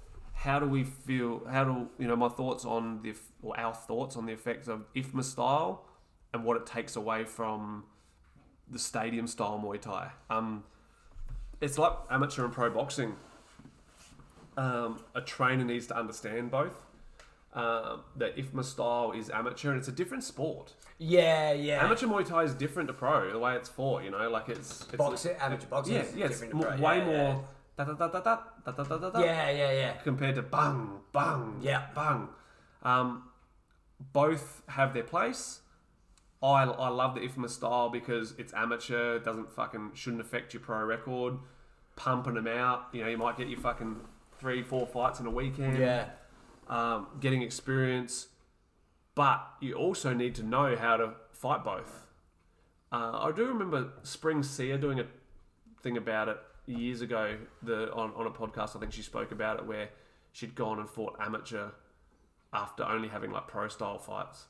how 0.42 0.58
do 0.58 0.66
we 0.66 0.84
feel? 0.84 1.44
How 1.50 1.64
do 1.64 1.88
you 2.00 2.08
know 2.08 2.16
my 2.16 2.28
thoughts 2.28 2.66
on 2.66 3.04
the 3.04 3.14
or 3.44 3.60
our 3.60 3.76
thoughts 3.76 4.16
on 4.16 4.26
the 4.26 4.34
effects 4.34 4.68
of 4.68 4.92
IFMA 4.96 5.24
style 5.24 5.86
and 6.34 6.44
what 6.44 6.58
it 6.58 6.66
takes 6.66 6.96
away 6.96 7.26
from 7.26 7.84
the 8.68 8.80
stadium 8.80 9.28
style 9.28 9.62
Muay 9.64 9.80
Thai? 9.80 10.10
Um, 10.32 10.64
it's 11.62 11.78
like 11.78 11.94
amateur 12.10 12.44
and 12.44 12.52
pro 12.52 12.72
boxing. 12.72 13.16
Um, 14.58 15.04
a 15.14 15.22
trainer 15.22 15.64
needs 15.64 15.86
to 15.88 15.98
understand 15.98 16.50
both. 16.50 16.74
Um, 17.54 18.02
that 18.16 18.36
IFMA 18.36 18.64
style 18.64 19.12
is 19.12 19.30
amateur 19.30 19.70
and 19.70 19.78
it's 19.78 19.90
a 19.90 19.92
different 19.92 20.24
sport. 20.24 20.74
Yeah, 20.98 21.52
yeah. 21.52 21.84
Amateur 21.84 22.08
Muay 22.08 22.28
Thai 22.28 22.44
is 22.44 22.56
different 22.56 22.88
to 22.88 22.94
pro. 22.94 23.32
The 23.32 23.38
way 23.38 23.56
it's 23.56 23.70
fought, 23.70 24.04
you 24.04 24.10
know, 24.10 24.28
like 24.28 24.50
it's, 24.50 24.82
it's 24.82 24.96
boxing, 24.96 25.36
amateur 25.40 25.68
boxing. 25.68 25.96
yeah, 25.96 26.06
yeah, 26.16 26.26
it's 26.26 26.42
way 26.42 26.50
yeah, 26.80 27.06
more 27.06 27.46
da 27.78 27.84
da 27.86 27.94
da 27.94 28.08
da 28.08 28.20
da 28.20 28.40
da 28.66 28.72
da 28.72 28.84
da 28.84 28.98
da 28.98 29.10
da 29.10 29.20
Yeah, 29.20 29.50
yeah, 29.50 29.72
yeah. 29.72 29.94
compared 30.04 30.36
to 30.36 30.42
bang 30.42 31.00
bang 31.14 31.58
Yeah. 31.62 31.88
bang. 31.96 32.30
Um, 32.84 33.24
both 34.14 34.64
have 34.68 34.94
their 34.94 35.04
place. 35.04 35.62
I, 36.44 36.64
I 36.64 36.90
love 36.90 37.14
the 37.14 37.22
IFMA 37.22 37.50
style 37.50 37.90
because 37.90 38.34
it's 38.38 38.52
amateur. 38.54 39.20
Doesn't 39.20 39.52
fucking 39.52 39.92
shouldn't 39.94 40.22
affect 40.22 40.54
your 40.54 40.62
pro 40.62 40.84
record. 40.84 41.36
Pumping 41.96 42.34
them 42.34 42.48
out, 42.48 42.88
you 42.94 43.04
know, 43.04 43.10
you 43.10 43.18
might 43.18 43.38
get 43.38 43.48
your 43.48 43.60
fucking 43.60 44.00
three, 44.40 44.64
four 44.64 44.88
fights 44.88 45.20
in 45.20 45.28
a 45.28 45.30
weekend. 45.30 45.78
Yeah. 45.78 46.06
Um, 46.68 47.08
getting 47.20 47.42
experience, 47.44 48.28
but 49.14 49.46
you 49.60 49.74
also 49.76 50.14
need 50.14 50.34
to 50.36 50.44
know 50.44 50.76
how 50.76 50.98
to 50.98 51.12
fight 51.34 51.64
both. 51.64 52.08
Uh, 52.92 53.20
I 53.28 53.32
do 53.36 53.46
remember 53.46 53.90
Spring 54.04 54.42
Sia 54.42 54.78
doing 54.78 55.00
a 55.00 55.06
thing 55.84 55.98
about 55.98 56.28
it 56.30 56.38
years 56.66 57.02
ago. 57.02 57.38
The 57.64 57.92
on, 57.94 58.14
on 58.16 58.28
a 58.28 58.32
podcast, 58.32 58.76
I 58.76 58.80
think 58.80 58.94
she 58.94 59.02
spoke 59.02 59.32
about 59.32 59.60
it 59.60 59.66
where 59.66 59.90
she'd 60.32 60.56
gone 60.56 60.80
and 60.80 60.90
fought 60.90 61.18
amateur 61.20 61.70
after 62.54 62.84
only 62.84 63.08
having 63.08 63.32
like 63.32 63.48
pro 63.48 63.68
style 63.68 63.98
fights 63.98 64.48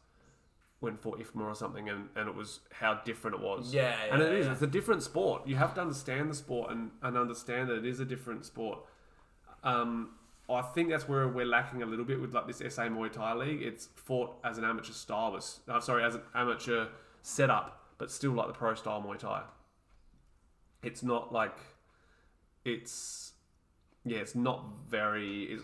when 0.80 0.98
fought 0.98 1.20
IFMA 1.20 1.44
or 1.46 1.56
something, 1.56 1.90
and, 1.90 2.10
and 2.16 2.28
it 2.28 2.36
was 2.36 2.62
how 2.72 2.96
different 3.06 3.38
it 3.38 3.42
was. 3.44 3.72
Yeah, 3.72 3.96
and 4.12 4.20
yeah, 4.20 4.28
it 4.28 4.34
is. 4.34 4.46
yeah. 4.48 4.52
It's 4.54 4.62
a 4.64 4.68
different 4.68 5.04
sport. 5.04 5.46
You 5.46 5.56
have 5.56 5.76
to 5.76 5.82
understand 5.82 6.30
the 6.30 6.34
sport 6.36 6.72
and, 6.72 6.90
and 7.04 7.16
understand 7.16 7.70
that 7.70 7.78
it 7.78 7.86
is 7.86 8.00
a 8.00 8.06
different 8.06 8.46
sport. 8.46 8.80
Um, 9.64 10.16
I 10.50 10.64
think 10.64 10.90
that's 10.90 11.08
where 11.08 11.28
we're 11.28 11.46
lacking 11.46 11.84
a 11.84 11.86
little 11.86 12.04
bit 12.04 12.20
with 12.20 12.34
like 12.34 12.48
this 12.48 12.58
SA 12.74 12.84
Muay 12.84 13.12
Thai 13.12 13.36
league. 13.36 13.62
It's 13.62 13.90
fought 13.96 14.36
as 14.44 14.58
an 14.58 14.66
amateur 14.66 14.92
style, 14.92 15.32
but 15.32 15.74
uh, 15.74 15.80
sorry, 15.80 16.04
as 16.04 16.16
an 16.16 16.22
amateur 16.34 16.88
setup, 17.22 17.86
but 18.00 18.10
still 18.10 18.32
like 18.32 18.48
the 18.48 18.54
pro 18.54 18.74
style 18.74 19.04
Muay 19.08 19.20
Thai. 19.20 19.44
It's 20.82 21.04
not 21.04 21.32
like 21.32 21.58
it's 22.66 23.34
yeah, 24.06 24.18
it's 24.18 24.36
not 24.36 24.66
very. 24.90 25.44
It's, 25.44 25.64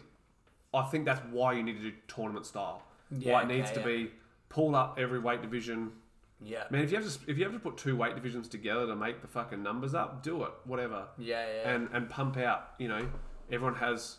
I 0.73 0.83
think 0.83 1.05
that's 1.05 1.21
why 1.31 1.53
you 1.53 1.63
need 1.63 1.77
to 1.77 1.91
do 1.91 1.93
tournament 2.07 2.45
style. 2.45 2.83
Yeah, 3.11 3.33
why 3.33 3.43
it 3.43 3.47
needs 3.47 3.71
okay, 3.71 3.81
to 3.83 3.89
yeah. 3.89 3.97
be 4.03 4.11
pull 4.49 4.75
up 4.75 4.97
every 4.99 5.19
weight 5.19 5.41
division. 5.41 5.91
Yeah. 6.39 6.63
Man, 6.69 6.83
if 6.83 6.91
you 6.91 6.97
have 6.97 7.11
to 7.11 7.19
if 7.31 7.37
you 7.37 7.43
have 7.45 7.53
to 7.53 7.59
put 7.59 7.77
two 7.77 7.95
weight 7.95 8.15
divisions 8.15 8.47
together 8.47 8.85
to 8.85 8.95
make 8.95 9.21
the 9.21 9.27
fucking 9.27 9.63
numbers 9.63 9.95
up, 9.95 10.21
do 10.23 10.43
it. 10.43 10.51
Whatever. 10.65 11.07
Yeah, 11.17 11.45
yeah. 11.47 11.71
And 11.71 11.89
and 11.93 12.09
pump 12.09 12.37
out. 12.37 12.73
You 12.77 12.89
know, 12.89 13.07
everyone 13.51 13.75
has 13.75 14.17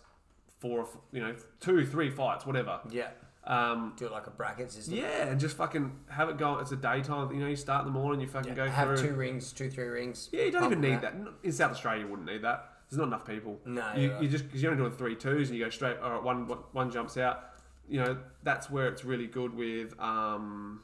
four, 0.58 0.80
or 0.80 0.82
f- 0.82 0.96
you 1.12 1.20
know, 1.20 1.34
two, 1.60 1.86
three 1.86 2.10
fights, 2.10 2.44
whatever. 2.44 2.80
yeah. 2.90 3.10
Um, 3.48 3.94
Do 3.96 4.04
it 4.04 4.12
like 4.12 4.26
a 4.26 4.30
bracket 4.30 4.70
system. 4.70 4.94
yeah, 4.94 5.26
and 5.26 5.40
just 5.40 5.56
fucking 5.56 5.90
have 6.10 6.28
it 6.28 6.36
go. 6.36 6.58
It's 6.58 6.70
a 6.72 6.76
daytime. 6.76 7.32
You 7.32 7.40
know, 7.40 7.46
you 7.48 7.56
start 7.56 7.86
in 7.86 7.92
the 7.92 7.98
morning, 7.98 8.20
you 8.20 8.26
fucking 8.28 8.50
Yeah, 8.50 8.54
go 8.66 8.68
have 8.68 8.98
through. 8.98 9.08
two 9.08 9.14
rings, 9.14 9.52
two, 9.54 9.70
three 9.70 9.86
rings. 9.88 10.28
Yeah, 10.32 10.42
you 10.44 10.50
don't 10.50 10.64
even 10.64 10.82
need 10.82 11.00
that. 11.00 11.14
In 11.42 11.52
South 11.52 11.70
Australia, 11.72 12.02
you 12.02 12.08
wouldn't 12.08 12.28
need 12.28 12.42
that. 12.42 12.72
There's 12.90 12.98
not 12.98 13.06
enough 13.08 13.26
people. 13.26 13.58
No, 13.64 13.90
you, 13.96 14.02
you're 14.02 14.12
right. 14.12 14.22
you 14.22 14.28
just 14.28 14.44
because 14.44 14.62
you're 14.62 14.70
only 14.72 14.82
doing 14.84 14.92
three 14.96 15.16
twos 15.16 15.48
and 15.48 15.58
you 15.58 15.64
go 15.64 15.70
straight. 15.70 15.96
All 15.98 16.10
right, 16.12 16.22
one 16.22 16.46
one- 16.46 16.58
one 16.72 16.90
jumps 16.90 17.16
out. 17.16 17.44
You 17.88 18.00
know 18.04 18.18
that's 18.42 18.68
where 18.70 18.86
it's 18.88 19.02
really 19.04 19.26
good 19.26 19.54
with 19.54 19.98
um, 19.98 20.82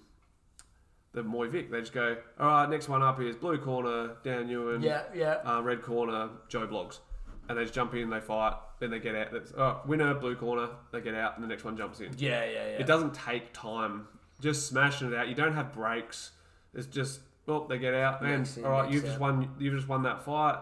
the 1.12 1.22
Moy 1.22 1.48
Vic. 1.48 1.70
They 1.70 1.80
just 1.80 1.92
go, 1.92 2.16
all 2.40 2.46
right, 2.46 2.70
next 2.70 2.88
one 2.88 3.02
up 3.02 3.20
is 3.20 3.36
blue 3.36 3.58
corner 3.58 4.16
Dan 4.24 4.48
Ewan. 4.48 4.80
Yeah, 4.80 5.02
yeah. 5.14 5.34
Uh, 5.44 5.60
red 5.62 5.82
corner 5.82 6.30
Joe 6.48 6.66
Blogs, 6.66 7.00
and 7.48 7.58
they 7.58 7.62
just 7.62 7.74
jump 7.74 7.94
in, 7.94 8.08
they 8.10 8.20
fight, 8.20 8.54
then 8.84 8.90
they 8.90 8.98
get 8.98 9.14
out. 9.14 9.32
That's 9.32 9.52
oh, 9.56 9.80
winner 9.86 10.14
blue 10.14 10.36
corner. 10.36 10.68
They 10.92 11.00
get 11.00 11.14
out, 11.14 11.36
and 11.36 11.44
the 11.44 11.48
next 11.48 11.64
one 11.64 11.76
jumps 11.76 12.00
in. 12.00 12.14
Yeah, 12.18 12.44
yeah, 12.44 12.50
yeah. 12.52 12.62
It 12.78 12.86
doesn't 12.86 13.14
take 13.14 13.52
time. 13.52 14.06
Just 14.40 14.68
smashing 14.68 15.08
it 15.12 15.14
out. 15.14 15.28
You 15.28 15.34
don't 15.34 15.54
have 15.54 15.72
breaks. 15.72 16.32
It's 16.74 16.86
just 16.86 17.20
well, 17.46 17.66
they 17.66 17.78
get 17.78 17.94
out, 17.94 18.22
and 18.22 18.48
all 18.64 18.70
right, 18.70 18.92
you've 18.92 19.04
just 19.04 19.18
won. 19.18 19.50
You've 19.58 19.74
just 19.74 19.88
won 19.88 20.02
that 20.02 20.24
fight. 20.24 20.58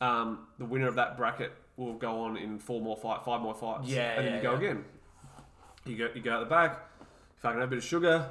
Um, 0.00 0.46
the 0.58 0.64
winner 0.64 0.88
of 0.88 0.96
that 0.96 1.16
bracket 1.16 1.52
will 1.76 1.94
go 1.94 2.22
on 2.22 2.36
in 2.36 2.58
four 2.58 2.80
more 2.80 2.96
fight, 2.96 3.24
five 3.24 3.40
more 3.40 3.54
fights. 3.54 3.88
Yeah, 3.88 4.12
and 4.12 4.26
then 4.26 4.32
yeah, 4.32 4.36
you 4.36 4.42
go 4.42 4.52
yeah. 4.52 4.58
again. 4.58 4.84
You 5.84 5.96
go, 5.96 6.08
you 6.14 6.22
go 6.22 6.32
out 6.32 6.40
the 6.40 6.46
back. 6.46 6.80
Fucking 7.36 7.60
have 7.60 7.68
a 7.68 7.70
bit 7.70 7.78
of 7.78 7.84
sugar. 7.84 8.30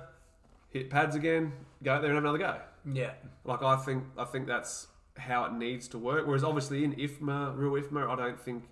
Hit 0.69 0.89
pads 0.89 1.15
again. 1.15 1.51
Go 1.83 1.93
out 1.93 2.01
there 2.01 2.11
and 2.11 2.15
have 2.15 2.23
another 2.23 2.37
go. 2.37 2.59
Yeah. 2.93 3.11
Like 3.43 3.61
I 3.61 3.75
think, 3.75 4.05
I 4.17 4.23
think 4.23 4.47
that's 4.47 4.87
how 5.17 5.45
it 5.45 5.53
needs 5.53 5.87
to 5.89 5.97
work. 5.97 6.25
Whereas 6.25 6.43
obviously 6.43 6.83
in 6.83 6.95
IFMA, 6.95 7.57
real 7.57 7.71
IFMA, 7.71 8.07
I 8.07 8.15
don't 8.15 8.39
think, 8.39 8.63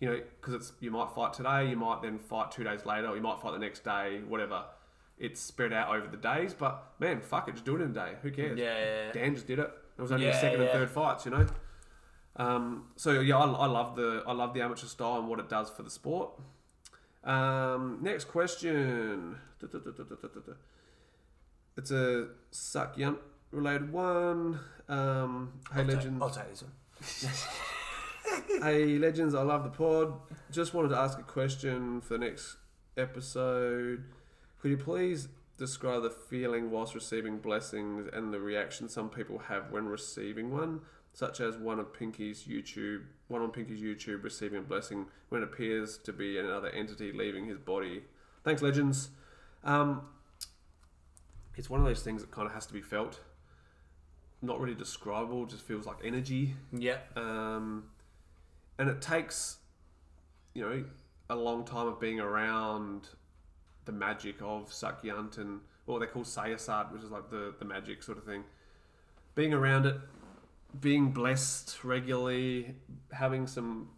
you 0.00 0.08
know, 0.08 0.20
because 0.40 0.54
it's 0.54 0.72
you 0.80 0.90
might 0.90 1.10
fight 1.10 1.32
today, 1.32 1.68
you 1.68 1.76
might 1.76 2.02
then 2.02 2.18
fight 2.18 2.50
two 2.52 2.64
days 2.64 2.84
later, 2.86 3.08
or 3.08 3.16
you 3.16 3.22
might 3.22 3.40
fight 3.40 3.52
the 3.52 3.58
next 3.58 3.84
day, 3.84 4.20
whatever. 4.26 4.64
It's 5.18 5.40
spread 5.40 5.72
out 5.72 5.88
over 5.94 6.06
the 6.06 6.16
days, 6.16 6.54
but 6.54 6.92
man, 7.00 7.20
fuck 7.20 7.48
it, 7.48 7.52
just 7.52 7.64
do 7.64 7.74
it 7.76 7.82
in 7.82 7.90
a 7.90 7.94
day. 7.94 8.12
Who 8.22 8.30
cares? 8.30 8.58
Yeah, 8.58 8.78
yeah, 8.78 9.04
yeah. 9.06 9.12
Dan 9.12 9.34
just 9.34 9.46
did 9.48 9.58
it. 9.58 9.70
It 9.98 10.00
was 10.02 10.12
only 10.12 10.26
Yeah, 10.26 10.32
his 10.32 10.40
second 10.40 10.60
and 10.60 10.70
third 10.70 10.90
fights, 10.90 11.24
you 11.24 11.32
know. 11.32 11.46
Um, 12.36 12.84
so 12.94 13.18
yeah, 13.20 13.36
I, 13.36 13.44
I 13.46 13.66
love 13.66 13.96
the 13.96 14.22
I 14.26 14.32
love 14.32 14.54
the 14.54 14.60
amateur 14.62 14.86
style 14.86 15.18
and 15.18 15.26
what 15.28 15.40
it 15.40 15.48
does 15.48 15.70
for 15.70 15.82
the 15.82 15.90
sport. 15.90 16.30
Um, 17.24 17.98
next 18.00 18.26
question. 18.26 19.36
It's 21.76 21.90
a 21.92 22.28
Sakyant 22.52 23.18
related 23.52 23.92
one. 23.92 24.58
Um, 24.88 25.52
hey 25.72 25.80
I'll 25.80 25.86
take- 25.86 25.94
legends, 25.96 26.22
I'll 26.22 26.30
take 26.30 26.48
this 26.50 26.62
one. 26.62 27.32
hey 28.48 28.98
legends, 28.98 29.34
I 29.34 29.42
love 29.42 29.62
the 29.62 29.70
pod. 29.70 30.14
Just 30.50 30.74
wanted 30.74 30.88
to 30.88 30.96
ask 30.96 31.18
a 31.18 31.22
question 31.22 32.00
for 32.00 32.14
the 32.14 32.24
next 32.26 32.56
episode. 32.96 34.04
Could 34.60 34.70
you 34.70 34.76
please 34.76 35.28
describe 35.58 36.02
the 36.02 36.10
feeling 36.10 36.70
whilst 36.70 36.94
receiving 36.94 37.38
blessings 37.38 38.08
and 38.12 38.32
the 38.32 38.40
reaction 38.40 38.88
some 38.88 39.10
people 39.10 39.38
have 39.38 39.70
when 39.70 39.86
receiving 39.86 40.50
one, 40.50 40.80
such 41.12 41.40
as 41.40 41.56
one 41.56 41.78
of 41.78 41.92
Pinky's 41.92 42.44
YouTube, 42.44 43.02
one 43.28 43.42
on 43.42 43.50
Pinky's 43.50 43.80
YouTube 43.80 44.24
receiving 44.24 44.58
a 44.58 44.62
blessing 44.62 45.06
when 45.28 45.42
it 45.42 45.44
appears 45.44 45.98
to 45.98 46.12
be 46.12 46.38
another 46.38 46.68
entity 46.70 47.12
leaving 47.12 47.46
his 47.46 47.58
body. 47.58 48.02
Thanks, 48.44 48.62
legends. 48.62 49.10
Um, 49.62 50.02
it's 51.56 51.68
one 51.68 51.80
of 51.80 51.86
those 51.86 52.02
things 52.02 52.22
that 52.22 52.30
kind 52.30 52.46
of 52.46 52.54
has 52.54 52.66
to 52.66 52.72
be 52.72 52.82
felt. 52.82 53.20
Not 54.40 54.60
really 54.60 54.74
describable, 54.74 55.44
just 55.46 55.66
feels 55.66 55.86
like 55.86 55.98
energy. 56.02 56.54
Yeah. 56.72 56.98
Um, 57.16 57.84
and 58.78 58.88
it 58.88 59.00
takes, 59.00 59.58
you 60.54 60.62
know, 60.62 60.84
a 61.30 61.36
long 61.36 61.64
time 61.64 61.86
of 61.86 62.00
being 62.00 62.20
around 62.20 63.08
the 63.84 63.92
magic 63.92 64.36
of 64.40 64.70
Sakyant 64.70 65.38
and 65.38 65.60
what 65.86 66.00
they 66.00 66.06
call 66.06 66.22
Sayasat, 66.22 66.92
which 66.92 67.02
is 67.02 67.10
like 67.10 67.30
the, 67.30 67.54
the 67.58 67.64
magic 67.64 68.02
sort 68.02 68.18
of 68.18 68.24
thing. 68.24 68.44
Being 69.34 69.52
around 69.52 69.86
it, 69.86 69.96
being 70.80 71.10
blessed 71.10 71.82
regularly, 71.84 72.74
having 73.12 73.46
some 73.46 73.88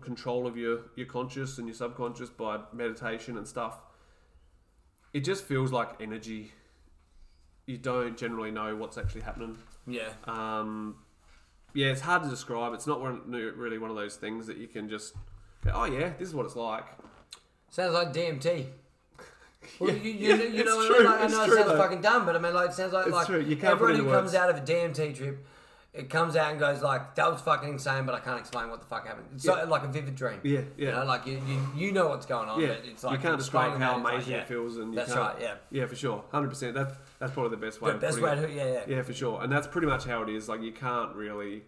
control 0.00 0.46
of 0.46 0.56
your, 0.56 0.82
your 0.96 1.06
conscious 1.06 1.58
and 1.58 1.66
your 1.66 1.74
subconscious 1.74 2.30
by 2.30 2.60
meditation 2.72 3.36
and 3.36 3.46
stuff. 3.46 3.78
It 5.12 5.20
just 5.20 5.44
feels 5.44 5.72
like 5.72 6.00
energy. 6.00 6.52
You 7.66 7.78
don't 7.78 8.16
generally 8.16 8.50
know 8.50 8.76
what's 8.76 8.96
actually 8.96 9.22
happening. 9.22 9.58
Yeah. 9.86 10.12
Um, 10.24 10.96
yeah, 11.74 11.88
it's 11.88 12.00
hard 12.00 12.22
to 12.24 12.28
describe. 12.30 12.72
It's 12.74 12.86
not 12.86 13.00
one, 13.00 13.20
really 13.30 13.78
one 13.78 13.90
of 13.90 13.96
those 13.96 14.16
things 14.16 14.46
that 14.46 14.56
you 14.56 14.66
can 14.68 14.88
just 14.88 15.14
go, 15.64 15.72
oh 15.74 15.84
yeah, 15.84 16.12
this 16.18 16.28
is 16.28 16.34
what 16.34 16.46
it's 16.46 16.56
like. 16.56 16.84
Sounds 17.70 17.92
like 17.94 18.12
DMT. 18.12 18.66
Well, 19.78 19.90
Yeah, 19.90 20.02
you, 20.02 20.10
you, 20.10 20.28
yeah, 20.36 20.42
you 20.42 20.64
know, 20.64 20.86
true, 20.86 21.04
like, 21.04 21.20
I 21.20 21.26
know 21.28 21.44
it 21.44 21.50
sounds 21.52 21.66
though. 21.68 21.76
fucking 21.78 22.00
dumb, 22.02 22.26
but 22.26 22.34
I 22.36 22.38
mean, 22.38 22.52
like, 22.52 22.70
it 22.70 22.74
sounds 22.74 22.92
like, 22.92 23.06
It's 23.06 23.14
like 23.14 23.26
true, 23.26 23.40
you 23.40 23.56
can't 23.56 23.72
everyone 23.72 23.96
who 23.96 24.10
comes 24.10 24.32
words. 24.32 24.34
out 24.34 24.50
of 24.50 24.56
a 24.56 24.60
DMT 24.60 25.16
trip, 25.16 25.46
it 25.94 26.08
comes 26.08 26.36
out 26.36 26.50
and 26.50 26.58
goes 26.58 26.80
like, 26.82 27.14
that 27.16 27.30
was 27.30 27.42
fucking 27.42 27.68
insane, 27.68 28.06
but 28.06 28.14
I 28.14 28.20
can't 28.20 28.40
explain 28.40 28.70
what 28.70 28.80
the 28.80 28.86
fuck 28.86 29.06
happened. 29.06 29.26
It's 29.34 29.44
Yeah. 29.44 29.62
so- 29.64 29.68
like 29.68 29.82
a 29.84 29.88
vivid 29.88 30.14
dream. 30.14 30.40
Yeah, 30.42 30.60
You 30.60 30.66
yeah. 30.78 30.90
know, 30.92 31.04
like 31.04 31.26
you, 31.26 31.42
you, 31.46 31.66
you 31.76 31.92
know 31.92 32.08
what's 32.08 32.24
going 32.24 32.48
on, 32.48 32.60
Yeah, 32.60 32.68
but 32.68 32.86
it's 32.86 33.04
like 33.04 33.12
you 33.12 33.18
can't 33.18 33.38
describe 33.38 33.78
how 33.78 33.98
like, 33.98 34.14
amazing 34.14 34.32
yeah. 34.32 34.38
it 34.40 34.48
feels, 34.48 34.78
and 34.78 34.94
you 34.94 34.96
That's 34.98 35.14
right, 35.14 35.36
yeah. 35.38 35.54
yeah, 35.70 35.84
for 35.86 35.94
sure, 35.94 36.24
hundred 36.32 36.48
percent. 36.48 36.74
That's 36.74 36.94
that's 37.18 37.32
probably 37.32 37.50
the 37.50 37.58
best 37.66 37.82
way. 37.82 37.92
The 37.92 37.98
best 37.98 38.20
way 38.22 38.34
to, 38.34 38.50
yeah, 38.50 38.72
yeah. 38.72 38.84
Yeah, 38.88 39.02
for 39.02 39.12
sure, 39.12 39.42
and 39.42 39.52
that's 39.52 39.66
pretty 39.66 39.86
much 39.86 40.04
how 40.06 40.22
it 40.22 40.30
is. 40.30 40.48
Like 40.48 40.62
you 40.62 40.72
can't 40.72 41.14
really, 41.14 41.62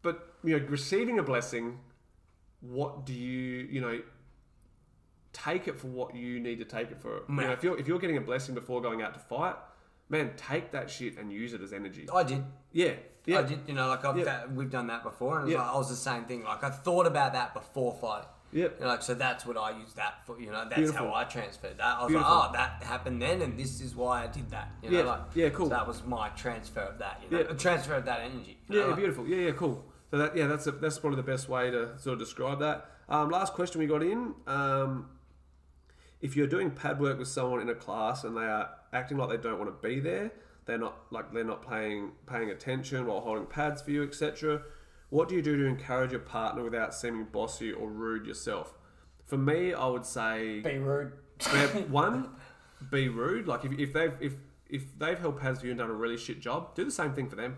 but 0.00 0.26
you 0.42 0.58
know, 0.58 0.66
receiving 0.68 1.18
a 1.18 1.22
blessing, 1.22 1.78
what 2.62 3.04
do 3.04 3.12
you, 3.12 3.68
you 3.70 3.82
know, 3.82 4.00
take 5.34 5.68
it 5.68 5.76
for 5.78 5.88
what 5.88 6.14
you 6.16 6.40
need 6.40 6.58
to 6.58 6.64
take 6.64 6.90
it 6.90 7.00
for. 7.00 7.16
You 7.28 7.34
know, 7.34 7.42
Yeah. 7.42 7.52
if 7.52 7.62
you're 7.62 7.78
if 7.78 7.86
you're 7.86 7.98
getting 7.98 8.16
a 8.16 8.20
blessing 8.22 8.54
before 8.54 8.80
going 8.80 9.02
out 9.02 9.12
to 9.12 9.20
fight, 9.20 9.56
man, 10.10 10.32
take 10.36 10.72
that 10.72 10.90
shit 10.90 11.16
and 11.16 11.32
use 11.32 11.54
it 11.54 11.62
as 11.62 11.72
energy. 11.72 12.06
I 12.12 12.22
did. 12.24 12.44
Yeah, 12.72 12.92
yeah, 13.24 13.38
I 13.38 13.42
did, 13.42 13.60
you 13.66 13.74
know, 13.74 13.88
like 13.88 14.04
I've 14.04 14.18
Yeah. 14.18 14.46
we've 14.46 14.70
done 14.70 14.88
that 14.88 15.02
before, 15.02 15.40
and 15.40 15.48
Yeah. 15.48 15.58
like, 15.62 15.72
I 15.72 15.76
was 15.76 15.88
the 15.88 15.96
same 15.96 16.24
thing. 16.24 16.44
Like 16.44 16.62
I 16.64 16.70
thought 16.70 17.06
about 17.06 17.32
that 17.32 17.54
before 17.54 17.94
fighting. 18.00 18.28
Yep. 18.52 18.74
You 18.78 18.80
know, 18.84 18.88
like 18.90 19.02
so 19.02 19.14
that's 19.14 19.46
what 19.46 19.56
I 19.56 19.70
use 19.78 19.92
that 19.94 20.26
for. 20.26 20.38
You 20.40 20.50
know, 20.50 20.64
that's 20.64 20.74
Beautiful. 20.74 21.06
how 21.08 21.14
I 21.14 21.22
transferred 21.24 21.78
that. 21.78 21.84
I 21.98 22.02
was 22.02 22.08
Beautiful. 22.08 22.34
like, 22.36 22.48
oh, 22.50 22.52
that 22.52 22.82
happened 22.82 23.22
then, 23.22 23.42
and 23.42 23.56
this 23.56 23.80
is 23.80 23.94
why 23.94 24.24
I 24.24 24.26
did 24.26 24.50
that. 24.50 24.72
You 24.82 24.90
know, 24.90 24.98
Yeah. 24.98 25.04
like 25.04 25.20
Yeah, 25.34 25.48
cool. 25.50 25.66
So 25.66 25.70
that 25.70 25.86
was 25.86 26.02
my 26.04 26.28
transfer 26.30 26.80
of 26.80 26.98
that. 26.98 27.22
You 27.24 27.30
know, 27.30 27.44
Yeah. 27.44 27.50
a 27.52 27.54
transfer 27.54 27.94
of 27.94 28.04
that 28.06 28.20
energy. 28.20 28.58
know, 28.68 28.88
Yeah, 28.88 28.94
beautiful. 28.96 29.24
Yeah, 29.26 29.36
yeah, 29.46 29.52
cool. 29.52 29.84
So 30.10 30.18
that 30.18 30.36
yeah, 30.36 30.48
that's 30.48 30.66
a, 30.66 30.72
that's 30.72 30.98
probably 30.98 31.18
the 31.18 31.22
best 31.22 31.48
way 31.48 31.70
to 31.70 31.96
sort 32.00 32.14
of 32.14 32.18
describe 32.18 32.58
that. 32.58 32.90
Um, 33.08 33.30
last 33.30 33.52
question 33.54 33.78
we 33.80 33.86
got 33.86 34.02
in: 34.02 34.34
um, 34.48 35.08
If 36.20 36.36
you're 36.36 36.46
doing 36.46 36.70
pad 36.70 37.00
work 37.00 37.18
with 37.18 37.28
someone 37.28 37.60
in 37.60 37.68
a 37.68 37.74
class 37.74 38.24
and 38.24 38.36
they 38.36 38.42
are 38.42 38.70
acting 38.92 39.16
like 39.16 39.30
they 39.30 39.36
don't 39.36 39.58
want 39.58 39.70
to 39.70 39.88
be 39.88 40.00
there, 40.00 40.32
they're 40.66 40.78
not 40.78 40.96
like 41.10 41.32
they're 41.32 41.44
not 41.44 41.66
paying 41.66 42.12
paying 42.26 42.50
attention 42.50 43.06
while 43.06 43.20
holding 43.20 43.46
pads 43.46 43.82
for 43.82 43.90
you, 43.90 44.02
etc. 44.02 44.62
What 45.08 45.28
do 45.28 45.34
you 45.34 45.42
do 45.42 45.56
to 45.56 45.64
encourage 45.64 46.12
your 46.12 46.20
partner 46.20 46.62
without 46.62 46.94
seeming 46.94 47.24
bossy 47.24 47.72
or 47.72 47.88
rude 47.88 48.26
yourself? 48.26 48.74
For 49.26 49.36
me, 49.36 49.74
I 49.74 49.86
would 49.86 50.06
say 50.06 50.60
Be 50.60 50.78
rude. 50.78 51.12
One, 51.90 52.30
be 52.90 53.08
rude. 53.08 53.48
Like 53.48 53.64
if, 53.64 53.72
if 53.78 53.92
they've 53.92 54.16
if 54.20 54.34
if 54.68 54.98
they've 54.98 55.18
held 55.18 55.40
pads 55.40 55.60
for 55.60 55.66
you 55.66 55.72
and 55.72 55.78
done 55.78 55.90
a 55.90 55.94
really 55.94 56.16
shit 56.16 56.40
job, 56.40 56.74
do 56.74 56.84
the 56.84 56.90
same 56.90 57.12
thing 57.12 57.28
for 57.28 57.36
them. 57.36 57.56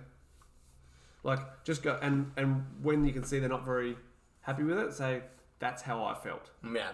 Like 1.23 1.65
just 1.65 1.83
go 1.83 1.99
and 2.01 2.33
and 2.37 2.65
when 2.81 3.05
you 3.05 3.13
can 3.13 3.25
see 3.25 3.39
they're 3.39 3.49
not 3.49 3.65
very 3.65 3.97
happy 4.41 4.63
with 4.63 4.79
it, 4.79 4.93
say 4.93 5.23
that's 5.59 5.83
how 5.83 6.05
I 6.05 6.15
felt. 6.15 6.51
Yeah. 6.75 6.93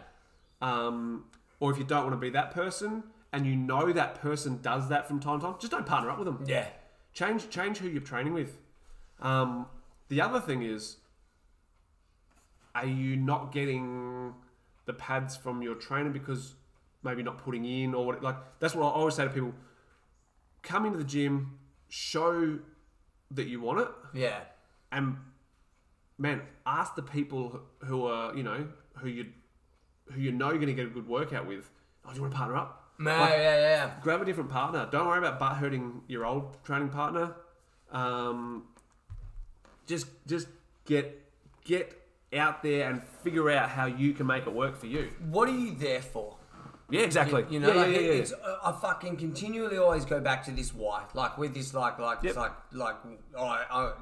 Um, 0.61 1.24
or 1.60 1.70
if 1.72 1.78
you 1.78 1.85
don't 1.85 2.05
want 2.05 2.12
to 2.12 2.18
be 2.18 2.30
that 2.30 2.51
person 2.52 3.05
and 3.32 3.47
you 3.47 3.56
know 3.56 3.93
that 3.93 4.14
person 4.20 4.60
does 4.62 4.89
that 4.89 5.06
from 5.06 5.20
time 5.20 5.40
to 5.40 5.47
time, 5.47 5.55
just 5.60 5.70
don't 5.72 5.86
partner 5.86 6.10
up 6.10 6.18
with 6.18 6.26
them. 6.26 6.44
Yeah. 6.47 6.66
Change 7.12 7.51
change 7.51 7.78
who 7.78 7.89
you're 7.89 8.01
training 8.01 8.32
with. 8.35 8.59
Um, 9.20 9.66
the 10.09 10.20
other 10.20 10.40
thing 10.40 10.62
is, 10.62 10.98
are 12.74 12.86
you 12.86 13.16
not 13.16 13.52
getting 13.52 14.35
the 14.86 14.93
pads 14.93 15.36
from 15.36 15.62
your 15.62 15.74
trainer 15.74 16.10
because 16.10 16.55
maybe 17.02 17.22
not 17.22 17.39
putting 17.39 17.64
in 17.64 17.94
or 17.94 18.06
what? 18.06 18.22
Like 18.22 18.36
that's 18.60 18.74
what 18.74 18.85
I 18.86 18.90
always 18.90 19.14
say 19.14 19.24
to 19.24 19.30
people: 19.30 19.52
come 20.62 20.86
into 20.86 20.98
the 20.98 21.05
gym, 21.05 21.59
show 21.89 22.59
that 23.30 23.47
you 23.47 23.60
want 23.60 23.80
it, 23.80 23.89
Yeah. 24.14 24.40
and 24.93 25.16
man, 26.16 26.43
ask 26.64 26.94
the 26.94 27.02
people 27.02 27.60
who 27.85 28.06
are 28.06 28.35
you 28.36 28.43
know 28.43 28.68
who 28.98 29.09
you 29.09 29.26
who 30.12 30.20
you 30.20 30.32
know 30.32 30.48
you're 30.51 30.56
going 30.59 30.68
to 30.68 30.74
get 30.74 30.86
a 30.86 30.90
good 30.90 31.09
workout 31.09 31.47
with. 31.47 31.70
Oh, 32.05 32.10
do 32.10 32.16
you 32.16 32.22
want 32.22 32.32
to 32.32 32.39
partner 32.39 32.56
up? 32.56 32.85
Yeah, 33.01 33.20
Like, 33.20 33.30
yeah, 33.30 33.60
yeah. 33.60 33.90
grab 34.02 34.20
a 34.22 34.24
different 34.24 34.51
partner. 34.51 34.89
Don't 34.90 35.06
worry 35.06 35.18
about 35.18 35.39
butt 35.39 35.56
hurting 35.56 36.02
your 36.09 36.26
old 36.26 36.56
training 36.64 36.89
partner. 36.89 37.32
Um, 37.93 38.64
just 39.86 40.06
just 40.26 40.48
get 40.85 41.22
get 41.64 41.94
out 42.35 42.62
there 42.62 42.90
and 42.90 43.02
figure 43.22 43.51
out 43.51 43.70
how 43.70 43.86
you 43.86 44.12
can 44.12 44.26
make 44.26 44.47
it 44.47 44.52
work 44.52 44.76
for 44.76 44.86
you. 44.86 45.10
What 45.30 45.48
are 45.48 45.56
you 45.56 45.74
there 45.74 46.02
for? 46.02 46.36
Yeah, 46.90 47.02
exactly. 47.02 47.44
You 47.51 47.60
know, 47.60 47.68
yeah, 47.68 47.74
like 47.82 47.90
yeah, 47.93 47.98
it- 48.01 48.30
yeah, 48.30 48.47
uh, 48.47 48.59
I 48.74 48.80
fucking 48.80 49.16
continually 49.16 49.78
always 49.78 50.05
go 50.05 50.20
back 50.20 50.44
to 50.44 50.51
this 50.51 50.74
why. 50.74 51.05
Like 51.14 51.39
with 51.39 51.55
this, 51.55 51.72
like 51.74 51.98
like 51.98 52.18
Yep. 52.22 52.30
it's 52.30 52.36
like 52.36 52.52
like 52.72 52.97
oh, 53.36 53.44
I, 53.44 53.93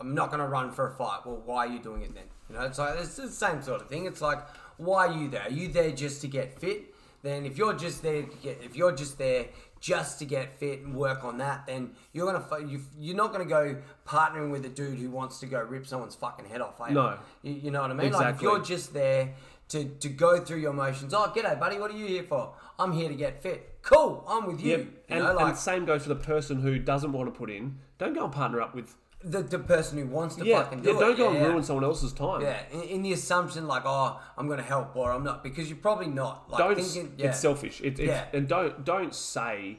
I'm 0.00 0.14
not 0.14 0.30
gonna 0.30 0.46
run 0.46 0.70
for 0.70 0.86
a 0.88 0.90
fight. 0.94 1.20
Well, 1.26 1.42
why 1.44 1.66
are 1.66 1.70
you 1.70 1.78
doing 1.78 2.02
it 2.02 2.14
then? 2.14 2.24
You 2.48 2.56
know, 2.56 2.62
it's 2.62 2.78
like 2.78 2.98
it's 2.98 3.16
the 3.16 3.28
same 3.28 3.62
sort 3.62 3.80
of 3.82 3.88
thing. 3.88 4.04
It's 4.06 4.20
like 4.20 4.38
why 4.76 5.06
are 5.08 5.12
you 5.12 5.28
there? 5.28 5.42
Are 5.42 5.50
you 5.50 5.68
there 5.68 5.90
just 5.90 6.20
to 6.22 6.28
get 6.28 6.58
fit? 6.60 6.94
Then 7.22 7.46
if 7.46 7.56
you're 7.56 7.74
just 7.74 8.02
there 8.02 8.22
to 8.22 8.36
get 8.42 8.60
if 8.62 8.76
you're 8.76 8.92
just 8.92 9.16
there 9.18 9.46
just 9.80 10.18
to 10.18 10.24
get 10.24 10.58
fit 10.58 10.80
and 10.80 10.94
work 10.94 11.24
on 11.24 11.38
that, 11.38 11.66
then 11.66 11.90
you're 12.12 12.30
gonna 12.30 12.66
you, 12.70 12.80
you're 12.98 13.16
not 13.16 13.32
gonna 13.32 13.44
go 13.44 13.76
partnering 14.06 14.50
with 14.50 14.64
a 14.64 14.68
dude 14.68 14.98
who 14.98 15.10
wants 15.10 15.40
to 15.40 15.46
go 15.46 15.60
rip 15.62 15.86
someone's 15.86 16.14
fucking 16.14 16.46
head 16.46 16.60
off. 16.60 16.80
eh? 16.86 16.92
No. 16.92 17.18
you, 17.42 17.52
you 17.54 17.70
know 17.70 17.82
what 17.82 17.90
I 17.90 17.94
mean. 17.94 18.12
Like 18.12 18.22
if 18.22 18.28
Exactly. 18.34 18.48
you're 18.48 18.62
just 18.62 18.92
there 18.94 19.34
to, 19.68 19.84
to 19.84 20.08
go 20.10 20.40
through 20.44 20.58
your 20.58 20.74
motions. 20.74 21.14
Oh, 21.14 21.32
g'day, 21.34 21.58
buddy. 21.58 21.78
What 21.78 21.90
are 21.90 21.96
you 21.96 22.06
here 22.06 22.22
for? 22.24 22.54
I'm 22.78 22.92
here 22.92 23.08
to 23.08 23.14
get 23.14 23.42
fit. 23.42 23.78
Cool. 23.82 24.22
I'm 24.28 24.46
with 24.46 24.60
you. 24.60 24.70
Yep. 24.72 24.80
You 24.80 24.92
And, 25.08 25.24
know, 25.24 25.34
like 25.34 25.46
and 25.48 25.56
same 25.58 25.84
goes 25.86 26.02
for 26.02 26.10
the 26.10 26.16
person 26.16 26.60
who 26.60 26.78
doesn't 26.78 27.12
want 27.12 27.32
to 27.32 27.38
put 27.38 27.50
in. 27.50 27.78
Don't 27.98 28.12
go 28.14 28.24
and 28.24 28.32
partner 28.32 28.60
up 28.60 28.74
with. 28.74 28.94
The, 29.24 29.42
the 29.42 29.58
person 29.58 29.98
who 29.98 30.06
wants 30.06 30.36
to 30.36 30.44
Yeah, 30.46 30.62
fucking 30.62 30.84
yeah 30.84 30.92
do 30.92 30.98
don't 31.00 31.12
it. 31.12 31.16
go 31.16 31.32
yeah, 31.32 31.38
and 31.38 31.46
ruin 31.48 31.62
someone 31.64 31.84
else's 31.84 32.12
time. 32.12 32.42
Yeah, 32.42 32.60
in, 32.72 32.82
in 32.82 33.02
the 33.02 33.12
assumption 33.14 33.66
like, 33.66 33.82
oh, 33.86 34.20
I'm 34.36 34.46
going 34.46 34.58
to 34.58 34.64
help 34.64 34.94
or 34.94 35.10
I'm 35.12 35.24
not, 35.24 35.42
because 35.42 35.68
you're 35.68 35.78
probably 35.78 36.08
not. 36.08 36.50
Like 36.50 36.58
don't. 36.58 36.76
thinking, 36.76 37.14
yeah, 37.16 37.28
It's 37.28 37.40
selfish. 37.40 37.80
It, 37.80 37.98
it's, 37.98 38.00
Yeah. 38.00 38.26
And 38.32 38.46
don't 38.48 38.84
don't 38.84 39.14
say 39.14 39.78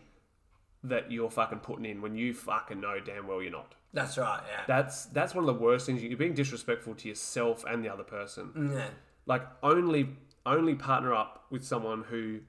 that 0.84 1.12
you're 1.12 1.30
fucking 1.32 1.60
putting 1.60 1.86
in 1.86 2.02
when 2.02 2.16
you 2.16 2.34
fucking 2.34 2.80
know 2.80 3.00
damn 3.04 3.28
well 3.28 3.42
you're 3.42 3.52
not. 3.52 3.74
that's 3.94 4.18
right. 4.18 4.42
Yeah, 4.52 4.64
That's 4.68 5.06
that's 5.08 5.34
one 5.36 5.48
of 5.48 5.56
the 5.56 5.62
worst 5.62 5.86
things. 5.86 6.02
You're 6.04 6.18
being 6.18 6.34
disrespectful 6.34 6.96
to 6.96 7.08
yourself 7.08 7.64
and 7.68 7.84
the 7.84 7.90
other 7.90 8.04
person. 8.04 8.52
Mm, 8.56 8.74
yeah, 8.76 8.88
Like 9.26 9.44
only 9.64 10.10
only 10.46 10.76
partner 10.76 11.14
up 11.14 11.46
with 11.50 11.64
someone 11.64 12.04
who 12.10 12.40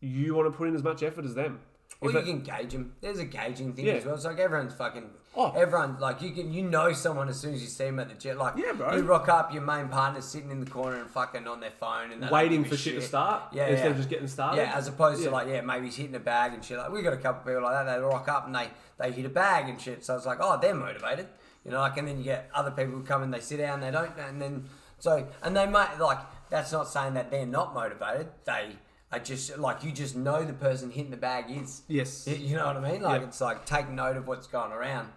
you 0.00 0.34
want 0.34 0.50
to 0.50 0.56
put 0.56 0.66
in 0.68 0.74
as 0.74 0.82
much 0.82 1.02
effort 1.02 1.24
as 1.24 1.34
them. 1.34 1.60
Or 2.02 2.08
If 2.08 2.14
you 2.14 2.20
it- 2.20 2.24
can 2.24 2.40
gauge 2.42 2.72
them. 2.72 2.92
There's 3.00 3.18
a 3.20 3.24
gauging 3.24 3.72
thing 3.74 3.86
Yeah. 3.86 3.92
as 3.94 4.04
well. 4.04 4.16
It's 4.16 4.24
like 4.24 4.38
everyone's 4.40 4.74
fucking. 4.74 5.08
Oh. 5.36 5.50
Everyone 5.56 5.98
like 6.00 6.20
you 6.20 6.32
can 6.32 6.52
you 6.52 6.62
know 6.62 6.92
someone 6.92 7.28
as 7.28 7.38
soon 7.40 7.54
as 7.54 7.62
you 7.62 7.68
see 7.68 7.84
them 7.84 7.98
at 8.00 8.08
the 8.08 8.14
jet. 8.16 8.36
Like 8.36 8.54
Yeah, 8.56 8.72
bro. 8.72 8.94
You 8.96 9.02
rock 9.02 9.28
up, 9.28 9.52
your 9.54 9.62
main 9.62 9.88
partner's 9.88 10.24
sitting 10.26 10.50
in 10.50 10.60
the 10.64 10.70
corner 10.70 11.00
and 11.00 11.08
fucking 11.08 11.46
on 11.46 11.60
their 11.60 11.70
phone 11.70 12.10
and 12.12 12.28
waiting 12.30 12.64
for 12.64 12.76
shit 12.76 12.96
to 12.96 13.00
start 13.02 13.44
Yeah, 13.52 13.66
instead 13.68 13.84
yeah. 13.86 13.90
of 13.92 13.96
just 13.96 14.08
getting 14.10 14.26
started. 14.28 14.60
Yeah, 14.60 14.76
as 14.76 14.88
opposed 14.88 15.20
Yeah. 15.22 15.28
to 15.28 15.32
like, 15.34 15.46
yeah, 15.48 15.60
maybe 15.62 15.86
he's 15.86 15.96
hitting 15.96 16.14
a 16.16 16.20
bag 16.20 16.52
and 16.52 16.62
shit. 16.64 16.76
Like, 16.76 16.90
we 16.90 17.00
got 17.02 17.12
a 17.14 17.16
couple 17.18 17.46
people 17.50 17.62
like 17.62 17.86
that. 17.86 17.94
They 17.94 18.02
rock 18.02 18.28
up 18.28 18.46
and 18.46 18.54
they 18.54 18.68
they 18.98 19.10
hit 19.12 19.24
a 19.24 19.30
bag 19.30 19.68
and 19.68 19.80
shit. 19.80 20.04
So 20.04 20.16
it's 20.16 20.26
like, 20.26 20.38
oh, 20.40 20.58
they're 20.60 20.74
motivated, 20.74 21.28
you 21.64 21.70
know. 21.70 21.78
Like, 21.78 21.96
and 21.96 22.08
then 22.08 22.18
you 22.18 22.24
get 22.24 22.50
other 22.54 22.70
people 22.72 22.92
who 22.94 23.02
come 23.04 23.22
and 23.22 23.32
they 23.32 23.40
sit 23.40 23.58
down, 23.58 23.80
they 23.80 23.90
don't, 23.92 24.10
and 24.18 24.40
then 24.42 24.68
so 24.98 25.26
and 25.42 25.56
they 25.56 25.66
might 25.66 25.98
like. 25.98 26.18
That's 26.50 26.70
not 26.72 26.86
saying 26.88 27.14
that 27.14 27.30
they're 27.30 27.46
not 27.46 27.72
motivated. 27.72 28.28
They 28.44 28.76
are 29.12 29.18
just 29.18 29.58
like 29.58 29.84
you 29.84 29.92
just 29.92 30.16
know 30.16 30.44
the 30.44 30.52
person 30.54 30.90
hitting 30.90 31.10
the 31.10 31.16
bag 31.16 31.44
is. 31.50 31.82
Yes. 31.88 32.26
You- 32.26 32.36
You 32.36 32.56
know 32.56 32.66
what 32.66 32.76
I 32.76 32.92
mean? 32.92 33.02
Like 33.02 33.20
Yeah. 33.20 33.26
it's 33.28 33.40
like 33.40 33.66
take 33.66 33.88
note 33.90 34.16
of 34.16 34.26
what's 34.26 34.46
going 34.46 34.72
around 34.72 35.08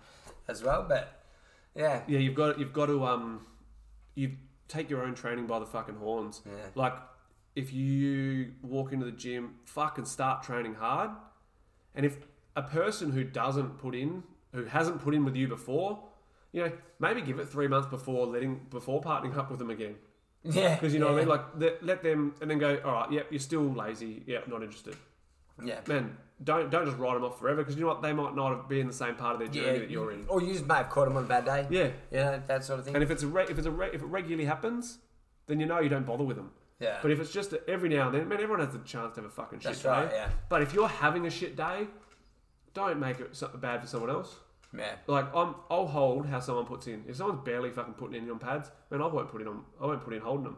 as 0.48 0.64
well. 0.64 0.86
But 0.88 1.24
yeah, 1.76 2.02
Yeah, 2.08 2.20
you've 2.20 2.36
got 2.36 2.60
you've 2.60 2.74
got 2.74 2.88
to 2.88 3.06
um, 3.06 3.46
you 4.16 4.34
take 4.68 4.90
your 4.90 5.04
own 5.04 5.16
training 5.16 5.48
by 5.48 5.60
the 5.60 5.66
fucking 5.66 5.96
horns. 5.96 6.42
Yeah. 6.46 6.52
Like 6.76 6.94
if 7.56 7.72
you 7.74 8.54
walk 8.62 8.92
into 8.92 9.06
the 9.06 9.12
gym, 9.14 9.56
fucking 9.66 10.06
start 10.06 10.44
training 10.44 10.76
hard, 10.76 11.12
and 11.96 12.06
if 12.06 12.18
a 12.56 12.62
person 12.64 13.12
who 13.12 13.24
doesn't 13.24 13.78
put 13.78 13.96
in, 13.96 14.24
who 14.54 14.66
hasn't 14.66 15.02
put 15.02 15.14
in 15.14 15.24
with 15.24 15.36
you 15.36 15.48
before, 15.48 16.04
you 16.52 16.64
know, 16.64 16.72
maybe 17.00 17.22
give 17.22 17.40
it 17.40 17.48
three 17.50 17.68
months 17.68 17.88
before 17.88 18.26
letting 18.28 18.66
before 18.70 19.02
partnering 19.02 19.38
up 19.38 19.50
with 19.50 19.60
them 19.60 19.70
again. 19.70 19.96
Yeah, 20.46 20.76
Because 20.76 20.94
you 20.94 21.00
know 21.00 21.08
what 21.08 21.16
I 21.16 21.20
mean. 21.20 21.28
Like 21.30 21.42
let, 21.58 21.84
let 21.84 22.04
them 22.04 22.34
and 22.42 22.50
then 22.50 22.60
go. 22.60 22.80
All 22.86 22.92
right, 22.94 23.12
yep, 23.12 23.28
you're 23.32 23.40
still 23.40 23.64
lazy. 23.74 24.24
Yep, 24.28 24.48
not 24.48 24.62
interested. 24.64 24.96
yeah. 25.64 25.80
Man, 25.88 26.18
don't 26.44 26.70
don't 26.70 26.86
just 26.86 26.98
write 26.98 27.14
them 27.16 27.24
off 27.24 27.40
forever 27.40 27.58
because 27.64 27.76
you 27.76 27.82
know 27.82 27.88
what? 27.88 28.02
They 28.02 28.14
might 28.14 28.36
not 28.36 28.50
have 28.56 28.68
been 28.70 28.80
in 28.82 28.88
the 28.88 28.94
same 28.94 29.16
part 29.16 29.34
of 29.34 29.40
their 29.40 29.48
journey 29.48 29.74
Yeah, 29.74 29.80
that 29.80 29.90
you're 29.90 30.12
in. 30.12 30.26
or 30.28 30.42
you 30.42 30.54
just 30.54 30.66
may 30.68 30.76
have 30.76 30.90
caught 30.90 31.08
them 31.08 31.18
on 31.18 31.24
a 31.24 31.28
bad 31.28 31.46
day. 31.46 31.66
Yeah. 31.70 31.90
you 32.12 32.18
know 32.26 32.42
that 32.48 32.64
sort 32.66 32.80
of 32.80 32.86
thing. 32.86 32.94
And 32.96 33.04
if 33.04 33.10
it's 33.12 33.24
a 33.24 33.28
re- 33.28 33.48
if 33.50 33.58
it's 33.58 33.68
a 33.68 33.72
re- 33.72 33.90
if 33.94 34.02
it 34.02 34.06
regularly 34.06 34.46
happens, 34.46 34.98
then 35.48 35.60
you 35.60 35.66
know 35.66 35.80
you 35.80 35.90
don't 35.90 36.06
bother 36.06 36.24
with 36.26 36.36
them. 36.38 36.52
yeah, 36.80 36.98
But 37.02 37.12
if 37.12 37.20
it's 37.20 37.32
just 37.32 37.54
every 37.68 37.88
now 37.90 38.08
and 38.08 38.16
then, 38.16 38.28
man, 38.28 38.40
everyone 38.42 38.60
has 38.60 38.74
the 38.74 38.80
chance 38.80 39.16
to 39.16 39.22
have 39.22 39.30
a 39.30 39.34
fucking 39.34 39.60
shit 39.60 39.72
That's 39.72 39.84
day. 39.84 39.90
right, 39.90 40.10
yeah. 40.12 40.30
But 40.50 40.62
if 40.62 40.74
you're 40.74 40.88
having 40.90 41.26
a 41.26 41.30
shit 41.30 41.56
day, 41.56 41.88
don't 42.74 43.00
make 43.00 43.20
it 43.22 43.36
so- 43.36 43.48
bad 43.48 43.80
for 43.82 43.88
someone 43.88 44.10
else. 44.10 44.36
Yeah. 44.80 44.96
Like 45.08 45.34
I'm, 45.36 45.56
I'll 45.70 45.88
hold 45.88 46.26
how 46.28 46.40
someone 46.40 46.66
puts 46.66 46.88
in. 46.88 47.04
If 47.08 47.16
someone's 47.18 47.44
barely 47.46 47.70
fucking 47.72 47.94
putting 47.96 48.22
in 48.24 48.30
on 48.30 48.40
pads, 48.40 48.72
man, 48.92 49.02
I 49.02 49.08
won't 49.08 49.30
put 49.32 49.42
in 49.42 49.48
on. 49.48 49.64
I 49.82 49.86
won't 49.86 50.04
put 50.04 50.14
in 50.14 50.22
holding 50.22 50.46
them. 50.46 50.58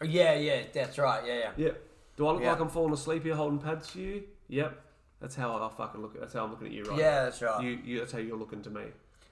Oh, 0.00 0.04
yeah, 0.04 0.34
yeah, 0.34 0.62
that's 0.72 0.98
right. 0.98 1.22
Yeah, 1.26 1.34
yeah. 1.38 1.50
Yeah. 1.56 1.70
Do 2.16 2.26
I 2.26 2.32
look 2.32 2.42
Yeah. 2.42 2.50
like 2.52 2.60
I'm 2.60 2.68
falling 2.68 2.92
asleep 2.92 3.22
here 3.24 3.34
holding 3.36 3.58
pads 3.58 3.88
for 3.90 3.98
you? 3.98 4.24
Yep. 4.48 4.80
That's 5.20 5.36
how 5.36 5.54
I 5.54 5.68
fucking 5.76 6.02
look. 6.02 6.18
That's 6.18 6.34
how 6.34 6.44
I'm 6.44 6.50
looking 6.50 6.66
at 6.66 6.72
you 6.72 6.82
right 6.84 6.98
Yeah, 6.98 7.10
now. 7.10 7.22
that's 7.24 7.40
right. 7.42 7.62
You, 7.62 7.78
you, 7.84 7.98
that's 8.00 8.12
how 8.12 8.18
you're 8.18 8.36
looking 8.36 8.62
to 8.62 8.70
me. 8.70 8.82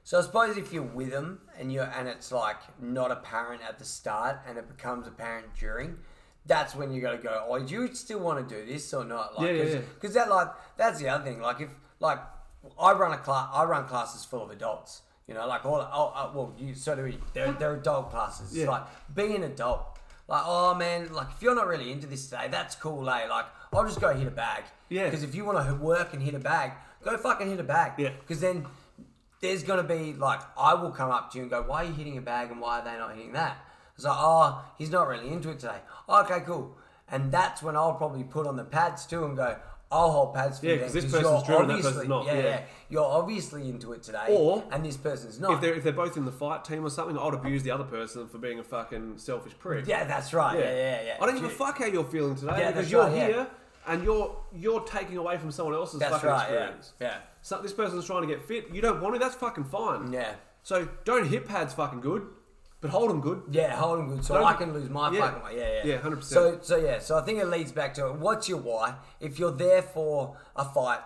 So 0.05 0.19
I 0.19 0.23
suppose 0.23 0.57
if 0.57 0.73
you're 0.73 0.83
with 0.83 1.11
them 1.11 1.41
and 1.59 1.73
you're 1.73 1.85
and 1.97 2.09
it's 2.09 2.33
like 2.33 2.57
not 2.81 3.11
apparent 3.11 3.63
at 3.69 3.79
the 3.79 3.85
start 3.85 4.39
and 4.49 4.57
it 4.57 4.67
becomes 4.69 5.07
apparent 5.07 5.47
during, 5.59 5.99
that's 6.47 6.75
when 6.75 6.91
you 6.93 7.03
got 7.03 7.13
to 7.13 7.19
go. 7.19 7.45
Oh, 7.49 7.59
do 7.59 7.75
you 7.75 7.95
still 7.95 8.21
want 8.21 8.49
to 8.49 8.55
do 8.55 8.65
this 8.65 8.95
or 8.95 9.05
not? 9.05 9.39
Like, 9.39 9.49
Yeah, 9.49 9.63
yeah, 9.65 9.79
cause, 10.01 10.15
yeah. 10.15 10.25
that 10.25 10.31
like 10.31 10.49
that's 10.77 11.01
the 11.01 11.09
other 11.09 11.25
thing. 11.25 11.41
Like 11.41 11.61
if 11.61 11.69
like 11.99 12.19
I 12.79 12.93
run 12.93 13.13
a 13.13 13.19
class, 13.19 13.49
I 13.53 13.65
run 13.65 13.87
classes 13.87 14.25
full 14.25 14.43
of 14.43 14.51
adults. 14.51 15.03
You 15.27 15.35
know, 15.35 15.47
like 15.47 15.65
all. 15.65 15.89
Oh, 15.93 16.13
uh, 16.15 16.33
well, 16.35 16.53
you 16.59 16.75
so 16.75 16.97
do 16.97 17.05
we. 17.05 17.17
They're, 17.35 17.53
they're 17.53 17.77
adult 17.77 18.11
classes. 18.11 18.57
Yeah. 18.57 18.69
Like 18.69 18.83
be 19.15 19.35
an 19.37 19.45
adult. 19.45 19.99
Like 20.27 20.43
oh 20.45 20.75
man, 20.75 21.13
like 21.13 21.29
if 21.37 21.41
you're 21.41 21.55
not 21.55 21.69
really 21.69 21.93
into 21.93 22.09
this 22.09 22.25
today, 22.25 22.49
that's 22.51 22.75
cool, 22.75 23.09
eh? 23.09 23.27
Like 23.29 23.47
I'll 23.73 23.85
just 23.85 24.01
go 24.01 24.13
hit 24.13 24.27
a 24.27 24.33
bag. 24.33 24.65
Yeah. 24.89 25.05
Because 25.05 25.23
if 25.23 25.35
you 25.35 25.45
want 25.45 25.65
to 25.65 25.75
work 25.77 26.15
and 26.15 26.23
hit 26.23 26.35
a 26.35 26.41
bag, 26.41 26.73
go 27.03 27.17
fucking 27.17 27.49
hit 27.49 27.61
a 27.61 27.65
bag. 27.65 27.93
Yeah. 27.97 28.11
Because 28.19 28.41
then 28.41 28.67
there's 29.41 29.63
gonna 29.63 29.85
be 29.85 30.15
like 30.15 30.41
I 30.59 30.75
will 30.75 30.91
come 30.91 31.11
up 31.11 31.31
to 31.33 31.39
you 31.39 31.43
and 31.43 31.51
go, 31.51 31.63
"Why 31.63 31.85
are 31.85 31.87
you 31.87 31.93
hitting 31.93 32.19
a 32.19 32.23
bag 32.23 32.51
and 32.51 32.61
why 32.61 32.81
are 32.81 32.85
they 32.85 32.99
not 32.99 33.15
hitting 33.15 33.33
that?" 33.35 33.57
It's 33.95 34.05
like, 34.05 34.17
"Oh, 34.19 34.65
he's 34.79 34.91
not 34.91 35.07
really 35.07 35.29
into 35.29 35.51
it 35.51 35.61
today." 35.61 35.79
Oh, 36.09 36.23
okay, 36.23 36.41
cool. 36.45 36.77
And 37.09 37.33
that's 37.33 37.63
when 37.63 37.77
I'll 37.77 37.95
probably 37.95 38.25
put 38.25 38.47
on 38.47 38.57
the 38.57 38.65
pads 38.65 39.07
too 39.07 39.25
and 39.25 39.37
go, 39.37 39.57
"I'll 39.91 40.11
hold 40.13 40.35
pads 40.35 40.61
for 40.61 40.67
Yeah, 40.67 40.73
you." 40.73 40.79
then, 40.79 40.87
'cause 40.87 40.95
this 40.95 41.11
person's 41.13 41.43
driven, 41.45 41.69
that 41.69 41.83
person's 41.83 42.09
not, 42.09 42.27
Yeah, 42.27 42.35
yeah. 42.35 42.43
yeah, 42.43 42.61
You're 42.89 43.05
obviously 43.05 43.69
into 43.69 43.93
it 43.93 44.03
today, 44.03 44.27
Or- 44.29 44.65
and 44.71 44.85
this 44.85 44.97
person's 44.97 45.39
not. 45.41 45.55
If 45.55 45.61
they're 45.61 45.75
if 45.75 45.83
they're 45.85 45.93
both 45.93 46.17
in 46.17 46.25
the 46.25 46.33
fight 46.33 46.65
team 46.65 46.85
or 46.85 46.91
something, 46.91 47.19
I'd 47.19 47.35
abuse 47.35 47.63
the 47.63 47.71
other 47.71 47.85
person 47.85 48.29
for 48.29 48.39
being 48.39 48.59
a 48.59 48.65
fucking 48.65 49.19
selfish 49.19 49.59
prick. 49.59 49.87
yeah, 49.87 50.05
that's 50.05 50.33
right. 50.35 50.59
Yeah, 50.59 50.65
yeah, 50.75 51.03
yeah. 51.03 51.17
I 51.21 51.27
don't 51.27 51.35
give 51.35 51.45
a 51.45 51.49
fuck 51.49 51.79
how 51.79 51.87
you're 51.87 52.05
feeling 52.05 52.35
today 52.37 52.59
Yeah, 52.59 52.71
because 52.73 52.91
you're 52.91 53.03
right, 53.05 53.17
yeah. 53.17 53.27
here 53.27 53.47
and 53.87 54.05
you're 54.05 54.37
you're 54.53 54.81
taking 54.83 55.17
away 55.17 55.39
from 55.39 55.51
someone 55.51 55.75
else's 55.75 56.01
That's 56.01 56.13
fucking 56.15 56.29
right. 56.29 56.43
Experience. 56.51 56.93
yeah, 57.01 57.19
So 57.43 57.59
this 57.63 57.73
person's 57.73 58.05
trying 58.07 58.23
to 58.23 58.29
get 58.29 58.43
fit. 58.47 58.69
You 58.71 58.83
don't 58.83 59.01
want 59.01 59.15
to. 59.15 59.19
That's 59.19 59.35
fucking 59.37 59.65
fine. 59.65 60.13
yeah. 60.13 60.35
So 60.63 60.87
don't 61.05 61.27
hit 61.27 61.47
pads 61.49 61.73
fucking 61.75 62.01
good, 62.03 62.27
but 62.81 62.91
hold 62.91 63.11
them 63.11 63.21
good. 63.21 63.43
Yeah, 63.51 63.75
hold 63.77 63.99
them 63.99 64.09
good 64.09 64.25
so 64.25 64.35
Don't- 64.35 64.45
I 64.45 64.55
can 64.55 64.73
lose 64.73 64.89
my 64.89 65.11
Yeah. 65.11 65.21
fucking 65.21 65.43
way. 65.45 65.59
Yeah, 65.59 65.73
yeah. 65.85 65.95
Yeah, 65.95 65.99
100%. 65.99 66.25
So, 66.25 66.59
so 66.63 66.77
yeah, 66.77 66.99
so 66.99 67.19
I 67.19 67.23
think 67.23 67.39
it 67.39 67.47
leads 67.47 67.73
back 67.73 67.95
to 67.95 68.13
what's 68.13 68.49
your 68.49 68.59
why? 68.59 68.95
If 69.21 69.39
you're 69.39 69.53
there 69.53 69.83
for 69.83 70.37
a 70.57 70.65
fight, 70.65 71.01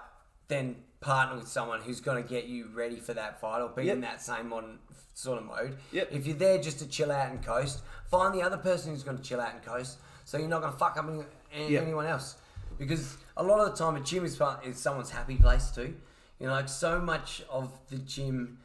then 0.48 0.76
partner 1.00 1.36
with 1.36 1.48
someone 1.48 1.80
who's 1.82 2.00
going 2.00 2.22
to 2.22 2.28
get 2.28 2.44
you 2.46 2.68
ready 2.72 2.98
for 3.00 3.12
that 3.14 3.40
fight 3.40 3.60
or 3.60 3.68
be 3.68 3.84
Yep. 3.84 3.94
in 3.94 4.00
that 4.02 4.22
same 4.22 4.52
on 4.52 4.78
sort 5.14 5.38
of 5.38 5.44
mode. 5.44 5.76
Yep. 5.92 6.08
If 6.12 6.26
you're 6.26 6.36
there 6.36 6.58
just 6.58 6.78
to 6.78 6.86
chill 6.88 7.12
out 7.12 7.28
and 7.30 7.44
coast, 7.44 7.82
find 8.10 8.34
the 8.34 8.42
other 8.42 8.56
person 8.56 8.92
who's 8.92 9.02
going 9.02 9.16
to 9.18 9.22
chill 9.22 9.40
out 9.40 9.52
and 9.52 9.62
coast, 9.62 9.98
so 10.24 10.38
you're 10.38 10.48
not 10.48 10.60
going 10.60 10.72
to 10.72 10.78
fuck 10.78 10.96
up 10.96 11.06
any, 11.08 11.22
any- 11.52 11.72
Yep. 11.72 11.82
anyone 11.82 12.06
else. 12.06 12.36
Because 12.78 13.16
a 13.36 13.42
lot 13.42 13.60
of 13.60 13.70
the 13.70 13.76
time, 13.84 13.96
a 13.96 14.00
gym 14.00 14.24
is, 14.24 14.40
is 14.64 14.78
someone's 14.78 15.10
happy 15.10 15.36
place 15.36 15.70
too. 15.70 15.94
You 16.40 16.46
know, 16.48 16.52
like 16.52 16.68
so 16.68 17.00
much 17.00 17.42
of 17.48 17.70
the 17.90 17.98
gym, 17.98 18.58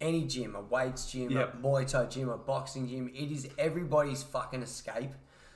any 0.00 0.24
gym, 0.24 0.54
a 0.56 0.60
weights 0.60 1.10
gym, 1.10 1.30
Yep. 1.30 1.54
a 1.54 1.56
Muay 1.58 1.86
Thai 1.90 2.06
gym, 2.06 2.28
a 2.28 2.36
boxing 2.38 2.88
gym, 2.88 3.08
it 3.14 3.30
is 3.30 3.48
everybody's 3.58 4.22
fucking 4.22 4.62
escape. 4.62 5.12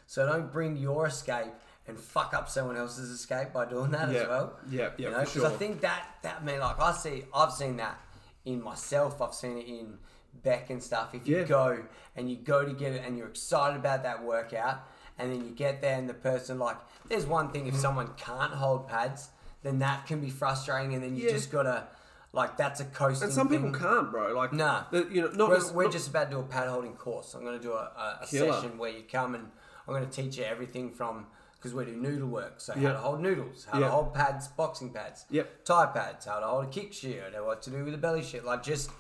So 0.07 0.27
don't 0.27 0.53
bring 0.53 0.77
your 0.77 1.07
escape 1.07 1.53
and 1.87 1.99
fuck 1.99 2.35
up 2.35 2.49
someone 2.49 2.77
else's 2.77 3.11
escape 3.11 3.53
by 3.53 3.65
doing 3.67 3.91
that 3.93 4.11
Yeah. 4.11 4.21
as 4.21 4.29
well. 4.29 4.59
Yeah, 4.69 4.91
yeah, 4.99 5.07
you 5.09 5.11
know, 5.11 5.19
for 5.21 5.25
'cause 5.25 5.33
sure. 5.33 5.47
I 5.47 5.51
think 5.51 5.81
that 5.81 6.07
that 6.23 6.45
man, 6.45 6.61
like 6.61 6.79
I 6.79 6.93
see, 6.93 7.25
I've 7.35 7.53
seen 7.53 7.77
that 7.79 7.99
in 8.45 8.63
myself. 8.63 9.21
I've 9.23 9.35
seen 9.35 9.57
it 9.59 9.67
in 9.67 9.99
Beck 10.43 10.69
and 10.69 10.83
stuff. 10.83 11.15
If 11.15 11.27
you 11.29 11.39
Yeah. 11.39 11.45
go 11.45 11.85
and 12.17 12.29
you 12.31 12.37
go 12.37 12.65
to 12.65 12.73
get 12.73 12.93
it 12.93 13.05
and 13.07 13.17
you're 13.17 13.29
excited 13.29 13.77
about 13.79 14.03
that 14.03 14.25
workout, 14.25 14.81
and 15.17 15.33
then 15.33 15.45
you 15.45 15.53
get 15.55 15.81
there 15.81 15.97
and 15.97 16.09
the 16.09 16.15
person 16.15 16.59
like, 16.59 16.77
there's 17.09 17.25
one 17.25 17.51
thing 17.51 17.67
Mm-hmm. 17.67 17.77
if 17.77 17.81
someone 17.81 18.09
can't 18.17 18.53
hold 18.53 18.89
pads, 18.89 19.29
then 19.63 19.79
that 19.79 20.07
can 20.07 20.21
be 20.21 20.29
frustrating, 20.31 20.93
and 20.93 21.03
then 21.03 21.15
you 21.17 21.27
Yeah. 21.27 21.31
just 21.31 21.51
gotta. 21.53 21.87
Like 22.35 22.57
that's 22.57 22.81
a 22.81 22.85
coasting. 22.87 23.27
And 23.27 23.33
some 23.33 23.49
people 23.49 23.71
thing. 23.71 23.81
can't, 23.81 24.11
bro. 24.11 24.35
Like 24.35 24.53
Nah. 24.53 24.85
the- 24.91 25.09
you 25.11 25.23
know, 25.23 25.29
not 25.31 25.49
We're, 25.51 25.55
just, 25.57 25.75
we're 25.75 25.85
not- 25.85 25.93
just 25.93 26.09
about 26.09 26.25
to 26.31 26.37
do 26.37 26.41
a 26.41 26.45
pad 26.45 26.69
holding 26.69 26.95
course. 26.95 27.33
I'm 27.35 27.45
going 27.45 27.57
to 27.57 27.63
do 27.63 27.73
a, 27.73 27.77
a, 27.77 28.19
a 28.23 28.27
session 28.27 28.77
where 28.77 28.91
you 28.91 29.05
come 29.11 29.35
and 29.37 29.45
I'm 29.87 29.95
going 29.95 30.05
to 30.09 30.11
teach 30.11 30.37
you 30.39 30.45
everything 30.45 30.91
from 30.93 31.27
because 31.57 31.73
we 31.75 31.85
do 31.85 31.93
noodle 31.93 32.29
work. 32.29 32.55
So 32.61 32.73
how 32.75 32.93
to 32.93 32.99
hold 32.99 33.21
noodles, 33.21 33.67
how 33.71 33.79
Yeah. 33.79 33.87
to 33.87 33.91
hold 33.93 34.13
pads, 34.15 34.49
boxing 34.49 34.91
pads, 34.91 35.25
Yep. 35.31 35.65
Thai 35.65 35.87
pads, 35.95 36.27
how 36.27 36.41
to 36.41 36.47
hold 36.47 36.65
a 36.65 36.69
kick 36.69 36.93
shield, 36.93 37.33
what 37.43 37.63
to 37.63 37.71
do 37.71 37.85
with 37.85 37.95
a 37.95 37.99
belly 37.99 38.23
shield, 38.23 38.45
like 38.45 38.63
just 38.63 38.91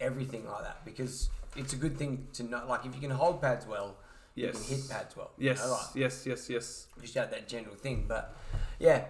everything 0.00 0.46
like 0.48 0.64
that. 0.64 0.84
Because 0.84 1.28
it's 1.56 1.72
a 1.74 1.76
good 1.76 1.96
thing 1.98 2.26
to 2.34 2.42
know. 2.42 2.64
Like 2.68 2.86
if 2.86 2.94
you 2.94 3.00
can 3.00 3.10
hold 3.10 3.40
pads 3.42 3.66
well, 3.66 3.96
you 4.34 4.48
can 4.50 4.62
hit 4.62 4.88
pads 4.88 5.16
well. 5.16 5.30
Yes, 5.36 5.58
You 5.58 5.64
know, 5.66 5.72
like, 5.72 5.80
yes, 5.94 6.26
yes, 6.26 6.48
yes. 6.48 6.86
just 7.02 7.14
have 7.14 7.30
that 7.32 7.48
general 7.48 7.74
thing. 7.74 8.06
But 8.08 8.34
yeah, 8.78 9.04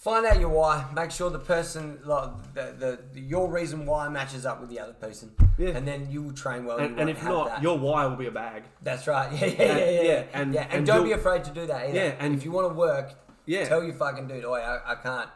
find 0.00 0.24
out 0.26 0.40
your 0.40 0.48
why. 0.48 0.84
Make 0.94 1.10
sure 1.10 1.28
the 1.30 1.38
person, 1.38 2.00
like 2.04 2.30
the, 2.54 2.98
the, 3.12 3.20
your 3.20 3.50
reason 3.50 3.84
why 3.86 4.08
matches 4.08 4.44
up 4.46 4.60
with 4.60 4.70
the 4.70 4.80
other 4.80 4.94
person. 4.94 5.30
Yeah. 5.58 5.68
And 5.76 5.86
then 5.86 6.10
you 6.10 6.22
will 6.22 6.32
train 6.32 6.64
well. 6.64 6.78
And, 6.78 6.98
and 6.98 7.10
if 7.10 7.22
not, 7.22 7.48
that. 7.48 7.62
your 7.62 7.78
why 7.78 8.06
will 8.06 8.16
be 8.16 8.26
a 8.26 8.30
bag. 8.30 8.62
That's 8.82 9.06
right. 9.06 9.30
Yeah, 9.40 9.46
yeah, 9.46 9.64
yeah, 9.76 9.90
yeah. 9.90 10.02
yeah, 10.02 10.24
and- 10.32 10.54
yeah, 10.54 10.62
and, 10.64 10.72
and 10.72 10.86
don't 10.86 11.04
be 11.04 11.12
afraid 11.12 11.44
to 11.44 11.50
do 11.50 11.66
that 11.66 11.88
either. 11.88 11.94
Yeah, 11.96 12.14
and- 12.18 12.34
if 12.34 12.44
you 12.44 12.50
want 12.50 12.68
to 12.70 12.74
work, 12.74 13.12
Yeah. 13.46 13.68
tell 13.68 13.84
your 13.84 13.94
fucking 13.94 14.26
dude, 14.26 14.44
oh, 14.44 14.54
I, 14.54 14.92
I 14.92 14.94
can't. 14.96 15.28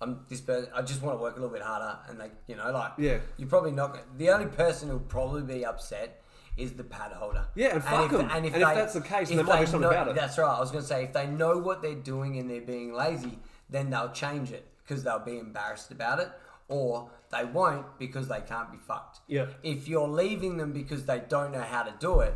I'm 0.00 0.20
this 0.28 0.40
person. 0.40 0.70
I 0.74 0.82
just 0.82 1.02
want 1.02 1.18
to 1.18 1.22
work 1.22 1.36
a 1.36 1.40
little 1.40 1.52
bit 1.52 1.60
harder, 1.62 1.98
and 2.08 2.20
like 2.20 2.32
you 2.46 2.54
know, 2.54 2.70
like 2.70 2.92
Yeah. 2.98 3.18
you're 3.36 3.48
probably 3.48 3.72
not. 3.72 3.98
The 4.16 4.30
only 4.30 4.46
person 4.46 4.88
who'll 4.88 5.00
probably 5.00 5.42
be 5.42 5.66
upset 5.66 6.22
is 6.56 6.72
the 6.74 6.84
pad 6.84 7.10
holder. 7.12 7.46
Yeah, 7.56 7.74
and 7.74 7.82
fuck 7.82 8.12
if, 8.12 8.20
'em. 8.20 8.30
And 8.32 8.46
if 8.46 8.52
that's 8.54 8.94
the 8.94 9.00
case, 9.00 9.28
if 9.28 9.36
they 9.36 9.42
might 9.42 9.58
do 9.58 9.66
something 9.66 9.80
know- 9.80 9.90
about 9.90 10.06
it. 10.08 10.14
That's 10.14 10.38
right. 10.38 10.56
I 10.56 10.60
was 10.60 10.70
gonna 10.70 10.84
say 10.84 11.02
if 11.02 11.12
they 11.12 11.26
know 11.26 11.58
what 11.58 11.82
they're 11.82 11.96
doing 11.96 12.38
and 12.38 12.48
they're 12.48 12.60
being 12.60 12.92
lazy, 12.94 13.40
then 13.70 13.90
they'll 13.90 14.10
change 14.12 14.50
it 14.52 14.66
because 14.82 15.02
they'll 15.04 15.18
be 15.18 15.38
embarrassed 15.38 15.90
about 15.90 16.18
it, 16.18 16.28
or 16.68 17.10
they 17.30 17.44
won't 17.44 17.98
because 17.98 18.28
they 18.28 18.40
can't 18.40 18.70
be 18.72 18.78
fucked. 18.78 19.20
Yeah. 19.26 19.46
If 19.62 19.88
you're 19.88 20.08
leaving 20.08 20.56
them 20.56 20.72
because 20.72 21.06
they 21.06 21.20
don't 21.28 21.52
know 21.52 21.62
how 21.62 21.82
to 21.82 21.94
do 21.98 22.20
it, 22.20 22.34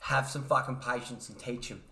have 0.00 0.28
some 0.28 0.44
fucking 0.44 0.76
patience 0.76 1.28
and 1.28 1.38
teach 1.38 1.68
them 1.68 1.82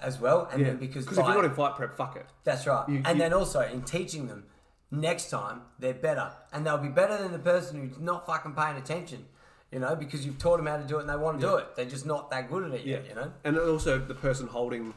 as 0.00 0.20
well. 0.20 0.48
And 0.52 0.60
Yeah, 0.60 0.66
then 0.68 0.76
because 0.78 1.04
because 1.04 1.18
if 1.18 1.24
you're 1.26 1.34
not 1.34 1.44
in 1.44 1.54
fight 1.54 1.76
prep, 1.76 1.96
fuck 1.96 2.16
it. 2.16 2.26
that's 2.44 2.66
right. 2.66 2.88
You- 2.88 3.02
and 3.04 3.16
you- 3.18 3.22
then 3.24 3.32
also 3.32 3.60
in 3.60 3.82
teaching 3.82 4.28
them, 4.28 4.44
next 4.90 5.30
time 5.30 5.62
they're 5.78 5.94
better, 5.94 6.30
and 6.52 6.66
they'll 6.66 6.78
be 6.78 6.88
better 6.88 7.16
than 7.16 7.32
the 7.32 7.38
person 7.38 7.88
who's 7.88 7.98
not 7.98 8.26
fucking 8.26 8.52
paying 8.54 8.76
attention. 8.76 9.26
You 9.72 9.80
know, 9.80 9.96
because 9.96 10.24
you've 10.24 10.38
taught 10.38 10.58
them 10.58 10.66
how 10.66 10.76
to 10.76 10.84
do 10.84 10.98
it 10.98 11.00
and 11.00 11.10
they 11.10 11.16
want 11.16 11.40
to 11.40 11.46
do 11.46 11.56
it. 11.56 11.74
They're 11.74 11.84
just 11.84 12.06
not 12.06 12.30
that 12.30 12.48
good 12.48 12.62
at 12.62 12.70
it 12.78 12.82
Yeah, 12.86 12.98
yet. 12.98 13.08
You 13.08 13.14
know. 13.16 13.32
and 13.42 13.58
also 13.58 13.98
the 13.98 14.14
person 14.14 14.46
holding. 14.46 14.94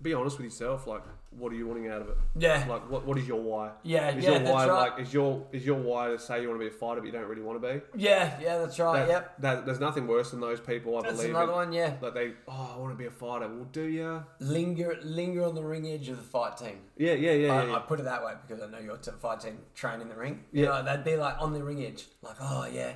Be 0.00 0.14
honest 0.14 0.36
with 0.38 0.44
yourself. 0.44 0.86
Like, 0.86 1.02
what 1.38 1.52
are 1.52 1.54
you 1.54 1.66
wanting 1.66 1.88
out 1.88 2.02
of 2.02 2.08
it? 2.08 2.16
Yeah. 2.38 2.64
Like, 2.68 2.90
what 2.90 3.06
what 3.06 3.18
is 3.18 3.26
your 3.28 3.40
why? 3.40 3.70
Yeah, 3.82 4.10
is 4.10 4.24
yeah, 4.24 4.30
your 4.30 4.38
that's 4.40 4.50
why 4.50 4.66
right. 4.66 4.90
like 4.90 5.00
is 5.00 5.12
your 5.12 5.46
is 5.52 5.64
your 5.64 5.76
why 5.76 6.08
to 6.08 6.18
say 6.18 6.42
you 6.42 6.48
want 6.48 6.60
to 6.60 6.68
be 6.68 6.74
a 6.74 6.78
fighter 6.78 7.00
but 7.00 7.06
you 7.06 7.12
don't 7.12 7.26
really 7.28 7.42
want 7.42 7.60
to 7.60 7.68
be? 7.68 7.80
Yeah, 7.94 8.38
yeah, 8.40 8.58
that's 8.58 8.78
right. 8.78 9.00
That, 9.00 9.08
yep. 9.08 9.40
that, 9.40 9.66
there's 9.66 9.80
nothing 9.80 10.06
worse 10.06 10.30
than 10.30 10.40
those 10.40 10.60
people. 10.60 10.96
I 10.98 11.02
That's 11.02 11.16
believe. 11.16 11.30
another 11.30 11.52
in- 11.52 11.58
one. 11.58 11.72
Yeah. 11.72 11.94
Like 12.00 12.14
they, 12.14 12.32
oh, 12.48 12.74
I 12.76 12.78
want 12.78 12.92
to 12.92 12.98
be 12.98 13.06
a 13.06 13.10
fighter. 13.10 13.48
Well, 13.48 13.68
do 13.72 13.82
you? 13.82 14.24
Linger, 14.40 14.98
linger 15.02 15.44
on 15.44 15.54
the 15.54 15.64
ring 15.64 15.86
edge 15.86 16.08
of 16.08 16.16
the 16.16 16.22
fight 16.22 16.56
team. 16.56 16.78
Yeah, 16.96 17.12
yeah, 17.12 17.32
yeah, 17.32 17.52
I, 17.52 17.62
yeah. 17.62 17.68
yeah. 17.70 17.76
I 17.76 17.78
put 17.80 18.00
it 18.00 18.04
that 18.04 18.24
way 18.24 18.32
because 18.46 18.62
I 18.62 18.70
know 18.70 18.78
your 18.78 18.96
fight 18.96 19.40
team 19.40 19.58
train 19.74 20.00
in 20.00 20.08
the 20.08 20.16
ring. 20.16 20.44
You 20.52 20.64
Yeah. 20.64 20.82
know, 20.82 20.84
they'd 20.84 21.04
be 21.04 21.16
like 21.16 21.36
on 21.40 21.52
the 21.52 21.62
ring 21.62 21.84
edge, 21.84 22.06
like, 22.22 22.36
oh 22.40 22.66
yeah, 22.72 22.94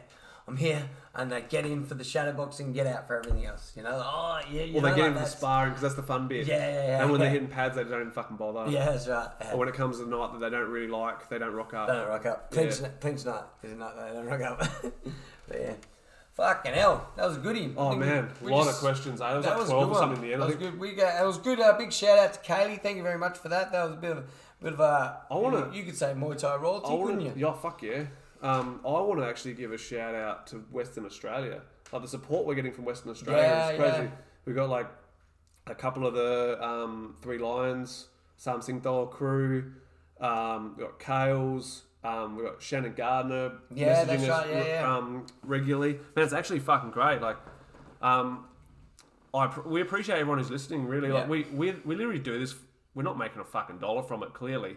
I'm 0.50 0.56
here, 0.56 0.88
and 1.14 1.30
they 1.30 1.42
get 1.42 1.64
in 1.64 1.84
for 1.86 1.94
the 1.94 2.02
shadow 2.02 2.32
boxing, 2.32 2.72
get 2.72 2.86
out 2.86 3.06
for 3.06 3.16
everything 3.18 3.46
else. 3.46 3.72
You 3.76 3.84
know, 3.84 4.02
oh 4.04 4.40
yeah, 4.50 4.62
you 4.64 4.74
Well, 4.74 4.82
know, 4.82 4.88
they 4.90 4.96
get 4.96 5.02
like 5.02 5.06
into 5.08 5.14
the 5.14 5.14
that's- 5.20 5.36
sparring 5.38 5.70
because 5.70 5.82
that's 5.82 5.94
the 5.94 6.02
fun 6.02 6.26
bit. 6.26 6.46
Yeah, 6.46 6.56
yeah, 6.58 6.72
yeah, 6.86 7.02
And 7.02 7.10
when 7.12 7.20
yeah. 7.20 7.26
they're 7.26 7.32
hitting 7.34 7.48
pads, 7.48 7.76
they 7.76 7.84
don't 7.84 8.00
even 8.00 8.10
fucking 8.10 8.36
bother. 8.36 8.68
Yeah, 8.70 8.86
that's 8.90 9.06
right. 9.06 9.28
Yeah. 9.40 9.52
Or 9.52 9.58
when 9.58 9.68
it 9.68 9.74
comes 9.74 9.98
to 9.98 10.04
the 10.04 10.10
night 10.10 10.32
that 10.32 10.40
they 10.40 10.50
don't 10.50 10.68
really 10.68 10.88
like, 10.88 11.28
they 11.28 11.38
don't 11.38 11.52
rock 11.54 11.72
up. 11.72 11.86
They 11.86 11.94
don't 11.94 12.08
rock 12.08 12.26
up. 12.26 12.50
Clinch, 12.50 12.80
Yeah. 12.80 12.88
clinch 13.00 13.24
night 13.24 13.44
is 13.62 13.72
a 13.72 13.76
night 13.76 13.92
they 13.96 14.12
don't 14.12 14.26
rock 14.26 14.40
up. 14.40 14.58
but 15.48 15.60
yeah, 15.60 15.74
fucking 16.34 16.72
hell, 16.74 17.08
that 17.16 17.28
was 17.28 17.36
a 17.36 17.40
goodie. 17.40 17.72
Oh 17.76 17.94
man, 17.94 18.28
we 18.42 18.50
a 18.50 18.54
lot 18.56 18.64
just- 18.64 18.78
of 18.78 18.84
questions. 18.88 19.20
Eh? 19.20 19.26
There 19.28 19.36
was 19.36 19.44
That 19.44 19.50
like 19.52 19.60
was 19.60 19.68
twelve 19.70 19.88
good 19.88 19.96
or 19.96 20.00
something 20.00 20.22
in 20.22 20.28
the 20.28 20.32
end. 20.32 20.42
That 20.42 20.46
was 20.48 20.56
good. 20.56 20.78
We 20.80 20.92
got. 20.94 21.22
It 21.22 21.26
was 21.26 21.38
good. 21.38 21.60
Uh, 21.60 21.76
big 21.78 21.92
shout 21.92 22.18
out 22.18 22.32
to 22.34 22.40
Kaylee. 22.40 22.80
Thank 22.82 22.96
you 22.96 23.02
very 23.04 23.18
much 23.18 23.38
for 23.38 23.48
that. 23.50 23.70
That 23.72 23.84
was 23.84 23.92
a 23.94 23.96
bit 23.96 24.10
of 24.12 24.18
a 24.18 24.24
bit 24.64 24.72
of 24.72 24.80
a. 24.80 25.20
I 25.30 25.34
wanna- 25.36 25.68
You, 25.72 25.80
you 25.80 25.84
could 25.84 25.96
say 25.96 26.12
Muay 26.16 26.36
Thai 26.36 26.56
royalty, 26.56 26.88
couldn't 27.04 27.20
you? 27.20 27.32
yeah, 27.36 27.52
fuck 27.52 27.82
yeah. 27.82 28.04
Um, 28.42 28.80
I 28.84 28.88
want 28.88 29.20
to 29.20 29.26
actually 29.26 29.54
give 29.54 29.72
a 29.72 29.78
shout 29.78 30.14
out 30.14 30.46
to 30.48 30.56
Western 30.70 31.04
Australia. 31.04 31.60
Like 31.92 32.02
the 32.02 32.08
support 32.08 32.46
we're 32.46 32.54
getting 32.54 32.72
from 32.72 32.84
Western 32.84 33.10
Australia 33.10 33.42
Yeah, 33.42 33.68
is 33.70 33.78
crazy. 33.78 34.02
yeah. 34.04 34.10
We've 34.46 34.56
got 34.56 34.68
like 34.70 34.88
a 35.66 35.74
couple 35.74 36.06
of 36.06 36.14
the 36.14 36.58
um, 36.64 37.16
Three 37.20 37.38
Lions, 37.38 38.06
Sam 38.36 38.60
Singdol 38.60 39.10
crew. 39.10 39.72
Um, 40.20 40.74
we've 40.76 40.86
got 40.86 40.98
Kales. 40.98 41.82
Um, 42.02 42.36
we've 42.36 42.46
got 42.46 42.62
Shannon 42.62 42.94
Gardner 42.94 43.52
Yeah, 43.74 44.04
messaging 44.06 44.20
us 44.22 44.28
right, 44.28 44.66
yeah. 44.68 44.96
Um, 44.96 45.26
regularly. 45.42 45.98
Man, 46.16 46.24
it's 46.24 46.32
actually 46.32 46.60
fucking 46.60 46.92
great. 46.92 47.20
Like, 47.20 47.36
um, 48.00 48.46
I 49.34 49.48
pr- 49.48 49.68
we 49.68 49.82
appreciate 49.82 50.18
everyone 50.18 50.38
who's 50.38 50.50
listening. 50.50 50.86
Really, 50.86 51.08
like 51.10 51.28
we, 51.28 51.44
we 51.52 51.72
we 51.84 51.94
literally 51.96 52.18
do 52.18 52.38
this. 52.38 52.54
We're 52.94 53.02
not 53.02 53.18
making 53.18 53.40
a 53.40 53.44
fucking 53.44 53.78
dollar 53.78 54.02
from 54.02 54.22
it, 54.22 54.32
clearly, 54.32 54.76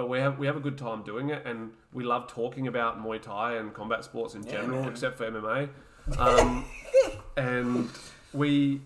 but 0.00 0.08
we 0.08 0.18
have 0.18 0.38
we 0.38 0.46
have 0.46 0.56
a 0.56 0.60
good 0.60 0.78
time 0.78 1.02
doing 1.02 1.28
it, 1.28 1.44
and 1.44 1.72
we 1.92 2.04
love 2.04 2.26
talking 2.26 2.66
about 2.66 3.04
Muay 3.04 3.20
Thai 3.20 3.56
and 3.56 3.74
combat 3.74 4.02
sports 4.02 4.34
in 4.34 4.42
general, 4.42 4.80
man. 4.80 4.88
except 4.90 5.18
for 5.18 5.30
MMA. 5.30 5.68
Um, 6.16 6.64
and 7.36 7.90
we 8.32 8.80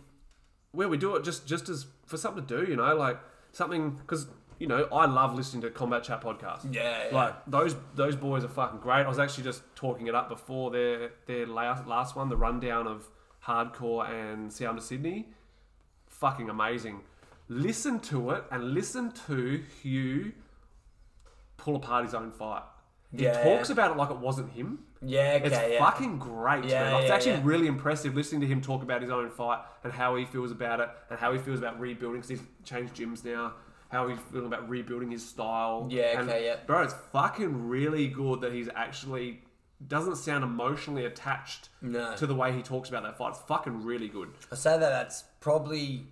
where 0.72 0.88
we 0.88 0.96
do 0.96 1.14
it 1.14 1.22
just 1.22 1.46
just 1.46 1.68
as 1.68 1.86
for 2.04 2.16
something 2.16 2.44
to 2.44 2.64
do, 2.64 2.68
you 2.68 2.74
know, 2.74 2.96
like 2.96 3.20
something 3.52 3.90
because 3.90 4.26
you 4.58 4.66
know 4.66 4.88
I 4.90 5.06
love 5.06 5.36
listening 5.36 5.62
to 5.62 5.70
combat 5.70 6.02
chat 6.02 6.20
podcasts. 6.20 6.74
Yeah, 6.74 7.04
yeah. 7.06 7.14
like 7.14 7.34
those 7.46 7.76
those 7.94 8.16
boys 8.16 8.42
are 8.42 8.48
fucking 8.48 8.80
great. 8.80 9.04
I 9.04 9.08
was 9.08 9.20
actually 9.20 9.44
just 9.44 9.62
talking 9.76 10.08
it 10.08 10.16
up 10.16 10.28
before 10.28 10.72
their 10.72 11.12
their 11.26 11.46
last 11.46 11.86
last 11.86 12.16
one, 12.16 12.28
the 12.28 12.36
rundown 12.36 12.88
of 12.88 13.08
hardcore 13.46 14.10
and 14.10 14.52
Sound 14.52 14.78
of 14.78 14.84
Sydney. 14.84 15.28
Fucking 16.08 16.50
amazing. 16.50 17.02
Listen 17.48 18.00
to 18.00 18.30
it 18.30 18.42
and 18.50 18.74
listen 18.74 19.12
to 19.28 19.62
Hugh 19.80 20.32
pull 21.56 21.76
apart 21.76 22.05
his 22.05 22.14
own 22.14 22.31
fight. 22.31 22.62
He 23.10 23.24
Yeah. 23.24 23.43
talks 23.44 23.70
about 23.70 23.93
it 23.93 23.97
like 23.97 24.10
it 24.10 24.18
wasn't 24.18 24.51
him. 24.52 24.85
Yeah, 25.01 25.35
okay, 25.36 25.47
It's 25.47 25.72
yeah. 25.74 25.78
fucking 25.78 26.18
great, 26.18 26.64
Yeah, 26.64 26.85
man. 26.85 26.93
Like, 26.94 27.02
it's 27.05 27.10
actually 27.12 27.32
yeah. 27.32 27.40
really 27.44 27.66
impressive 27.66 28.14
listening 28.16 28.40
to 28.40 28.47
him 28.47 28.60
talk 28.60 28.82
about 28.82 29.02
his 29.02 29.10
own 29.10 29.31
fight 29.31 29.60
and 29.85 29.93
how 29.93 30.16
he 30.16 30.24
feels 30.24 30.51
about 30.51 30.81
it 30.81 30.89
and 31.10 31.18
how 31.18 31.32
he 31.32 31.39
feels 31.39 31.59
about 31.59 31.78
rebuilding 31.78 32.22
because 32.22 32.31
he's 32.40 32.43
changed 32.64 32.94
gyms 32.94 33.24
now. 33.24 33.52
How 33.90 34.09
he's 34.09 34.18
feeling 34.32 34.47
about 34.47 34.68
rebuilding 34.68 35.10
his 35.12 35.24
style. 35.28 35.86
Yeah, 35.90 36.18
And, 36.18 36.28
okay, 36.28 36.47
yeah. 36.47 36.56
Bro, 36.66 36.82
it's 36.82 36.94
fucking 37.12 37.68
really 37.68 38.09
good 38.09 38.40
that 38.40 38.52
he's 38.52 38.68
actually 38.74 39.43
doesn't 39.86 40.16
sound 40.16 40.43
emotionally 40.43 41.05
attached 41.05 41.68
No. 41.82 42.16
to 42.16 42.26
the 42.26 42.35
way 42.35 42.52
he 42.52 42.62
talks 42.62 42.89
about 42.89 43.02
that 43.05 43.18
fight. 43.18 43.31
It's 43.31 43.40
fucking 43.40 43.85
really 43.85 44.09
good. 44.09 44.31
I 44.51 44.55
say 44.56 44.70
that 44.72 44.81
that's 44.89 45.22
probably 45.40 46.06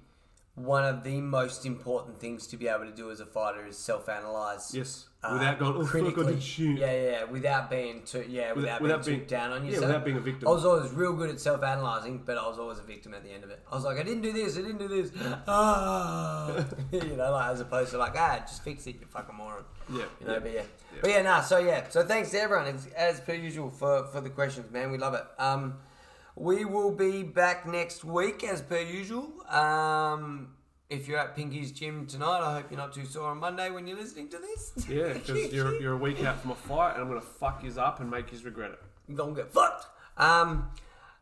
one 0.55 0.85
of 0.85 1.03
the 1.03 1.21
most 1.23 1.65
important 1.65 2.19
things 2.19 2.47
to 2.49 2.57
be 2.59 2.69
able 2.69 2.85
to 2.85 2.93
do 2.93 3.11
as 3.11 3.19
a 3.21 3.27
fighter 3.27 3.67
is 3.67 3.79
self-analyze. 3.79 4.75
Yes. 4.75 5.09
Without 5.31 5.59
going, 5.61 5.77
oh, 5.77 5.85
critically. 5.87 6.41
shit. 6.41 6.79
Yeah, 6.79 6.91
yeah, 6.93 7.11
yeah, 7.11 7.25
without 7.25 7.71
being 7.71 8.03
too, 8.03 8.25
yeah, 8.29 8.53
without, 8.55 8.81
without 8.81 9.05
being, 9.07 9.19
being- 9.19 9.29
too 9.29 9.35
down 9.37 9.53
on 9.53 9.65
yourself. 9.65 9.83
yeah, 9.83 9.87
without 9.87 10.05
being 10.05 10.17
a 10.17 10.21
victim. 10.21 10.49
I 10.49 10.51
was 10.51 10.65
always 10.65 10.91
real 10.91 11.13
good 11.13 11.31
at 11.31 11.39
self-analyzing, 11.39 12.23
but 12.27 12.37
I 12.37 12.49
was 12.49 12.59
always 12.59 12.81
a 12.81 12.83
victim 12.83 13.15
at 13.15 13.23
the 13.23 13.31
end 13.31 13.45
of 13.45 13.51
it. 13.51 13.61
I 13.71 13.75
was 13.77 13.85
like, 13.85 13.99
I 13.99 14.03
didn't 14.03 14.23
do 14.23 14.33
this, 14.33 14.59
I 14.59 14.63
didn't 14.63 14.79
do 14.79 14.89
this. 14.89 15.13
Ah, 15.47 16.65
you 16.93 17.17
know, 17.17 17.31
like 17.31 17.51
as 17.53 17.61
opposed 17.61 17.93
to 17.93 17.99
like, 17.99 18.15
ah, 18.17 18.39
just 18.41 18.65
fix 18.65 18.85
it, 18.89 18.97
you 19.01 19.07
fucking 19.09 19.37
moron. 19.37 19.63
Yeah, 19.89 20.05
You 20.21 20.27
know, 20.27 20.33
yeah. 20.35 20.39
but 20.41 20.53
yeah. 20.53 20.63
But 21.01 21.11
yeah, 21.11 21.23
nah, 21.23 21.41
so 21.41 21.59
yeah. 21.59 21.89
So 21.89 22.05
thanks 22.05 22.31
to 22.31 22.41
everyone, 22.41 22.67
as, 22.67 22.87
as 22.89 23.21
per 23.21 23.35
usual, 23.35 23.71
for, 23.71 24.07
for 24.09 24.21
the 24.21 24.31
questions, 24.31 24.73
man. 24.73 24.91
We 24.91 24.99
love 24.99 25.15
it. 25.15 25.25
Um, 25.39 25.75
we 26.35 26.65
will 26.65 26.91
be 26.93 27.23
back 27.23 27.67
next 27.67 28.03
week, 28.05 28.43
as 28.43 28.61
per 28.61 28.81
usual. 28.81 29.33
Um, 29.49 30.49
if 30.93 31.09
you're 31.09 31.19
at 31.19 31.35
Pinky's 31.35 31.73
gym 31.73 32.07
tonight, 32.07 32.41
I 32.41 32.55
hope 32.55 32.71
you're 32.71 32.79
not 32.79 32.93
too 32.93 33.07
sore 33.07 33.31
on 33.31 33.39
Monday 33.39 33.71
when 33.71 33.87
you're 33.87 33.97
listening 33.97 34.29
to 34.29 34.39
this. 34.39 34.73
Yeah, 34.89 35.15
because 35.15 35.53
you're, 35.53 35.81
you're 35.81 35.95
a 35.95 35.97
week 35.97 36.23
out 36.23 36.41
from 36.41 36.51
a 36.51 36.55
fight 36.55 36.93
and 36.93 37.03
I'm 37.03 37.09
going 37.09 37.21
to 37.21 37.27
fuck 37.27 37.65
yous 37.65 37.79
up 37.79 38.01
and 38.01 38.11
make 38.11 38.31
yous 38.31 38.45
regret 38.45 38.73
it. 38.73 39.17
Don't 39.17 39.35
get 39.35 39.51
fucked. 39.51 39.87
Um, 40.19 40.71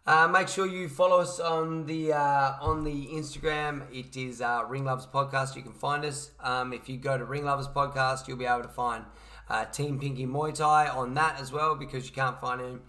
uh, 0.06 0.26
make 0.26 0.48
sure 0.48 0.66
you 0.66 0.88
follow 0.88 1.20
us 1.20 1.38
on 1.38 1.86
the 1.86 2.12
uh, 2.12 2.54
on 2.60 2.84
the 2.84 3.08
Instagram. 3.08 3.82
It 3.92 4.16
is 4.16 4.40
uh, 4.40 4.64
Ring 4.68 4.84
Lovers 4.84 5.06
Podcast. 5.06 5.54
You 5.54 5.62
can 5.62 5.72
find 5.72 6.04
us. 6.04 6.32
Um, 6.40 6.72
if 6.72 6.88
you 6.88 6.96
go 6.96 7.16
to 7.16 7.24
Ring 7.24 7.44
Lovers 7.44 7.68
Podcast, 7.68 8.26
you'll 8.26 8.38
be 8.38 8.46
able 8.46 8.62
to 8.62 8.68
find 8.68 9.04
uh, 9.48 9.66
Team 9.66 10.00
Pinky 10.00 10.26
Muay 10.26 10.52
Thai 10.52 10.88
on 10.88 11.14
that 11.14 11.40
as 11.40 11.52
well 11.52 11.76
because 11.76 12.06
you 12.06 12.12
can't 12.12 12.40
find 12.40 12.60
him 12.60 12.82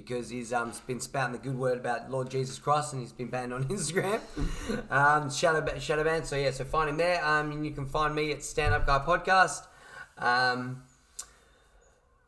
because 0.00 0.30
he's 0.30 0.52
um, 0.52 0.72
been 0.86 1.00
spouting 1.00 1.32
the 1.32 1.38
good 1.38 1.56
word 1.58 1.78
about 1.78 2.10
Lord 2.10 2.30
Jesus 2.30 2.58
Christ 2.58 2.92
and 2.92 3.02
he's 3.02 3.12
been 3.12 3.28
banned 3.28 3.52
on 3.52 3.64
Instagram. 3.68 4.20
um, 4.90 5.30
Shadow 5.30 5.78
Shadow 5.78 6.04
Banned. 6.04 6.26
So 6.26 6.36
yeah, 6.36 6.50
so 6.50 6.64
find 6.64 6.90
him 6.90 6.96
there. 6.96 7.24
Um, 7.24 7.52
and 7.52 7.64
you 7.64 7.72
can 7.72 7.86
find 7.86 8.14
me 8.14 8.32
at 8.32 8.42
Stand 8.42 8.74
Up 8.74 8.86
Guy 8.86 8.98
Podcast. 9.06 9.66
Um, 10.18 10.82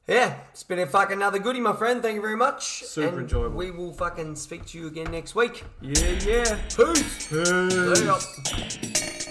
yeah, 0.07 0.39
it's 0.53 0.63
been 0.63 0.79
a 0.79 0.87
fucking 0.87 1.17
another 1.17 1.39
goodie, 1.39 1.61
my 1.61 1.75
friend. 1.77 2.01
Thank 2.03 2.15
you 2.15 2.23
very 2.23 2.37
much. 2.37 2.83
Super 2.85 3.09
And 3.09 3.19
enjoyable. 3.21 3.57
We 3.57 3.71
will 3.71 3.93
fucking 3.93 4.37
speak 4.37 4.65
to 4.67 4.79
you 4.79 4.87
again 4.87 5.11
next 5.11 5.35
week. 5.35 5.65
Yeah, 5.83 6.19
yeah. 6.25 6.59
Peace. 6.75 7.29
Peace. 7.29 8.03
Ya. 8.05 9.28